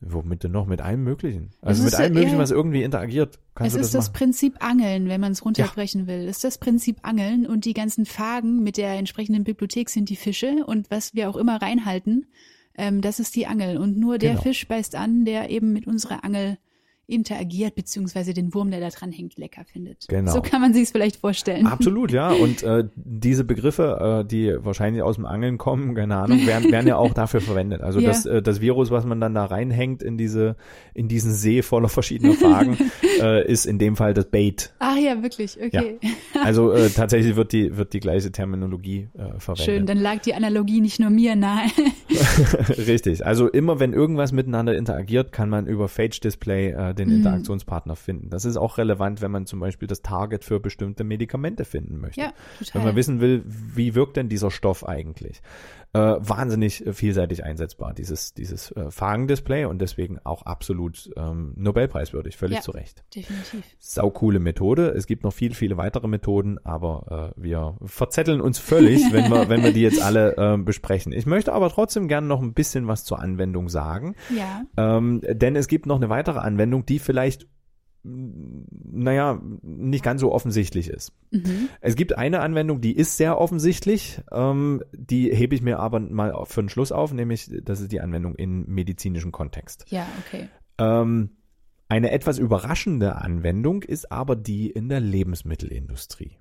Womit 0.01 0.44
denn 0.44 0.53
noch? 0.53 0.66
Mit 0.66 0.80
allem 0.80 1.05
Möglichen. 1.05 1.51
Also 1.62 1.82
mit 1.82 1.94
allem 1.94 2.12
Möglichen, 2.12 2.38
was 2.38 2.51
irgendwie 2.51 2.82
interagiert. 2.82 3.38
Kannst 3.55 3.74
es 3.74 3.80
ist 3.80 3.94
das, 3.94 4.07
das 4.07 4.12
Prinzip 4.12 4.62
Angeln, 4.62 5.09
wenn 5.09 5.20
man 5.20 5.32
es 5.32 5.44
runterbrechen 5.44 6.03
ja. 6.03 6.07
will. 6.07 6.28
Es 6.28 6.36
ist 6.36 6.44
das 6.44 6.59
Prinzip 6.59 6.99
Angeln 7.03 7.47
und 7.47 7.64
die 7.64 7.72
ganzen 7.72 8.05
Fagen 8.05 8.62
mit 8.62 8.76
der 8.76 8.92
entsprechenden 8.92 9.44
Bibliothek 9.44 9.88
sind 9.88 10.11
die 10.11 10.16
Fische 10.16 10.64
und 10.66 10.90
was 10.90 11.14
wir 11.14 11.30
auch 11.30 11.36
immer 11.36 11.61
reinhalten, 11.62 12.26
ähm, 12.76 13.01
das 13.01 13.20
ist 13.20 13.34
die 13.36 13.47
Angel. 13.47 13.78
Und 13.78 13.99
nur 13.99 14.18
der 14.18 14.32
genau. 14.32 14.42
Fisch 14.42 14.68
beißt 14.68 14.94
an, 14.97 15.24
der 15.24 15.51
eben 15.51 15.72
mit 15.72 15.86
unserer 15.86 16.24
Angel 16.24 16.59
interagiert, 17.09 17.77
beziehungsweise 17.77 18.35
den 18.35 18.53
Wurm, 18.53 18.71
der 18.71 18.81
da 18.81 18.89
dran 18.89 19.13
hängt, 19.13 19.39
lecker 19.39 19.65
findet. 19.65 20.07
Genau. 20.09 20.33
So 20.33 20.43
kann 20.43 20.61
man 20.61 20.75
sich 20.75 20.85
es 20.85 20.91
vielleicht 20.91 21.17
vorstellen. 21.17 21.67
Absolut, 21.67 22.11
ja. 22.11 22.31
Und 22.33 22.65
äh, 22.65 22.85
diese 22.97 23.45
Begriffe, 23.45 24.25
äh, 24.25 24.29
die 24.29 24.53
wahrscheinlich 24.59 25.03
aus 25.03 25.15
dem 25.15 25.25
Angeln 25.25 25.57
kommen, 25.57 25.95
keine 25.95 26.17
Ahnung, 26.17 26.47
werden, 26.47 26.73
werden 26.73 26.89
ja 26.89 26.97
auch 26.97 27.15
dafür 27.15 27.41
verwendet. 27.41 27.81
Also 27.83 28.01
ja. 28.01 28.09
das, 28.09 28.27
äh, 28.27 28.43
das 28.43 28.61
Virus, 28.61 28.91
was 28.91 29.05
man 29.05 29.21
dann 29.21 29.35
da 29.35 29.45
reinhängt 29.45 30.03
in 30.03 30.19
diese, 30.19 30.57
in 30.95 31.07
diesen 31.07 31.33
See 31.33 31.63
voller 31.63 31.89
verschiedener 31.89 32.35
Fragen, 32.35 32.77
äh, 33.21 33.47
ist 33.47 33.67
in 33.67 33.79
dem 33.79 33.95
Fall 33.95 34.13
das 34.13 34.27
Bait. 34.27 34.75
Ach 34.81 34.97
ja, 34.97 35.23
wirklich, 35.23 35.57
okay. 35.63 35.99
Ja. 36.03 36.11
Also 36.43 36.73
äh, 36.73 36.91
tatsächlich 36.91 37.37
wird 37.37 37.53
die, 37.53 37.77
wird 37.77 37.93
die 37.93 38.01
gleiche 38.01 38.33
Terminologie 38.33 39.09
äh, 39.15 39.39
verwendet. 39.39 39.65
Schön, 39.65 39.87
dann 39.87 39.99
lag 39.99 40.23
die 40.23 40.35
Analogie 40.35 40.81
nicht 40.81 40.99
nur 40.99 41.11
mir 41.11 41.37
nahe. 41.37 41.69
Richtig. 42.69 43.25
Also 43.25 43.49
immer 43.49 43.79
wenn 43.79 43.93
irgendwas 43.93 44.33
miteinander 44.33 44.77
interagiert, 44.77 45.31
kann 45.31 45.49
man 45.49 45.67
über 45.67 45.87
Phage 45.87 46.21
Display 46.21 46.71
äh, 46.73 46.95
den 46.99 47.09
mhm. 47.09 47.16
Interaktionspartner 47.16 47.97
finden. 47.97 48.30
Das 48.30 48.44
ist 48.44 48.57
auch 48.57 48.78
relevant, 48.78 49.20
wenn 49.20 49.30
man 49.30 49.47
zum 49.47 49.61
Beispiel 49.61 49.88
das 49.88 50.03
Target 50.03 50.44
für 50.44 50.61
bestimmte 50.61 51.05
Medikamente 51.05 51.64
finden 51.64 52.01
möchte. 52.01 52.20
Ja, 52.20 52.32
total. 52.59 52.74
Wenn 52.74 52.88
man 52.88 52.97
wissen 52.97 53.20
will, 53.20 53.44
wie 53.47 53.94
wirkt 53.94 54.16
denn 54.16 54.28
dieser 54.28 54.51
Stoff 54.51 54.86
eigentlich? 54.86 55.40
Äh, 55.97 56.28
wahnsinnig 56.28 56.84
vielseitig 56.92 57.42
einsetzbar, 57.42 57.94
dieses, 57.94 58.34
dieses 58.34 58.70
äh, 58.72 58.90
Fagen-Display 58.90 59.64
und 59.64 59.80
deswegen 59.80 60.18
auch 60.24 60.42
absolut 60.42 61.11
ähm, 61.16 61.55
Nobelpreiswürdig, 61.57 62.36
völlig 62.36 62.57
ja, 62.57 62.62
zu 62.62 62.72
Recht. 62.72 63.03
Definitiv. 63.14 63.64
Sau 63.78 64.11
coole 64.11 64.38
Methode. 64.38 64.88
Es 64.88 65.07
gibt 65.07 65.24
noch 65.24 65.32
viele, 65.32 65.55
viele 65.55 65.78
weitere 65.78 66.07
Methoden, 66.07 66.59
aber 66.64 67.32
äh, 67.38 67.42
wir 67.42 67.78
verzetteln 67.82 68.42
uns 68.42 68.59
völlig, 68.59 69.01
wenn 69.12 69.30
wir, 69.30 69.49
wenn 69.49 69.62
wir 69.62 69.72
die 69.72 69.80
jetzt 69.80 70.03
alle 70.03 70.36
äh, 70.36 70.59
besprechen. 70.59 71.12
Ich 71.12 71.24
möchte 71.24 71.55
aber 71.55 71.70
trotzdem 71.70 72.09
gerne 72.09 72.26
noch 72.26 72.42
ein 72.42 72.53
bisschen 72.53 72.88
was 72.88 73.05
zur 73.05 73.18
Anwendung 73.18 73.70
sagen. 73.70 74.16
Ja. 74.28 74.64
Ähm, 74.76 75.22
denn 75.26 75.57
es 75.57 75.66
gibt 75.66 75.86
noch 75.86 75.97
eine 75.97 76.11
weitere 76.11 76.40
Anwendung, 76.40 76.84
die 76.84 76.99
vielleicht 76.99 77.47
naja, 78.07 79.41
nicht 79.63 80.05
ganz 80.05 80.21
so 80.21 80.33
offensichtlich 80.33 80.89
ist. 80.89 81.13
Mhm. 81.31 81.69
Es 81.81 81.97
gibt 81.97 82.17
eine 82.17 82.41
Anwendung, 82.41 82.81
die 82.81 82.97
ist 82.97 83.17
sehr 83.17 83.39
offensichtlich, 83.39 84.21
ähm, 84.31 84.83
die 84.93 85.35
hebe 85.35 85.55
ich 85.55 85.63
mir 85.63 85.81
aber 85.81 86.01
mal 86.01 86.33
für 86.45 86.63
den 86.63 86.69
Schluss 86.69 86.93
auf, 86.93 87.13
nämlich 87.13 87.51
das 87.63 87.81
ist 87.81 87.91
die 87.91 88.01
Anwendung 88.01 88.37
im 88.37 88.65
medizinischen 88.67 89.33
Kontext. 89.33 89.85
Ja, 89.89 90.07
okay. 90.27 90.49
Ähm, 90.79 91.31
eine 91.89 92.11
etwas 92.11 92.39
überraschende 92.39 93.17
Anwendung 93.17 93.83
ist 93.83 94.11
aber 94.13 94.37
die 94.37 94.71
in 94.71 94.89
der 94.89 95.01
Lebensmittelindustrie. 95.01 96.39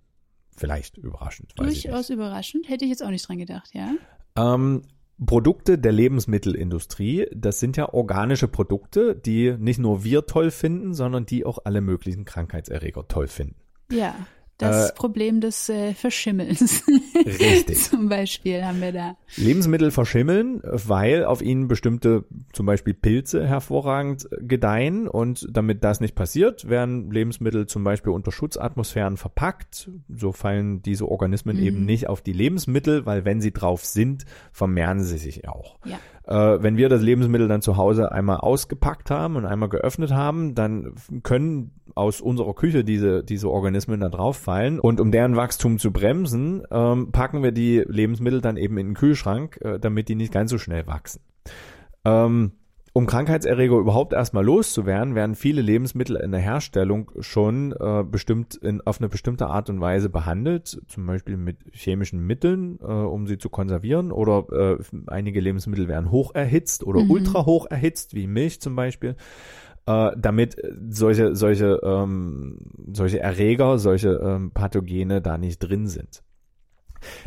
Vielleicht 0.56 0.98
überraschend. 0.98 1.54
Durchaus 1.56 2.10
überraschend, 2.10 2.70
hätte 2.70 2.86
ich 2.86 2.92
jetzt 2.92 3.04
auch 3.04 3.10
nicht 3.10 3.28
dran 3.28 3.38
gedacht, 3.38 3.72
ja. 3.74 3.94
Ähm, 4.38 4.84
Produkte 5.24 5.78
der 5.78 5.92
Lebensmittelindustrie, 5.94 7.28
das 7.34 7.60
sind 7.60 7.78
ja 7.78 7.94
organische 7.94 8.48
Produkte, 8.48 9.16
die 9.16 9.56
nicht 9.58 9.80
nur 9.80 10.04
wir 10.04 10.26
toll 10.26 10.52
finden, 10.52 10.94
sondern 10.94 11.26
die 11.26 11.46
auch 11.46 11.60
alle 11.64 11.82
möglichen 11.82 12.26
Krankheitserreger 12.26 13.08
toll 13.08 13.28
finden. 13.28 13.56
Ja. 13.92 14.16
Das 14.58 14.92
äh, 14.92 14.94
Problem 14.94 15.42
des 15.42 15.68
äh, 15.68 15.94
Verschimmelns. 15.94 16.84
Richtig. 17.26 17.84
zum 17.84 18.08
Beispiel 18.08 18.64
haben 18.64 18.80
wir 18.80 18.94
da. 18.94 19.18
Lebensmittel 19.36 19.92
verschimmeln, 19.92 20.62
weil 20.64 21.26
auf 21.26 21.42
ihnen 21.42 21.68
bestimmte, 21.68 22.24
zum 22.54 22.66
Beispiel 22.66 22.94
Pilze 22.94 23.46
hervorragend 23.46 24.30
gedeihen 24.40 25.10
und 25.10 25.48
damit 25.52 25.84
das 25.84 26.00
nicht 26.00 26.16
passiert, 26.16 26.70
werden 26.70 27.12
Lebensmittel 27.12 27.68
zum 27.68 27.84
Beispiel 27.84 28.14
unter 28.14 28.32
Schutzatmosphären 28.32 29.18
verpackt. 29.18 29.90
So 30.08 30.32
fallen 30.32 30.82
diese 30.82 31.10
Organismen 31.10 31.58
mhm. 31.58 31.64
eben 31.64 31.86
nicht 31.86 32.08
auf 32.08 32.22
die 32.22 32.34
Lebensmittel, 32.34 33.06
weil 33.06 33.26
wenn 33.26 33.42
sie 33.42 33.52
drauf 33.52 33.84
sind, 33.84 34.26
vermehren 34.54 35.04
sie 35.04 35.18
sich 35.18 35.50
auch. 35.50 35.78
Ja. 35.84 36.00
Äh, 36.28 36.64
wenn 36.64 36.78
wir 36.78 36.90
das 36.90 37.02
Lebensmittel 37.02 37.48
dann 37.48 37.62
zu 37.62 37.78
Hause 37.78 38.12
einmal 38.12 38.38
ausgepackt 38.38 39.12
haben 39.12 39.36
und 39.36 39.46
einmal 39.46 39.70
geöffnet 39.70 40.12
haben, 40.12 40.56
dann 40.56 40.94
können 41.24 41.72
aus 41.96 42.22
unserer 42.22 42.54
Küche 42.54 42.84
diese, 42.84 43.24
diese 43.24 43.50
Organismen 43.50 44.02
da 44.02 44.10
drauf 44.10 44.38
fallen. 44.38 44.80
Und 44.80 45.00
um 45.00 45.12
deren 45.12 45.36
Wachstum 45.36 45.80
zu 45.80 45.92
bremsen, 45.92 46.64
ähm, 46.70 47.12
packen 47.12 47.42
wir 47.42 47.52
die 47.52 47.84
Lebensmittel 47.88 48.42
dann 48.42 48.58
eben 48.58 48.78
in 48.78 48.90
den 48.90 48.96
Kühlschrank, 48.96 49.58
äh, 49.62 49.80
damit 49.80 50.10
die 50.10 50.16
nicht 50.16 50.34
ganz 50.34 50.52
so 50.52 50.58
schnell 50.58 50.86
wachsen. 50.88 51.22
Ähm, 52.04 52.52
um 52.98 53.08
Krankheitserreger 53.08 53.76
überhaupt 53.76 54.14
erstmal 54.14 54.46
loszuwerden, 54.46 55.16
werden 55.16 55.36
viele 55.36 55.62
Lebensmittel 55.62 56.16
in 56.16 56.32
der 56.32 56.40
Herstellung 56.40 57.12
schon 57.20 57.74
äh, 57.74 58.06
bestimmt 58.10 58.56
in, 58.56 58.80
auf 58.80 59.02
eine 59.02 59.10
bestimmte 59.10 59.48
Art 59.48 59.70
und 59.70 59.82
Weise 59.82 60.08
behandelt, 60.08 60.82
zum 60.88 61.06
Beispiel 61.06 61.36
mit 61.36 61.58
chemischen 61.74 62.26
Mitteln, 62.26 62.80
äh, 62.82 62.86
um 62.86 63.28
sie 63.28 63.38
zu 63.38 63.50
konservieren, 63.50 64.14
oder 64.14 64.78
äh, 64.80 64.84
einige 65.08 65.42
Lebensmittel 65.42 65.90
werden 65.90 66.10
hoch 66.10 66.34
erhitzt 66.36 66.86
oder 66.86 67.04
mhm. 67.04 67.12
ultra 67.12 67.46
hoch 67.46 67.66
erhitzt, 67.70 68.16
wie 68.16 68.28
Milch 68.28 68.62
zum 68.62 68.78
Beispiel 68.78 69.18
äh, 69.88 70.12
damit 70.18 70.58
solche, 70.90 71.36
solche, 71.36 71.80
ähm, 71.84 72.58
solche 72.92 73.20
Erreger, 73.20 73.78
solche 73.78 74.20
ähm, 74.24 74.52
Pathogene 74.52 75.22
da 75.22 75.38
nicht 75.38 75.60
drin 75.60 75.88
sind. 75.88 76.24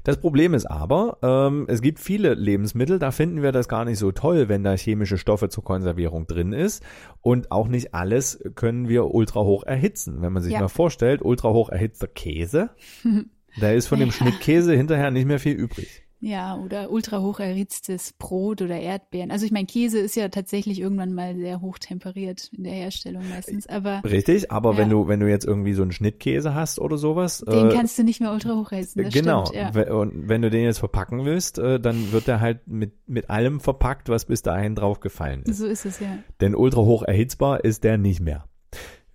Das 0.02 0.18
Problem 0.18 0.54
ist 0.54 0.66
aber, 0.66 1.18
ähm, 1.22 1.66
es 1.68 1.82
gibt 1.82 2.00
viele 2.00 2.34
Lebensmittel, 2.34 2.98
da 2.98 3.10
finden 3.10 3.42
wir 3.42 3.52
das 3.52 3.68
gar 3.68 3.84
nicht 3.84 3.98
so 3.98 4.12
toll, 4.12 4.48
wenn 4.48 4.64
da 4.64 4.76
chemische 4.76 5.18
Stoffe 5.18 5.48
zur 5.48 5.64
Konservierung 5.64 6.26
drin 6.26 6.52
ist. 6.52 6.82
Und 7.20 7.52
auch 7.52 7.68
nicht 7.68 7.94
alles 7.94 8.42
können 8.54 8.88
wir 8.88 9.14
ultra 9.14 9.40
hoch 9.40 9.64
erhitzen. 9.64 10.20
Wenn 10.20 10.32
man 10.32 10.42
sich 10.42 10.54
ja. 10.54 10.60
mal 10.60 10.68
vorstellt, 10.68 11.22
ultra 11.22 11.50
hoch 11.50 11.68
erhitzter 11.68 12.08
Käse, 12.08 12.70
da 13.60 13.70
ist 13.70 13.86
von 13.86 14.00
dem 14.00 14.10
Schnitt 14.10 14.40
Käse 14.40 14.74
hinterher 14.74 15.10
nicht 15.10 15.26
mehr 15.26 15.38
viel 15.38 15.54
übrig. 15.54 16.07
Ja, 16.20 16.56
oder 16.56 16.90
ultra 16.90 17.20
hoch 17.20 17.38
erhitztes 17.38 18.12
Brot 18.12 18.60
oder 18.60 18.78
Erdbeeren. 18.78 19.30
Also 19.30 19.46
ich 19.46 19.52
meine, 19.52 19.66
Käse 19.66 20.00
ist 20.00 20.16
ja 20.16 20.28
tatsächlich 20.28 20.80
irgendwann 20.80 21.14
mal 21.14 21.36
sehr 21.36 21.60
hoch 21.60 21.78
temperiert 21.78 22.50
in 22.56 22.64
der 22.64 22.72
Herstellung 22.72 23.22
meistens, 23.28 23.68
aber 23.68 24.02
Richtig, 24.04 24.50
aber 24.50 24.72
Ja. 24.72 24.78
wenn 24.78 24.90
du 24.90 25.06
wenn 25.06 25.20
du 25.20 25.28
jetzt 25.28 25.44
irgendwie 25.46 25.74
so 25.74 25.82
einen 25.82 25.92
Schnittkäse 25.92 26.54
hast 26.54 26.80
oder 26.80 26.98
sowas, 26.98 27.44
den 27.48 27.70
äh, 27.70 27.74
kannst 27.74 27.96
du 27.98 28.02
nicht 28.02 28.20
mehr 28.20 28.32
ultra 28.32 28.54
hoch 28.54 28.72
erhitzen. 28.72 29.08
Genau. 29.10 29.46
Stimmt, 29.46 29.76
ja. 29.76 29.94
Und 29.94 30.28
wenn 30.28 30.42
du 30.42 30.50
den 30.50 30.64
jetzt 30.64 30.78
verpacken 30.78 31.24
willst, 31.24 31.58
äh, 31.58 31.78
dann 31.78 32.10
wird 32.10 32.26
er 32.26 32.40
halt 32.40 32.66
mit 32.66 32.92
mit 33.06 33.30
allem 33.30 33.60
verpackt, 33.60 34.08
was 34.08 34.24
bis 34.24 34.42
dahin 34.42 34.74
drauf 34.74 34.98
gefallen 34.98 35.42
ist. 35.44 35.58
So 35.58 35.66
ist 35.66 35.86
es 35.86 36.00
ja. 36.00 36.18
Denn 36.40 36.56
ultra 36.56 36.80
hoch 36.80 37.04
erhitzbar 37.04 37.64
ist 37.64 37.84
der 37.84 37.96
nicht 37.96 38.20
mehr. 38.20 38.44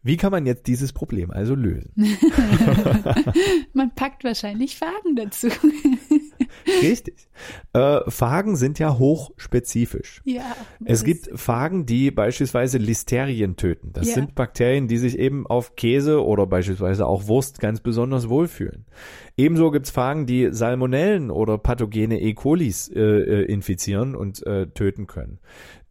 Wie 0.06 0.18
kann 0.18 0.32
man 0.32 0.46
jetzt 0.46 0.68
dieses 0.68 0.92
Problem 0.92 1.32
also 1.32 1.56
lösen? 1.56 1.94
Man 3.74 3.96
packt 3.96 4.24
wahrscheinlich 4.26 4.78
Farben 4.78 5.16
dazu. 5.16 5.48
Richtig. 6.82 7.28
Äh, 7.74 8.00
Phagen 8.10 8.56
sind 8.56 8.80
ja 8.80 8.98
hochspezifisch. 8.98 10.22
ja. 10.26 10.56
Es 10.86 11.04
gibt 11.04 11.30
Phagen, 11.40 11.86
die 11.86 12.12
beispielsweise 12.12 12.78
Listerien 12.78 13.56
töten. 13.56 13.92
Das 13.94 14.08
Ja. 14.10 14.16
sind 14.16 14.36
Bakterien, 14.36 14.88
die 14.88 14.98
sich 14.98 15.18
eben 15.18 15.48
auf 15.48 15.76
Käse 15.76 16.24
oder 16.24 16.46
beispielsweise 16.48 17.06
auch 17.06 17.28
Wurst 17.28 17.60
ganz 17.60 17.80
besonders 17.82 18.30
wohlfühlen. 18.30 18.86
Ebenso 19.38 19.72
gibt's 19.72 19.90
Phagen, 19.92 20.26
die 20.26 20.50
Salmonellen 20.52 21.32
oder 21.32 21.58
pathogene 21.58 22.20
E. 22.22 22.34
colis 22.34 22.90
äh, 22.90 23.00
äh, 23.00 23.42
infizieren 23.46 24.16
und 24.16 24.46
äh, 24.46 24.68
töten 24.68 25.08
können. 25.08 25.40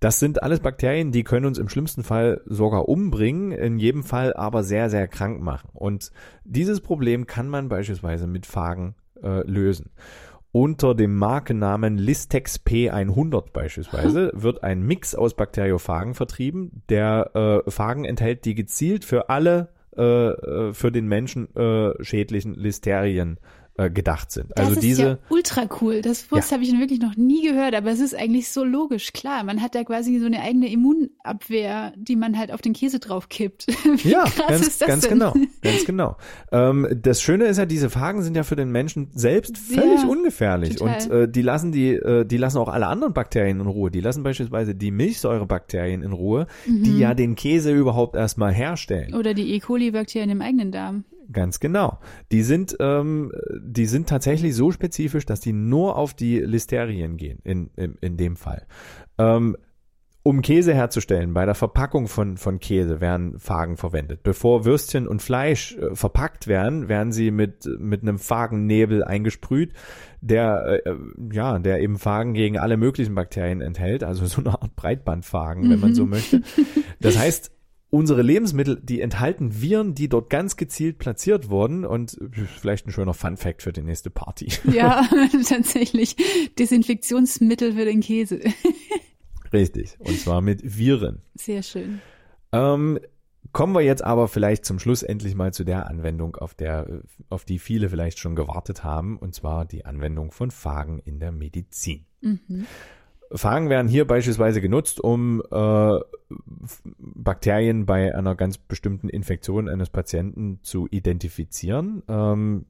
Das 0.01 0.19
sind 0.19 0.43
alles 0.43 0.61
Bakterien, 0.61 1.13
die 1.13 1.23
können 1.23 1.47
uns 1.47 1.59
im 1.59 1.69
schlimmsten 1.69 2.03
Fall 2.03 2.41
sogar 2.47 2.89
umbringen, 2.89 3.53
in 3.53 3.79
jedem 3.79 4.03
Fall 4.03 4.35
aber 4.35 4.65
sehr, 4.65 4.91
sehr 4.91 5.07
krank 5.09 5.41
machen. 5.41 5.71
Und 5.75 6.11
dieses 6.45 6.81
Problem 6.81 7.27
kann 7.27 7.49
man 7.49 7.69
beispielsweise 7.69 8.27
mit 8.27 8.45
Phagen 8.47 8.95
äh, 9.23 9.47
lösen. 9.49 9.91
Unter 10.55 10.95
dem 10.95 11.17
Markennamen 11.17 11.97
Listex 11.97 12.61
P100 12.61 13.53
beispielsweise 13.55 14.31
wird 14.35 14.63
ein 14.63 14.83
Mix 14.83 15.15
aus 15.15 15.33
Bakteriophagen 15.33 16.13
vertrieben. 16.13 16.83
Der 16.91 17.63
äh, 17.67 17.71
Phagen 17.71 18.05
enthält 18.05 18.45
die 18.45 18.55
gezielt 18.55 19.07
für 19.07 19.31
alle 19.31 19.71
äh, 19.97 20.03
äh, 20.03 20.73
für 20.75 20.93
den 20.93 21.07
Menschen 21.07 21.55
äh, 21.57 21.93
schädlichen 22.05 22.55
Listerien 22.55 23.39
äh, 23.79 23.91
gedacht 23.91 24.31
sind. 24.31 24.51
Das 24.51 24.67
also 24.67 24.73
ist 24.75 24.83
diese 24.83 25.03
ja 25.03 25.19
ultra 25.31 25.67
cool. 25.81 26.03
Das 26.03 26.31
Wurst 26.31 26.51
Ja. 26.51 26.57
habe 26.57 26.65
ich 26.65 26.79
wirklich 26.79 27.01
noch 27.01 27.17
nie 27.17 27.43
gehört, 27.49 27.75
aber 27.75 27.91
es 27.91 28.01
ist 28.01 28.15
eigentlich 28.15 28.51
so 28.51 28.65
logisch. 28.65 29.13
Klar, 29.13 29.45
man 29.45 29.63
hat 29.63 29.75
da 29.75 29.83
quasi 29.85 30.19
so 30.19 30.27
eine 30.27 30.41
eigene 30.43 30.71
Immunabwehr, 30.71 31.93
die 31.97 32.17
man 32.17 32.37
halt 32.39 32.53
auf 32.53 32.61
den 32.61 32.73
Käse 32.73 32.99
draufkippt. 32.99 33.67
Wie 34.05 34.11
Ja, 34.11 34.25
krass 34.25 34.47
ganz, 34.49 34.67
ist 34.67 34.81
das 34.83 34.89
ganz 34.89 35.03
denn? 35.09 35.19
genau, 35.19 35.35
ganz 35.63 35.85
genau. 35.85 36.17
Ähm, 36.51 36.87
das 37.03 37.23
Schöne 37.23 37.45
ist 37.47 37.57
ja, 37.59 37.67
diese 37.67 37.91
Phagen 37.91 38.23
sind 38.23 38.37
ja 38.37 38.43
für 38.43 38.57
den 38.57 38.71
Menschen 38.71 39.09
selbst 39.15 39.57
völlig 39.59 40.03
Ja, 40.03 40.09
ungefährlich 40.09 40.77
total. 40.77 41.03
und 41.05 41.11
äh, 41.11 41.29
die 41.29 41.43
lassen 41.43 41.73
die, 41.73 41.91
äh, 41.95 42.25
die 42.25 42.37
lassen 42.37 42.59
auch 42.59 42.69
alle 42.69 42.87
anderen 42.87 43.13
Bakterien 43.15 43.61
in 43.61 43.67
Ruhe. 43.67 43.91
Die 43.91 44.01
lassen 44.01 44.23
beispielsweise 44.23 44.75
die 44.75 44.91
Milchsäurebakterien 44.91 46.03
in 46.03 46.13
Ruhe, 46.13 46.47
Mhm. 46.67 46.83
die 46.85 46.99
ja 46.99 47.15
den 47.15 47.35
Käse 47.37 47.73
überhaupt 47.73 48.17
erstmal 48.17 48.53
herstellen. 48.53 49.15
Oder 49.15 49.35
die 49.35 49.53
E. 49.55 49.61
coli-Bakterien 49.61 50.31
im 50.31 50.43
eigenen 50.43 50.73
Darm. 50.73 51.05
Ganz 51.31 51.61
genau. 51.61 51.99
Die 52.33 52.43
sind, 52.43 52.77
ähm, 52.81 53.33
die 53.61 53.87
sind 53.87 54.09
tatsächlich 54.09 54.55
so 54.55 54.73
spezifisch, 54.73 55.27
dass 55.27 55.41
die 55.41 55.53
nur 55.53 55.97
auf 55.97 56.15
die 56.15 56.41
Listerien 56.41 57.17
gehen, 57.17 57.39
in, 57.45 57.71
in, 57.77 57.97
in 58.01 58.17
dem 58.17 58.37
Fall. 58.37 58.67
Ähm, 59.19 59.57
um 60.25 60.41
Käse 60.41 60.73
herzustellen, 60.73 61.35
bei 61.35 61.45
der 61.47 61.57
Verpackung 61.57 62.07
von, 62.07 62.37
von 62.37 62.61
Käse 62.61 63.01
werden 63.01 63.41
Phagen 63.41 63.77
verwendet. 63.77 64.23
Bevor 64.23 64.65
Würstchen 64.65 65.09
und 65.09 65.21
Fleisch 65.21 65.77
äh, 65.77 65.97
verpackt 65.97 66.47
werden, 66.47 66.89
werden 66.89 67.13
sie 67.13 67.33
mit, 67.33 67.69
mit 67.79 68.03
einem 68.03 68.21
Phagennebel 68.21 69.03
eingesprüht, 69.03 69.73
der, 70.21 70.83
äh, 70.87 70.95
ja, 71.33 71.59
der 71.59 71.81
eben 71.81 71.99
Phagen 71.99 72.35
gegen 72.35 72.57
alle 72.57 72.77
möglichen 72.77 73.17
Bakterien 73.17 73.61
enthält, 73.61 74.05
also 74.05 74.25
so 74.27 74.41
eine 74.41 74.51
Art 74.51 74.77
Breitbandphagen, 74.77 75.69
wenn 75.69 75.81
man 75.81 75.95
so 75.95 76.07
möchte. 76.07 76.43
Das 77.01 77.19
heißt, 77.19 77.52
unsere 77.93 78.23
Lebensmittel, 78.23 78.81
die 78.83 79.03
enthalten 79.03 79.61
Viren, 79.61 79.95
die 79.95 80.09
dort 80.09 80.31
ganz 80.31 80.57
gezielt 80.57 80.99
platziert 80.99 81.51
wurden 81.51 81.85
und 81.85 82.19
vielleicht 82.59 82.87
ein 82.87 82.91
schöner 82.91 83.13
Fun 83.13 83.37
Fact 83.37 83.63
für 83.63 83.73
die 83.73 83.83
nächste 83.83 84.11
Party. 84.11 84.49
Ja, 84.73 85.07
tatsächlich. 85.49 86.17
Desinfektionsmittel 86.59 87.75
für 87.75 87.85
den 87.85 88.01
Käse. 88.01 88.41
Richtig. 89.53 89.97
Und 89.99 90.19
zwar 90.19 90.41
mit 90.41 90.79
Viren. 90.79 91.21
Sehr 91.35 91.63
schön. 91.63 92.01
Ähm, 92.53 92.99
kommen 93.53 93.75
wir 93.75 93.83
jetzt 93.83 94.03
aber 94.03 94.29
vielleicht 94.29 94.65
zum 94.65 94.79
Schluss 94.79 95.03
endlich 95.03 95.35
mal 95.35 95.53
zu 95.53 95.65
der 95.65 95.89
Anwendung, 95.89 96.37
auf 96.37 96.55
der, 96.55 97.03
auf 97.29 97.45
die 97.45 97.59
viele 97.59 97.91
vielleicht 97.91 98.19
schon 98.19 98.35
gewartet 98.35 98.83
haben, 98.83 99.19
und 99.19 99.35
zwar 99.35 99.67
die 99.67 99.85
Anwendung 99.85 100.33
von 100.33 100.51
Phagen 100.51 100.99
in 101.01 101.21
der 101.21 101.33
Medizin. 101.33 102.07
Mhm. 102.23 102.67
Phagen 103.35 103.69
werden 103.69 103.89
hier 103.89 104.07
beispielsweise 104.07 104.61
genutzt, 104.61 105.01
um 105.01 105.43
äh, 105.51 105.99
Bakterien 106.99 107.87
bei 107.87 108.15
einer 108.15 108.35
ganz 108.35 108.59
bestimmten 108.59 109.09
Infektion 109.09 109.69
eines 109.69 109.91
Patienten 109.91 110.61
zu 110.63 110.87
identifizieren. 110.91 112.03
Ähm, 112.09 112.67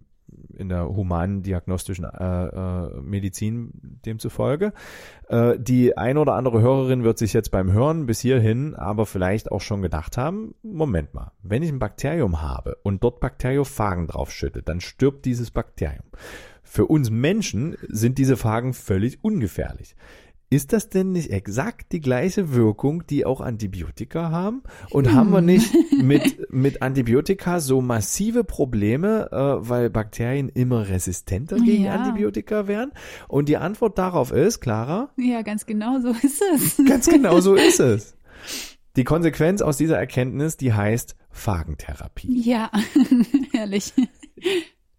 in 0.56 0.68
der 0.68 0.88
humanen 0.88 1.42
diagnostischen 1.42 2.04
äh, 2.04 2.46
äh, 2.46 3.00
Medizin 3.00 3.70
demzufolge. 4.04 4.72
Äh, 5.28 5.58
die 5.58 5.96
ein 5.96 6.18
oder 6.18 6.34
andere 6.34 6.60
Hörerin 6.60 7.04
wird 7.04 7.18
sich 7.18 7.32
jetzt 7.32 7.50
beim 7.50 7.72
Hören 7.72 8.06
bis 8.06 8.20
hierhin 8.20 8.74
aber 8.74 9.06
vielleicht 9.06 9.50
auch 9.50 9.60
schon 9.60 9.82
gedacht 9.82 10.16
haben, 10.16 10.54
Moment 10.62 11.14
mal, 11.14 11.32
wenn 11.42 11.62
ich 11.62 11.70
ein 11.70 11.78
Bakterium 11.78 12.42
habe 12.42 12.76
und 12.82 13.02
dort 13.02 13.20
Bakteriophagen 13.20 14.06
draufschütte, 14.06 14.62
dann 14.62 14.80
stirbt 14.80 15.24
dieses 15.24 15.50
Bakterium. 15.50 16.04
Für 16.62 16.86
uns 16.86 17.10
Menschen 17.10 17.76
sind 17.88 18.18
diese 18.18 18.36
Phagen 18.36 18.72
völlig 18.72 19.22
ungefährlich. 19.22 19.94
Ist 20.52 20.74
das 20.74 20.90
denn 20.90 21.12
nicht 21.12 21.30
exakt 21.30 21.92
die 21.92 22.00
gleiche 22.00 22.52
Wirkung, 22.52 23.06
die 23.06 23.24
auch 23.24 23.40
Antibiotika 23.40 24.30
haben? 24.30 24.62
Und 24.90 25.14
haben 25.14 25.30
wir 25.32 25.40
nicht 25.40 25.72
mit, 26.02 26.52
mit 26.52 26.82
Antibiotika 26.82 27.58
so 27.58 27.80
massive 27.80 28.44
Probleme, 28.44 29.30
äh, 29.32 29.66
weil 29.66 29.88
Bakterien 29.88 30.50
immer 30.50 30.90
resistenter 30.90 31.56
gegen 31.56 31.84
Ja. 31.84 31.94
Antibiotika 31.94 32.68
werden? 32.68 32.92
Und 33.28 33.48
die 33.48 33.56
Antwort 33.56 33.96
darauf 33.96 34.30
ist, 34.30 34.60
Clara, 34.60 35.08
Ja, 35.16 35.40
ganz 35.40 35.64
genau 35.64 35.98
so 36.00 36.10
ist 36.10 36.42
es. 36.54 36.76
ganz 36.86 37.08
genau 37.08 37.40
so 37.40 37.54
ist 37.54 37.80
es. 37.80 38.14
Die 38.96 39.04
Konsequenz 39.04 39.62
aus 39.62 39.78
dieser 39.78 39.96
Erkenntnis, 39.96 40.58
die 40.58 40.74
heißt 40.74 41.16
Phagentherapie. 41.30 42.42
Ja, 42.42 42.70
herrlich. 43.52 43.94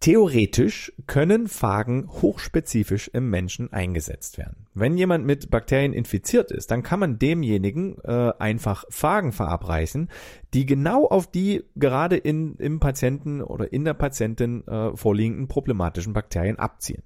Theoretisch 0.00 0.92
können 1.06 1.46
Phagen 1.46 2.08
hochspezifisch 2.10 3.08
im 3.12 3.30
Menschen 3.30 3.72
eingesetzt 3.72 4.36
werden. 4.36 4.63
Wenn 4.74 4.96
jemand 4.96 5.24
mit 5.24 5.50
Bakterien 5.50 5.92
infiziert 5.92 6.50
ist, 6.50 6.72
dann 6.72 6.82
kann 6.82 6.98
man 6.98 7.18
demjenigen 7.20 7.96
äh, 8.02 8.32
einfach 8.38 8.84
Phagen 8.90 9.30
verabreichen, 9.30 10.10
die 10.52 10.66
genau 10.66 11.06
auf 11.06 11.30
die 11.30 11.64
gerade 11.76 12.16
in, 12.16 12.56
im 12.56 12.80
Patienten 12.80 13.40
oder 13.40 13.72
in 13.72 13.84
der 13.84 13.94
Patientin 13.94 14.66
äh, 14.66 14.96
vorliegenden 14.96 15.46
problematischen 15.46 16.12
Bakterien 16.12 16.58
abziehen. 16.58 17.04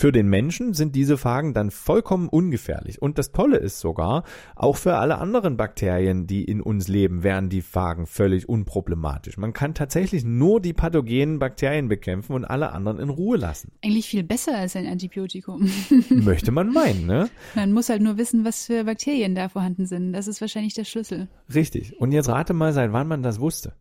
Für 0.00 0.12
den 0.12 0.28
Menschen 0.30 0.72
sind 0.72 0.96
diese 0.96 1.18
Phagen 1.18 1.52
dann 1.52 1.70
vollkommen 1.70 2.30
ungefährlich. 2.30 3.02
Und 3.02 3.18
das 3.18 3.32
Tolle 3.32 3.58
ist 3.58 3.80
sogar, 3.80 4.24
auch 4.56 4.78
für 4.78 4.96
alle 4.96 5.18
anderen 5.18 5.58
Bakterien, 5.58 6.26
die 6.26 6.42
in 6.42 6.62
uns 6.62 6.88
leben, 6.88 7.22
wären 7.22 7.50
die 7.50 7.60
Phagen 7.60 8.06
völlig 8.06 8.48
unproblematisch. 8.48 9.36
Man 9.36 9.52
kann 9.52 9.74
tatsächlich 9.74 10.24
nur 10.24 10.62
die 10.62 10.72
pathogenen 10.72 11.38
Bakterien 11.38 11.88
bekämpfen 11.88 12.32
und 12.32 12.46
alle 12.46 12.72
anderen 12.72 12.98
in 12.98 13.10
Ruhe 13.10 13.36
lassen. 13.36 13.72
Eigentlich 13.84 14.08
viel 14.08 14.22
besser 14.22 14.56
als 14.56 14.74
ein 14.74 14.86
Antibiotikum. 14.86 15.70
Möchte 16.08 16.50
man 16.50 16.72
meinen, 16.72 17.04
ne? 17.04 17.28
Man 17.54 17.72
muss 17.72 17.90
halt 17.90 18.00
nur 18.00 18.16
wissen, 18.16 18.42
was 18.42 18.64
für 18.64 18.84
Bakterien 18.84 19.34
da 19.34 19.50
vorhanden 19.50 19.84
sind. 19.84 20.14
Das 20.14 20.28
ist 20.28 20.40
wahrscheinlich 20.40 20.72
der 20.72 20.84
Schlüssel. 20.84 21.28
Richtig. 21.54 22.00
Und 22.00 22.12
jetzt 22.12 22.30
rate 22.30 22.54
mal, 22.54 22.72
seit 22.72 22.94
wann 22.94 23.06
man 23.06 23.22
das 23.22 23.38
wusste. 23.38 23.74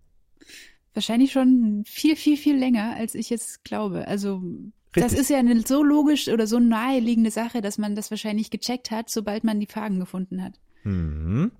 Wahrscheinlich 0.93 1.31
schon 1.31 1.83
viel, 1.85 2.17
viel, 2.17 2.35
viel 2.35 2.57
länger, 2.57 2.97
als 2.97 3.15
ich 3.15 3.29
jetzt 3.29 3.63
glaube. 3.63 4.05
Also 4.09 4.43
das 4.93 5.03
Richtig. 5.05 5.19
ist 5.21 5.29
ja 5.29 5.37
eine 5.37 5.61
so 5.61 5.83
logisch 5.83 6.27
oder 6.29 6.47
so 6.47 6.59
naheliegende 6.59 7.31
Sache, 7.31 7.61
dass 7.61 7.77
man 7.77 7.95
das 7.95 8.09
wahrscheinlich 8.11 8.49
gecheckt 8.49 8.91
hat, 8.91 9.09
sobald 9.09 9.43
man 9.43 9.59
die 9.59 9.67
Phagen 9.67 9.99
gefunden 9.99 10.43
hat. 10.43 10.53
Mhm. 10.83 11.51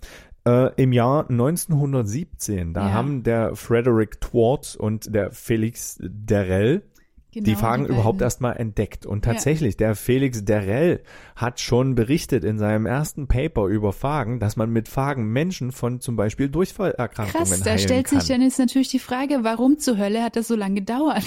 Äh, 0.48 0.74
Im 0.82 0.94
Jahr 0.94 1.30
1917, 1.30 2.74
da 2.74 2.88
Ja. 2.88 2.94
haben 2.94 3.24
der 3.24 3.56
Frederick 3.56 4.22
Twart 4.22 4.76
und 4.76 5.14
der 5.14 5.32
Felix 5.32 5.98
Derrell 6.02 6.84
Genau, 7.32 7.46
die 7.46 7.56
Phagen 7.56 7.84
beiden. 7.84 7.96
überhaupt 7.96 8.22
erstmal 8.24 8.58
entdeckt. 8.58 9.06
Und 9.06 9.24
tatsächlich, 9.24 9.78
der 9.78 9.94
Felix 9.96 10.44
Derrell 10.46 11.02
hat 11.36 11.60
schon 11.60 11.94
berichtet 11.94 12.44
in 12.44 12.58
seinem 12.58 12.88
ersten 12.88 13.28
Paper 13.28 13.68
über 13.68 13.94
Phagen, 13.94 14.40
dass 14.40 14.56
man 14.56 14.72
mit 14.72 14.88
Phagen 14.88 15.26
Menschen 15.32 15.72
von 15.72 16.02
zum 16.02 16.16
Beispiel 16.16 16.50
Durchfallerkrankungen 16.50 17.46
Krass, 17.48 17.62
da 17.62 17.78
stellt 17.78 18.08
kann. 18.08 18.20
sich 18.20 18.30
dann 18.30 18.42
jetzt 18.42 18.58
natürlich 18.58 18.88
die 18.88 18.98
Frage, 18.98 19.40
warum 19.44 19.78
zur 19.78 19.98
Hölle 20.00 20.24
hat 20.24 20.38
das 20.38 20.48
so 20.48 20.56
lange 20.56 20.76
gedauert? 20.76 21.24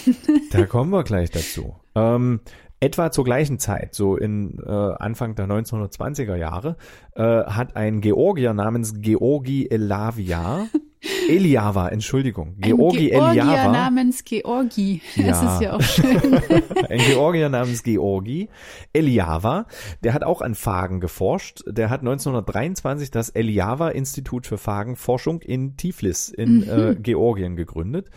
Da 0.51 0.67
kommen 0.67 0.91
wir 0.91 1.05
gleich 1.05 1.31
dazu. 1.31 1.77
Ähm, 1.95 2.41
etwa 2.81 3.11
zur 3.13 3.25
gleichen 3.25 3.59
Zeit, 3.59 3.95
so 3.95 4.17
in 4.17 4.59
äh, 4.67 4.71
Anfang 4.71 5.35
der 5.37 5.47
1920er 5.47 6.35
Jahre, 6.37 6.77
äh, 7.15 7.23
hat 7.23 7.77
ein 7.77 8.01
Georgier 8.01 8.55
namens 8.55 8.95
Georgi 9.01 9.67
Elavia 9.71 10.67
Eliava, 11.29 11.89
Entschuldigung. 11.89 12.57
Ein 12.61 12.77
Georgi 12.77 13.11
Georgier 13.11 13.43
Eliava. 13.43 13.73
namens 13.73 14.25
Georgi. 14.25 15.01
Das 15.17 15.43
Ja. 15.43 15.55
ist 15.55 15.61
ja 15.63 15.73
auch 15.75 15.81
schön. 15.83 16.41
Ein 16.89 16.99
Georgier 16.99 17.49
namens 17.49 17.83
Georgi 17.83 18.49
Eliava, 18.93 19.67
der 20.05 20.15
hat 20.15 20.23
auch 20.25 20.43
an 20.43 20.55
Phagen 20.55 21.01
geforscht. 21.01 21.63
Der 21.67 21.91
hat 21.91 22.01
1923 22.01 23.11
das 23.11 23.31
Eliava-Institut 23.31 24.47
für 24.47 24.59
Phagenforschung 24.59 25.41
in 25.43 25.77
Tiflis 25.77 26.29
in 26.29 26.69
äh, 26.69 26.97
Georgien 27.01 27.57
gegründet. 27.57 28.09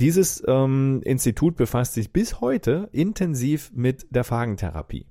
Dieses 0.00 0.42
ähm, 0.46 1.02
Institut 1.04 1.56
befasst 1.56 1.94
sich 1.94 2.12
bis 2.12 2.40
heute 2.40 2.88
intensiv 2.92 3.70
mit 3.74 4.06
der 4.10 4.24
Phagentherapie. 4.24 5.06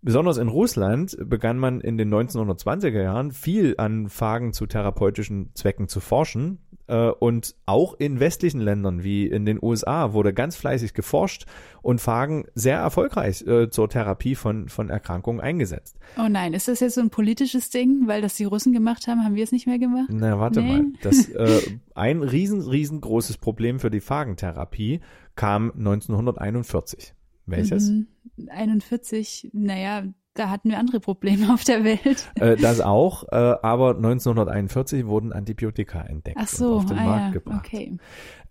Besonders 0.00 0.38
in 0.38 0.48
Russland 0.48 1.16
begann 1.20 1.58
man 1.58 1.80
in 1.80 1.98
den 1.98 2.12
1920er 2.12 3.02
Jahren 3.02 3.32
viel 3.32 3.74
an 3.78 4.08
Phagen 4.08 4.52
zu 4.52 4.66
therapeutischen 4.66 5.50
Zwecken 5.54 5.88
zu 5.88 6.00
forschen. 6.00 6.58
Äh, 6.88 7.10
Und 7.10 7.54
auch 7.66 7.94
in 7.94 8.18
westlichen 8.18 8.60
Ländern 8.60 9.04
wie 9.04 9.26
in 9.26 9.44
den 9.46 9.58
USA 9.62 10.12
wurde 10.14 10.32
ganz 10.32 10.56
fleißig 10.56 10.94
geforscht 10.94 11.44
und 11.82 12.00
Phagen 12.00 12.46
sehr 12.54 12.78
erfolgreich 12.78 13.46
äh, 13.46 13.70
zur 13.70 13.88
Therapie 13.88 14.34
von, 14.34 14.68
von 14.68 14.88
Erkrankungen 14.90 15.40
eingesetzt. 15.40 15.98
Oh 16.18 16.28
nein, 16.28 16.54
ist 16.54 16.66
das 16.68 16.80
jetzt 16.80 16.94
so 16.94 17.00
ein 17.00 17.10
politisches 17.10 17.70
Ding, 17.70 18.02
weil 18.06 18.22
das 18.22 18.36
die 18.36 18.44
Russen 18.44 18.72
gemacht 18.72 19.06
haben, 19.06 19.22
haben 19.24 19.34
wir 19.34 19.44
es 19.44 19.52
nicht 19.52 19.66
mehr 19.66 19.78
gemacht? 19.78 20.08
Na, 20.10 20.38
warte 20.38 20.62
Nee. 20.62 20.68
mal. 20.72 20.86
Das, 21.02 21.28
äh, 21.28 21.60
ein 21.94 22.22
riesen, 22.22 22.62
riesengroßes 22.62 23.36
Problem 23.38 23.78
für 23.80 23.90
die 23.90 24.00
Phagentherapie 24.00 25.00
kam 25.36 25.70
1941. 25.76 27.14
Welches? 27.46 27.88
Mhm. 27.90 28.06
41, 28.48 29.50
naja, 29.52 30.04
da 30.38 30.50
hatten 30.50 30.70
wir 30.70 30.78
andere 30.78 31.00
Probleme 31.00 31.52
auf 31.52 31.64
der 31.64 31.84
Welt. 31.84 32.30
Äh, 32.36 32.56
das 32.56 32.80
auch, 32.80 33.24
äh, 33.30 33.36
aber 33.36 33.96
1941 33.96 35.06
wurden 35.06 35.32
Antibiotika 35.32 36.00
entdeckt 36.02 36.38
Ach 36.40 36.48
so, 36.48 36.72
und 36.72 36.76
auf 36.78 36.86
den 36.86 36.98
ah 36.98 37.04
Markt 37.04 37.24
ja, 37.26 37.30
gebracht. 37.30 37.66
okay. 37.66 37.96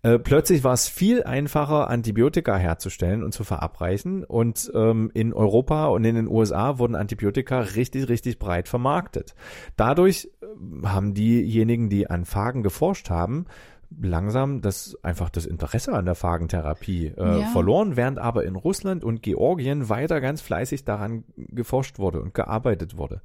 Äh, 0.02 0.18
plötzlich 0.18 0.62
war 0.62 0.74
es 0.74 0.86
viel 0.88 1.24
einfacher, 1.24 1.90
Antibiotika 1.90 2.56
herzustellen 2.56 3.24
und 3.24 3.32
zu 3.32 3.42
verabreichen. 3.42 4.24
Und 4.24 4.70
ähm, 4.74 5.10
in 5.12 5.32
Europa 5.32 5.86
und 5.86 6.04
in 6.04 6.14
den 6.14 6.28
USA 6.28 6.78
wurden 6.78 6.94
Antibiotika 6.94 7.60
richtig, 7.60 8.08
richtig 8.08 8.38
breit 8.38 8.68
vermarktet. 8.68 9.34
Dadurch 9.76 10.30
äh, 10.40 10.86
haben 10.86 11.14
diejenigen, 11.14 11.88
die 11.88 12.08
an 12.08 12.24
Phagen 12.24 12.62
geforscht 12.62 13.10
haben, 13.10 13.46
langsam 13.90 14.60
das 14.60 14.96
einfach 15.02 15.30
das 15.30 15.46
Interesse 15.46 15.92
an 15.92 16.04
der 16.04 16.14
Phagentherapie 16.14 17.12
äh, 17.16 17.40
Ja. 17.40 17.46
verloren, 17.48 17.96
während 17.96 18.18
aber 18.18 18.44
in 18.44 18.56
Russland 18.56 19.04
und 19.04 19.22
Georgien 19.22 19.88
weiter 19.88 20.20
ganz 20.20 20.40
fleißig 20.40 20.84
daran 20.84 21.24
geforscht 21.36 21.98
wurde 21.98 22.20
und 22.20 22.34
gearbeitet 22.34 22.96
wurde. 22.96 23.22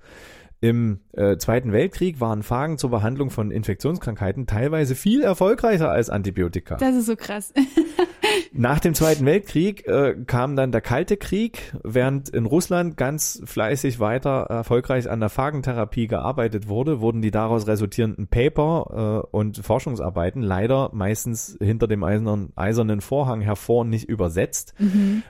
Im 0.61 1.02
äh, 1.11 1.35
Zweiten 1.38 1.73
Weltkrieg 1.73 2.22
waren 2.22 2.41
Phagen 2.41 2.77
zur 2.77 2.90
Behandlung 2.90 3.30
von 3.31 3.52
Infektionskrankheiten 3.52 4.48
teilweise 4.48 4.95
viel 4.95 5.22
erfolgreicher 5.22 5.91
als 5.91 6.10
Antibiotika. 6.10 6.77
Das 6.77 6.95
ist 6.95 7.07
so 7.07 7.18
krass. 7.18 7.53
Nach 8.51 8.80
dem 8.80 8.93
Zweiten 8.93 9.26
Weltkrieg 9.26 9.88
äh, 9.88 10.15
kam 10.26 10.55
dann 10.55 10.72
der 10.72 10.81
Kalte 10.81 11.18
Krieg, 11.18 11.73
während 11.84 12.30
in 12.30 12.45
Russland 12.45 12.97
ganz 12.97 13.41
fleißig 13.45 13.99
weiter 13.99 14.45
erfolgreich 14.49 15.10
an 15.10 15.19
der 15.19 15.30
Phagentherapie 15.30 16.07
gearbeitet 16.07 16.68
wurde, 16.68 17.01
wurden 17.01 17.22
die 17.22 17.31
daraus 17.31 17.68
resultierenden 17.68 18.27
Paper 18.27 19.23
äh, 19.31 19.35
und 19.35 19.57
Forschungsarbeiten 19.57 20.41
leider 20.41 20.89
meistens 20.93 21.57
hinter 21.61 21.88
dem 21.88 22.03
eisernen, 22.03 22.51
eisernen 22.55 23.01
Vorhang 23.01 23.41
hervor 23.41 23.85
nicht 23.85 24.07
übersetzt, 24.07 24.73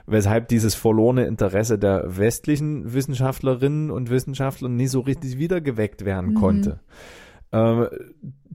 weshalb 0.06 0.48
dieses 0.48 0.74
verlorene 0.74 1.24
Interesse 1.24 1.78
der 1.78 2.16
westlichen 2.16 2.92
Wissenschaftlerinnen 2.92 3.90
und 3.90 4.10
Wissenschaftler 4.10 4.68
nie 4.68 4.86
so 4.86 5.00
richtig 5.00 5.38
wiedergeweckt 5.38 6.04
werden 6.04 6.34
konnte. 6.34 6.80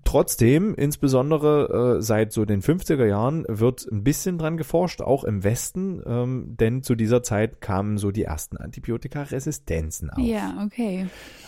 Trotzdem, 0.04 0.76
insbesondere 0.76 1.98
äh, 1.98 2.02
seit 2.02 2.32
so 2.32 2.46
den 2.46 2.62
50er 2.62 3.06
Jahren, 3.06 3.46
wird 3.48 3.88
ein 3.92 4.04
bisschen 4.04 4.38
dran 4.38 4.58
geforscht, 4.58 5.02
auch 5.02 5.24
im 5.24 5.44
Westen, 5.44 6.02
ähm, 6.06 6.56
denn 6.60 6.84
zu 6.84 6.96
dieser 6.96 7.24
Zeit 7.24 7.62
kamen 7.62 7.98
so 7.98 8.12
die 8.12 8.24
ersten 8.24 8.58
Antibiotikaresistenzen 8.58 10.10
auf. 10.10 10.20
ja, 10.20 10.62
okay. 10.66 11.08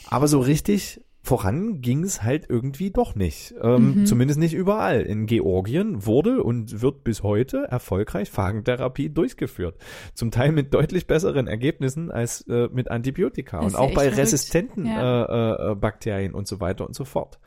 Aber 0.09 0.27
so 0.27 0.39
richtig 0.39 1.01
voran 1.23 1.81
ging 1.81 2.03
es 2.03 2.23
halt 2.23 2.49
irgendwie 2.49 2.89
doch 2.89 3.15
nicht. 3.15 3.53
Ähm, 3.61 4.05
Zumindest 4.05 4.39
nicht 4.39 4.53
überall. 4.53 5.01
In 5.01 5.27
Georgien 5.27 6.05
wurde 6.05 6.43
und 6.43 6.81
wird 6.81 7.03
bis 7.03 7.21
heute 7.21 7.67
erfolgreich 7.69 8.31
Phagentherapie 8.31 9.09
durchgeführt. 9.09 9.77
Zum 10.15 10.31
Teil 10.31 10.51
mit 10.51 10.73
deutlich 10.73 11.05
besseren 11.07 11.47
Ergebnissen 11.47 12.11
als 12.11 12.41
äh, 12.47 12.69
mit 12.71 12.89
Antibiotika. 12.89 13.59
Und 13.59 13.75
auch 13.75 13.93
bei 13.93 14.05
verrückt. 14.05 14.17
resistenten 14.17 14.85
Ja. 14.85 15.25
äh, 15.25 15.71
äh, 15.71 15.75
Bakterien 15.75 16.33
und 16.33 16.47
so 16.47 16.59
weiter 16.59 16.87
und 16.87 16.95
so 16.95 17.05
fort. 17.05 17.39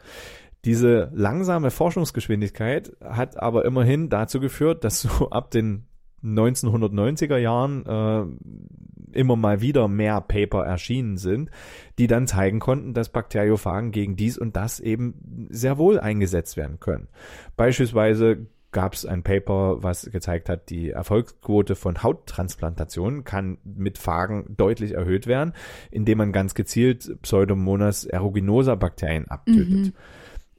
Diese 0.64 1.10
langsame 1.12 1.70
Forschungsgeschwindigkeit 1.70 2.96
hat 3.02 3.40
aber 3.40 3.64
immerhin 3.64 4.08
dazu 4.08 4.40
geführt, 4.40 4.84
dass 4.84 5.00
so 5.00 5.30
ab 5.30 5.50
den 5.50 5.86
1990er 6.24 7.36
Jahren 7.36 7.84
äh, 7.86 9.18
immer 9.18 9.36
mal 9.36 9.60
wieder 9.60 9.88
mehr 9.88 10.20
Paper 10.22 10.64
erschienen 10.64 11.18
sind, 11.18 11.50
die 11.98 12.06
dann 12.06 12.26
zeigen 12.26 12.60
konnten, 12.60 12.94
dass 12.94 13.10
Bakteriophagen 13.10 13.90
gegen 13.90 14.16
dies 14.16 14.38
und 14.38 14.56
das 14.56 14.80
eben 14.80 15.48
sehr 15.50 15.76
wohl 15.76 16.00
eingesetzt 16.00 16.56
werden 16.56 16.80
können. 16.80 17.08
Beispielsweise 17.56 18.46
gab 18.72 18.94
es 18.94 19.06
ein 19.06 19.22
Paper, 19.22 19.82
was 19.82 20.10
gezeigt 20.10 20.48
hat, 20.48 20.68
die 20.68 20.90
Erfolgsquote 20.90 21.76
von 21.76 22.02
Hauttransplantationen 22.02 23.22
kann 23.22 23.58
mit 23.64 23.98
Phagen 23.98 24.56
deutlich 24.56 24.92
erhöht 24.92 25.26
werden, 25.26 25.52
indem 25.90 26.18
man 26.18 26.32
ganz 26.32 26.54
gezielt 26.54 27.22
Pseudomonas 27.22 28.08
aeruginosa 28.08 28.74
Bakterien 28.74 29.28
abtötet. 29.28 29.92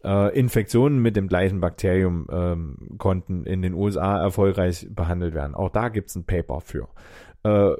Äh, 0.06 0.38
Infektionen 0.38 1.02
mit 1.02 1.15
dem 1.15 1.27
gleichen 1.27 1.60
Bakterium 1.60 2.27
ähm, 2.32 2.77
konnten 2.99 3.44
in 3.45 3.64
den 3.64 3.73
USA 3.73 4.22
erfolgreich 4.22 4.88
behandelt 4.91 5.34
werden. 5.34 5.56
Auch 5.56 5.69
da 5.69 5.90
gibt's 5.90 6.15
ein 6.15 6.26
Paper 6.26 6.61
für. 6.61 6.90
Äh, 7.44 7.72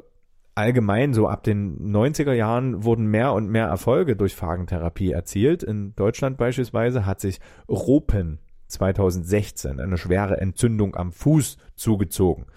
allgemein, 0.56 1.14
so 1.14 1.28
ab 1.28 1.44
den 1.44 1.94
90er 1.94 2.34
Jahren 2.34 2.84
wurden 2.84 3.06
mehr 3.06 3.34
und 3.34 3.50
mehr 3.50 3.68
Erfolge 3.68 4.16
durch 4.16 4.36
Phagentherapie 4.36 5.12
erzielt. 5.12 5.62
In 5.62 5.94
Deutschland 5.96 6.38
beispielsweise 6.38 7.06
hat 7.06 7.20
sich 7.20 7.40
Ropen 7.70 8.40
2016 8.70 9.80
eine 9.80 9.98
schwere 9.98 10.42
Entzündung 10.42 10.96
am 10.96 11.12
Fuß 11.12 11.58
zugezogen. 11.76 12.48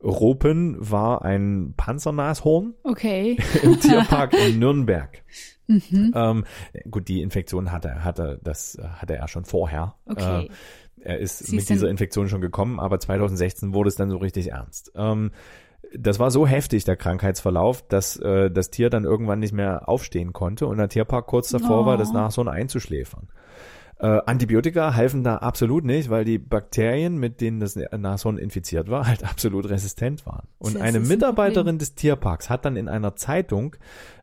Ropen 0.00 0.76
war 0.78 1.24
ein 1.24 1.74
Panzernashorn 1.76 2.74
Okay. 2.84 3.36
im 3.64 3.80
Tierpark 3.80 4.32
in 4.34 4.58
Nürnberg. 4.60 5.24
Mhm. 5.68 6.12
Ähm, 6.14 6.44
gut, 6.90 7.08
die 7.08 7.22
Infektion 7.22 7.70
hatte, 7.70 8.02
hatte, 8.02 8.40
das 8.42 8.76
hatte 8.82 9.16
er 9.16 9.28
schon 9.28 9.44
vorher. 9.44 9.94
Okay. 10.06 10.46
Äh, 10.46 10.48
er 11.00 11.18
ist 11.18 11.38
Sie 11.38 11.54
mit 11.56 11.68
dieser 11.68 11.88
Infektion 11.88 12.28
schon 12.28 12.40
gekommen, 12.40 12.80
aber 12.80 12.98
2016 12.98 13.72
wurde 13.72 13.88
es 13.88 13.94
dann 13.94 14.10
so 14.10 14.16
richtig 14.16 14.50
ernst. 14.50 14.90
Ähm, 14.96 15.30
das 15.96 16.18
war 16.18 16.30
so 16.30 16.46
heftig, 16.46 16.84
der 16.84 16.96
Krankheitsverlauf, 16.96 17.86
dass 17.86 18.16
äh, 18.16 18.50
das 18.50 18.70
Tier 18.70 18.90
dann 18.90 19.04
irgendwann 19.04 19.38
nicht 19.38 19.52
mehr 19.52 19.88
aufstehen 19.88 20.32
konnte 20.32 20.66
und 20.66 20.76
der 20.78 20.88
Tierpark 20.88 21.26
kurz 21.26 21.50
davor 21.50 21.86
war, 21.86 21.96
das 21.96 22.10
Oh. 22.10 22.14
Nashorn 22.14 22.48
einzuschläfern. 22.48 23.28
Äh, 24.00 24.20
Antibiotika 24.26 24.94
halfen 24.94 25.24
da 25.24 25.38
absolut 25.38 25.84
nicht, 25.84 26.08
weil 26.08 26.24
die 26.24 26.38
Bakterien, 26.38 27.18
mit 27.18 27.40
denen 27.40 27.58
das 27.58 27.74
Nashorn 27.76 28.38
infiziert 28.38 28.88
war, 28.88 29.06
halt 29.08 29.24
absolut 29.24 29.68
resistent 29.68 30.24
waren. 30.24 30.46
Und 30.58 30.74
Das 30.76 30.82
eine 30.82 30.98
ein 30.98 31.08
Mitarbeiterin 31.08 31.64
Problem. 31.64 31.78
des 31.78 31.94
Tierparks 31.96 32.48
hat 32.48 32.64
dann 32.64 32.76
in 32.76 32.88
einer 32.88 33.16
Zeitung 33.16 33.74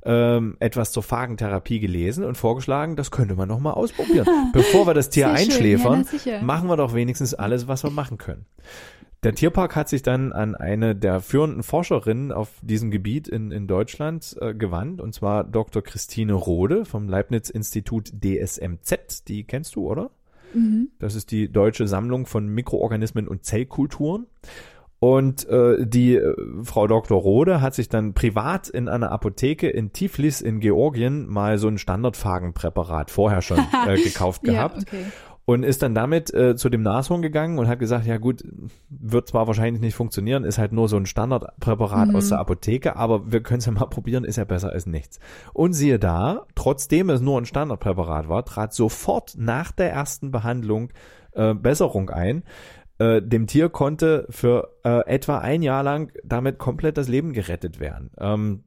ähm, 0.05 0.55
etwas 0.61 0.93
zur 0.93 1.03
Phagentherapie 1.03 1.79
gelesen 1.81 2.23
und 2.23 2.37
vorgeschlagen, 2.37 2.95
das 2.95 3.11
könnte 3.11 3.35
man 3.35 3.49
noch 3.49 3.59
mal 3.59 3.71
ausprobieren. 3.71 4.27
Bevor 4.53 4.87
wir 4.87 4.93
das 4.93 5.09
Tier 5.09 5.27
Sehr 5.27 5.37
schön. 5.37 5.45
einschläfern, 5.51 6.05
Ja, 6.23 6.41
machen 6.41 6.69
wir 6.69 6.77
doch 6.77 6.93
wenigstens 6.93 7.33
alles, 7.33 7.67
was 7.67 7.83
wir 7.83 7.89
machen 7.91 8.17
können. 8.17 8.45
Der 9.25 9.33
Tierpark 9.33 9.75
hat 9.75 9.89
sich 9.89 10.03
dann 10.03 10.33
an 10.33 10.53
eine 10.53 10.95
der 10.95 11.19
führenden 11.19 11.63
Forscherinnen 11.63 12.31
auf 12.31 12.51
diesem 12.61 12.91
Gebiet 12.91 13.27
in, 13.27 13.49
in 13.49 13.65
Deutschland 13.65 14.37
äh, 14.39 14.53
gewandt, 14.53 15.01
und 15.01 15.15
zwar 15.15 15.43
Dr. 15.43 15.81
Christine 15.81 16.33
Rode 16.33 16.85
vom 16.85 17.09
Leibniz-Institut 17.09 18.13
DSMZ. 18.23 19.27
Die 19.27 19.43
kennst 19.43 19.75
du, 19.75 19.89
oder? 19.89 20.11
Mhm. 20.53 20.89
Das 20.99 21.15
ist 21.15 21.31
die 21.31 21.51
deutsche 21.51 21.87
Sammlung 21.87 22.27
von 22.27 22.45
Mikroorganismen 22.47 23.27
und 23.27 23.43
Zellkulturen. 23.43 24.27
Und 24.99 25.49
äh, 25.49 25.87
die 25.87 26.17
äh, 26.17 26.35
Frau 26.61 26.85
Dr. 26.85 27.19
Rode 27.19 27.61
hat 27.61 27.73
sich 27.73 27.89
dann 27.89 28.13
privat 28.13 28.69
in 28.69 28.87
einer 28.87 29.11
Apotheke 29.11 29.67
in 29.67 29.91
Tiflis 29.91 30.41
in 30.41 30.59
Georgien 30.59 31.27
mal 31.27 31.57
so 31.57 31.67
ein 31.67 31.79
Standardphagenpräparat 31.79 33.09
vorher 33.09 33.41
schon 33.41 33.57
äh, 33.87 33.99
gekauft 33.99 34.43
gehabt 34.43 34.83
Ja, 34.91 34.99
okay. 34.99 35.05
Und 35.45 35.63
ist 35.63 35.83
dann 35.83 35.93
damit 35.93 36.33
äh, 36.33 36.55
zu 36.55 36.69
dem 36.69 36.81
Nashorn 36.81 37.21
gegangen 37.21 37.59
und 37.59 37.67
hat 37.67 37.79
gesagt, 37.79 38.05
ja 38.05 38.17
gut, 38.17 38.43
wird 38.89 39.27
zwar 39.27 39.47
wahrscheinlich 39.47 39.81
nicht 39.81 39.95
funktionieren, 39.95 40.43
ist 40.43 40.57
halt 40.57 40.71
nur 40.71 40.89
so 40.89 40.97
ein 40.97 41.05
Standardpräparat 41.05 42.09
Mhm. 42.09 42.15
aus 42.15 42.29
der 42.29 42.39
Apotheke, 42.39 42.95
aber 42.95 43.31
wir 43.31 43.41
können 43.41 43.59
es 43.59 43.65
ja 43.65 43.71
mal 43.71 43.85
probieren, 43.85 44.23
ist 44.23 44.37
ja 44.37 44.45
besser 44.45 44.71
als 44.71 44.87
nichts. 44.87 45.19
Und 45.53 45.73
siehe 45.73 45.99
da, 45.99 46.45
trotzdem 46.55 47.09
es 47.09 47.21
nur 47.21 47.39
ein 47.39 47.45
Standardpräparat 47.45 48.27
war, 48.27 48.43
trat 48.43 48.73
sofort 48.73 49.35
nach 49.37 49.71
der 49.71 49.91
ersten 49.91 50.31
Behandlung 50.31 50.89
äh, 51.33 51.53
Besserung 51.53 52.09
ein. 52.09 52.43
Äh, 52.97 53.21
dem 53.21 53.45
Tier 53.45 53.69
konnte 53.69 54.25
für 54.29 54.69
äh, 54.83 55.05
etwa 55.05 55.39
ein 55.39 55.61
Jahr 55.61 55.83
lang 55.83 56.11
damit 56.23 56.57
komplett 56.57 56.97
das 56.97 57.07
Leben 57.07 57.33
gerettet 57.33 57.79
werden. 57.79 58.09
Ähm, 58.17 58.63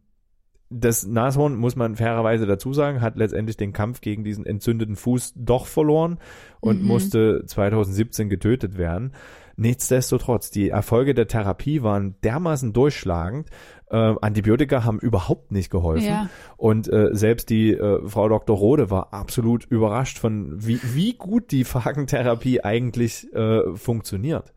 das 0.71 1.07
Nashorn, 1.07 1.57
muss 1.57 1.77
man 1.77 1.97
fairerweise 1.97 2.47
dazu 2.47 2.73
sagen, 2.73 3.01
hat 3.01 3.17
letztendlich 3.17 3.57
den 3.57 3.73
Kampf 3.73 4.01
gegen 4.01 4.23
diesen 4.25 4.45
entzündeten 4.45 4.97
Fuß 4.97 5.33
doch 5.37 5.67
verloren 5.67 6.19
und 6.61 6.83
Mhm. 6.83 6.87
musste 6.89 7.43
2017 7.47 8.29
getötet 8.29 8.77
werden. 8.77 9.13
Nichtsdestotrotz, 9.57 10.51
die 10.51 10.69
Erfolge 10.69 11.15
der 11.15 11.27
Therapie 11.27 11.83
waren 11.83 12.15
dermaßen 12.23 12.73
durchschlagend. 12.73 13.49
Äh, 13.91 14.15
Antibiotika 14.21 14.85
haben 14.85 15.01
überhaupt 15.01 15.51
nicht 15.51 15.69
geholfen. 15.71 16.07
Ja. 16.07 16.29
Und 16.57 16.87
äh, 16.93 17.09
selbst 17.13 17.51
die 17.51 17.73
äh, 17.73 18.07
Frau 18.07 18.29
Dr. 18.29 18.57
Rode 18.57 18.91
war 18.91 19.13
absolut 19.13 19.65
überrascht 19.65 20.19
von, 20.19 20.65
wie, 20.65 20.79
wie 20.95 21.15
gut 21.15 21.51
die 21.51 21.65
Phagentherapie 21.65 22.63
eigentlich 22.63 23.33
äh, 23.35 23.75
funktioniert. 23.75 24.53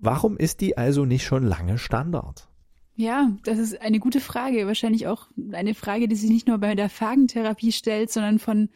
Warum 0.00 0.36
ist 0.38 0.60
die 0.62 0.78
also 0.78 1.04
nicht 1.04 1.24
schon 1.24 1.42
lange 1.44 1.76
Standard? 1.76 2.48
Ja, 2.96 3.32
das 3.44 3.58
ist 3.58 3.80
eine 3.82 3.98
gute 3.98 4.20
Frage. 4.20 4.66
Wahrscheinlich 4.66 5.06
auch 5.06 5.26
eine 5.52 5.74
Frage, 5.74 6.06
die 6.08 6.14
sich 6.16 6.30
nicht 6.30 6.46
nur 6.46 6.58
bei 6.58 6.74
der 6.74 6.88
Phagentherapie 6.88 7.72
stellt, 7.72 8.10
sondern 8.10 8.38
von 8.38 8.68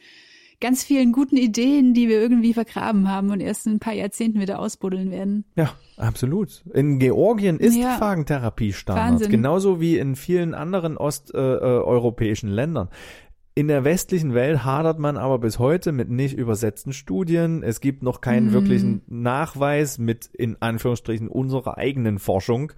ganz 0.61 0.83
vielen 0.83 1.13
guten 1.13 1.37
Ideen, 1.37 1.95
die 1.95 2.09
wir 2.09 2.21
irgendwie 2.21 2.53
vergraben 2.53 3.09
haben 3.09 3.31
und 3.31 3.39
erst 3.41 3.67
in 3.69 3.75
ein 3.75 3.79
paar 3.79 3.93
Jahrzehnten 3.93 4.41
wieder 4.41 4.59
ausbuddeln 4.59 5.13
werden. 5.13 5.45
Ja, 5.55 5.73
absolut. 5.97 6.65
In 6.75 6.99
Georgien 6.99 7.61
ist 7.61 7.77
Ja. 7.77 7.97
Phagentherapie 7.97 8.73
Standard, 8.73 9.11
Wahnsinn. 9.13 9.31
genauso 9.31 9.81
wie 9.81 9.99
in 9.99 10.17
vielen 10.17 10.55
anderen 10.55 10.97
osteuropäischen 10.97 12.51
äh, 12.51 12.55
Ländern. 12.55 12.89
In 13.55 13.69
der 13.69 13.83
westlichen 13.85 14.35
Welt 14.35 14.65
hadert 14.65 14.99
man 15.01 15.17
aber 15.17 15.39
bis 15.39 15.59
heute 15.59 15.91
mit 15.93 16.11
nicht 16.11 16.37
übersetzten 16.37 16.93
Studien. 16.93 17.63
Es 17.65 17.81
gibt 17.81 18.03
noch 18.03 18.21
keinen 18.21 18.49
Mhm. 18.49 18.53
wirklichen 18.53 19.03
Nachweis 19.09 19.99
mit 19.99 20.27
in 20.27 20.57
Anführungsstrichen 20.61 21.29
unserer 21.29 21.77
eigenen 21.79 22.19
Forschung, 22.21 22.73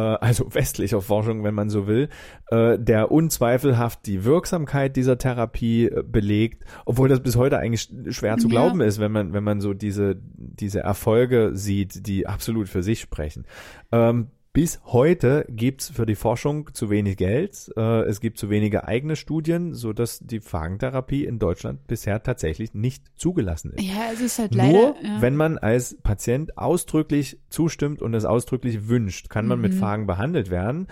also 0.00 0.46
westlicher 0.54 1.00
Forschung, 1.00 1.44
wenn 1.44 1.54
man 1.54 1.68
so 1.70 1.86
will, 1.86 2.08
äh, 2.50 2.78
der 2.78 3.10
unzweifelhaft 3.10 4.06
die 4.06 4.24
Wirksamkeit 4.24 4.96
dieser 4.96 5.18
Therapie 5.18 5.86
äh, 5.86 6.02
belegt, 6.02 6.64
obwohl 6.86 7.08
das 7.08 7.20
bis 7.20 7.36
heute 7.36 7.58
eigentlich 7.58 7.90
schwer 8.14 8.38
zu 8.38 8.48
Ja. 8.48 8.52
glauben 8.52 8.80
ist, 8.80 8.98
wenn 8.98 9.12
man 9.12 9.32
wenn 9.32 9.44
man 9.44 9.60
so 9.60 9.74
diese 9.74 10.16
diese 10.36 10.80
Erfolge 10.80 11.50
sieht, 11.54 12.06
die 12.06 12.26
absolut 12.26 12.68
für 12.68 12.82
sich 12.82 13.00
sprechen. 13.00 13.46
Ähm, 13.90 14.28
bis 14.52 14.80
heute 14.84 15.46
gibt's 15.48 15.88
für 15.88 16.04
die 16.04 16.14
Forschung 16.14 16.74
zu 16.74 16.90
wenig 16.90 17.16
Geld. 17.16 17.70
Äh, 17.76 18.02
es 18.02 18.20
gibt 18.20 18.36
zu 18.36 18.50
wenige 18.50 18.86
eigene 18.86 19.16
Studien, 19.16 19.74
so 19.74 19.92
dass 19.94 20.18
die 20.18 20.40
Phagentherapie 20.40 21.24
in 21.24 21.38
Deutschland 21.38 21.86
bisher 21.86 22.22
tatsächlich 22.22 22.74
nicht 22.74 23.04
zugelassen 23.16 23.72
ist. 23.72 23.82
Ja, 23.82 24.10
es 24.12 24.20
ist 24.20 24.38
halt 24.38 24.54
leider. 24.54 24.72
Nur 24.72 24.96
ja. 25.02 25.20
wenn 25.22 25.36
man 25.36 25.56
als 25.56 25.96
Patient 26.02 26.58
ausdrücklich 26.58 27.38
zustimmt 27.48 28.02
und 28.02 28.12
es 28.12 28.26
ausdrücklich 28.26 28.88
wünscht, 28.88 29.30
kann 29.30 29.46
man 29.46 29.58
Mhm. 29.58 29.62
mit 29.62 29.74
Phagen 29.74 30.06
behandelt 30.06 30.50
werden. 30.50 30.86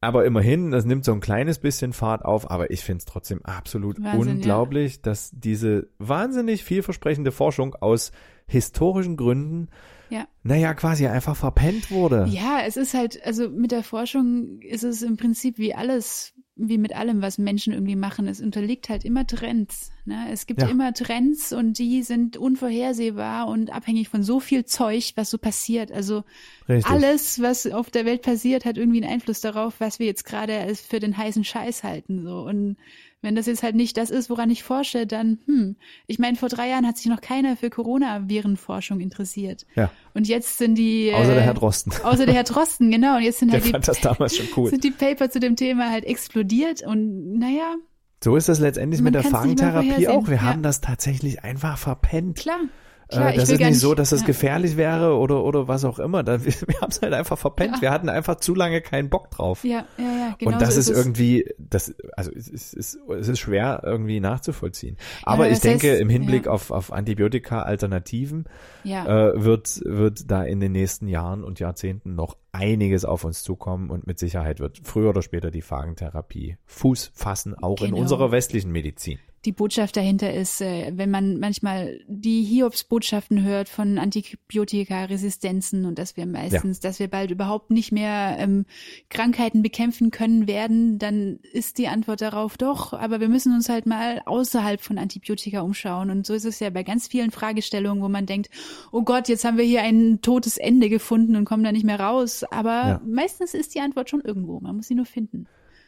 Aber 0.00 0.24
immerhin, 0.26 0.70
das 0.70 0.84
nimmt 0.84 1.04
so 1.04 1.12
ein 1.12 1.20
kleines 1.20 1.58
bisschen 1.58 1.92
Fahrt 1.92 2.24
auf, 2.24 2.50
aber 2.50 2.70
ich 2.70 2.84
finde 2.84 2.98
es 2.98 3.04
trotzdem 3.04 3.44
absolut 3.44 4.00
Wahnsinn, 4.00 4.36
unglaublich, 4.36 5.02
dass 5.02 5.32
diese 5.34 5.88
wahnsinnig 5.98 6.62
vielversprechende 6.62 7.32
Forschung 7.32 7.74
aus 7.74 8.12
historischen 8.46 9.16
Gründen, 9.16 9.68
Ja. 10.10 10.26
naja, 10.42 10.74
quasi 10.74 11.06
einfach 11.06 11.36
verpennt 11.36 11.90
wurde. 11.90 12.26
Ja, 12.30 12.60
es 12.66 12.76
ist 12.76 12.94
halt, 12.94 13.24
also 13.24 13.48
mit 13.48 13.70
der 13.72 13.82
Forschung 13.82 14.60
ist 14.62 14.84
es 14.84 15.02
im 15.02 15.16
Prinzip 15.16 15.58
wie 15.58 15.74
alles, 15.74 16.32
wie 16.56 16.78
mit 16.78 16.96
allem, 16.96 17.22
was 17.22 17.38
Menschen 17.38 17.72
irgendwie 17.72 17.94
machen. 17.96 18.26
Es 18.26 18.40
unterliegt 18.40 18.88
halt 18.88 19.04
immer 19.04 19.26
Trends. 19.26 19.92
Ne? 20.04 20.26
Es 20.32 20.46
gibt 20.46 20.60
Ja. 20.62 20.68
immer 20.68 20.92
Trends 20.92 21.52
und 21.52 21.78
die 21.78 22.02
sind 22.02 22.36
unvorhersehbar 22.36 23.46
und 23.48 23.70
abhängig 23.72 24.08
von 24.08 24.22
so 24.22 24.40
viel 24.40 24.64
Zeug, 24.64 25.12
was 25.16 25.30
so 25.30 25.38
passiert. 25.38 25.92
Also 25.92 26.24
Richtig. 26.68 26.86
alles, 26.92 27.40
was 27.40 27.66
auf 27.66 27.90
der 27.90 28.04
Welt 28.06 28.22
passiert, 28.22 28.64
hat 28.64 28.76
irgendwie 28.76 29.02
einen 29.02 29.12
Einfluss 29.12 29.40
darauf, 29.40 29.80
was 29.80 29.98
wir 29.98 30.06
jetzt 30.06 30.24
gerade 30.24 30.74
für 30.74 30.98
den 31.00 31.16
heißen 31.16 31.44
Scheiß 31.44 31.84
halten. 31.84 32.22
So 32.24 32.40
und 32.40 32.76
wenn 33.20 33.34
das 33.34 33.46
jetzt 33.46 33.62
halt 33.62 33.74
nicht 33.74 33.96
das 33.96 34.10
ist, 34.10 34.30
woran 34.30 34.48
ich 34.50 34.62
forsche, 34.62 35.06
dann, 35.06 35.38
hm, 35.46 35.76
ich 36.06 36.18
meine, 36.18 36.36
vor 36.36 36.48
drei 36.48 36.68
Jahren 36.68 36.86
hat 36.86 36.96
sich 36.96 37.06
noch 37.06 37.20
keiner 37.20 37.56
für 37.56 37.68
Coronavirenforschung 37.70 39.00
interessiert. 39.00 39.66
Ja. 39.74 39.90
Und 40.14 40.28
jetzt 40.28 40.58
sind 40.58 40.76
die. 40.76 41.12
Außer 41.14 41.34
der 41.34 41.38
äh, 41.38 41.46
Herr 41.46 41.54
Drosten. 41.54 41.92
Außer 42.04 42.26
der 42.26 42.34
Herr 42.34 42.44
Drosten, 42.44 42.90
genau. 42.90 43.16
Und 43.16 43.22
jetzt 43.22 43.38
sind 43.40 43.48
Der 43.52 43.58
halt 43.60 43.66
die, 43.66 43.70
fand 43.72 43.88
das 43.88 44.00
damals 44.00 44.36
schon 44.36 44.46
cool. 44.56 44.70
sind 44.70 44.84
die 44.84 44.90
Paper 44.90 45.30
zu 45.30 45.40
dem 45.40 45.56
Thema 45.56 45.90
halt 45.90 46.04
explodiert 46.04 46.82
und 46.86 47.38
naja, 47.38 47.74
So 48.22 48.36
ist 48.36 48.48
das 48.48 48.60
letztendlich 48.60 49.00
Man 49.00 49.12
mit 49.12 49.14
der 49.22 49.30
vorhersehen. 49.30 50.08
auch. 50.10 50.28
Wir 50.28 50.36
Ja. 50.36 50.42
haben 50.42 50.62
das 50.62 50.80
tatsächlich 50.80 51.42
einfach 51.44 51.78
verpennt. 51.78 52.38
klar. 52.38 52.60
Klar 53.08 53.32
äh, 53.32 53.36
das 53.36 53.50
ist 53.50 53.60
nicht 53.60 53.78
so, 53.80 53.94
dass 53.94 54.10
das 54.10 54.20
ja. 54.20 54.26
gefährlich 54.26 54.76
wäre 54.76 55.16
oder, 55.16 55.42
oder 55.44 55.68
was 55.68 55.84
auch 55.84 55.98
immer. 55.98 56.22
Da, 56.22 56.44
wir 56.44 56.52
wir 56.66 56.80
haben 56.80 56.90
es 56.90 57.00
halt 57.02 57.12
einfach 57.12 57.38
verpennt. 57.38 57.76
Ja. 57.76 57.82
Wir 57.82 57.90
hatten 57.90 58.08
einfach 58.08 58.36
zu 58.36 58.54
lange 58.54 58.80
keinen 58.80 59.08
Bock 59.08 59.30
drauf. 59.30 59.64
Ja, 59.64 59.86
ja, 59.96 60.04
ja, 60.04 60.34
genau. 60.38 60.52
und 60.52 60.60
das 60.62 60.74
so 60.74 60.80
ist, 60.80 60.90
es. 60.90 60.96
irgendwie, 60.96 61.48
das, 61.58 61.94
also 62.16 62.30
es 62.32 62.48
ist, 62.48 62.74
es 62.76 62.94
ist, 62.94 63.08
es 63.08 63.28
ist 63.28 63.38
schwer 63.38 63.82
irgendwie 63.84 64.20
nachzuvollziehen. 64.20 64.96
Aber 65.22 65.44
aber 65.44 65.50
ich 65.50 65.60
denke, 65.60 65.92
heißt, 65.92 66.00
im 66.00 66.08
Hinblick 66.08 66.46
ja. 66.46 66.52
auf, 66.52 66.70
auf 66.70 66.92
Antibiotika-Alternativen 66.92 68.44
Ja. 68.84 69.30
äh, 69.30 69.44
wird, 69.44 69.80
wird 69.84 70.30
da 70.30 70.42
in 70.44 70.60
den 70.60 70.72
nächsten 70.72 71.08
Jahren 71.08 71.44
und 71.44 71.60
Jahrzehnten 71.60 72.14
noch 72.14 72.36
einiges 72.52 73.04
auf 73.04 73.24
uns 73.24 73.42
zukommen 73.42 73.90
und 73.90 74.06
mit 74.06 74.18
Sicherheit 74.18 74.60
wird 74.60 74.80
früher 74.82 75.10
oder 75.10 75.22
später 75.22 75.50
die 75.50 75.62
Phagentherapie 75.62 76.56
Fuß 76.66 77.12
fassen, 77.14 77.54
auch 77.54 77.80
in 77.80 77.88
Genau. 77.90 78.00
unserer 78.00 78.32
westlichen 78.32 78.72
Medizin. 78.72 79.18
Die 79.44 79.52
Botschaft 79.52 79.96
dahinter 79.96 80.32
ist, 80.34 80.60
äh, 80.60 80.92
wenn 80.96 81.10
man 81.10 81.38
manchmal 81.38 82.00
die 82.08 82.42
Hiobs-Botschaften 82.44 83.44
hört 83.44 83.68
von 83.68 83.98
Antibiotika-Resistenzen 83.98 85.84
und 85.84 85.98
dass 85.98 86.16
wir 86.16 86.26
meistens, 86.26 86.80
dass 86.80 86.98
wir 86.98 87.08
bald 87.08 87.30
überhaupt 87.30 87.70
nicht 87.70 87.92
mehr 87.92 88.36
ähm, 88.38 88.66
Krankheiten 89.10 89.62
bekämpfen 89.62 90.10
können 90.10 90.46
werden, 90.46 90.98
dann 90.98 91.38
ist 91.52 91.78
die 91.78 91.88
Antwort 91.88 92.20
darauf 92.20 92.56
doch, 92.56 92.92
aber 92.92 93.20
wir 93.20 93.28
müssen 93.28 93.54
uns 93.54 93.68
halt 93.68 93.86
mal 93.86 94.22
außerhalb 94.26 94.80
von 94.80 94.98
Antibiotika 94.98 95.60
umschauen. 95.60 96.10
Und 96.10 96.26
so 96.26 96.34
ist 96.34 96.44
es 96.44 96.58
ja 96.60 96.70
bei 96.70 96.82
ganz 96.82 97.06
vielen 97.08 97.30
Fragestellungen, 97.30 98.02
wo 98.02 98.08
man 98.08 98.26
denkt, 98.26 98.50
oh 98.92 99.02
Gott, 99.02 99.28
jetzt 99.28 99.44
haben 99.44 99.56
wir 99.58 99.64
hier 99.64 99.82
ein 99.82 100.20
totes 100.20 100.56
Ende 100.58 100.88
gefunden 100.88 101.36
und 101.36 101.44
kommen 101.44 101.64
da 101.64 101.72
nicht 101.72 101.84
mehr 101.84 102.00
raus. 102.00 102.44
Aber 102.44 102.68
Ja. 102.88 103.00
meistens 103.06 103.54
ist 103.54 103.74
die 103.74 103.80
Antwort 103.80 104.10
schon 104.10 104.20
irgendwo. 104.20 104.60
Man 104.60 104.76
muss 104.76 104.88
sie 104.88 104.94
nur 104.94 105.06
finden. 105.06 105.46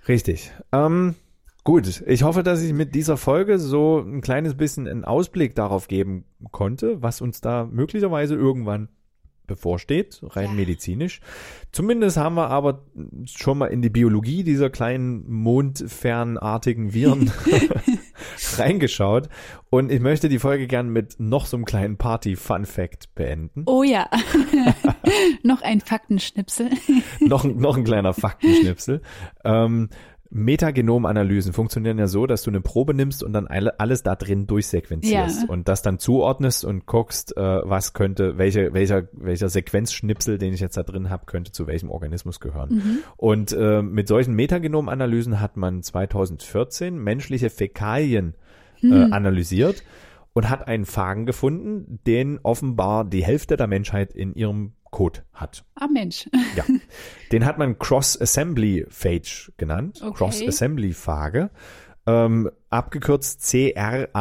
Richtig. 0.08 0.50
Ähm, 0.72 1.14
gut, 1.64 2.02
ich 2.06 2.22
hoffe, 2.22 2.42
dass 2.42 2.62
ich 2.62 2.72
mit 2.72 2.94
dieser 2.94 3.16
Folge 3.16 3.58
so 3.58 3.98
ein 4.00 4.20
kleines 4.20 4.54
bisschen 4.56 4.88
einen 4.88 5.04
Ausblick 5.04 5.54
darauf 5.54 5.88
geben 5.88 6.24
konnte, 6.50 7.02
was 7.02 7.20
uns 7.20 7.40
da 7.40 7.68
möglicherweise 7.70 8.34
irgendwann 8.34 8.88
bevorsteht, 9.46 10.20
rein 10.22 10.50
Ja. 10.50 10.52
medizinisch. 10.52 11.20
Zumindest 11.72 12.16
haben 12.16 12.36
wir 12.36 12.50
aber 12.50 12.84
schon 13.24 13.58
mal 13.58 13.66
in 13.66 13.82
die 13.82 13.90
Biologie 13.90 14.44
dieser 14.44 14.70
kleinen 14.70 15.28
mondfernartigen 15.28 16.94
Viren 16.94 17.32
reingeschaut. 18.58 19.28
Und 19.68 19.90
ich 19.90 20.00
möchte 20.00 20.28
die 20.28 20.38
Folge 20.38 20.68
gern 20.68 20.90
mit 20.90 21.18
noch 21.18 21.46
so 21.46 21.56
einem 21.56 21.64
kleinen 21.64 21.96
Party-Fun-Fact 21.96 23.14
beenden. 23.16 23.64
Oh 23.66 23.82
ja. 23.82 24.08
Noch 25.42 25.62
ein 25.62 25.80
Faktenschnipsel. 25.80 26.70
noch, 27.20 27.44
ein- 27.44 27.56
noch 27.56 27.76
ein 27.76 27.84
kleiner 27.84 28.12
Faktenschnipsel. 28.14 29.02
Ähm, 29.44 29.88
Metagenomanalysen 30.30 31.52
funktionieren 31.52 31.98
ja 31.98 32.06
so, 32.06 32.26
dass 32.26 32.42
du 32.42 32.50
eine 32.50 32.60
Probe 32.60 32.94
nimmst 32.94 33.22
und 33.24 33.32
dann 33.32 33.46
alle, 33.48 33.78
alles 33.80 34.02
da 34.02 34.14
drin 34.14 34.46
durchsequenzierst 34.46 35.42
Ja. 35.42 35.48
und 35.48 35.68
das 35.68 35.82
dann 35.82 35.98
zuordnest 35.98 36.64
und 36.64 36.86
guckst, 36.86 37.36
äh, 37.36 37.40
was 37.40 37.92
könnte, 37.92 38.38
welche, 38.38 38.72
welcher, 38.72 39.08
welcher 39.12 39.48
Sequenzschnipsel, 39.48 40.38
den 40.38 40.54
ich 40.54 40.60
jetzt 40.60 40.76
da 40.76 40.82
drin 40.84 41.10
habe, 41.10 41.26
könnte 41.26 41.50
zu 41.52 41.66
welchem 41.66 41.90
Organismus 41.90 42.38
gehören. 42.40 43.02
Und 43.16 43.52
äh, 43.52 43.82
mit 43.82 44.06
solchen 44.08 44.34
Metagenomanalysen 44.34 45.40
hat 45.40 45.56
man 45.56 45.82
2014 45.82 46.96
menschliche 46.96 47.50
Fäkalien 47.50 48.34
äh, 48.82 48.86
analysiert 49.10 49.82
und 50.32 50.48
hat 50.48 50.68
einen 50.68 50.84
Phagen 50.86 51.26
gefunden, 51.26 51.98
den 52.06 52.38
offenbar 52.42 53.04
die 53.04 53.24
Hälfte 53.24 53.56
der 53.56 53.66
Menschheit 53.66 54.12
in 54.12 54.34
ihrem 54.34 54.72
Code 54.90 55.24
hat. 55.32 55.64
Ah 55.74 55.86
Mensch. 55.86 56.28
Ja, 56.56 56.64
den 57.32 57.44
hat 57.44 57.58
man 57.58 57.78
Cross-Assembly 57.78 58.86
Phage 58.88 59.52
genannt. 59.56 60.02
Okay. 60.02 60.14
Cross-Assembly 60.14 60.92
Phage. 60.92 61.50
Ähm, 62.06 62.50
abgekürzt 62.70 63.42
C-R-A-S-S-Phage. 63.42 64.14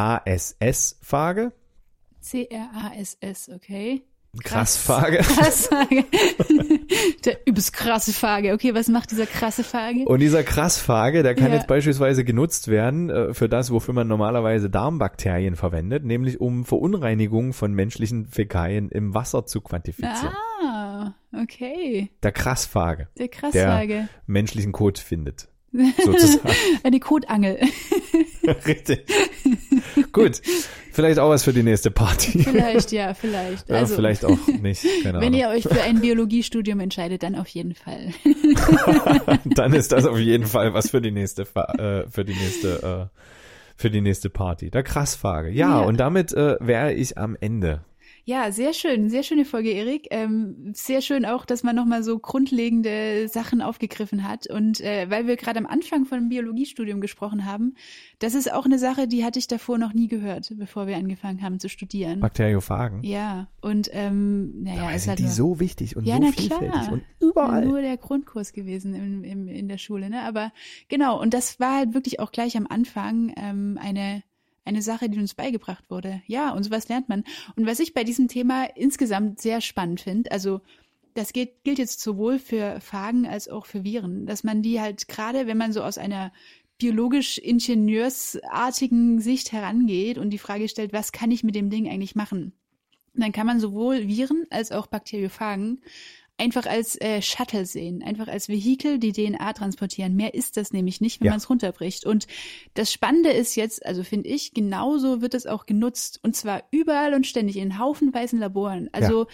C-R-A-S-S, 2.20 3.50
okay. 3.50 4.04
Krass-Phage. 4.44 5.18
Krass-Phage. 5.18 6.06
Der 7.26 7.38
übelst 7.48 7.74
krasse 7.74 8.14
Phage. 8.14 8.54
Okay, 8.54 8.74
was 8.76 8.88
macht 8.88 9.12
dieser 9.12 9.26
krasse 9.26 9.64
Phage? 9.64 10.06
Und 10.06 10.20
dieser 10.20 10.44
Krass-Phage, 10.44 11.24
der 11.24 11.36
kann 11.36 11.50
Ja. 11.50 11.56
jetzt 11.56 11.68
beispielsweise 11.68 12.24
genutzt 12.24 12.68
werden 12.68 13.10
äh, 13.10 13.34
für 13.34 13.50
das, 13.50 13.72
wofür 13.72 13.94
man 13.94 14.08
normalerweise 14.08 14.70
Darmbakterien 14.70 15.56
verwendet, 15.56 16.06
nämlich 16.06 16.40
um 16.40 16.64
Verunreinigungen 16.66 17.54
von 17.54 17.74
menschlichen 17.74 18.28
Fäkalien 18.28 18.90
im 18.90 19.14
Wasser 19.14 19.46
zu 19.46 19.62
quantifizieren. 19.62 20.34
Ah, 20.64 21.14
okay. 21.42 22.12
Der 22.24 22.32
Krass-Phage, 22.32 23.08
Der 23.18 23.28
der 23.28 23.30
Krassphage. 23.30 24.10
menschlichen 24.28 24.72
Code 24.72 25.00
findet. 25.02 25.48
Sozusagen. 26.04 26.50
Eine 26.84 27.00
Kotangel. 27.00 27.60
Richtig. 28.66 29.06
Gut, 30.12 30.42
vielleicht 30.92 31.20
auch 31.20 31.30
was 31.30 31.44
für 31.44 31.54
die 31.54 31.64
nächste 31.64 31.92
Party. 31.92 32.44
Vielleicht, 32.44 32.92
ja, 32.92 33.14
vielleicht. 33.16 33.70
Ja, 33.70 33.76
Also, 33.78 33.96
vielleicht 33.96 34.26
auch 34.26 34.38
nicht, 34.62 34.84
keine 35.04 35.20
wenn 35.20 35.28
Ahnung. 35.28 35.40
ihr 35.40 35.50
euch 35.50 35.64
für 35.64 35.82
ein 35.82 36.02
Biologiestudium 36.02 36.80
entscheidet, 36.80 37.24
dann 37.24 37.36
auf 37.36 37.48
jeden 37.50 37.76
Fall. 37.76 38.14
Dann 39.46 39.74
ist 39.74 39.92
das 39.92 40.06
auf 40.06 40.18
jeden 40.18 40.46
Fall 40.46 40.74
was 40.74 40.90
für 40.90 41.02
die 41.02 41.12
nächste, 41.12 41.44
äh, 41.44 42.10
für 42.10 42.26
die 42.26 42.34
nächste, 42.34 43.10
äh, 43.12 43.18
für 43.76 43.90
die 43.90 44.02
nächste 44.02 44.30
Party. 44.30 44.70
Der 44.72 44.84
Krassfrage. 44.84 45.50
Ja, 45.50 45.80
Ja. 45.82 45.86
und 45.86 45.98
damit 46.00 46.34
äh, 46.34 46.58
wäre 46.60 46.94
ich 46.94 47.18
am 47.18 47.38
Ende. 47.40 47.82
Ja, 48.30 48.52
sehr 48.52 48.74
schön, 48.74 49.10
sehr 49.10 49.24
schöne 49.24 49.44
Folge, 49.44 49.72
Erik. 49.72 50.10
Ähm, 50.12 50.72
sehr 50.76 51.02
schön 51.02 51.26
auch, 51.26 51.46
dass 51.46 51.64
man 51.64 51.76
nochmal 51.76 52.04
so 52.04 52.20
grundlegende 52.20 53.28
Sachen 53.28 53.60
aufgegriffen 53.60 54.24
hat. 54.24 54.48
Und 54.48 54.82
äh, 54.82 55.10
weil 55.10 55.26
wir 55.26 55.36
gerade 55.36 55.58
am 55.58 55.66
Anfang 55.66 56.06
von 56.06 56.30
Biologiestudium 56.30 57.02
gesprochen 57.02 57.46
haben, 57.46 57.74
das 58.20 58.36
ist 58.36 58.54
auch 58.54 58.66
eine 58.66 58.78
Sache, 58.78 59.08
die 59.08 59.26
hatte 59.26 59.40
ich 59.40 59.48
davor 59.48 59.80
noch 59.80 59.94
nie 59.94 60.08
gehört, 60.08 60.54
bevor 60.58 60.86
wir 60.86 60.98
angefangen 60.98 61.42
haben 61.42 61.60
zu 61.60 61.70
studieren. 61.70 62.20
Bakteriophagen. 62.20 63.02
Ja, 63.02 63.48
und 63.62 63.90
ähm, 63.94 64.62
naja, 64.62 64.92
ist 64.92 65.08
halt 65.08 65.18
die 65.18 65.24
nur, 65.24 65.32
so 65.32 65.60
wichtig 65.60 65.96
und 65.98 66.06
Ja, 66.06 66.18
so 66.18 66.22
na 66.22 66.32
vielfältig 66.32 66.70
klar. 66.70 66.92
und 66.92 67.02
überall. 67.20 67.66
nur 67.66 67.82
der 67.82 67.98
Grundkurs 67.98 68.54
gewesen 68.54 68.94
im, 68.94 69.24
im, 69.24 69.48
in 69.48 69.68
der 69.68 69.80
Schule, 69.80 70.08
ne? 70.08 70.22
Aber 70.22 70.52
genau, 70.88 71.20
und 71.20 71.34
das 71.34 71.60
war 71.60 71.78
halt 71.78 71.96
wirklich 71.96 72.20
auch 72.20 72.32
gleich 72.32 72.56
am 72.56 72.68
Anfang 72.68 73.34
ähm, 73.38 73.80
eine 73.82 74.22
eine 74.70 74.82
Sache, 74.82 75.10
die 75.10 75.20
uns 75.20 75.34
beigebracht 75.34 75.84
wurde. 75.90 76.22
Ja, 76.28 76.54
und 76.54 76.64
sowas 76.64 76.88
lernt 76.88 77.10
man. 77.10 77.26
Und 77.58 77.66
was 77.66 77.80
ich 77.80 77.94
bei 77.94 78.06
diesem 78.06 78.30
Thema 78.30 78.64
insgesamt 78.76 79.42
sehr 79.42 79.60
spannend 79.60 80.00
finde, 80.02 80.32
also 80.32 80.62
das 81.16 81.34
gilt, 81.34 81.64
gilt 81.64 81.80
jetzt 81.80 82.00
sowohl 82.00 82.40
für 82.40 82.80
Phagen 82.80 83.26
als 83.26 83.50
auch 83.50 83.66
für 83.66 83.84
Viren, 83.84 84.26
dass 84.26 84.46
man 84.46 84.62
die 84.62 84.80
halt 84.80 85.10
gerade, 85.10 85.48
wenn 85.48 85.58
man 85.58 85.74
so 85.74 85.84
aus 85.84 85.98
einer 85.98 86.32
biologisch-ingenieursartigen 86.78 89.20
Sicht 89.20 89.52
herangeht 89.52 90.18
und 90.18 90.30
die 90.30 90.38
Frage 90.38 90.70
stellt, 90.70 90.94
was 90.94 91.12
kann 91.12 91.32
ich 91.32 91.44
mit 91.44 91.56
dem 91.56 91.70
Ding 91.70 91.90
eigentlich 91.90 92.16
machen? 92.16 92.54
dann 93.16 93.32
kann 93.32 93.48
man 93.48 93.60
sowohl 93.60 94.08
Viren 94.08 94.46
als 94.50 94.72
auch 94.72 94.88
Bakteriophagen 94.88 95.82
einfach 96.40 96.66
als 96.66 97.00
äh, 97.02 97.22
Shuttle 97.22 97.66
sehen, 97.66 98.02
einfach 98.02 98.28
als 98.28 98.50
Vehikel, 98.50 98.98
die 98.98 99.12
DNA 99.12 99.54
transportieren. 99.54 100.16
Mehr 100.16 100.34
ist 100.34 100.58
das 100.58 100.72
nämlich 100.74 101.02
nicht, 101.02 101.20
wenn 101.20 101.26
Ja. 101.26 101.32
man 101.34 101.40
es 101.40 101.50
runterbricht. 101.50 102.06
Und 102.06 102.28
das 102.74 102.92
Spannende 102.92 103.30
ist 103.32 103.56
jetzt, 103.56 103.86
also 103.86 104.04
finde 104.04 104.30
ich, 104.30 104.54
genauso 104.54 105.22
wird 105.22 105.34
es 105.34 105.46
auch 105.46 105.66
genutzt. 105.66 106.20
Und 106.24 106.36
zwar 106.36 106.64
überall 106.72 107.14
und 107.14 107.28
ständig 107.28 107.58
in 107.58 107.78
haufenweisen 107.78 108.40
Laboren. 108.40 108.90
Also 108.92 109.28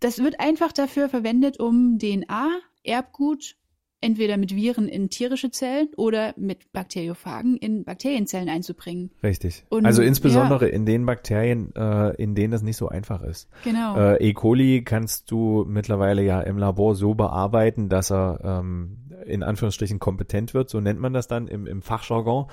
das 0.00 0.18
wird 0.18 0.38
einfach 0.40 0.72
dafür 0.72 1.08
verwendet, 1.08 1.58
um 1.58 1.98
DNA, 1.98 2.50
Erbgut, 2.84 3.56
entweder 4.00 4.36
mit 4.36 4.54
Viren 4.54 4.88
in 4.88 5.08
tierische 5.10 5.50
Zellen 5.50 5.88
oder 5.96 6.34
mit 6.36 6.72
Bakteriophagen 6.72 7.56
in 7.56 7.84
Bakterienzellen 7.84 8.48
einzubringen. 8.48 9.10
Richtig. 9.22 9.64
Und, 9.68 9.86
also 9.86 10.02
insbesondere 10.02 10.68
in 10.68 10.86
den 10.86 11.06
Bakterien, 11.06 11.74
äh, 11.74 12.10
in 12.16 12.34
denen 12.34 12.52
das 12.52 12.62
nicht 12.62 12.76
so 12.76 12.88
einfach 12.88 13.22
ist. 13.22 13.48
Genau. 13.64 13.96
Äh, 13.96 14.28
E. 14.28 14.32
coli 14.34 14.82
kannst 14.84 15.30
du 15.30 15.64
mittlerweile 15.66 16.22
ja 16.22 16.40
im 16.40 16.58
Labor 16.58 16.94
so 16.94 17.14
bearbeiten, 17.14 17.88
dass 17.88 18.10
er 18.10 18.40
ähm, 18.44 18.98
in 19.24 19.42
Anführungsstrichen 19.42 19.98
kompetent 19.98 20.54
wird, 20.54 20.68
so 20.70 20.80
nennt 20.80 21.00
man 21.00 21.12
das 21.12 21.28
dann 21.28 21.48
im, 21.48 21.66
im 21.66 21.82
Fachjargon. 21.82 22.46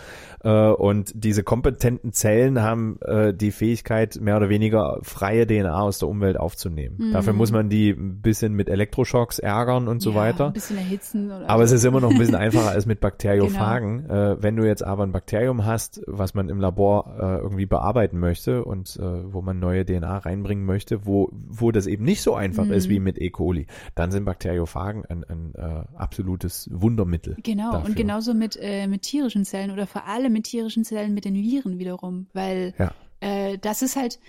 Äh, 0.43 0.69
und 0.69 1.11
diese 1.15 1.43
kompetenten 1.43 2.13
Zellen 2.13 2.61
haben 2.61 2.99
äh, 3.01 3.33
die 3.33 3.51
Fähigkeit, 3.51 4.19
mehr 4.21 4.37
oder 4.37 4.49
weniger 4.49 4.99
freie 5.01 5.45
DNA 5.45 5.79
aus 5.79 5.99
der 5.99 6.09
Umwelt 6.09 6.37
aufzunehmen. 6.37 6.95
Mhm. 6.99 7.11
Dafür 7.13 7.33
muss 7.33 7.51
man 7.51 7.69
die 7.69 7.89
ein 7.91 8.21
bisschen 8.21 8.53
mit 8.53 8.69
Elektroschocks 8.69 9.39
ärgern 9.39 9.87
und 9.87 10.01
so 10.01 10.11
ja, 10.11 10.15
weiter. 10.17 10.47
Ein 10.47 10.53
bisschen 10.53 10.77
erhitzen 10.77 11.31
oder 11.31 11.49
Aber 11.49 11.63
es 11.63 11.69
so. 11.71 11.75
ist 11.75 11.85
immer 11.85 12.01
noch 12.01 12.11
ein 12.11 12.17
bisschen 12.17 12.35
einfacher 12.43 12.69
als 12.69 12.85
mit 12.85 12.99
Bakteriophagen. 12.99 14.03
Genau. 14.07 14.31
Äh, 14.33 14.43
wenn 14.43 14.55
du 14.55 14.63
jetzt 14.65 14.83
aber 14.83 15.03
ein 15.03 15.11
Bakterium 15.11 15.65
hast, 15.65 16.01
was 16.07 16.33
man 16.33 16.49
im 16.49 16.59
Labor 16.59 17.15
äh, 17.19 17.37
irgendwie 17.41 17.65
bearbeiten 17.65 18.19
möchte 18.19 18.63
und 18.63 18.95
äh, 18.97 19.33
wo 19.33 19.41
man 19.41 19.59
neue 19.59 19.85
DNA 19.85 20.19
reinbringen 20.19 20.65
möchte, 20.65 21.05
wo, 21.05 21.29
wo 21.31 21.71
das 21.71 21.87
eben 21.87 22.03
nicht 22.03 22.21
so 22.21 22.35
einfach 22.35 22.67
ist 22.67 22.87
Mhm. 22.87 22.91
wie 22.91 22.99
mit 22.99 23.21
E. 23.21 23.29
coli, 23.29 23.67
dann 23.95 24.11
sind 24.11 24.25
Bakteriophagen 24.25 25.05
ein, 25.05 25.23
ein 25.23 25.53
äh, 25.55 25.83
absolutes 25.95 26.52
Wundermittel. 26.71 27.35
Genau, 27.43 27.71
dafür. 27.73 27.89
und 27.89 27.95
genauso 27.95 28.33
mit, 28.33 28.57
äh, 28.61 28.87
mit 28.87 29.01
tierischen 29.03 29.45
Zellen 29.45 29.71
oder 29.71 29.87
vor 29.87 30.05
allem 30.07 30.33
mit 30.33 30.45
tierischen 30.45 30.83
Zellen 30.83 31.13
mit 31.13 31.25
den 31.25 31.35
Viren 31.35 31.79
wiederum, 31.79 32.27
weil 32.33 32.73
Ja. 32.77 32.93
äh, 33.21 33.57
das 33.57 33.81
ist 33.81 33.95
halt, 33.95 34.19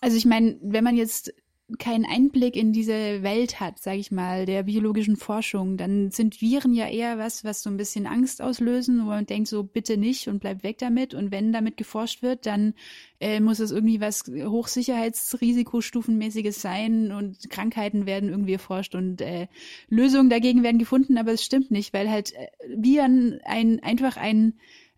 also 0.00 0.16
ich 0.16 0.26
meine, 0.26 0.56
wenn 0.62 0.84
man 0.84 0.96
jetzt 0.96 1.32
keinen 1.78 2.04
Einblick 2.04 2.56
in 2.56 2.72
diese 2.72 3.22
Welt 3.22 3.60
hat, 3.60 3.78
sage 3.78 3.98
ich 3.98 4.10
mal, 4.10 4.46
der 4.46 4.64
biologischen 4.64 5.16
Forschung, 5.16 5.76
dann 5.76 6.10
sind 6.10 6.40
Viren 6.40 6.74
ja 6.74 6.88
eher 6.88 7.18
was, 7.18 7.44
was 7.44 7.62
so 7.62 7.70
ein 7.70 7.76
bisschen 7.76 8.06
Angst 8.06 8.42
auslösen, 8.42 9.02
wo 9.02 9.10
man 9.10 9.26
denkt 9.26 9.48
so 9.48 9.62
bitte 9.62 9.96
nicht 9.96 10.28
und 10.28 10.40
bleibt 10.40 10.62
weg 10.62 10.78
damit. 10.78 11.14
Und 11.14 11.30
wenn 11.30 11.52
damit 11.52 11.76
geforscht 11.76 12.22
wird, 12.22 12.46
dann 12.46 12.74
äh, 13.20 13.40
muss 13.40 13.60
es 13.60 13.70
irgendwie 13.70 14.00
was 14.00 14.24
Hochsicherheitsrisikostufenmäßiges 14.26 16.60
sein 16.60 17.12
und 17.12 17.48
Krankheiten 17.50 18.06
werden 18.06 18.28
irgendwie 18.28 18.54
erforscht 18.54 18.94
und 18.94 19.20
äh, 19.20 19.48
Lösungen 19.88 20.30
dagegen 20.30 20.62
werden 20.62 20.78
gefunden, 20.78 21.18
aber 21.18 21.32
es 21.32 21.44
stimmt 21.44 21.70
nicht, 21.70 21.92
weil 21.92 22.10
halt 22.10 22.32
äh, 22.34 22.48
Viren 22.76 23.40
ein 23.44 23.82
einfach 23.82 24.16
ein 24.16 24.54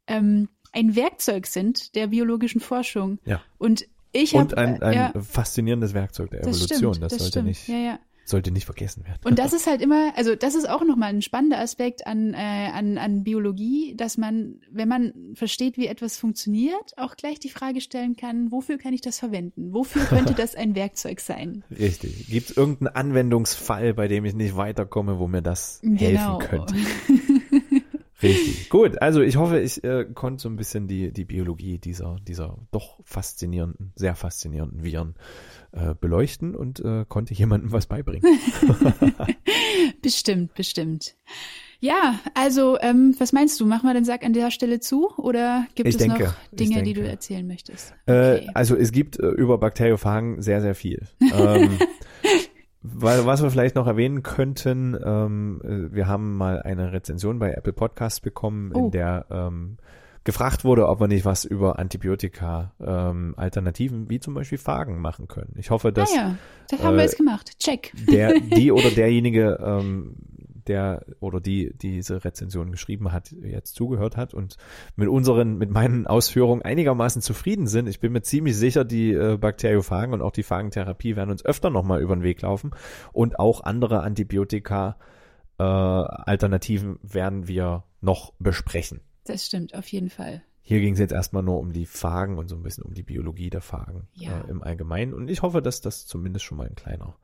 ähm, 0.06 0.48
ein 0.72 0.96
Werkzeug 0.96 1.46
sind 1.46 1.94
der 1.94 2.08
biologischen 2.08 2.60
Forschung. 2.60 3.18
Ja. 3.24 3.42
Und 3.58 3.86
ich 4.12 4.34
Und 4.34 4.52
habe 4.52 4.58
ein, 4.58 4.82
ein 4.82 4.92
ja, 4.94 5.12
faszinierendes 5.20 5.94
Werkzeug 5.94 6.30
der 6.30 6.40
das 6.42 6.56
Evolution. 6.56 6.94
stimmt, 6.94 7.04
das, 7.04 7.10
das 7.12 7.18
sollte 7.18 7.30
stimmt. 7.32 7.48
nicht, 7.48 7.68
Ja, 7.68 7.76
ja. 7.76 7.98
sollte 8.24 8.50
nicht 8.52 8.66
vergessen 8.66 9.04
werden. 9.04 9.18
Und 9.24 9.38
das 9.38 9.52
ist 9.52 9.66
halt 9.66 9.80
immer, 9.82 10.12
also 10.16 10.34
das 10.36 10.54
ist 10.54 10.68
auch 10.68 10.84
nochmal 10.84 11.08
ein 11.10 11.22
spannender 11.22 11.58
Aspekt 11.58 12.06
an, 12.06 12.34
äh, 12.34 12.36
an, 12.36 12.96
an 12.98 13.24
Biologie, 13.24 13.94
dass 13.96 14.16
man, 14.18 14.60
wenn 14.70 14.86
man 14.88 15.12
versteht, 15.34 15.76
wie 15.76 15.86
etwas 15.88 16.16
funktioniert, 16.18 16.96
auch 16.96 17.16
gleich 17.16 17.40
die 17.40 17.48
Frage 17.50 17.80
stellen 17.80 18.14
kann, 18.16 18.52
wofür 18.52 18.78
kann 18.78 18.92
ich 18.92 19.00
das 19.00 19.18
verwenden? 19.18 19.72
Wofür 19.74 20.04
könnte 20.04 20.34
das 20.36 20.54
ein 20.54 20.74
Werkzeug 20.76 21.20
sein? 21.20 21.64
Richtig. 21.76 22.28
Gibt 22.28 22.50
es 22.50 22.56
irgendeinen 22.56 22.94
Anwendungsfall, 22.94 23.94
bei 23.94 24.06
dem 24.08 24.24
ich 24.24 24.34
nicht 24.34 24.56
weiterkomme, 24.56 25.18
wo 25.18 25.26
mir 25.26 25.42
das 25.42 25.80
helfen 25.82 25.96
Genau. 25.98 26.38
könnte? 26.38 26.74
Richtig. 28.22 28.68
Gut, 28.70 29.00
also 29.02 29.20
ich 29.20 29.36
hoffe, 29.36 29.60
ich 29.60 29.82
äh, 29.84 30.04
konnte 30.14 30.42
so 30.42 30.48
ein 30.48 30.56
bisschen 30.56 30.86
die, 30.88 31.12
die 31.12 31.24
Biologie 31.24 31.78
dieser, 31.78 32.16
dieser 32.26 32.58
doch 32.70 33.00
faszinierenden, 33.04 33.92
sehr 33.96 34.14
faszinierenden 34.14 34.84
Viren 34.84 35.14
äh, 35.72 35.94
beleuchten 35.94 36.54
und 36.54 36.80
äh, 36.80 37.04
konnte 37.08 37.34
jemandem 37.34 37.72
was 37.72 37.86
beibringen. 37.86 38.22
Bestimmt, 40.02 40.54
bestimmt. 40.54 41.14
Ja, 41.80 42.20
also 42.34 42.78
ähm, 42.80 43.14
was 43.18 43.32
meinst 43.32 43.58
du? 43.60 43.66
Machen 43.66 43.88
wir 43.88 43.94
den 43.94 44.04
Sack 44.04 44.24
an 44.24 44.32
der 44.32 44.50
Stelle 44.52 44.78
zu 44.78 45.10
oder 45.16 45.66
gibt 45.74 45.88
Ich 45.88 45.96
es 45.96 45.98
denke, 46.00 46.24
noch 46.24 46.34
Dinge, 46.52 46.82
die 46.84 46.92
du 46.92 47.00
erzählen 47.06 47.46
möchtest? 47.46 47.92
Äh, 48.06 48.12
Okay. 48.12 48.50
also 48.54 48.76
es 48.76 48.92
gibt 48.92 49.18
äh, 49.18 49.26
über 49.26 49.58
Bakteriophagen 49.58 50.40
sehr, 50.42 50.60
sehr 50.60 50.74
viel. 50.74 51.08
Ähm, 51.32 51.78
weil, 52.82 53.24
was 53.26 53.42
wir 53.42 53.50
vielleicht 53.50 53.76
noch 53.76 53.86
erwähnen 53.86 54.22
könnten, 54.22 54.96
ähm, 55.04 55.60
äh, 55.64 55.94
wir 55.94 56.08
haben 56.08 56.36
mal 56.36 56.60
eine 56.62 56.92
Rezension 56.92 57.38
bei 57.38 57.52
Apple 57.52 57.72
Podcasts 57.72 58.20
bekommen, 58.20 58.72
Oh. 58.74 58.78
in 58.86 58.90
der 58.90 59.26
ähm, 59.30 59.76
gefragt 60.24 60.64
wurde, 60.64 60.88
ob 60.88 61.00
wir 61.00 61.08
nicht 61.08 61.24
was 61.24 61.44
über 61.44 61.78
Antibiotika 61.78 62.72
ähm, 62.80 63.34
Alternativen 63.36 64.08
wie 64.08 64.20
zum 64.20 64.34
Beispiel 64.34 64.58
Phagen 64.58 65.00
machen 65.00 65.26
können. 65.28 65.54
Ich 65.56 65.70
hoffe, 65.70 65.92
dass 65.92 66.12
ah 66.12 66.16
ja, 66.16 66.34
das 66.70 66.82
haben 66.82 66.94
wir 66.94 67.00
äh, 67.00 67.04
jetzt 67.06 67.16
gemacht. 67.16 67.58
Check. 67.58 67.92
der, 68.10 68.38
die 68.38 68.70
oder 68.72 68.90
derjenige, 68.96 69.58
ähm, 69.64 70.14
der 70.68 71.04
oder 71.20 71.40
die 71.40 71.72
diese 71.76 72.24
Rezension 72.24 72.70
geschrieben 72.70 73.12
hat, 73.12 73.32
jetzt 73.32 73.74
zugehört 73.74 74.16
hat 74.16 74.34
und 74.34 74.56
mit 74.96 75.08
unseren, 75.08 75.58
mit 75.58 75.70
meinen 75.70 76.06
Ausführungen 76.06 76.62
einigermaßen 76.62 77.22
zufrieden 77.22 77.66
sind. 77.66 77.88
Ich 77.88 78.00
bin 78.00 78.12
mir 78.12 78.22
ziemlich 78.22 78.56
sicher, 78.56 78.84
die 78.84 79.12
äh, 79.12 79.36
Bakteriophagen 79.36 80.14
und 80.14 80.22
auch 80.22 80.32
die 80.32 80.42
Phagentherapie 80.42 81.16
werden 81.16 81.30
uns 81.30 81.44
öfter 81.44 81.70
nochmal 81.70 82.00
über 82.00 82.14
den 82.16 82.22
Weg 82.22 82.42
laufen 82.42 82.70
und 83.12 83.38
auch 83.38 83.62
andere 83.62 84.02
Antibiotika 84.02 84.96
äh, 85.58 85.62
Alternativen 85.62 86.98
werden 87.02 87.48
wir 87.48 87.84
noch 88.00 88.32
besprechen. 88.38 89.00
Das 89.24 89.46
stimmt, 89.46 89.74
auf 89.74 89.86
jeden 89.88 90.10
Fall. 90.10 90.42
Hier 90.64 90.80
ging 90.80 90.94
es 90.94 91.00
jetzt 91.00 91.12
erstmal 91.12 91.42
nur 91.42 91.58
um 91.58 91.72
die 91.72 91.86
Phagen 91.86 92.38
und 92.38 92.48
so 92.48 92.54
ein 92.56 92.62
bisschen 92.62 92.84
um 92.84 92.94
die 92.94 93.02
Biologie 93.02 93.50
der 93.50 93.60
Phagen 93.60 94.08
Ja. 94.14 94.40
äh, 94.40 94.50
im 94.50 94.62
Allgemeinen. 94.62 95.12
Und 95.12 95.28
ich 95.28 95.42
hoffe, 95.42 95.60
dass 95.60 95.80
das 95.80 96.06
zumindest 96.06 96.44
schon 96.44 96.58
mal 96.58 96.68
ein 96.68 96.76
kleiner, 96.76 97.16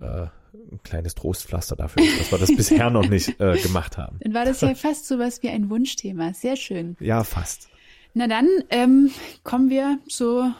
äh, 0.00 0.26
ein 0.72 0.80
kleines 0.82 1.14
Trostpflaster 1.14 1.76
dafür 1.76 2.02
ist, 2.02 2.20
dass 2.20 2.32
wir 2.32 2.38
das 2.38 2.54
bisher 2.54 2.90
noch 2.90 3.08
nicht 3.08 3.40
äh, 3.40 3.58
gemacht 3.62 3.98
haben. 3.98 4.18
Dann 4.20 4.34
war 4.34 4.44
das 4.44 4.60
ja 4.60 4.74
fast 4.74 5.06
so 5.06 5.18
was 5.18 5.42
wie 5.42 5.48
ein 5.48 5.70
Wunschthema. 5.70 6.32
Sehr 6.34 6.56
schön. 6.56 6.96
Ja, 7.00 7.24
fast. 7.24 7.68
Na 8.14 8.26
dann 8.26 8.48
ähm, 8.70 9.10
kommen 9.44 9.68
wir 9.68 9.98
zur 10.08 10.54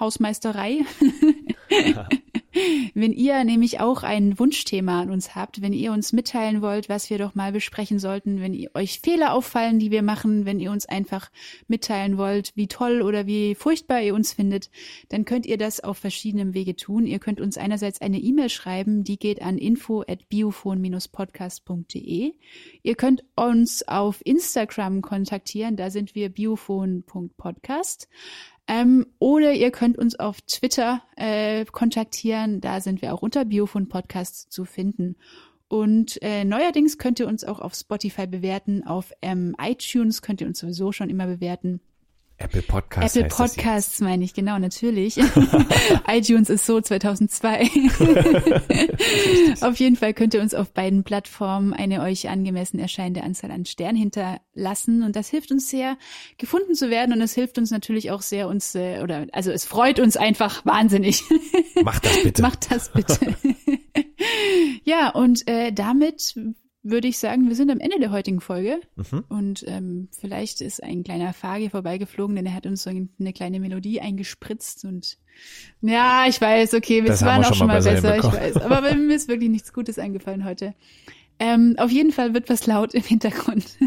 Hausmeisterei. 0.00 0.84
Wenn 2.94 3.12
ihr 3.12 3.44
nämlich 3.44 3.80
auch 3.80 4.02
ein 4.02 4.38
Wunschthema 4.38 5.02
an 5.02 5.10
uns 5.10 5.34
habt, 5.34 5.60
wenn 5.60 5.72
ihr 5.72 5.92
uns 5.92 6.12
mitteilen 6.12 6.62
wollt, 6.62 6.88
was 6.88 7.10
wir 7.10 7.18
doch 7.18 7.34
mal 7.34 7.52
besprechen 7.52 7.98
sollten, 7.98 8.40
wenn 8.40 8.54
ihr 8.54 8.70
euch 8.74 9.00
Fehler 9.00 9.34
auffallen, 9.34 9.78
die 9.78 9.90
wir 9.90 10.02
machen, 10.02 10.46
wenn 10.46 10.58
ihr 10.58 10.70
uns 10.70 10.86
einfach 10.86 11.30
mitteilen 11.68 12.16
wollt, 12.16 12.52
wie 12.56 12.66
toll 12.66 13.02
oder 13.02 13.26
wie 13.26 13.54
furchtbar 13.54 14.00
ihr 14.00 14.14
uns 14.14 14.32
findet, 14.32 14.70
dann 15.10 15.24
könnt 15.24 15.46
ihr 15.46 15.58
das 15.58 15.80
auf 15.80 15.98
verschiedenen 15.98 16.54
Wege 16.54 16.74
tun. 16.74 17.06
Ihr 17.06 17.18
könnt 17.18 17.40
uns 17.40 17.58
einerseits 17.58 18.00
eine 18.00 18.18
E-Mail 18.18 18.48
schreiben, 18.48 19.04
die 19.04 19.18
geht 19.18 19.42
an 19.42 19.58
info 19.58 20.02
at 20.08 20.28
biophon-podcast.de. 20.28 22.32
Ihr 22.82 22.94
könnt 22.94 23.24
uns 23.36 23.86
auf 23.86 24.24
Instagram 24.24 25.02
kontaktieren, 25.02 25.76
da 25.76 25.90
sind 25.90 26.14
wir 26.14 26.30
biophon.podcast. 26.30 28.08
Ähm, 28.68 29.06
oder 29.18 29.54
ihr 29.54 29.70
könnt 29.70 29.96
uns 29.96 30.18
auf 30.20 30.42
Twitter 30.42 31.02
äh, 31.16 31.64
kontaktieren. 31.64 32.60
Da 32.60 32.80
sind 32.80 33.00
wir 33.00 33.14
auch 33.14 33.22
unter 33.22 33.46
Biofon 33.46 33.88
Podcasts 33.88 34.48
zu 34.50 34.66
finden. 34.66 35.16
Und 35.68 36.20
äh, 36.22 36.44
neuerdings 36.44 36.98
könnt 36.98 37.18
ihr 37.18 37.26
uns 37.26 37.44
auch 37.44 37.60
auf 37.60 37.74
Spotify 37.74 38.26
bewerten. 38.26 38.84
Auf 38.86 39.12
ähm, 39.22 39.56
iTunes 39.60 40.22
könnt 40.22 40.42
ihr 40.42 40.46
uns 40.46 40.58
sowieso 40.58 40.92
schon 40.92 41.10
immer 41.10 41.26
bewerten. 41.26 41.80
Apple 42.40 42.62
Podcasts. 42.62 43.16
Apple 43.16 43.28
Podcasts 43.28 44.00
meine 44.00 44.24
ich, 44.24 44.32
genau, 44.32 44.60
natürlich. 44.60 45.16
iTunes 46.06 46.48
ist 46.48 46.66
so 46.66 46.80
2002. 46.80 47.68
auf 49.60 49.76
jeden 49.76 49.96
Fall 49.96 50.14
könnt 50.14 50.34
ihr 50.34 50.40
uns 50.40 50.54
auf 50.54 50.70
beiden 50.70 51.02
Plattformen 51.02 51.72
eine 51.72 52.00
euch 52.00 52.28
angemessen 52.28 52.78
erscheinende 52.78 53.24
Anzahl 53.24 53.50
an 53.50 53.64
Sternen 53.66 53.98
hinterlassen. 53.98 55.02
Und 55.02 55.16
das 55.16 55.28
hilft 55.28 55.50
uns 55.50 55.68
sehr, 55.68 55.98
gefunden 56.36 56.76
zu 56.76 56.90
werden. 56.90 57.12
Und 57.12 57.20
es 57.22 57.34
hilft 57.34 57.58
uns 57.58 57.72
natürlich 57.72 58.12
auch 58.12 58.22
sehr, 58.22 58.46
uns, 58.46 58.72
äh, 58.76 59.00
oder, 59.02 59.26
also 59.32 59.50
es 59.50 59.64
freut 59.64 59.98
uns 59.98 60.16
einfach 60.16 60.64
wahnsinnig. 60.64 61.24
Macht 61.82 62.04
das 62.04 62.22
bitte. 62.22 62.42
Macht 62.48 62.70
das 62.70 62.92
bitte. 62.92 63.34
ja, 64.84 65.08
und 65.10 65.48
äh, 65.48 65.72
damit 65.72 66.36
würde 66.82 67.08
ich 67.08 67.18
sagen, 67.18 67.48
wir 67.48 67.56
sind 67.56 67.70
am 67.70 67.80
Ende 67.80 67.98
der 67.98 68.10
heutigen 68.10 68.40
Folge. 68.40 68.80
Mhm. 68.96 69.24
Und 69.28 69.64
ähm, 69.66 70.08
vielleicht 70.18 70.60
ist 70.60 70.82
ein 70.82 71.02
kleiner 71.02 71.32
Fage 71.32 71.70
vorbeigeflogen, 71.70 72.36
denn 72.36 72.46
er 72.46 72.54
hat 72.54 72.66
uns 72.66 72.82
so 72.82 72.90
eine 72.90 73.32
kleine 73.32 73.60
Melodie 73.60 74.00
eingespritzt 74.00 74.84
und 74.84 75.18
ja, 75.80 76.26
ich 76.28 76.40
weiß, 76.40 76.74
okay, 76.74 77.04
wir 77.04 77.20
waren 77.20 77.44
auch 77.44 77.54
schon 77.54 77.68
mal 77.68 77.80
besser, 77.80 77.92
besser 77.92 78.16
ich 78.16 78.24
weiß. 78.24 78.56
Aber 78.56 78.92
mir 78.94 79.14
ist 79.14 79.28
wirklich 79.28 79.50
nichts 79.50 79.72
Gutes 79.72 79.98
eingefallen 79.98 80.44
heute. 80.44 80.74
Ähm, 81.40 81.76
auf 81.78 81.92
jeden 81.92 82.10
Fall 82.10 82.34
wird 82.34 82.50
was 82.50 82.66
laut 82.66 82.94
im 82.94 83.02
Hintergrund. 83.02 83.64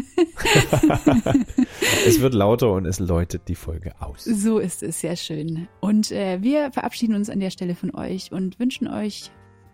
es 2.06 2.20
wird 2.20 2.32
lauter 2.32 2.72
und 2.72 2.86
es 2.86 2.98
läutet 2.98 3.48
die 3.48 3.54
Folge 3.54 3.92
aus. 4.00 4.24
So 4.24 4.58
ist 4.58 4.82
es, 4.82 5.00
sehr 5.00 5.16
schön. 5.16 5.68
Und 5.80 6.10
äh, 6.12 6.38
wir 6.40 6.72
verabschieden 6.72 7.14
uns 7.14 7.28
an 7.28 7.40
der 7.40 7.50
Stelle 7.50 7.74
von 7.74 7.94
euch 7.94 8.32
und 8.32 8.58
wünschen 8.58 8.88
euch 8.88 9.30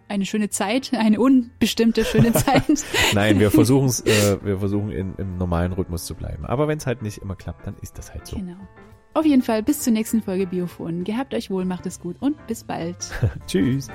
eine 0.08 0.26
schöne 0.26 0.50
Zeit, 0.50 0.92
eine 0.94 1.20
unbestimmte 1.20 2.04
schöne 2.04 2.32
Zeit. 2.34 2.64
Nein, 3.14 3.40
wir 3.40 3.50
versuchen 3.50 3.86
es, 3.86 4.00
äh, 4.00 4.38
wir 4.42 4.58
versuchen 4.58 4.90
in, 4.90 5.14
im 5.16 5.38
normalen 5.38 5.72
Rhythmus 5.72 6.04
zu 6.04 6.14
bleiben. 6.14 6.44
Aber 6.44 6.68
wenn 6.68 6.78
es 6.78 6.86
halt 6.86 7.02
nicht 7.02 7.18
immer 7.18 7.36
klappt, 7.36 7.66
dann 7.66 7.76
ist 7.80 7.98
das 7.98 8.12
halt 8.12 8.26
so. 8.26 8.36
Genau. 8.36 8.56
Auf 9.14 9.24
jeden 9.24 9.42
Fall 9.42 9.62
bis 9.62 9.80
zur 9.80 9.92
nächsten 9.92 10.22
Folge 10.22 10.46
Biophon. 10.46 11.04
Gehabt 11.04 11.34
euch 11.34 11.50
wohl, 11.50 11.64
macht 11.64 11.86
es 11.86 11.98
gut 11.98 12.16
und 12.20 12.46
bis 12.46 12.64
bald. 12.64 12.96
Tschüss. 13.46 13.88